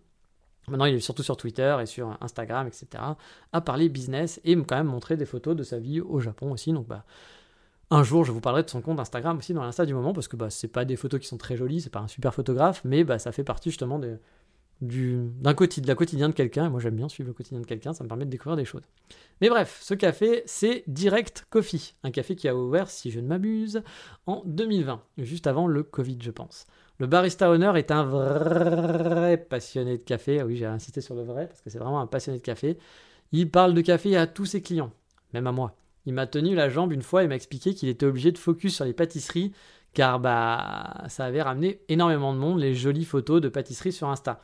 Maintenant, 0.67 0.85
il 0.85 0.95
est 0.95 0.99
surtout 0.99 1.23
sur 1.23 1.37
Twitter 1.37 1.75
et 1.81 1.85
sur 1.85 2.17
Instagram, 2.21 2.67
etc. 2.67 2.87
à 3.51 3.61
parler 3.61 3.89
business 3.89 4.39
et 4.43 4.55
quand 4.55 4.75
même 4.75 4.87
montrer 4.87 5.17
des 5.17 5.25
photos 5.25 5.55
de 5.55 5.63
sa 5.63 5.79
vie 5.79 6.01
au 6.01 6.19
Japon 6.19 6.51
aussi. 6.51 6.71
Donc, 6.71 6.87
bah, 6.87 7.03
un 7.91 8.03
jour, 8.03 8.23
je 8.23 8.31
vous 8.31 8.41
parlerai 8.41 8.63
de 8.63 8.69
son 8.69 8.81
compte 8.81 8.99
Instagram 8.99 9.37
aussi 9.37 9.53
dans 9.53 9.63
l'insta 9.63 9.85
du 9.85 9.93
moment 9.93 10.13
parce 10.13 10.27
que 10.27 10.37
bah, 10.37 10.49
c'est 10.49 10.69
pas 10.69 10.85
des 10.85 10.95
photos 10.95 11.19
qui 11.19 11.27
sont 11.27 11.37
très 11.37 11.57
jolies, 11.57 11.81
c'est 11.81 11.89
pas 11.89 11.99
un 11.99 12.07
super 12.07 12.33
photographe, 12.33 12.81
mais 12.85 13.03
bah, 13.03 13.19
ça 13.19 13.33
fait 13.33 13.43
partie 13.43 13.69
justement 13.69 13.99
de, 13.99 14.17
du, 14.79 15.19
d'un 15.41 15.53
quotidien, 15.53 15.93
de 15.93 16.01
la 16.01 16.27
de 16.29 16.33
quelqu'un. 16.33 16.65
Et 16.65 16.69
moi, 16.69 16.79
j'aime 16.79 16.95
bien 16.95 17.09
suivre 17.09 17.27
le 17.27 17.33
quotidien 17.33 17.59
de 17.59 17.65
quelqu'un, 17.65 17.93
ça 17.93 18.05
me 18.05 18.07
permet 18.07 18.23
de 18.23 18.29
découvrir 18.29 18.55
des 18.55 18.65
choses. 18.65 18.83
Mais 19.41 19.49
bref, 19.49 19.79
ce 19.83 19.93
café, 19.93 20.41
c'est 20.45 20.85
Direct 20.87 21.45
Coffee, 21.49 21.95
un 22.03 22.11
café 22.11 22.35
qui 22.35 22.47
a 22.47 22.55
ouvert, 22.55 22.89
si 22.89 23.11
je 23.11 23.19
ne 23.19 23.27
m'abuse, 23.27 23.83
en 24.25 24.41
2020, 24.45 25.01
juste 25.17 25.45
avant 25.45 25.67
le 25.67 25.83
Covid, 25.83 26.17
je 26.21 26.31
pense. 26.31 26.67
Le 26.97 27.07
barista 27.07 27.51
owner 27.51 27.73
est 27.75 27.91
un 27.91 28.05
vrai 28.05 29.35
passionné 29.35 29.97
de 29.97 30.03
café. 30.03 30.39
Ah 30.39 30.45
oui, 30.45 30.55
j'ai 30.55 30.67
insisté 30.67 31.01
sur 31.01 31.15
le 31.15 31.23
vrai 31.23 31.47
parce 31.47 31.59
que 31.59 31.69
c'est 31.69 31.79
vraiment 31.79 31.99
un 31.99 32.07
passionné 32.07 32.37
de 32.37 32.43
café. 32.43 32.77
Il 33.31 33.49
parle 33.49 33.73
de 33.73 33.81
café 33.81 34.15
à 34.15 34.27
tous 34.27 34.45
ses 34.45 34.61
clients, 34.61 34.91
même 35.33 35.47
à 35.47 35.51
moi. 35.51 35.75
Il 36.05 36.13
m'a 36.13 36.27
tenu 36.27 36.55
la 36.55 36.69
jambe 36.69 36.93
une 36.93 37.01
fois 37.01 37.23
et 37.23 37.27
m'a 37.27 37.35
expliqué 37.35 37.73
qu'il 37.73 37.89
était 37.89 38.05
obligé 38.05 38.31
de 38.31 38.37
focus 38.37 38.75
sur 38.75 38.85
les 38.85 38.93
pâtisseries 38.93 39.51
car 39.93 40.19
bah 40.19 41.03
ça 41.09 41.25
avait 41.25 41.41
ramené 41.41 41.81
énormément 41.89 42.33
de 42.33 42.39
monde 42.39 42.59
les 42.59 42.73
jolies 42.73 43.05
photos 43.05 43.41
de 43.41 43.49
pâtisseries 43.49 43.91
sur 43.91 44.07
Insta. 44.07 44.41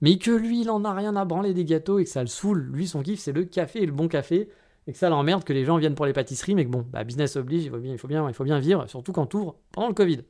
Mais 0.00 0.18
que 0.18 0.30
lui, 0.30 0.62
il 0.62 0.70
en 0.70 0.84
a 0.84 0.94
rien 0.94 1.16
à 1.16 1.24
branler 1.24 1.52
des 1.54 1.64
gâteaux 1.64 1.98
et 1.98 2.04
que 2.04 2.10
ça 2.10 2.22
le 2.22 2.26
saoule. 2.26 2.70
Lui, 2.72 2.86
son 2.86 3.02
kiff, 3.02 3.20
c'est 3.20 3.32
le 3.32 3.44
café 3.44 3.82
et 3.82 3.86
le 3.86 3.92
bon 3.92 4.08
café. 4.08 4.48
Et 4.86 4.92
que 4.92 4.98
ça 4.98 5.10
l'emmerde 5.10 5.44
que 5.44 5.52
les 5.52 5.64
gens 5.64 5.76
viennent 5.76 5.94
pour 5.94 6.06
les 6.06 6.14
pâtisseries, 6.14 6.54
mais 6.54 6.64
que 6.64 6.70
bon, 6.70 6.86
bah, 6.90 7.04
business 7.04 7.36
oblige, 7.36 7.64
il 7.64 7.70
faut 7.70 7.78
bien, 7.78 7.92
il 8.28 8.34
faut 8.34 8.44
bien, 8.44 8.58
vivre, 8.58 8.88
surtout 8.88 9.12
quand 9.12 9.32
ouvre 9.34 9.56
pendant 9.72 9.88
le 9.88 9.94
Covid. 9.94 10.22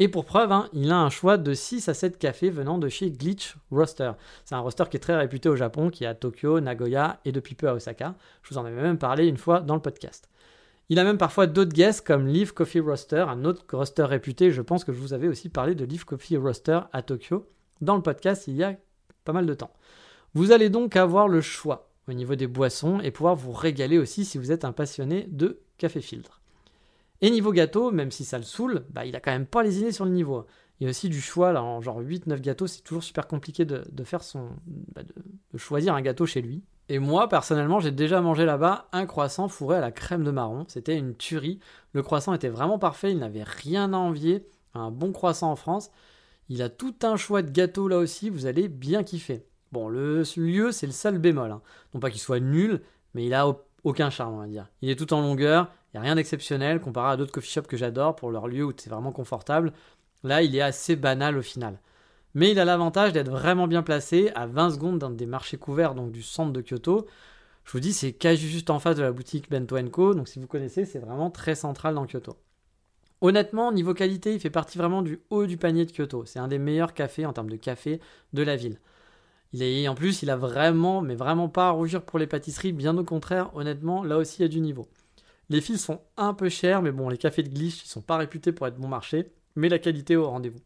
Et 0.00 0.08
pour 0.08 0.24
preuve, 0.24 0.52
hein, 0.52 0.68
il 0.72 0.92
a 0.92 0.98
un 0.98 1.10
choix 1.10 1.38
de 1.38 1.52
6 1.52 1.88
à 1.88 1.94
7 1.94 2.18
cafés 2.18 2.50
venant 2.50 2.78
de 2.78 2.88
chez 2.88 3.10
Glitch 3.10 3.56
Roaster. 3.72 4.12
C'est 4.44 4.54
un 4.54 4.60
roaster 4.60 4.84
qui 4.88 4.96
est 4.96 5.00
très 5.00 5.16
réputé 5.16 5.48
au 5.48 5.56
Japon, 5.56 5.90
qui 5.90 6.04
est 6.04 6.06
à 6.06 6.14
Tokyo, 6.14 6.60
Nagoya 6.60 7.18
et 7.24 7.32
depuis 7.32 7.56
peu 7.56 7.68
à 7.68 7.74
Osaka. 7.74 8.14
Je 8.42 8.50
vous 8.50 8.58
en 8.58 8.64
avais 8.64 8.80
même 8.80 8.98
parlé 8.98 9.26
une 9.26 9.38
fois 9.38 9.60
dans 9.60 9.74
le 9.74 9.82
podcast. 9.82 10.28
Il 10.88 10.98
a 10.98 11.04
même 11.04 11.18
parfois 11.18 11.46
d'autres 11.46 11.72
guests 11.72 12.06
comme 12.06 12.28
Leaf 12.28 12.52
Coffee 12.52 12.80
Roaster, 12.80 13.24
un 13.28 13.44
autre 13.44 13.64
roaster 13.72 14.04
réputé. 14.04 14.52
Je 14.52 14.62
pense 14.62 14.84
que 14.84 14.92
je 14.92 15.00
vous 15.00 15.12
avais 15.12 15.28
aussi 15.28 15.48
parlé 15.48 15.74
de 15.74 15.84
Leaf 15.84 16.04
Coffee 16.04 16.36
Roaster 16.36 16.80
à 16.92 17.02
Tokyo 17.02 17.46
dans 17.80 17.96
le 17.96 18.02
podcast 18.02 18.46
il 18.46 18.56
y 18.56 18.62
a 18.62 18.74
pas 19.24 19.32
mal 19.32 19.46
de 19.46 19.54
temps. 19.54 19.72
Vous 20.34 20.52
allez 20.52 20.70
donc 20.70 20.96
avoir 20.96 21.28
le 21.28 21.40
choix 21.40 21.90
au 22.08 22.12
niveau 22.12 22.36
des 22.36 22.46
boissons 22.46 23.00
et 23.00 23.10
pouvoir 23.10 23.34
vous 23.34 23.52
régaler 23.52 23.98
aussi 23.98 24.24
si 24.24 24.38
vous 24.38 24.52
êtes 24.52 24.64
un 24.64 24.72
passionné 24.72 25.26
de 25.30 25.60
café 25.76 26.00
filtre. 26.00 26.40
Et 27.20 27.30
niveau 27.30 27.52
gâteau, 27.52 27.90
même 27.90 28.10
si 28.10 28.24
ça 28.24 28.38
le 28.38 28.44
saoule, 28.44 28.84
bah, 28.90 29.04
il 29.04 29.16
a 29.16 29.20
quand 29.20 29.32
même 29.32 29.46
pas 29.46 29.62
les 29.62 29.78
idées 29.78 29.92
sur 29.92 30.04
le 30.04 30.12
niveau. 30.12 30.46
Il 30.80 30.84
y 30.84 30.86
a 30.86 30.90
aussi 30.90 31.08
du 31.08 31.20
choix, 31.20 31.52
là, 31.52 31.62
en 31.62 31.80
genre 31.80 32.00
8-9 32.00 32.40
gâteaux, 32.40 32.68
c'est 32.68 32.82
toujours 32.82 33.02
super 33.02 33.26
compliqué 33.26 33.64
de, 33.64 34.04
faire 34.04 34.22
son. 34.22 34.50
Bah, 34.94 35.02
de, 35.02 35.58
choisir 35.58 35.94
un 35.94 36.02
gâteau 36.02 36.26
chez 36.26 36.40
lui. 36.40 36.62
Et 36.88 37.00
moi, 37.00 37.28
personnellement, 37.28 37.80
j'ai 37.80 37.90
déjà 37.90 38.20
mangé 38.20 38.44
là-bas 38.44 38.88
un 38.92 39.04
croissant 39.04 39.48
fourré 39.48 39.76
à 39.76 39.80
la 39.80 39.90
crème 39.90 40.24
de 40.24 40.30
marron. 40.30 40.64
C'était 40.68 40.96
une 40.96 41.16
tuerie. 41.16 41.58
Le 41.92 42.02
croissant 42.02 42.32
était 42.32 42.48
vraiment 42.48 42.78
parfait, 42.78 43.10
il 43.10 43.18
n'avait 43.18 43.42
rien 43.42 43.92
à 43.92 43.96
envier. 43.96 44.46
Un 44.74 44.90
bon 44.90 45.12
croissant 45.12 45.50
en 45.50 45.56
France. 45.56 45.90
Il 46.48 46.62
a 46.62 46.70
tout 46.70 46.94
un 47.02 47.16
choix 47.16 47.42
de 47.42 47.50
gâteaux 47.50 47.88
là 47.88 47.98
aussi, 47.98 48.30
vous 48.30 48.46
allez 48.46 48.68
bien 48.68 49.02
kiffer. 49.02 49.44
Bon, 49.72 49.88
le 49.88 50.22
lieu, 50.36 50.72
c'est 50.72 50.86
le 50.86 50.92
seul 50.92 51.18
bémol. 51.18 51.50
Hein. 51.50 51.60
Non 51.92 52.00
pas 52.00 52.10
qu'il 52.10 52.20
soit 52.20 52.40
nul, 52.40 52.82
mais 53.12 53.26
il 53.26 53.34
a 53.34 53.46
aucun 53.84 54.08
charme, 54.08 54.34
on 54.34 54.38
va 54.38 54.46
dire. 54.46 54.68
Il 54.80 54.88
est 54.88 54.96
tout 54.96 55.12
en 55.12 55.20
longueur, 55.20 55.70
il 55.92 55.96
n'y 55.96 55.98
a 55.98 56.02
rien 56.02 56.14
d'exceptionnel 56.16 56.80
comparé 56.80 57.12
à 57.12 57.16
d'autres 57.16 57.32
coffee 57.32 57.50
shops 57.50 57.66
que 57.66 57.76
j'adore 57.76 58.16
pour 58.16 58.30
leur 58.30 58.48
lieu 58.48 58.64
où 58.64 58.72
c'est 58.76 58.90
vraiment 58.90 59.12
confortable. 59.12 59.72
Là, 60.22 60.42
il 60.42 60.54
est 60.54 60.60
assez 60.60 60.96
banal 60.96 61.38
au 61.38 61.42
final. 61.42 61.78
Mais 62.34 62.50
il 62.50 62.60
a 62.60 62.64
l'avantage 62.64 63.12
d'être 63.12 63.30
vraiment 63.30 63.66
bien 63.66 63.82
placé 63.82 64.30
à 64.34 64.46
20 64.46 64.70
secondes 64.72 64.98
d'un 64.98 65.10
des 65.10 65.26
marchés 65.26 65.56
couverts, 65.56 65.94
donc 65.94 66.12
du 66.12 66.22
centre 66.22 66.52
de 66.52 66.60
Kyoto. 66.60 67.06
Je 67.64 67.72
vous 67.72 67.80
dis, 67.80 67.92
c'est 67.92 68.12
quasi 68.12 68.48
juste 68.48 68.70
en 68.70 68.78
face 68.78 68.96
de 68.96 69.02
la 69.02 69.12
boutique 69.12 69.50
Bento 69.50 69.76
Co. 69.90 70.14
Donc 70.14 70.28
si 70.28 70.38
vous 70.38 70.46
connaissez, 70.46 70.84
c'est 70.84 70.98
vraiment 70.98 71.30
très 71.30 71.54
central 71.54 71.94
dans 71.94 72.06
Kyoto. 72.06 72.36
Honnêtement, 73.20 73.72
niveau 73.72 73.94
qualité, 73.94 74.34
il 74.34 74.40
fait 74.40 74.50
partie 74.50 74.78
vraiment 74.78 75.02
du 75.02 75.20
haut 75.30 75.46
du 75.46 75.56
panier 75.56 75.84
de 75.84 75.92
Kyoto. 75.92 76.24
C'est 76.24 76.38
un 76.38 76.48
des 76.48 76.58
meilleurs 76.58 76.94
cafés 76.94 77.26
en 77.26 77.32
termes 77.32 77.50
de 77.50 77.56
café 77.56 78.00
de 78.32 78.42
la 78.42 78.56
ville. 78.56 78.78
Il 79.52 79.62
est, 79.62 79.88
en 79.88 79.94
plus, 79.94 80.22
il 80.22 80.30
a 80.30 80.36
vraiment, 80.36 81.00
mais 81.00 81.14
vraiment 81.14 81.48
pas 81.48 81.68
à 81.68 81.70
rougir 81.70 82.02
pour 82.02 82.18
les 82.18 82.26
pâtisseries, 82.26 82.72
bien 82.72 82.96
au 82.96 83.04
contraire, 83.04 83.50
honnêtement, 83.56 84.04
là 84.04 84.18
aussi 84.18 84.40
il 84.40 84.42
y 84.42 84.44
a 84.44 84.48
du 84.48 84.60
niveau. 84.60 84.86
Les 85.50 85.60
fils 85.60 85.82
sont 85.82 86.00
un 86.16 86.34
peu 86.34 86.48
chers, 86.48 86.82
mais 86.82 86.92
bon, 86.92 87.08
les 87.08 87.18
cafés 87.18 87.42
de 87.42 87.48
glitch, 87.48 87.84
ils 87.84 87.88
sont 87.88 88.02
pas 88.02 88.16
réputés 88.16 88.52
pour 88.52 88.66
être 88.66 88.76
bon 88.76 88.88
marché, 88.88 89.32
mais 89.56 89.68
la 89.68 89.78
qualité 89.78 90.16
au 90.16 90.28
rendez-vous. 90.28 90.60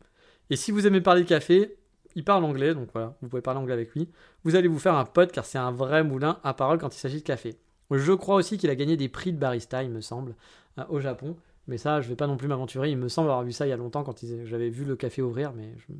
Et 0.50 0.56
si 0.56 0.72
vous 0.72 0.86
aimez 0.86 1.00
parler 1.00 1.24
café, 1.24 1.76
il 2.14 2.24
parle 2.24 2.44
anglais, 2.44 2.74
donc 2.74 2.90
voilà, 2.92 3.16
vous 3.22 3.28
pouvez 3.28 3.42
parler 3.42 3.60
anglais 3.60 3.74
avec 3.74 3.92
lui. 3.92 4.08
Vous 4.44 4.56
allez 4.56 4.68
vous 4.68 4.78
faire 4.78 4.94
un 4.94 5.04
pote 5.04 5.32
car 5.32 5.44
c'est 5.44 5.58
un 5.58 5.70
vrai 5.70 6.04
moulin 6.04 6.40
à 6.44 6.54
parole 6.54 6.78
quand 6.78 6.94
il 6.94 6.98
s'agit 6.98 7.18
de 7.18 7.24
café. 7.24 7.56
Je 7.90 8.12
crois 8.12 8.36
aussi 8.36 8.58
qu'il 8.58 8.70
a 8.70 8.74
gagné 8.74 8.96
des 8.96 9.08
prix 9.08 9.32
de 9.32 9.38
barista, 9.38 9.82
il 9.82 9.90
me 9.90 10.00
semble, 10.00 10.34
euh, 10.78 10.84
au 10.88 11.00
Japon. 11.00 11.36
Mais 11.68 11.78
ça, 11.78 12.00
je 12.00 12.08
vais 12.08 12.16
pas 12.16 12.26
non 12.26 12.36
plus 12.36 12.48
m'aventurer. 12.48 12.90
Il 12.90 12.96
me 12.96 13.08
semble 13.08 13.28
avoir 13.28 13.44
vu 13.44 13.52
ça 13.52 13.66
il 13.66 13.70
y 13.70 13.72
a 13.72 13.76
longtemps 13.76 14.02
quand 14.02 14.24
j'avais 14.44 14.70
vu 14.70 14.84
le 14.84 14.96
café 14.96 15.22
ouvrir, 15.22 15.52
mais 15.52 15.74
je, 15.78 15.94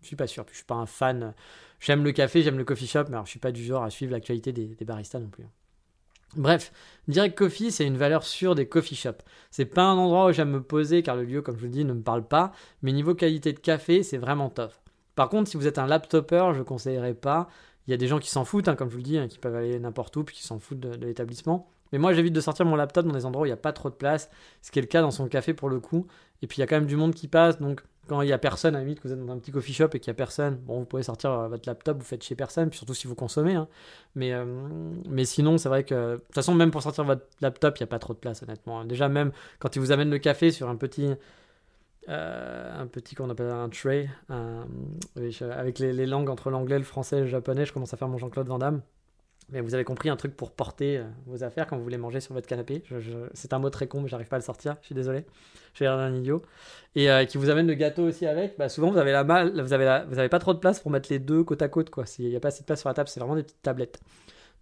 je 0.00 0.06
suis 0.06 0.16
pas 0.16 0.26
sûr. 0.26 0.44
je 0.50 0.56
suis 0.56 0.64
pas 0.64 0.76
un 0.76 0.86
fan. 0.86 1.34
J'aime 1.80 2.04
le 2.04 2.12
café, 2.12 2.42
j'aime 2.42 2.58
le 2.58 2.64
coffee 2.64 2.86
shop, 2.86 3.04
mais 3.08 3.14
alors 3.14 3.26
je 3.26 3.30
suis 3.30 3.40
pas 3.40 3.52
du 3.52 3.64
genre 3.64 3.82
à 3.82 3.90
suivre 3.90 4.12
l'actualité 4.12 4.52
des, 4.52 4.84
baristas 4.84 5.18
non 5.18 5.28
plus. 5.28 5.44
Bref, 6.36 6.72
Direct 7.08 7.36
Coffee, 7.36 7.72
c'est 7.72 7.86
une 7.86 7.96
valeur 7.96 8.22
sûre 8.22 8.54
des 8.54 8.66
coffee 8.66 8.94
shops. 8.94 9.24
C'est 9.50 9.64
pas 9.64 9.82
un 9.82 9.96
endroit 9.96 10.26
où 10.26 10.32
j'aime 10.32 10.50
me 10.50 10.62
poser 10.62 11.02
car 11.02 11.16
le 11.16 11.24
lieu, 11.24 11.42
comme 11.42 11.56
je 11.56 11.60
vous 11.60 11.66
le 11.66 11.72
dis, 11.72 11.84
ne 11.84 11.92
me 11.92 12.02
parle 12.02 12.26
pas, 12.26 12.52
mais 12.82 12.92
niveau 12.92 13.14
qualité 13.14 13.52
de 13.52 13.58
café, 13.58 14.02
c'est 14.02 14.18
vraiment 14.18 14.48
top. 14.48 14.72
Par 15.16 15.28
contre, 15.28 15.50
si 15.50 15.56
vous 15.56 15.66
êtes 15.66 15.78
un 15.78 15.86
laptopper, 15.86 16.50
je 16.54 16.58
ne 16.58 16.64
conseillerais 16.64 17.14
pas. 17.14 17.48
Il 17.86 17.90
y 17.90 17.94
a 17.94 17.96
des 17.96 18.06
gens 18.06 18.20
qui 18.20 18.30
s'en 18.30 18.44
foutent, 18.44 18.68
hein, 18.68 18.76
comme 18.76 18.88
je 18.88 18.92
vous 18.92 18.98
le 18.98 19.04
dis, 19.04 19.18
hein, 19.18 19.26
qui 19.26 19.38
peuvent 19.38 19.56
aller 19.56 19.78
n'importe 19.80 20.16
où 20.16 20.22
puis 20.22 20.36
qui 20.36 20.44
s'en 20.44 20.58
foutent 20.60 20.80
de 20.80 21.04
l'établissement. 21.04 21.68
Mais 21.92 21.98
moi, 21.98 22.12
j'évite 22.12 22.32
de 22.32 22.40
sortir 22.40 22.64
mon 22.64 22.76
laptop 22.76 23.04
dans 23.04 23.12
des 23.12 23.26
endroits 23.26 23.42
où 23.42 23.46
il 23.46 23.48
n'y 23.48 23.54
a 23.54 23.56
pas 23.56 23.72
trop 23.72 23.90
de 23.90 23.94
place, 23.94 24.30
ce 24.62 24.70
qui 24.70 24.78
est 24.78 24.82
le 24.82 24.88
cas 24.88 25.02
dans 25.02 25.10
son 25.10 25.26
café 25.26 25.54
pour 25.54 25.68
le 25.68 25.80
coup. 25.80 26.06
Et 26.42 26.46
puis, 26.46 26.58
il 26.58 26.60
y 26.60 26.62
a 26.62 26.68
quand 26.68 26.76
même 26.76 26.86
du 26.86 26.96
monde 26.96 27.14
qui 27.14 27.26
passe, 27.26 27.58
donc 27.58 27.82
quand 28.10 28.22
il 28.22 28.26
n'y 28.26 28.32
a 28.32 28.38
personne, 28.38 28.74
à 28.74 28.78
la 28.78 28.84
limite, 28.84 28.98
que 28.98 29.06
vous 29.06 29.14
êtes 29.14 29.24
dans 29.24 29.32
un 29.32 29.38
petit 29.38 29.52
coffee 29.52 29.72
shop 29.72 29.90
et 29.94 30.00
qu'il 30.00 30.10
n'y 30.10 30.16
a 30.16 30.18
personne, 30.18 30.56
bon, 30.56 30.80
vous 30.80 30.84
pouvez 30.84 31.04
sortir 31.04 31.30
euh, 31.30 31.46
votre 31.46 31.68
laptop, 31.68 31.96
vous 31.96 32.04
faites 32.04 32.24
chez 32.24 32.34
personne, 32.34 32.68
puis 32.68 32.76
surtout 32.76 32.92
si 32.92 33.06
vous 33.06 33.14
consommez. 33.14 33.54
Hein. 33.54 33.68
Mais, 34.16 34.32
euh, 34.32 34.44
mais 35.08 35.24
sinon, 35.24 35.58
c'est 35.58 35.68
vrai 35.68 35.84
que, 35.84 36.14
de 36.14 36.16
toute 36.16 36.34
façon, 36.34 36.52
même 36.52 36.72
pour 36.72 36.82
sortir 36.82 37.04
votre 37.04 37.24
laptop, 37.40 37.78
il 37.78 37.82
n'y 37.82 37.84
a 37.84 37.86
pas 37.86 38.00
trop 38.00 38.12
de 38.12 38.18
place, 38.18 38.42
honnêtement. 38.42 38.84
Déjà, 38.84 39.08
même 39.08 39.30
quand 39.60 39.76
ils 39.76 39.78
vous 39.78 39.92
amènent 39.92 40.10
le 40.10 40.18
café 40.18 40.50
sur 40.50 40.68
un 40.68 40.74
petit. 40.74 41.14
Euh, 42.08 42.80
un 42.82 42.86
petit 42.88 43.14
qu'on 43.14 43.30
appelle 43.30 43.50
un 43.50 43.68
tray, 43.68 44.10
avec 44.28 45.78
les, 45.78 45.92
les, 45.92 46.06
langues 46.06 46.30
entre 46.30 46.50
l'anglais, 46.50 46.78
le 46.78 46.84
français 46.84 47.18
et 47.18 47.20
le 47.20 47.26
japonais, 47.26 47.64
je 47.64 47.72
commence 47.72 47.94
à 47.94 47.96
faire 47.96 48.08
mon 48.08 48.18
Jean-Claude 48.18 48.48
Van 48.48 48.58
Damme. 48.58 48.80
Mais 49.52 49.60
vous 49.60 49.74
avez 49.74 49.84
compris 49.84 50.08
un 50.08 50.16
truc 50.16 50.36
pour 50.36 50.52
porter 50.52 50.98
euh, 50.98 51.04
vos 51.26 51.42
affaires 51.42 51.66
quand 51.66 51.76
vous 51.76 51.82
voulez 51.82 51.96
manger 51.96 52.20
sur 52.20 52.34
votre 52.34 52.46
canapé. 52.46 52.82
c'est 53.34 53.52
un 53.52 53.58
mot 53.58 53.70
très 53.70 53.88
con, 53.88 54.00
mais 54.00 54.08
j'arrive 54.08 54.28
pas 54.28 54.36
à 54.36 54.38
le 54.38 54.44
sortir. 54.44 54.76
Je 54.80 54.86
suis 54.86 54.94
désolé. 54.94 55.24
J'ai 55.74 55.84
l'air 55.84 55.96
d'un 55.96 56.14
idiot. 56.14 56.42
Et 56.94 57.10
euh, 57.10 57.24
qui 57.24 57.38
vous 57.38 57.50
amène 57.50 57.66
le 57.66 57.74
gâteau 57.74 58.04
aussi 58.04 58.26
avec. 58.26 58.56
Bah, 58.58 58.68
souvent, 58.68 58.90
vous 58.90 58.98
avez 58.98 59.12
la 59.12 59.24
mal, 59.24 59.60
vous 59.60 59.72
avez 59.72 60.28
pas 60.28 60.38
trop 60.38 60.54
de 60.54 60.58
place 60.58 60.80
pour 60.80 60.90
mettre 60.90 61.10
les 61.10 61.18
deux 61.18 61.42
côte 61.42 61.62
à 61.62 61.68
côte, 61.68 61.90
quoi. 61.90 62.06
S'il 62.06 62.28
n'y 62.28 62.36
a 62.36 62.40
pas 62.40 62.48
assez 62.48 62.62
de 62.62 62.66
place 62.66 62.80
sur 62.80 62.88
la 62.88 62.94
table, 62.94 63.08
c'est 63.08 63.20
vraiment 63.20 63.36
des 63.36 63.42
petites 63.42 63.62
tablettes. 63.62 64.00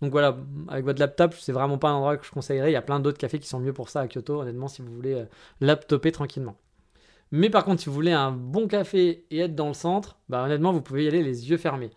Donc 0.01 0.13
voilà, 0.13 0.37
avec 0.69 0.85
votre 0.85 1.01
laptop, 1.01 1.35
c'est 1.35 1.53
vraiment 1.53 1.79
pas 1.79 1.89
un 1.89 1.95
endroit 1.95 2.17
que 2.17 2.25
je 2.25 2.31
conseillerais. 2.31 2.71
Il 2.71 2.75
y 2.75 2.77
a 2.77 2.83
plein 2.83 3.01
d'autres 3.01 3.19
cafés 3.19 3.39
qui 3.41 3.49
sont 3.49 3.59
mieux 3.59 3.73
pour 3.73 3.89
ça 3.89 4.01
à 4.01 4.07
Kyoto, 4.07 4.41
honnêtement, 4.41 4.69
si 4.69 4.83
vous 4.83 4.95
voulez 4.95 5.15
euh, 5.15 5.25
laptoper 5.61 6.13
tranquillement. 6.13 6.57
Mais 7.33 7.51
par 7.51 7.65
contre, 7.65 7.83
si 7.83 7.89
vous 7.89 7.95
voulez 7.95 8.13
un 8.13 8.31
bon 8.31 8.69
café 8.69 9.27
et 9.31 9.41
être 9.41 9.55
dans 9.55 9.69
le 9.69 9.75
centre, 9.75 10.19
bah 10.29 10.43
honnêtement, 10.45 10.73
vous 10.73 10.81
pouvez 10.81 11.05
y 11.05 11.09
aller 11.09 11.23
les 11.23 11.51
yeux 11.51 11.59
fermés. 11.59 11.91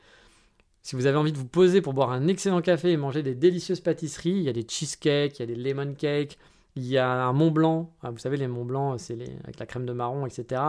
Si 0.83 0.95
vous 0.95 1.05
avez 1.05 1.17
envie 1.17 1.31
de 1.31 1.37
vous 1.37 1.47
poser 1.47 1.81
pour 1.81 1.93
boire 1.93 2.11
un 2.11 2.27
excellent 2.27 2.61
café 2.61 2.91
et 2.91 2.97
manger 2.97 3.21
des 3.21 3.35
délicieuses 3.35 3.81
pâtisseries, 3.81 4.31
il 4.31 4.41
y 4.41 4.49
a 4.49 4.53
des 4.53 4.65
cheesecakes, 4.67 5.37
il 5.37 5.41
y 5.41 5.43
a 5.43 5.45
des 5.45 5.55
lemon 5.55 5.93
cakes, 5.93 6.37
il 6.75 6.85
y 6.85 6.97
a 6.97 7.07
un 7.07 7.33
Mont 7.33 7.51
Blanc. 7.51 7.93
Ah, 8.01 8.09
vous 8.09 8.17
savez, 8.17 8.37
les 8.37 8.47
Mont 8.47 8.65
Blanc, 8.65 8.97
c'est 8.97 9.17
avec 9.43 9.59
la 9.59 9.65
crème 9.67 9.85
de 9.85 9.93
marron, 9.93 10.25
etc. 10.25 10.61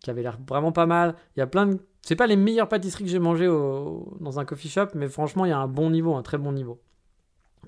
qui 0.00 0.10
avait 0.10 0.22
l'air 0.22 0.38
vraiment 0.48 0.72
pas 0.72 0.86
mal. 0.86 1.14
Il 1.36 1.40
y 1.40 1.42
a 1.42 1.46
plein 1.46 1.66
de. 1.66 1.78
C'est 2.00 2.16
pas 2.16 2.26
les 2.26 2.36
meilleures 2.36 2.68
pâtisseries 2.68 3.04
que 3.04 3.10
j'ai 3.10 3.18
mangées 3.18 3.46
dans 3.46 4.40
un 4.40 4.44
coffee 4.46 4.70
shop, 4.70 4.88
mais 4.94 5.08
franchement, 5.08 5.44
il 5.44 5.50
y 5.50 5.52
a 5.52 5.58
un 5.58 5.68
bon 5.68 5.90
niveau, 5.90 6.14
un 6.14 6.22
très 6.22 6.38
bon 6.38 6.52
niveau. 6.52 6.80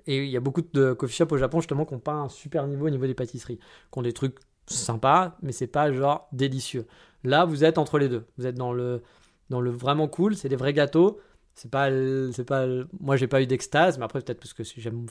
Et 0.06 0.24
il 0.24 0.30
y 0.30 0.36
a 0.38 0.40
beaucoup 0.40 0.62
de 0.62 0.94
coffee 0.94 1.14
shops 1.14 1.32
au 1.32 1.36
Japon, 1.36 1.60
justement, 1.60 1.84
qui 1.84 1.92
n'ont 1.92 2.00
pas 2.00 2.14
un 2.14 2.30
super 2.30 2.66
niveau 2.66 2.86
au 2.86 2.90
niveau 2.90 3.06
des 3.06 3.14
pâtisseries. 3.14 3.58
Qui 3.58 3.98
ont 3.98 4.02
des 4.02 4.14
trucs 4.14 4.38
sympas, 4.66 5.36
mais 5.42 5.52
c'est 5.52 5.66
pas 5.66 5.92
genre 5.92 6.28
délicieux. 6.32 6.86
Là, 7.24 7.44
vous 7.44 7.64
êtes 7.64 7.76
entre 7.76 7.98
les 7.98 8.08
deux. 8.08 8.24
Vous 8.38 8.46
êtes 8.46 8.54
dans 8.54 8.72
le, 8.72 9.02
dans 9.50 9.60
le 9.60 9.70
vraiment 9.70 10.08
cool, 10.08 10.34
c'est 10.34 10.48
des 10.48 10.56
vrais 10.56 10.72
gâteaux 10.72 11.20
c'est 11.54 11.70
pas 11.70 11.88
c'est 12.32 12.44
pas 12.44 12.66
moi 13.00 13.16
j'ai 13.16 13.26
pas 13.26 13.42
eu 13.42 13.46
d'extase 13.46 13.98
mais 13.98 14.04
après 14.04 14.20
peut-être 14.20 14.40
parce 14.40 14.52
que 14.54 14.62
j'aime 14.64 15.06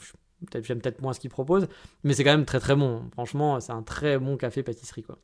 peut-être 0.46 0.64
j'aime 0.64 0.80
peut-être 0.80 1.00
moins 1.00 1.12
ce 1.12 1.20
qu'ils 1.20 1.30
proposent 1.30 1.68
mais 2.04 2.14
c'est 2.14 2.24
quand 2.24 2.32
même 2.32 2.44
très 2.44 2.60
très 2.60 2.74
bon. 2.74 3.04
Franchement 3.12 3.60
c'est 3.60 3.72
un 3.72 3.82
très 3.82 4.18
bon 4.18 4.36
café 4.36 4.62
pâtisserie 4.62 5.02
quoi. 5.02 5.18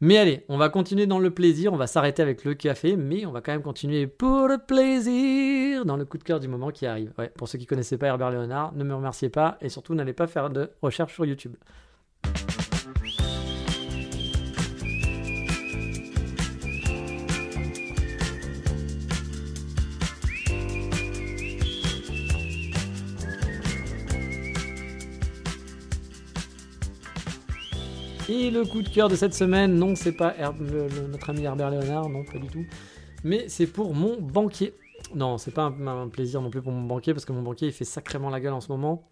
Mais 0.00 0.18
allez 0.18 0.44
on 0.48 0.56
va 0.56 0.68
continuer 0.68 1.06
dans 1.06 1.18
le 1.18 1.30
plaisir 1.30 1.72
on 1.72 1.76
va 1.76 1.86
s'arrêter 1.86 2.22
avec 2.22 2.44
le 2.44 2.54
café 2.54 2.96
mais 2.96 3.26
on 3.26 3.32
va 3.32 3.40
quand 3.40 3.52
même 3.52 3.62
continuer 3.62 4.06
pour 4.06 4.48
le 4.48 4.58
plaisir 4.58 5.84
dans 5.84 5.96
le 5.96 6.04
coup 6.04 6.18
de 6.18 6.24
cœur 6.24 6.40
du 6.40 6.48
moment 6.48 6.70
qui 6.70 6.86
arrive. 6.86 7.12
Pour 7.36 7.48
ceux 7.48 7.58
qui 7.58 7.66
connaissaient 7.66 7.98
pas 7.98 8.08
Herbert 8.08 8.30
Léonard 8.30 8.72
ne 8.74 8.84
me 8.84 8.94
remerciez 8.94 9.28
pas 9.28 9.56
et 9.60 9.68
surtout 9.68 9.94
n'allez 9.94 10.14
pas 10.14 10.26
faire 10.26 10.50
de 10.50 10.70
recherche 10.82 11.14
sur 11.14 11.24
YouTube 11.24 11.54
Et 28.32 28.48
le 28.52 28.64
coup 28.64 28.80
de 28.80 28.88
cœur 28.88 29.08
de 29.08 29.16
cette 29.16 29.34
semaine, 29.34 29.74
non, 29.74 29.96
c'est 29.96 30.12
pas 30.12 30.36
notre 31.08 31.30
ami 31.30 31.42
Herbert 31.42 31.70
Léonard, 31.70 32.08
non, 32.08 32.22
pas 32.22 32.38
du 32.38 32.46
tout. 32.46 32.64
Mais 33.24 33.48
c'est 33.48 33.66
pour 33.66 33.92
mon 33.92 34.20
banquier. 34.20 34.72
Non, 35.16 35.36
c'est 35.36 35.50
pas 35.50 35.64
un, 35.64 36.08
plaisir 36.08 36.40
non 36.40 36.48
plus 36.48 36.62
pour 36.62 36.70
mon 36.70 36.86
banquier, 36.86 37.12
parce 37.12 37.24
que 37.24 37.32
mon 37.32 37.42
banquier, 37.42 37.66
il 37.66 37.72
fait 37.72 37.84
sacrément 37.84 38.30
la 38.30 38.38
gueule 38.38 38.52
en 38.52 38.60
ce 38.60 38.70
moment. 38.70 39.10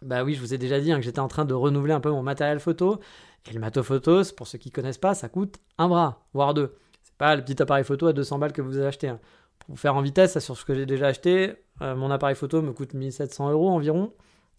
Bah 0.00 0.24
oui, 0.24 0.32
je 0.32 0.40
vous 0.40 0.54
ai 0.54 0.58
déjà 0.58 0.80
dit 0.80 0.90
hein, 0.90 0.96
que 0.96 1.02
j'étais 1.02 1.18
en 1.18 1.28
train 1.28 1.44
de 1.44 1.52
renouveler 1.52 1.92
un 1.92 2.00
peu 2.00 2.10
mon 2.10 2.22
matériel 2.22 2.58
photo. 2.58 2.98
Et 3.46 3.52
le 3.52 3.60
matos 3.60 3.84
photos, 3.84 4.32
pour 4.32 4.46
ceux 4.46 4.56
qui 4.56 4.70
connaissent 4.70 4.96
pas, 4.96 5.14
ça 5.14 5.28
coûte 5.28 5.56
un 5.76 5.88
bras, 5.88 6.24
voire 6.32 6.54
deux. 6.54 6.78
C'est 7.02 7.16
pas 7.16 7.36
le 7.36 7.44
petit 7.44 7.60
appareil 7.60 7.84
photo 7.84 8.06
à 8.06 8.14
200 8.14 8.38
balles 8.38 8.54
que 8.54 8.62
vous 8.62 8.78
avez 8.78 8.86
acheté. 8.86 9.08
Hein. 9.08 9.20
Pour 9.58 9.74
vous 9.74 9.76
faire 9.78 9.96
en 9.96 10.00
vitesse, 10.00 10.38
sur 10.38 10.56
ce 10.56 10.64
que 10.64 10.72
j'ai 10.72 10.86
déjà 10.86 11.08
acheté, 11.08 11.56
euh, 11.82 11.94
mon 11.94 12.10
appareil 12.10 12.36
photo 12.36 12.62
me 12.62 12.72
coûte 12.72 12.94
1700 12.94 13.50
euros 13.50 13.68
environ. 13.68 14.14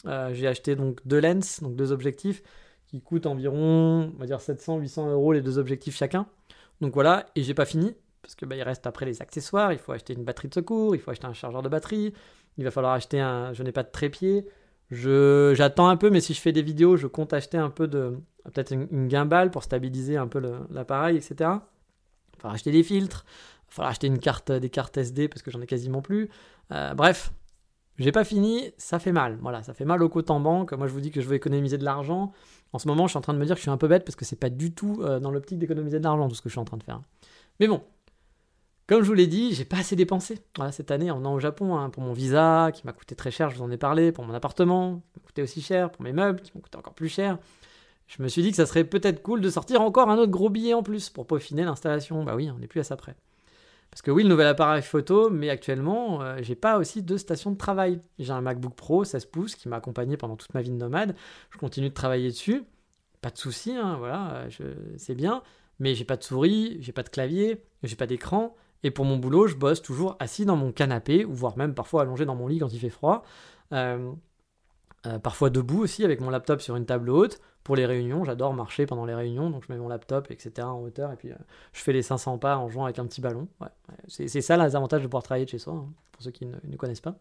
Euh, 0.05 0.35
j'ai 0.35 0.45
acheté 0.45 0.75
donc 0.75 0.99
deux 1.07 1.19
lens, 1.19 1.63
donc 1.63 1.75
deux 1.75 1.91
objectifs 1.91 2.43
qui 2.87 3.01
coûtent 3.01 3.25
environ, 3.25 4.11
on 4.15 4.19
va 4.19 4.25
dire 4.25 4.39
700-800 4.39 5.11
euros 5.11 5.33
les 5.33 5.41
deux 5.41 5.57
objectifs 5.57 5.95
chacun. 5.95 6.25
Donc 6.81 6.93
voilà, 6.93 7.25
et 7.35 7.43
j'ai 7.43 7.53
pas 7.53 7.65
fini, 7.65 7.93
parce 8.21 8.35
que 8.35 8.45
bah, 8.45 8.55
il 8.55 8.63
reste 8.63 8.87
après 8.87 9.05
les 9.05 9.21
accessoires, 9.21 9.73
il 9.73 9.79
faut 9.79 9.91
acheter 9.91 10.13
une 10.13 10.23
batterie 10.23 10.47
de 10.47 10.53
secours, 10.53 10.95
il 10.95 11.01
faut 11.01 11.11
acheter 11.11 11.27
un 11.27 11.33
chargeur 11.33 11.61
de 11.61 11.69
batterie, 11.69 12.13
il 12.57 12.63
va 12.63 12.71
falloir 12.71 12.93
acheter 12.93 13.19
un, 13.19 13.53
je 13.53 13.63
n'ai 13.63 13.71
pas 13.71 13.83
de 13.83 13.91
trépied, 13.91 14.45
je, 14.89 15.53
j'attends 15.55 15.89
un 15.89 15.97
peu, 15.97 16.09
mais 16.09 16.21
si 16.21 16.33
je 16.33 16.41
fais 16.41 16.51
des 16.51 16.61
vidéos, 16.61 16.97
je 16.97 17.07
compte 17.07 17.33
acheter 17.33 17.57
un 17.57 17.69
peu 17.69 17.87
de, 17.87 18.17
peut-être 18.45 18.71
une, 18.71 19.09
gimbal 19.09 19.51
pour 19.51 19.63
stabiliser 19.63 20.17
un 20.17 20.27
peu 20.27 20.41
l'appareil, 20.71 21.17
etc. 21.17 21.35
Il 21.39 21.43
va 21.43 21.59
falloir 22.37 22.53
acheter 22.53 22.71
des 22.71 22.83
filtres, 22.83 23.25
il 23.25 23.69
va 23.69 23.75
falloir 23.75 23.91
acheter 23.91 24.07
une 24.07 24.19
carte, 24.19 24.51
des 24.51 24.69
cartes 24.69 24.97
SD 24.97 25.27
parce 25.27 25.41
que 25.41 25.51
j'en 25.51 25.61
ai 25.61 25.67
quasiment 25.67 26.01
plus. 26.01 26.29
Euh, 26.71 26.93
bref, 26.93 27.31
j'ai 27.97 28.11
pas 28.11 28.23
fini, 28.23 28.71
ça 28.77 28.99
fait 28.99 29.11
mal. 29.11 29.37
Voilà, 29.41 29.63
ça 29.63 29.73
fait 29.73 29.85
mal 29.85 30.03
au 30.03 30.09
compte 30.09 30.29
en 30.29 30.39
banque. 30.39 30.73
Moi, 30.73 30.87
je 30.87 30.93
vous 30.93 31.01
dis 31.01 31.11
que 31.11 31.21
je 31.21 31.27
veux 31.27 31.35
économiser 31.35 31.77
de 31.77 31.83
l'argent. 31.83 32.31
En 32.73 32.79
ce 32.79 32.87
moment, 32.87 33.07
je 33.07 33.11
suis 33.11 33.17
en 33.17 33.21
train 33.21 33.33
de 33.33 33.39
me 33.39 33.45
dire 33.45 33.55
que 33.55 33.59
je 33.59 33.63
suis 33.63 33.71
un 33.71 33.77
peu 33.77 33.87
bête 33.87 34.05
parce 34.05 34.15
que 34.15 34.25
c'est 34.25 34.35
pas 34.35 34.49
du 34.49 34.73
tout 34.73 34.99
euh, 35.01 35.19
dans 35.19 35.31
l'optique 35.31 35.57
d'économiser 35.57 35.99
de 35.99 36.03
l'argent 36.03 36.27
tout 36.27 36.35
ce 36.35 36.41
que 36.41 36.49
je 36.49 36.53
suis 36.53 36.59
en 36.59 36.65
train 36.65 36.77
de 36.77 36.83
faire. 36.83 37.01
Mais 37.59 37.67
bon, 37.67 37.81
comme 38.87 39.01
je 39.01 39.07
vous 39.07 39.13
l'ai 39.15 39.27
dit, 39.27 39.53
j'ai 39.53 39.65
pas 39.65 39.77
assez 39.77 39.95
dépensé. 39.95 40.39
Voilà, 40.55 40.71
cette 40.71 40.91
année, 40.91 41.09
en 41.09 41.17
venant 41.17 41.33
au 41.33 41.39
Japon, 41.39 41.75
hein, 41.75 41.89
pour 41.89 42.03
mon 42.03 42.13
visa, 42.13 42.71
qui 42.73 42.85
m'a 42.85 42.93
coûté 42.93 43.15
très 43.15 43.31
cher, 43.31 43.49
je 43.49 43.57
vous 43.57 43.63
en 43.63 43.71
ai 43.71 43.77
parlé, 43.77 44.11
pour 44.11 44.23
mon 44.23 44.33
appartement, 44.33 45.01
qui 45.13 45.19
m'a 45.19 45.25
coûté 45.25 45.41
aussi 45.41 45.61
cher, 45.61 45.91
pour 45.91 46.03
mes 46.03 46.13
meubles, 46.13 46.41
qui 46.41 46.51
m'ont 46.55 46.61
coûté 46.61 46.77
encore 46.77 46.93
plus 46.93 47.09
cher. 47.09 47.39
Je 48.07 48.23
me 48.23 48.27
suis 48.27 48.41
dit 48.41 48.51
que 48.51 48.55
ça 48.55 48.65
serait 48.65 48.85
peut-être 48.85 49.21
cool 49.21 49.41
de 49.41 49.49
sortir 49.49 49.81
encore 49.81 50.09
un 50.09 50.17
autre 50.17 50.31
gros 50.31 50.49
billet 50.49 50.73
en 50.73 50.83
plus 50.83 51.09
pour 51.09 51.27
peaufiner 51.27 51.63
l'installation. 51.63 52.23
Bah 52.23 52.35
oui, 52.35 52.49
on 52.49 52.59
n'est 52.59 52.67
plus 52.67 52.79
à 52.79 52.83
ça 52.83 52.95
près. 52.95 53.15
Parce 53.91 54.01
que 54.01 54.11
oui, 54.11 54.23
le 54.23 54.29
nouvel 54.29 54.47
appareil 54.47 54.81
photo, 54.81 55.29
mais 55.29 55.49
actuellement, 55.49 56.21
euh, 56.21 56.37
j'ai 56.41 56.55
pas 56.55 56.77
aussi 56.77 57.03
de 57.03 57.17
station 57.17 57.51
de 57.51 57.57
travail. 57.57 57.99
J'ai 58.19 58.31
un 58.31 58.41
MacBook 58.41 58.75
Pro 58.75 59.03
16 59.03 59.25
pouces 59.25 59.55
qui 59.55 59.69
m'a 59.69 59.77
accompagné 59.77 60.17
pendant 60.17 60.35
toute 60.35 60.53
ma 60.53 60.61
vie 60.61 60.69
de 60.69 60.75
nomade. 60.75 61.15
Je 61.49 61.57
continue 61.57 61.89
de 61.89 61.93
travailler 61.93 62.29
dessus. 62.29 62.63
Pas 63.21 63.31
de 63.31 63.37
souci, 63.37 63.71
hein, 63.71 63.95
voilà, 63.97 64.45
c'est 64.97 65.15
bien. 65.15 65.41
Mais 65.79 65.95
j'ai 65.95 66.05
pas 66.05 66.17
de 66.17 66.23
souris, 66.23 66.77
j'ai 66.81 66.91
pas 66.91 67.03
de 67.03 67.09
clavier, 67.09 67.63
j'ai 67.83 67.95
pas 67.95 68.07
d'écran. 68.07 68.55
Et 68.83 68.91
pour 68.91 69.05
mon 69.05 69.17
boulot, 69.17 69.47
je 69.47 69.55
bosse 69.55 69.81
toujours 69.81 70.15
assis 70.19 70.45
dans 70.45 70.55
mon 70.55 70.71
canapé, 70.71 71.25
ou 71.25 71.33
voire 71.33 71.57
même 71.57 71.73
parfois 71.73 72.03
allongé 72.03 72.25
dans 72.25 72.35
mon 72.35 72.47
lit 72.47 72.59
quand 72.59 72.71
il 72.71 72.79
fait 72.79 72.89
froid. 72.89 73.23
Euh, 73.73 74.11
euh, 75.07 75.19
parfois 75.19 75.49
debout 75.49 75.81
aussi, 75.81 76.03
avec 76.03 76.21
mon 76.21 76.29
laptop 76.29 76.61
sur 76.61 76.75
une 76.75 76.85
table 76.85 77.09
haute. 77.09 77.39
Pour 77.63 77.75
les 77.75 77.85
réunions, 77.85 78.23
j'adore 78.23 78.53
marcher 78.53 78.85
pendant 78.85 79.05
les 79.05 79.13
réunions, 79.13 79.49
donc 79.49 79.63
je 79.67 79.71
mets 79.71 79.79
mon 79.79 79.89
laptop, 79.89 80.31
etc. 80.31 80.67
en 80.67 80.81
hauteur, 80.81 81.11
et 81.11 81.15
puis 81.15 81.31
euh, 81.31 81.35
je 81.73 81.81
fais 81.81 81.93
les 81.93 82.01
500 82.01 82.37
pas 82.37 82.57
en 82.57 82.69
jouant 82.69 82.85
avec 82.85 82.97
un 82.97 83.05
petit 83.05 83.21
ballon. 83.21 83.47
C'est 84.07 84.41
ça 84.41 84.57
les 84.57 84.75
avantages 84.75 85.01
de 85.01 85.07
pouvoir 85.07 85.23
travailler 85.23 85.45
de 85.45 85.49
chez 85.49 85.59
soi, 85.59 85.73
hein, 85.73 85.87
pour 86.11 86.23
ceux 86.23 86.31
qui 86.31 86.45
ne 86.45 86.77
connaissent 86.77 87.01
pas. 87.01 87.15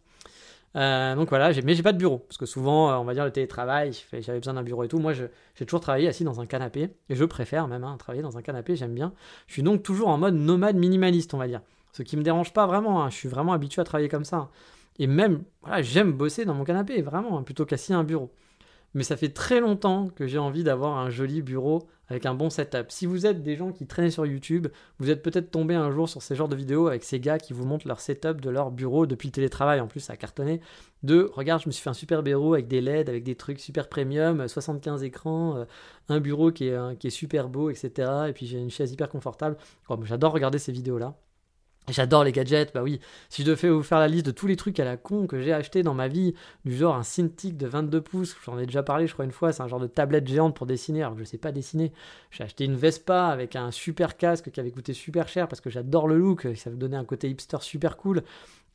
Euh, 0.76 1.14
donc 1.14 1.30
voilà, 1.30 1.51
mais 1.64 1.74
j'ai 1.74 1.82
pas 1.82 1.93
de 1.93 1.99
bureau, 1.99 2.18
parce 2.18 2.39
que 2.39 2.47
souvent, 2.47 3.01
on 3.01 3.05
va 3.05 3.14
dire 3.14 3.24
le 3.24 3.32
télétravail, 3.32 3.93
j'avais 4.12 4.39
besoin 4.39 4.55
d'un 4.55 4.62
bureau 4.62 4.84
et 4.84 4.89
tout. 4.89 4.99
Moi, 4.99 5.12
j'ai 5.12 5.66
toujours 5.66 5.80
travaillé 5.80 6.09
assis 6.09 6.22
dans 6.24 6.41
un 6.41 6.47
canapé, 6.47 6.91
et 7.09 7.14
je 7.16 7.24
préfère 7.24 7.66
même 7.66 7.84
hein, 7.84 7.97
travailler 7.99 8.22
dans 8.22 8.39
un 8.39 8.43
canapé, 8.43 8.76
j'aime 8.76 8.95
bien. 8.95 9.12
Je 9.49 9.55
suis 9.55 9.62
donc 9.62 9.82
toujours 9.82 10.09
en 10.09 10.18
mode 10.18 10.34
nomade 10.34 10.76
minimaliste, 10.76 11.34
on 11.34 11.39
va 11.39 11.49
dire. 11.49 11.61
Ce 11.93 12.03
qui 12.03 12.16
me 12.16 12.22
dérange 12.22 12.53
pas 12.53 12.66
vraiment, 12.66 13.03
hein. 13.03 13.11
je 13.11 13.16
suis 13.16 13.28
vraiment 13.28 13.53
habitué 13.53 13.80
à 13.80 13.84
travailler 13.84 14.11
comme 14.11 14.24
ça. 14.24 14.49
Et 14.99 15.07
même, 15.07 15.44
voilà, 15.62 15.82
j'aime 15.82 16.12
bosser 16.12 16.44
dans 16.44 16.55
mon 16.55 16.64
canapé, 16.64 17.03
vraiment, 17.03 17.38
hein, 17.38 17.42
plutôt 17.42 17.66
qu'assis 17.66 17.92
à 17.92 17.99
un 17.99 18.05
bureau 18.05 18.32
mais 18.97 19.03
ça 19.03 19.18
fait 19.18 19.28
très 19.28 19.61
longtemps 19.61 20.09
que 20.09 20.26
j'ai 20.26 20.38
envie 20.38 20.64
d'avoir 20.64 20.97
un 20.97 21.11
joli 21.11 21.42
bureau 21.42 21.86
avec 22.09 22.24
un 22.24 22.32
bon 22.32 22.49
setup. 22.49 22.86
Si 22.88 23.05
vous 23.05 23.26
êtes 23.26 23.42
des 23.42 23.55
gens 23.55 23.70
qui 23.70 23.86
traînent 23.86 24.11
sur 24.11 24.24
YouTube, 24.24 24.68
vous 24.99 25.11
êtes 25.11 25.22
peut-être 25.22 25.51
tombé 25.51 25.74
un 25.74 25.90
jour 25.90 26.09
sur 26.09 26.22
ces 26.22 26.34
genres 26.34 26.49
de 26.49 26.57
vidéos 26.57 26.86
avec 26.86 27.05
ces 27.05 27.20
gars 27.20 27.38
qui 27.38 27.53
vous 27.53 27.66
montrent 27.66 27.86
leur 27.86 28.01
setup 28.01 28.40
de 28.40 28.49
leur 28.49 28.70
bureau 28.70 29.05
depuis 29.05 29.28
le 29.28 29.32
télétravail. 29.32 29.80
En 29.80 29.86
plus, 29.86 30.01
ça 30.01 30.14
a 30.14 30.16
cartonné. 30.16 30.62
De 31.03 31.30
regarde, 31.34 31.61
je 31.61 31.68
me 31.68 31.72
suis 31.72 31.82
fait 31.82 31.90
un 31.90 31.94
super 31.94 32.22
bureau 32.22 32.55
avec 32.55 32.68
des 32.68 32.80
LED, 32.80 33.11
avec 33.11 33.22
des 33.22 33.34
trucs 33.34 33.61
super 33.61 33.90
premium, 33.90 34.49
75 34.49 35.03
écrans, 35.03 35.57
euh, 35.57 35.64
un 36.09 36.20
bureau 36.20 36.51
qui 36.51 36.68
est, 36.68 36.72
euh, 36.72 36.94
qui 36.94 37.11
super 37.11 37.51
beau, 37.51 37.68
etc. 37.68 38.11
Et 38.28 38.32
puis 38.32 38.47
j'ai 38.47 38.59
une 38.59 38.70
chaise 38.70 38.92
hyper 38.92 39.11
confortable. 39.11 39.59
Oh, 39.90 39.99
j'adore 40.05 40.32
regarder 40.32 40.59
ces 40.59 40.72
vidéos-là. 40.72 41.14
J'adore 41.89 42.24
les 42.24 42.32
gadgets, 42.32 42.74
bah 42.74 42.82
oui. 42.82 42.99
Si 43.28 43.43
je 43.43 43.47
devais 43.47 43.70
vous 43.70 43.84
faire 43.84 44.01
la 44.01 44.09
liste 44.09 44.26
de 44.26 44.32
tous 44.32 44.49
les 44.49 44.57
trucs 44.57 44.80
à 44.80 44.84
la 44.84 44.97
con 44.97 45.28
que 45.28 45.41
j'ai 45.41 45.53
acheté 45.53 45.84
dans 45.84 45.95
ma 45.95 46.09
vie, 46.09 46.34
du 46.64 46.76
genre 46.76 46.97
un 46.97 47.05
Cintiq 47.05 47.57
de 47.57 47.68
22 47.68 48.01
pouces, 48.01 48.37
j'en 48.45 48.59
ai 48.59 48.66
déjà 48.66 48.82
parlé, 48.82 49.07
je 49.07 49.12
crois, 49.12 49.24
une 49.24 49.30
fois, 49.30 49.53
c'est 49.53 49.62
un 49.62 49.68
genre 49.68 49.78
de 49.78 49.87
tablette 49.87 50.26
géante 50.26 50.57
pour 50.57 50.66
dessiner, 50.66 51.03
alors 51.03 51.14
que 51.14 51.20
je 51.20 51.24
sais 51.24 51.39
pas 51.39 51.53
dessiner. 51.53 51.93
J'ai 52.32 52.43
acheté 52.43 52.64
une 52.64 52.74
Vespa 52.74 53.28
avec 53.28 53.55
un 53.55 53.70
super 53.70 54.16
casque 54.16 54.51
qui 54.51 54.59
avait 54.59 54.72
coûté 54.72 54.95
super 54.95 55.28
cher 55.28 55.47
parce 55.47 55.61
que 55.61 55.70
j'adore 55.70 56.09
le 56.09 56.18
look, 56.18 56.49
ça 56.57 56.70
me 56.70 56.76
donnait 56.76 56.97
un 56.97 57.05
côté 57.05 57.30
hipster 57.30 57.59
super 57.61 57.97
cool. 57.97 58.22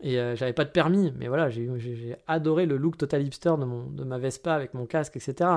Et 0.03 0.17
euh, 0.17 0.35
j'avais 0.35 0.53
pas 0.53 0.65
de 0.65 0.71
permis, 0.71 1.13
mais 1.19 1.27
voilà, 1.27 1.49
j'ai 1.49 2.15
adoré 2.27 2.65
le 2.65 2.77
look 2.77 2.97
total 2.97 3.23
hipster 3.23 3.53
de, 3.59 3.97
de 3.97 4.03
ma 4.03 4.17
Vespa 4.19 4.53
avec 4.53 4.73
mon 4.73 4.85
casque, 4.85 5.17
etc. 5.17 5.49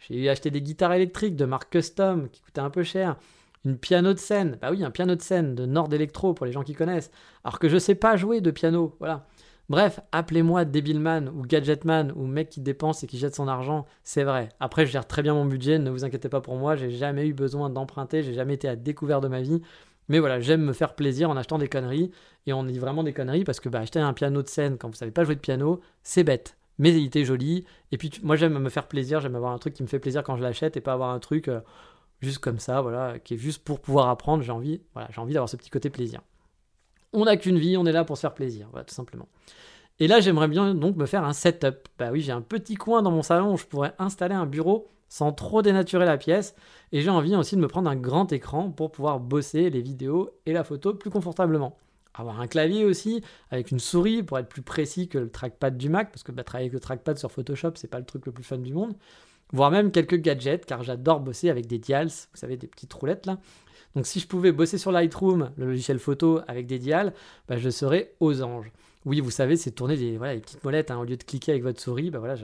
J'ai 0.00 0.28
acheté 0.30 0.50
des 0.50 0.62
guitares 0.62 0.94
électriques 0.94 1.36
de 1.36 1.44
marque 1.44 1.70
custom 1.70 2.28
qui 2.30 2.40
coûtaient 2.40 2.62
un 2.62 2.70
peu 2.70 2.82
cher 2.82 3.16
une 3.64 3.78
piano 3.78 4.12
de 4.12 4.18
scène. 4.18 4.58
Bah 4.60 4.70
oui, 4.70 4.84
un 4.84 4.90
piano 4.90 5.14
de 5.14 5.22
scène 5.22 5.54
de 5.54 5.66
Nord 5.66 5.92
Electro 5.92 6.34
pour 6.34 6.46
les 6.46 6.52
gens 6.52 6.62
qui 6.62 6.74
connaissent. 6.74 7.10
Alors 7.44 7.58
que 7.58 7.68
je 7.68 7.78
sais 7.78 7.94
pas 7.94 8.16
jouer 8.16 8.40
de 8.40 8.50
piano, 8.50 8.96
voilà. 8.98 9.26
Bref, 9.68 10.00
appelez-moi 10.10 10.64
débilman 10.64 11.28
ou 11.28 11.42
gadgetman 11.42 12.12
ou 12.16 12.26
mec 12.26 12.50
qui 12.50 12.60
dépense 12.60 13.04
et 13.04 13.06
qui 13.06 13.16
jette 13.16 13.34
son 13.34 13.48
argent, 13.48 13.86
c'est 14.02 14.24
vrai. 14.24 14.48
Après, 14.60 14.84
je 14.84 14.92
gère 14.92 15.06
très 15.06 15.22
bien 15.22 15.34
mon 15.34 15.46
budget, 15.46 15.78
ne 15.78 15.90
vous 15.90 16.04
inquiétez 16.04 16.28
pas 16.28 16.40
pour 16.40 16.56
moi, 16.56 16.76
j'ai 16.76 16.90
jamais 16.90 17.26
eu 17.26 17.32
besoin 17.32 17.70
d'emprunter, 17.70 18.22
j'ai 18.22 18.34
jamais 18.34 18.54
été 18.54 18.68
à 18.68 18.76
découvert 18.76 19.20
de 19.20 19.28
ma 19.28 19.40
vie. 19.40 19.62
Mais 20.08 20.18
voilà, 20.18 20.40
j'aime 20.40 20.62
me 20.62 20.72
faire 20.72 20.94
plaisir 20.94 21.30
en 21.30 21.36
achetant 21.36 21.58
des 21.58 21.68
conneries. 21.68 22.10
Et 22.46 22.52
on 22.52 22.64
dit 22.64 22.78
vraiment 22.78 23.04
des 23.04 23.12
conneries 23.12 23.44
parce 23.44 23.60
que 23.60 23.68
bah, 23.68 23.78
acheter 23.78 24.00
un 24.00 24.12
piano 24.12 24.42
de 24.42 24.48
scène 24.48 24.76
quand 24.78 24.88
vous 24.88 24.96
savez 24.96 25.12
pas 25.12 25.24
jouer 25.24 25.36
de 25.36 25.40
piano, 25.40 25.80
c'est 26.02 26.24
bête. 26.24 26.56
Mais 26.78 26.90
il 26.90 27.06
était 27.06 27.24
joli. 27.24 27.64
Et 27.92 27.98
puis 27.98 28.10
moi 28.22 28.36
j'aime 28.36 28.58
me 28.58 28.68
faire 28.68 28.88
plaisir, 28.88 29.20
j'aime 29.20 29.36
avoir 29.36 29.52
un 29.52 29.58
truc 29.58 29.74
qui 29.74 29.82
me 29.82 29.88
fait 29.88 30.00
plaisir 30.00 30.22
quand 30.22 30.36
je 30.36 30.42
l'achète 30.42 30.76
et 30.76 30.80
pas 30.80 30.92
avoir 30.92 31.10
un 31.10 31.20
truc. 31.20 31.48
Euh, 31.48 31.60
juste 32.22 32.38
comme 32.38 32.58
ça, 32.58 32.80
voilà, 32.80 33.18
qui 33.18 33.34
est 33.34 33.38
juste 33.38 33.64
pour 33.64 33.80
pouvoir 33.80 34.08
apprendre. 34.08 34.42
J'ai 34.42 34.52
envie, 34.52 34.80
voilà, 34.94 35.08
j'ai 35.12 35.20
envie 35.20 35.34
d'avoir 35.34 35.48
ce 35.48 35.56
petit 35.56 35.70
côté 35.70 35.90
plaisir. 35.90 36.20
On 37.12 37.24
n'a 37.24 37.36
qu'une 37.36 37.58
vie, 37.58 37.76
on 37.76 37.84
est 37.84 37.92
là 37.92 38.04
pour 38.04 38.16
se 38.16 38.22
faire 38.22 38.34
plaisir, 38.34 38.68
voilà, 38.70 38.84
tout 38.84 38.94
simplement. 38.94 39.28
Et 39.98 40.08
là, 40.08 40.20
j'aimerais 40.20 40.48
bien 40.48 40.74
donc 40.74 40.96
me 40.96 41.06
faire 41.06 41.24
un 41.24 41.32
setup. 41.32 41.88
Bah 41.98 42.10
oui, 42.10 42.20
j'ai 42.20 42.32
un 42.32 42.40
petit 42.40 42.76
coin 42.76 43.02
dans 43.02 43.10
mon 43.10 43.22
salon 43.22 43.52
où 43.52 43.56
je 43.56 43.66
pourrais 43.66 43.94
installer 43.98 44.34
un 44.34 44.46
bureau 44.46 44.88
sans 45.08 45.32
trop 45.32 45.60
dénaturer 45.60 46.06
la 46.06 46.16
pièce. 46.16 46.54
Et 46.90 47.02
j'ai 47.02 47.10
envie 47.10 47.36
aussi 47.36 47.54
de 47.54 47.60
me 47.60 47.68
prendre 47.68 47.90
un 47.90 47.96
grand 47.96 48.32
écran 48.32 48.70
pour 48.70 48.90
pouvoir 48.90 49.20
bosser 49.20 49.68
les 49.68 49.82
vidéos 49.82 50.30
et 50.46 50.54
la 50.54 50.64
photo 50.64 50.94
plus 50.94 51.10
confortablement. 51.10 51.76
Avoir 52.14 52.40
un 52.40 52.46
clavier 52.46 52.84
aussi, 52.84 53.22
avec 53.50 53.70
une 53.70 53.78
souris 53.78 54.22
pour 54.22 54.38
être 54.38 54.48
plus 54.48 54.62
précis 54.62 55.08
que 55.08 55.18
le 55.18 55.30
trackpad 55.30 55.76
du 55.76 55.90
Mac, 55.90 56.10
parce 56.10 56.22
que 56.22 56.32
bah, 56.32 56.44
travailler 56.44 56.66
avec 56.66 56.74
le 56.74 56.80
trackpad 56.80 57.18
sur 57.18 57.30
Photoshop, 57.30 57.72
c'est 57.74 57.90
pas 57.90 57.98
le 57.98 58.04
truc 58.06 58.24
le 58.26 58.32
plus 58.32 58.44
fun 58.44 58.58
du 58.58 58.72
monde 58.72 58.94
voire 59.52 59.70
même 59.70 59.90
quelques 59.90 60.16
gadgets, 60.16 60.66
car 60.66 60.82
j'adore 60.82 61.20
bosser 61.20 61.50
avec 61.50 61.66
des 61.66 61.78
dials, 61.78 62.08
vous 62.08 62.38
savez, 62.38 62.56
des 62.56 62.66
petites 62.66 62.92
roulettes 62.92 63.26
là. 63.26 63.38
Donc 63.94 64.06
si 64.06 64.20
je 64.20 64.26
pouvais 64.26 64.52
bosser 64.52 64.78
sur 64.78 64.90
Lightroom, 64.90 65.50
le 65.56 65.66
logiciel 65.66 65.98
photo, 65.98 66.40
avec 66.48 66.66
des 66.66 66.78
dials, 66.78 67.12
bah, 67.48 67.58
je 67.58 67.68
serais 67.68 68.14
aux 68.20 68.42
anges. 68.42 68.72
Oui, 69.04 69.20
vous 69.20 69.30
savez, 69.30 69.56
c'est 69.56 69.72
tourner 69.72 69.96
des, 69.96 70.16
voilà, 70.16 70.38
petites 70.38 70.62
molettes, 70.64 70.90
hein, 70.90 70.98
au 70.98 71.04
lieu 71.04 71.16
de 71.16 71.24
cliquer 71.24 71.52
avec 71.52 71.62
votre 71.62 71.80
souris, 71.80 72.10
bah, 72.10 72.18
voilà, 72.18 72.36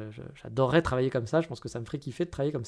j'adorerais 0.42 0.82
travailler 0.82 1.10
comme 1.10 1.26
ça, 1.26 1.40
je 1.40 1.48
pense 1.48 1.60
que 1.60 1.68
ça 1.68 1.80
me 1.80 1.84
ferait 1.84 1.98
kiffer 1.98 2.24
de 2.24 2.30
travailler 2.30 2.52
comme 2.52 2.64
ça. 2.64 2.67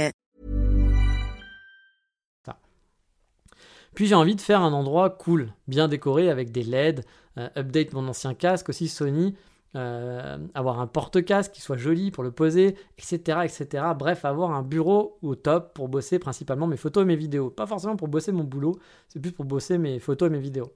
Puis 3.95 4.07
j'ai 4.07 4.15
envie 4.15 4.35
de 4.35 4.41
faire 4.41 4.61
un 4.61 4.73
endroit 4.73 5.09
cool, 5.09 5.53
bien 5.67 5.87
décoré 5.87 6.29
avec 6.29 6.51
des 6.51 6.63
LED, 6.63 7.03
euh, 7.37 7.49
update 7.57 7.93
mon 7.93 8.07
ancien 8.07 8.33
casque 8.33 8.69
aussi 8.69 8.87
Sony, 8.87 9.35
euh, 9.75 10.37
avoir 10.53 10.81
un 10.81 10.87
porte-casque 10.87 11.53
qui 11.53 11.61
soit 11.61 11.77
joli 11.77 12.11
pour 12.11 12.23
le 12.23 12.31
poser, 12.31 12.75
etc., 12.97 13.39
etc. 13.43 13.85
Bref, 13.97 14.25
avoir 14.25 14.51
un 14.51 14.63
bureau 14.63 15.17
au 15.21 15.35
top 15.35 15.73
pour 15.73 15.87
bosser 15.87 16.19
principalement 16.19 16.67
mes 16.67 16.77
photos 16.77 17.03
et 17.03 17.05
mes 17.05 17.15
vidéos. 17.15 17.49
Pas 17.49 17.65
forcément 17.65 17.95
pour 17.95 18.09
bosser 18.09 18.31
mon 18.31 18.43
boulot, 18.43 18.77
c'est 19.07 19.21
plus 19.21 19.31
pour 19.31 19.45
bosser 19.45 19.77
mes 19.77 19.99
photos 19.99 20.27
et 20.27 20.31
mes 20.31 20.39
vidéos. 20.39 20.73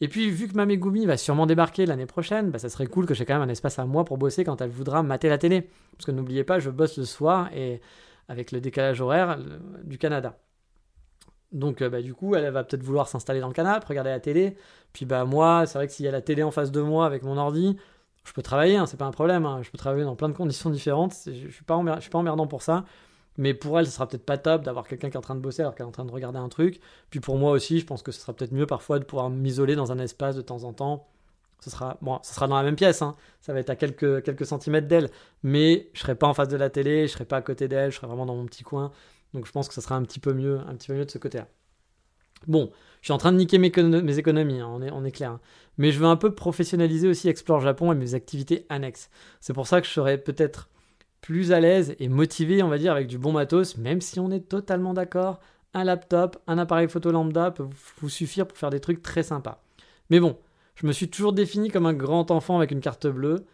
Et 0.00 0.08
puis, 0.08 0.30
vu 0.30 0.48
que 0.48 0.54
ma 0.54 0.66
Megumi 0.66 1.06
va 1.06 1.16
sûrement 1.16 1.46
débarquer 1.46 1.86
l'année 1.86 2.06
prochaine, 2.06 2.50
bah, 2.50 2.58
ça 2.58 2.68
serait 2.68 2.86
cool 2.86 3.06
que 3.06 3.14
j'ai 3.14 3.24
quand 3.24 3.34
même 3.34 3.48
un 3.48 3.52
espace 3.52 3.78
à 3.78 3.84
moi 3.84 4.04
pour 4.04 4.18
bosser 4.18 4.42
quand 4.44 4.60
elle 4.60 4.70
voudra 4.70 5.02
mater 5.02 5.28
la 5.28 5.38
télé. 5.38 5.68
Parce 5.92 6.06
que 6.06 6.10
n'oubliez 6.10 6.44
pas, 6.44 6.58
je 6.58 6.70
bosse 6.70 6.98
le 6.98 7.04
soir 7.04 7.50
et 7.54 7.80
avec 8.28 8.52
le 8.52 8.60
décalage 8.60 9.00
horaire 9.00 9.38
du 9.84 9.98
Canada. 9.98 10.38
Donc 11.54 11.80
euh, 11.80 11.88
bah, 11.88 12.02
du 12.02 12.14
coup, 12.14 12.34
elle 12.34 12.50
va 12.50 12.64
peut-être 12.64 12.82
vouloir 12.82 13.08
s'installer 13.08 13.40
dans 13.40 13.48
le 13.48 13.54
canapé, 13.54 13.86
regarder 13.88 14.10
la 14.10 14.20
télé. 14.20 14.56
Puis 14.92 15.06
bah 15.06 15.24
moi, 15.24 15.64
c'est 15.66 15.78
vrai 15.78 15.86
que 15.86 15.92
s'il 15.92 16.04
y 16.04 16.08
a 16.08 16.12
la 16.12 16.20
télé 16.20 16.42
en 16.42 16.50
face 16.50 16.70
de 16.72 16.80
moi 16.82 17.06
avec 17.06 17.22
mon 17.22 17.38
ordi, 17.38 17.76
je 18.24 18.32
peux 18.32 18.42
travailler, 18.42 18.76
hein, 18.76 18.86
c'est 18.86 18.96
pas 18.96 19.06
un 19.06 19.12
problème. 19.12 19.46
Hein. 19.46 19.60
je 19.62 19.70
peux 19.70 19.78
travailler 19.78 20.04
dans 20.04 20.16
plein 20.16 20.28
de 20.28 20.34
conditions 20.34 20.70
différentes. 20.70 21.14
Je 21.26 21.48
suis 21.48 21.64
pas 21.64 21.80
je 21.96 22.00
suis 22.00 22.10
pas 22.10 22.18
emmerdant 22.18 22.46
pour 22.46 22.62
ça. 22.62 22.84
Mais 23.36 23.54
pour 23.54 23.78
elle, 23.78 23.86
ce 23.86 23.92
sera 23.92 24.06
peut-être 24.06 24.24
pas 24.24 24.38
top 24.38 24.62
d'avoir 24.62 24.86
quelqu'un 24.86 25.10
qui 25.10 25.14
est 25.14 25.18
en 25.18 25.22
train 25.22 25.34
de 25.34 25.40
bosser 25.40 25.62
alors 25.62 25.74
qu'elle 25.74 25.86
est 25.86 25.88
en 25.88 25.92
train 25.92 26.04
de 26.04 26.12
regarder 26.12 26.38
un 26.38 26.48
truc. 26.48 26.80
Puis 27.10 27.20
pour 27.20 27.36
moi 27.36 27.50
aussi, 27.52 27.80
je 27.80 27.86
pense 27.86 28.02
que 28.02 28.12
ce 28.12 28.20
sera 28.20 28.32
peut-être 28.32 28.52
mieux 28.52 28.66
parfois 28.66 28.98
de 28.98 29.04
pouvoir 29.04 29.30
m'isoler 29.30 29.74
dans 29.74 29.92
un 29.92 29.98
espace 29.98 30.36
de 30.36 30.42
temps 30.42 30.64
en 30.64 30.72
temps. 30.72 31.08
Ce 31.60 31.70
sera, 31.70 31.96
bon, 32.02 32.18
ce 32.22 32.34
sera 32.34 32.46
dans 32.46 32.56
la 32.56 32.62
même 32.62 32.76
pièce, 32.76 33.00
hein. 33.00 33.16
ça 33.40 33.54
va 33.54 33.60
être 33.60 33.70
à 33.70 33.76
quelques, 33.76 34.22
quelques 34.22 34.44
centimètres 34.44 34.86
d'elle, 34.86 35.08
mais 35.42 35.88
je 35.94 36.00
serai 36.00 36.14
pas 36.14 36.26
en 36.26 36.34
face 36.34 36.48
de 36.48 36.58
la 36.58 36.68
télé, 36.68 37.06
je 37.06 37.12
serai 37.12 37.24
pas 37.24 37.38
à 37.38 37.42
côté 37.42 37.68
d'elle, 37.68 37.90
je 37.90 37.96
serai 37.96 38.06
vraiment 38.06 38.26
dans 38.26 38.34
mon 38.34 38.44
petit 38.44 38.64
coin. 38.64 38.92
Donc 39.34 39.46
je 39.46 39.52
pense 39.52 39.68
que 39.68 39.74
ça 39.74 39.80
sera 39.80 39.96
un 39.96 40.02
petit 40.02 40.20
peu 40.20 40.32
mieux, 40.32 40.60
un 40.60 40.74
petit 40.74 40.88
peu 40.88 41.04
de 41.04 41.10
ce 41.10 41.18
côté-là. 41.18 41.48
Bon, 42.46 42.70
je 43.00 43.06
suis 43.06 43.12
en 43.12 43.18
train 43.18 43.32
de 43.32 43.36
niquer 43.38 43.58
mes, 43.58 43.68
économies, 43.68 44.60
hein, 44.60 44.70
on, 44.70 44.82
est, 44.82 44.90
on 44.90 45.04
est 45.04 45.10
clair. 45.10 45.32
Hein. 45.32 45.40
Mais 45.78 45.92
je 45.92 45.98
veux 45.98 46.06
un 46.06 46.16
peu 46.16 46.34
professionnaliser 46.34 47.08
aussi 47.08 47.28
Explore 47.28 47.60
Japon 47.60 47.92
et 47.92 47.94
mes 47.94 48.14
activités 48.14 48.66
annexes. 48.68 49.10
C'est 49.40 49.52
pour 49.52 49.66
ça 49.66 49.80
que 49.80 49.86
je 49.86 49.92
serai 49.92 50.18
peut-être 50.18 50.68
plus 51.20 51.52
à 51.52 51.60
l'aise 51.60 51.96
et 51.98 52.08
motivé, 52.08 52.62
on 52.62 52.68
va 52.68 52.78
dire, 52.78 52.92
avec 52.92 53.06
du 53.06 53.18
bon 53.18 53.32
matos, 53.32 53.78
même 53.78 54.00
si 54.00 54.20
on 54.20 54.30
est 54.30 54.48
totalement 54.48 54.92
d'accord. 54.92 55.40
Un 55.72 55.84
laptop, 55.84 56.36
un 56.46 56.58
appareil 56.58 56.88
photo 56.88 57.10
lambda 57.10 57.50
peut 57.50 57.66
vous 57.98 58.08
suffire 58.08 58.46
pour 58.46 58.58
faire 58.58 58.70
des 58.70 58.80
trucs 58.80 59.02
très 59.02 59.22
sympas. 59.22 59.62
Mais 60.10 60.20
bon, 60.20 60.36
je 60.76 60.86
me 60.86 60.92
suis 60.92 61.08
toujours 61.08 61.32
défini 61.32 61.70
comme 61.70 61.86
un 61.86 61.94
grand 61.94 62.30
enfant 62.30 62.58
avec 62.58 62.70
une 62.70 62.80
carte 62.80 63.06
bleue. 63.06 63.46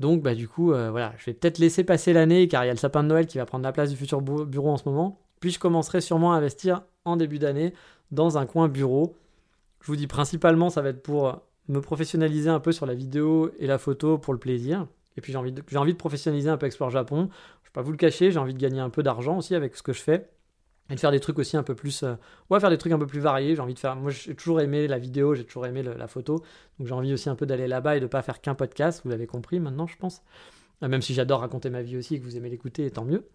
Donc, 0.00 0.22
bah, 0.22 0.34
du 0.34 0.48
coup, 0.48 0.72
euh, 0.72 0.90
voilà, 0.90 1.12
je 1.18 1.26
vais 1.26 1.34
peut-être 1.34 1.58
laisser 1.58 1.84
passer 1.84 2.14
l'année 2.14 2.48
car 2.48 2.64
il 2.64 2.68
y 2.68 2.70
a 2.70 2.72
le 2.72 2.78
sapin 2.78 3.02
de 3.02 3.08
Noël 3.08 3.26
qui 3.26 3.36
va 3.36 3.44
prendre 3.44 3.62
la 3.62 3.70
place 3.70 3.90
du 3.90 3.96
futur 3.96 4.22
bureau 4.22 4.70
en 4.70 4.78
ce 4.78 4.88
moment. 4.88 5.20
Puis 5.40 5.50
je 5.50 5.58
commencerai 5.58 6.00
sûrement 6.00 6.32
à 6.32 6.36
investir 6.36 6.82
en 7.04 7.16
début 7.16 7.38
d'année 7.38 7.74
dans 8.10 8.38
un 8.38 8.46
coin 8.46 8.68
bureau. 8.68 9.14
Je 9.82 9.86
vous 9.86 9.96
dis 9.96 10.06
principalement, 10.06 10.70
ça 10.70 10.80
va 10.80 10.88
être 10.88 11.02
pour 11.02 11.42
me 11.68 11.80
professionnaliser 11.80 12.48
un 12.48 12.60
peu 12.60 12.72
sur 12.72 12.86
la 12.86 12.94
vidéo 12.94 13.50
et 13.58 13.66
la 13.66 13.76
photo 13.76 14.16
pour 14.16 14.32
le 14.32 14.40
plaisir. 14.40 14.86
Et 15.16 15.20
puis 15.20 15.32
j'ai 15.32 15.38
envie, 15.38 15.54
j'ai 15.68 15.78
envie 15.78 15.92
de 15.92 15.98
professionnaliser 15.98 16.48
un 16.48 16.56
peu 16.56 16.66
Explore 16.66 16.90
Japon. 16.90 17.16
Je 17.16 17.22
ne 17.22 17.28
vais 17.28 17.72
pas 17.74 17.82
vous 17.82 17.92
le 17.92 17.98
cacher, 17.98 18.30
j'ai 18.30 18.38
envie 18.38 18.54
de 18.54 18.58
gagner 18.58 18.80
un 18.80 18.90
peu 18.90 19.02
d'argent 19.02 19.36
aussi 19.36 19.54
avec 19.54 19.76
ce 19.76 19.82
que 19.82 19.92
je 19.92 20.00
fais 20.00 20.30
et 20.90 20.94
de 20.94 21.00
faire 21.00 21.10
des 21.10 21.20
trucs 21.20 21.38
aussi 21.38 21.56
un 21.56 21.62
peu 21.62 21.74
plus 21.74 22.02
euh, 22.02 22.14
ouais 22.50 22.60
faire 22.60 22.70
des 22.70 22.78
trucs 22.78 22.92
un 22.92 22.98
peu 22.98 23.06
plus 23.06 23.20
variés. 23.20 23.54
J'ai 23.54 23.60
envie 23.60 23.74
de 23.74 23.78
faire 23.78 23.96
moi 23.96 24.10
j'ai 24.10 24.34
toujours 24.34 24.60
aimé 24.60 24.88
la 24.88 24.98
vidéo 24.98 25.34
j'ai 25.34 25.44
toujours 25.44 25.66
aimé 25.66 25.82
la 25.82 26.06
photo. 26.06 26.42
Donc 26.78 26.88
j'ai 26.88 26.94
envie 26.94 27.12
aussi 27.12 27.28
un 27.28 27.34
peu 27.34 27.46
d'aller 27.46 27.68
là-bas 27.68 27.96
et 27.96 28.00
de 28.00 28.06
pas 28.06 28.22
faire 28.22 28.40
qu'un 28.40 28.54
podcast 28.54 29.02
vous 29.04 29.10
l'avez 29.10 29.26
compris 29.26 29.60
maintenant 29.60 29.86
je 29.86 29.96
pense. 29.96 30.22
Euh, 30.82 30.88
même 30.88 31.02
si 31.02 31.14
j'adore 31.14 31.40
raconter 31.40 31.70
ma 31.70 31.82
vie 31.82 31.96
aussi 31.96 32.14
et 32.14 32.20
que 32.20 32.24
vous 32.24 32.36
aimez 32.36 32.48
l'écouter 32.48 32.90
tant 32.90 33.04
mieux. 33.04 33.26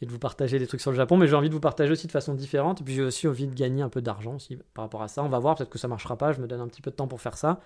Et 0.00 0.06
de 0.06 0.10
vous 0.10 0.18
partager 0.18 0.58
des 0.58 0.66
trucs 0.66 0.80
sur 0.80 0.90
le 0.90 0.96
Japon. 0.96 1.16
Mais 1.16 1.26
j'ai 1.26 1.36
envie 1.36 1.48
de 1.48 1.54
vous 1.54 1.60
partager 1.60 1.92
aussi 1.92 2.06
de 2.06 2.12
façon 2.12 2.34
différente. 2.34 2.80
Et 2.80 2.84
puis 2.84 2.94
j'ai 2.94 3.02
aussi 3.02 3.28
envie 3.28 3.46
de 3.46 3.54
gagner 3.54 3.82
un 3.82 3.88
peu 3.88 4.00
d'argent 4.00 4.36
aussi 4.36 4.58
par 4.74 4.84
rapport 4.84 5.02
à 5.02 5.08
ça. 5.08 5.22
On 5.22 5.28
va 5.28 5.38
voir 5.38 5.54
peut-être 5.54 5.70
que 5.70 5.78
ça 5.78 5.88
marchera 5.88 6.16
pas. 6.16 6.32
Je 6.32 6.40
me 6.40 6.46
donne 6.46 6.60
un 6.60 6.68
petit 6.68 6.82
peu 6.82 6.90
de 6.90 6.96
temps 6.96 7.08
pour 7.08 7.20
faire 7.20 7.36
ça. 7.36 7.60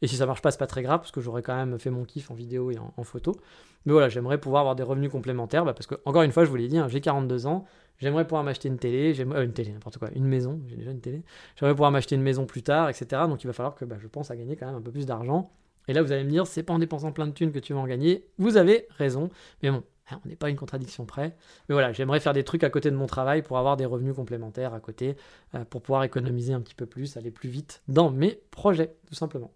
Et 0.00 0.06
si 0.06 0.16
ça 0.16 0.26
marche 0.26 0.42
pas, 0.42 0.50
c'est 0.50 0.58
pas 0.58 0.66
très 0.66 0.82
grave, 0.82 1.00
parce 1.00 1.10
que 1.10 1.20
j'aurais 1.20 1.42
quand 1.42 1.56
même 1.56 1.78
fait 1.78 1.90
mon 1.90 2.04
kiff 2.04 2.30
en 2.30 2.34
vidéo 2.34 2.70
et 2.70 2.78
en, 2.78 3.02
photo. 3.02 3.36
Mais 3.84 3.92
voilà, 3.92 4.08
j'aimerais 4.08 4.38
pouvoir 4.38 4.60
avoir 4.60 4.76
des 4.76 4.82
revenus 4.82 5.10
complémentaires, 5.10 5.64
bah, 5.64 5.74
parce 5.74 5.86
que, 5.86 5.96
encore 6.04 6.22
une 6.22 6.32
fois, 6.32 6.44
je 6.44 6.50
vous 6.50 6.56
l'ai 6.56 6.68
dit, 6.68 6.78
hein, 6.78 6.88
j'ai 6.88 7.00
42 7.00 7.46
ans, 7.46 7.66
J'aimerais 7.98 8.24
pouvoir 8.24 8.44
m'acheter 8.44 8.68
une 8.68 8.78
télé, 8.78 9.18
euh, 9.20 9.44
une 9.44 9.52
télé, 9.52 9.72
n'importe 9.72 9.98
quoi, 9.98 10.08
une 10.14 10.24
maison, 10.24 10.60
j'ai 10.68 10.76
déjà 10.76 10.92
une 10.92 11.00
télé. 11.00 11.22
J'aimerais 11.56 11.74
pouvoir 11.74 11.90
m'acheter 11.90 12.14
une 12.14 12.22
maison 12.22 12.46
plus 12.46 12.62
tard, 12.62 12.88
etc. 12.88 13.22
Donc 13.28 13.42
il 13.42 13.46
va 13.46 13.52
falloir 13.52 13.74
que 13.74 13.84
bah, 13.84 13.96
je 14.00 14.06
pense 14.06 14.30
à 14.30 14.36
gagner 14.36 14.56
quand 14.56 14.66
même 14.66 14.76
un 14.76 14.80
peu 14.80 14.92
plus 14.92 15.06
d'argent. 15.06 15.50
Et 15.88 15.94
là, 15.94 16.02
vous 16.02 16.12
allez 16.12 16.24
me 16.24 16.30
dire, 16.30 16.46
c'est 16.46 16.62
pas 16.62 16.74
en 16.74 16.78
dépensant 16.78 17.12
plein 17.12 17.26
de 17.26 17.32
thunes 17.32 17.50
que 17.50 17.58
tu 17.58 17.72
vas 17.72 17.80
en 17.80 17.86
gagner. 17.86 18.26
Vous 18.36 18.56
avez 18.56 18.86
raison. 18.90 19.30
Mais 19.62 19.70
bon, 19.70 19.82
hein, 20.10 20.20
on 20.24 20.28
n'est 20.28 20.36
pas 20.36 20.50
une 20.50 20.56
contradiction 20.56 21.06
près. 21.06 21.34
Mais 21.68 21.72
voilà, 21.72 21.92
j'aimerais 21.92 22.20
faire 22.20 22.34
des 22.34 22.44
trucs 22.44 22.62
à 22.62 22.70
côté 22.70 22.90
de 22.90 22.96
mon 22.96 23.06
travail 23.06 23.42
pour 23.42 23.58
avoir 23.58 23.76
des 23.76 23.86
revenus 23.86 24.14
complémentaires 24.14 24.74
à 24.74 24.80
côté, 24.80 25.16
euh, 25.54 25.64
pour 25.64 25.82
pouvoir 25.82 26.04
économiser 26.04 26.52
un 26.52 26.60
petit 26.60 26.74
peu 26.74 26.86
plus, 26.86 27.16
aller 27.16 27.30
plus 27.30 27.48
vite 27.48 27.82
dans 27.88 28.10
mes 28.10 28.38
projets, 28.50 28.94
tout 29.06 29.14
simplement. 29.14 29.50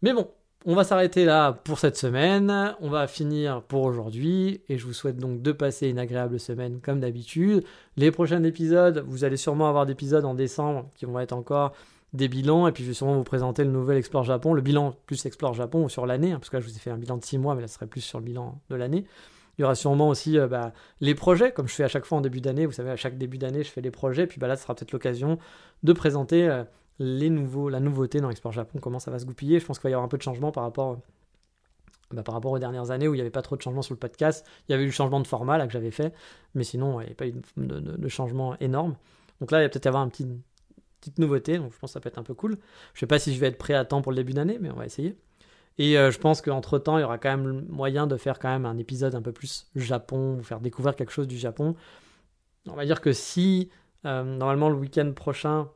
Mais 0.00 0.12
bon, 0.12 0.30
on 0.66 0.74
va 0.74 0.84
s'arrêter 0.84 1.24
là 1.24 1.52
pour 1.52 1.78
cette 1.78 1.96
semaine. 1.96 2.74
On 2.80 2.90
va 2.90 3.06
finir 3.06 3.62
pour 3.62 3.82
aujourd'hui. 3.82 4.60
Et 4.68 4.76
je 4.76 4.86
vous 4.86 4.92
souhaite 4.92 5.16
donc 5.16 5.40
de 5.40 5.52
passer 5.52 5.88
une 5.88 5.98
agréable 5.98 6.40
semaine 6.40 6.80
comme 6.80 7.00
d'habitude. 7.00 7.64
Les 7.96 8.10
prochains 8.10 8.42
épisodes, 8.42 9.04
vous 9.06 9.24
allez 9.24 9.36
sûrement 9.36 9.68
avoir 9.68 9.86
d'épisodes 9.86 10.24
en 10.24 10.34
décembre 10.34 10.90
qui 10.96 11.04
vont 11.04 11.20
être 11.20 11.32
encore 11.32 11.72
des 12.12 12.28
bilans. 12.28 12.66
Et 12.66 12.72
puis 12.72 12.82
je 12.82 12.88
vais 12.88 12.94
sûrement 12.94 13.14
vous 13.14 13.24
présenter 13.24 13.62
le 13.62 13.70
nouvel 13.70 13.98
Explore 13.98 14.24
Japon, 14.24 14.52
le 14.52 14.62
bilan 14.62 14.94
plus 15.06 15.24
Explore 15.26 15.54
Japon 15.54 15.88
sur 15.88 16.06
l'année. 16.06 16.32
Hein, 16.32 16.38
parce 16.38 16.50
que 16.50 16.56
là, 16.56 16.60
je 16.60 16.66
vous 16.66 16.76
ai 16.76 16.80
fait 16.80 16.90
un 16.90 16.98
bilan 16.98 17.18
de 17.18 17.24
6 17.24 17.38
mois, 17.38 17.54
mais 17.54 17.60
là, 17.60 17.68
ce 17.68 17.74
serait 17.74 17.86
plus 17.86 18.00
sur 18.00 18.18
le 18.18 18.24
bilan 18.24 18.60
de 18.68 18.74
l'année. 18.74 19.04
Il 19.58 19.62
y 19.62 19.64
aura 19.64 19.74
sûrement 19.74 20.08
aussi 20.08 20.38
euh, 20.38 20.48
bah, 20.48 20.72
les 21.00 21.14
projets, 21.14 21.52
comme 21.52 21.66
je 21.68 21.74
fais 21.74 21.84
à 21.84 21.88
chaque 21.88 22.04
fois 22.04 22.18
en 22.18 22.20
début 22.20 22.40
d'année. 22.40 22.66
Vous 22.66 22.72
savez, 22.72 22.90
à 22.90 22.96
chaque 22.96 23.18
début 23.18 23.38
d'année, 23.38 23.62
je 23.62 23.70
fais 23.70 23.82
des 23.82 23.90
projets. 23.90 24.26
Puis 24.26 24.40
bah, 24.40 24.48
là, 24.48 24.56
ce 24.56 24.62
sera 24.62 24.74
peut-être 24.74 24.92
l'occasion 24.92 25.38
de 25.82 25.92
présenter 25.92 26.48
euh, 26.48 26.64
les 26.98 27.30
nouveaux, 27.30 27.68
la 27.68 27.80
nouveauté 27.80 28.20
dans 28.20 28.30
Export 28.30 28.52
Japon, 28.52 28.78
comment 28.80 28.98
ça 28.98 29.10
va 29.10 29.18
se 29.18 29.24
goupiller. 29.24 29.60
Je 29.60 29.66
pense 29.66 29.78
qu'il 29.78 29.84
va 29.84 29.90
y 29.90 29.94
avoir 29.94 30.04
un 30.04 30.08
peu 30.08 30.18
de 30.18 30.22
changement 30.22 30.50
par 30.50 30.64
rapport, 30.64 30.98
bah, 32.10 32.22
par 32.22 32.34
rapport 32.34 32.52
aux 32.52 32.58
dernières 32.58 32.90
années 32.90 33.08
où 33.08 33.14
il 33.14 33.18
n'y 33.18 33.20
avait 33.20 33.30
pas 33.30 33.42
trop 33.42 33.56
de 33.56 33.62
changement 33.62 33.82
sur 33.82 33.94
le 33.94 33.98
podcast. 33.98 34.44
Il 34.68 34.72
y 34.72 34.74
avait 34.74 34.84
eu 34.84 34.86
le 34.86 34.92
changement 34.92 35.20
de 35.20 35.26
format 35.26 35.58
là 35.58 35.66
que 35.66 35.72
j'avais 35.72 35.90
fait, 35.90 36.12
mais 36.54 36.64
sinon 36.64 37.00
il 37.00 37.04
n'y 37.04 37.06
avait 37.06 37.14
pas 37.14 37.26
eu 37.26 37.34
de, 37.56 38.08
changement 38.08 38.56
énorme. 38.58 38.96
Donc 39.40 39.50
là, 39.50 39.60
il 39.60 39.64
va 39.64 39.68
peut-être 39.68 39.84
y 39.84 39.88
avoir 39.88 40.02
une 40.04 40.10
petite, 40.10 41.18
nouveauté, 41.18 41.58
donc 41.58 41.72
je 41.72 41.78
pense 41.78 41.90
que 41.90 41.94
ça 41.94 42.00
peut 42.00 42.08
être 42.08 42.18
un 42.18 42.24
peu 42.24 42.34
cool. 42.34 42.58
Je 42.92 43.00
sais 43.00 43.06
pas 43.06 43.18
si 43.18 43.32
je 43.32 43.40
vais 43.40 43.46
être 43.46 43.56
prêt 43.56 43.74
à 43.74 43.84
temps 43.84 44.02
pour 44.02 44.12
le 44.12 44.16
début 44.16 44.32
d'année, 44.32 44.58
mais 44.60 44.70
on 44.70 44.76
va 44.76 44.84
essayer. 44.84 45.16
Et 45.78 45.96
euh, 45.96 46.10
je 46.10 46.18
pense 46.18 46.42
qu'entre 46.42 46.78
temps, 46.78 46.98
il 46.98 47.02
y 47.02 47.04
aura 47.04 47.18
quand 47.18 47.34
même 47.36 47.64
moyen 47.68 48.08
de 48.08 48.16
faire 48.16 48.40
quand 48.40 48.48
même 48.48 48.66
un 48.66 48.76
épisode 48.78 49.14
un 49.14 49.22
peu 49.22 49.32
plus 49.32 49.68
Japon, 49.76 50.34
vous 50.34 50.42
faire 50.42 50.60
découvrir 50.60 50.96
quelque 50.96 51.12
chose 51.12 51.28
du 51.28 51.38
Japon. 51.38 51.76
On 52.68 52.74
va 52.74 52.84
dire 52.84 53.00
que 53.00 53.12
si 53.12 53.70
euh, 54.04 54.24
normalement 54.24 54.68
le 54.68 54.76
week-end 54.76 55.12
prochain, 55.12 55.68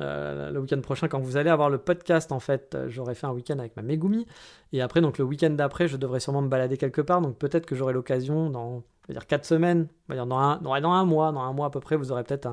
euh, 0.00 0.50
le 0.50 0.60
week-end 0.60 0.80
prochain, 0.80 1.08
quand 1.08 1.18
vous 1.18 1.36
allez 1.36 1.50
avoir 1.50 1.70
le 1.70 1.78
podcast, 1.78 2.32
en 2.32 2.40
fait, 2.40 2.74
euh, 2.74 2.88
j'aurai 2.88 3.14
fait 3.14 3.26
un 3.26 3.32
week-end 3.32 3.58
avec 3.58 3.76
ma 3.76 3.82
Megumi. 3.82 4.26
Et 4.72 4.82
après, 4.82 5.00
donc 5.00 5.18
le 5.18 5.24
week-end 5.24 5.50
d'après, 5.50 5.88
je 5.88 5.96
devrais 5.96 6.20
sûrement 6.20 6.42
me 6.42 6.48
balader 6.48 6.76
quelque 6.76 7.00
part. 7.00 7.20
Donc 7.20 7.36
peut-être 7.36 7.66
que 7.66 7.74
j'aurai 7.74 7.92
l'occasion, 7.92 8.50
dans 8.50 8.66
on 8.68 8.82
va 9.08 9.14
dire 9.14 9.26
4 9.26 9.44
semaines, 9.44 9.88
on 10.08 10.12
va 10.12 10.14
dire 10.14 10.26
dans 10.26 10.38
un, 10.38 11.04
mois, 11.04 11.32
dans 11.32 11.40
un 11.40 11.52
mois 11.52 11.66
à 11.66 11.70
peu 11.70 11.80
près, 11.80 11.96
vous 11.96 12.12
aurez 12.12 12.22
peut-être 12.22 12.48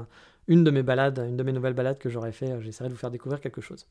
une 0.47 0.63
de 0.63 0.71
mes 0.71 0.81
balades, 0.81 1.23
une 1.27 1.37
de 1.37 1.43
mes 1.43 1.51
nouvelles 1.51 1.73
balades 1.73 1.97
que 1.97 2.09
j'aurais 2.09 2.31
fait. 2.31 2.61
J'essaierai 2.61 2.89
de 2.89 2.93
vous 2.93 2.99
faire 2.99 3.11
découvrir 3.11 3.41
quelque 3.41 3.61
chose. 3.61 3.85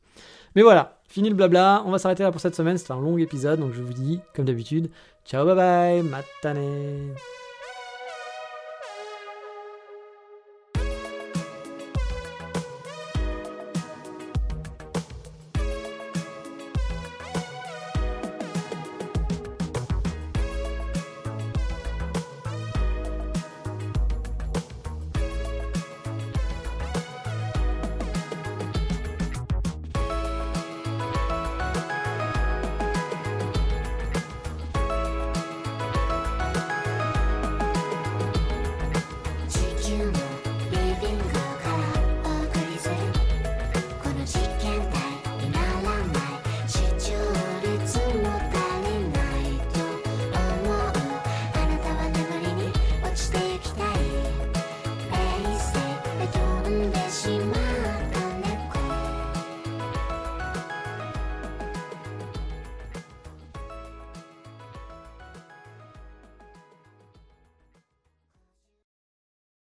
Mais 0.54 0.62
voilà, 0.62 0.98
fini 1.08 1.28
le 1.28 1.34
blabla. 1.34 1.82
On 1.86 1.90
va 1.90 1.98
s'arrêter 1.98 2.22
là 2.22 2.32
pour 2.32 2.40
cette 2.40 2.54
semaine. 2.54 2.78
C'était 2.78 2.92
un 2.92 3.00
long 3.00 3.18
épisode. 3.18 3.60
Donc 3.60 3.72
je 3.72 3.82
vous 3.82 3.92
dis, 3.92 4.20
comme 4.34 4.46
d'habitude, 4.46 4.90
ciao, 5.24 5.44
bye 5.44 5.54
bye, 5.54 6.02
matane. 6.02 7.14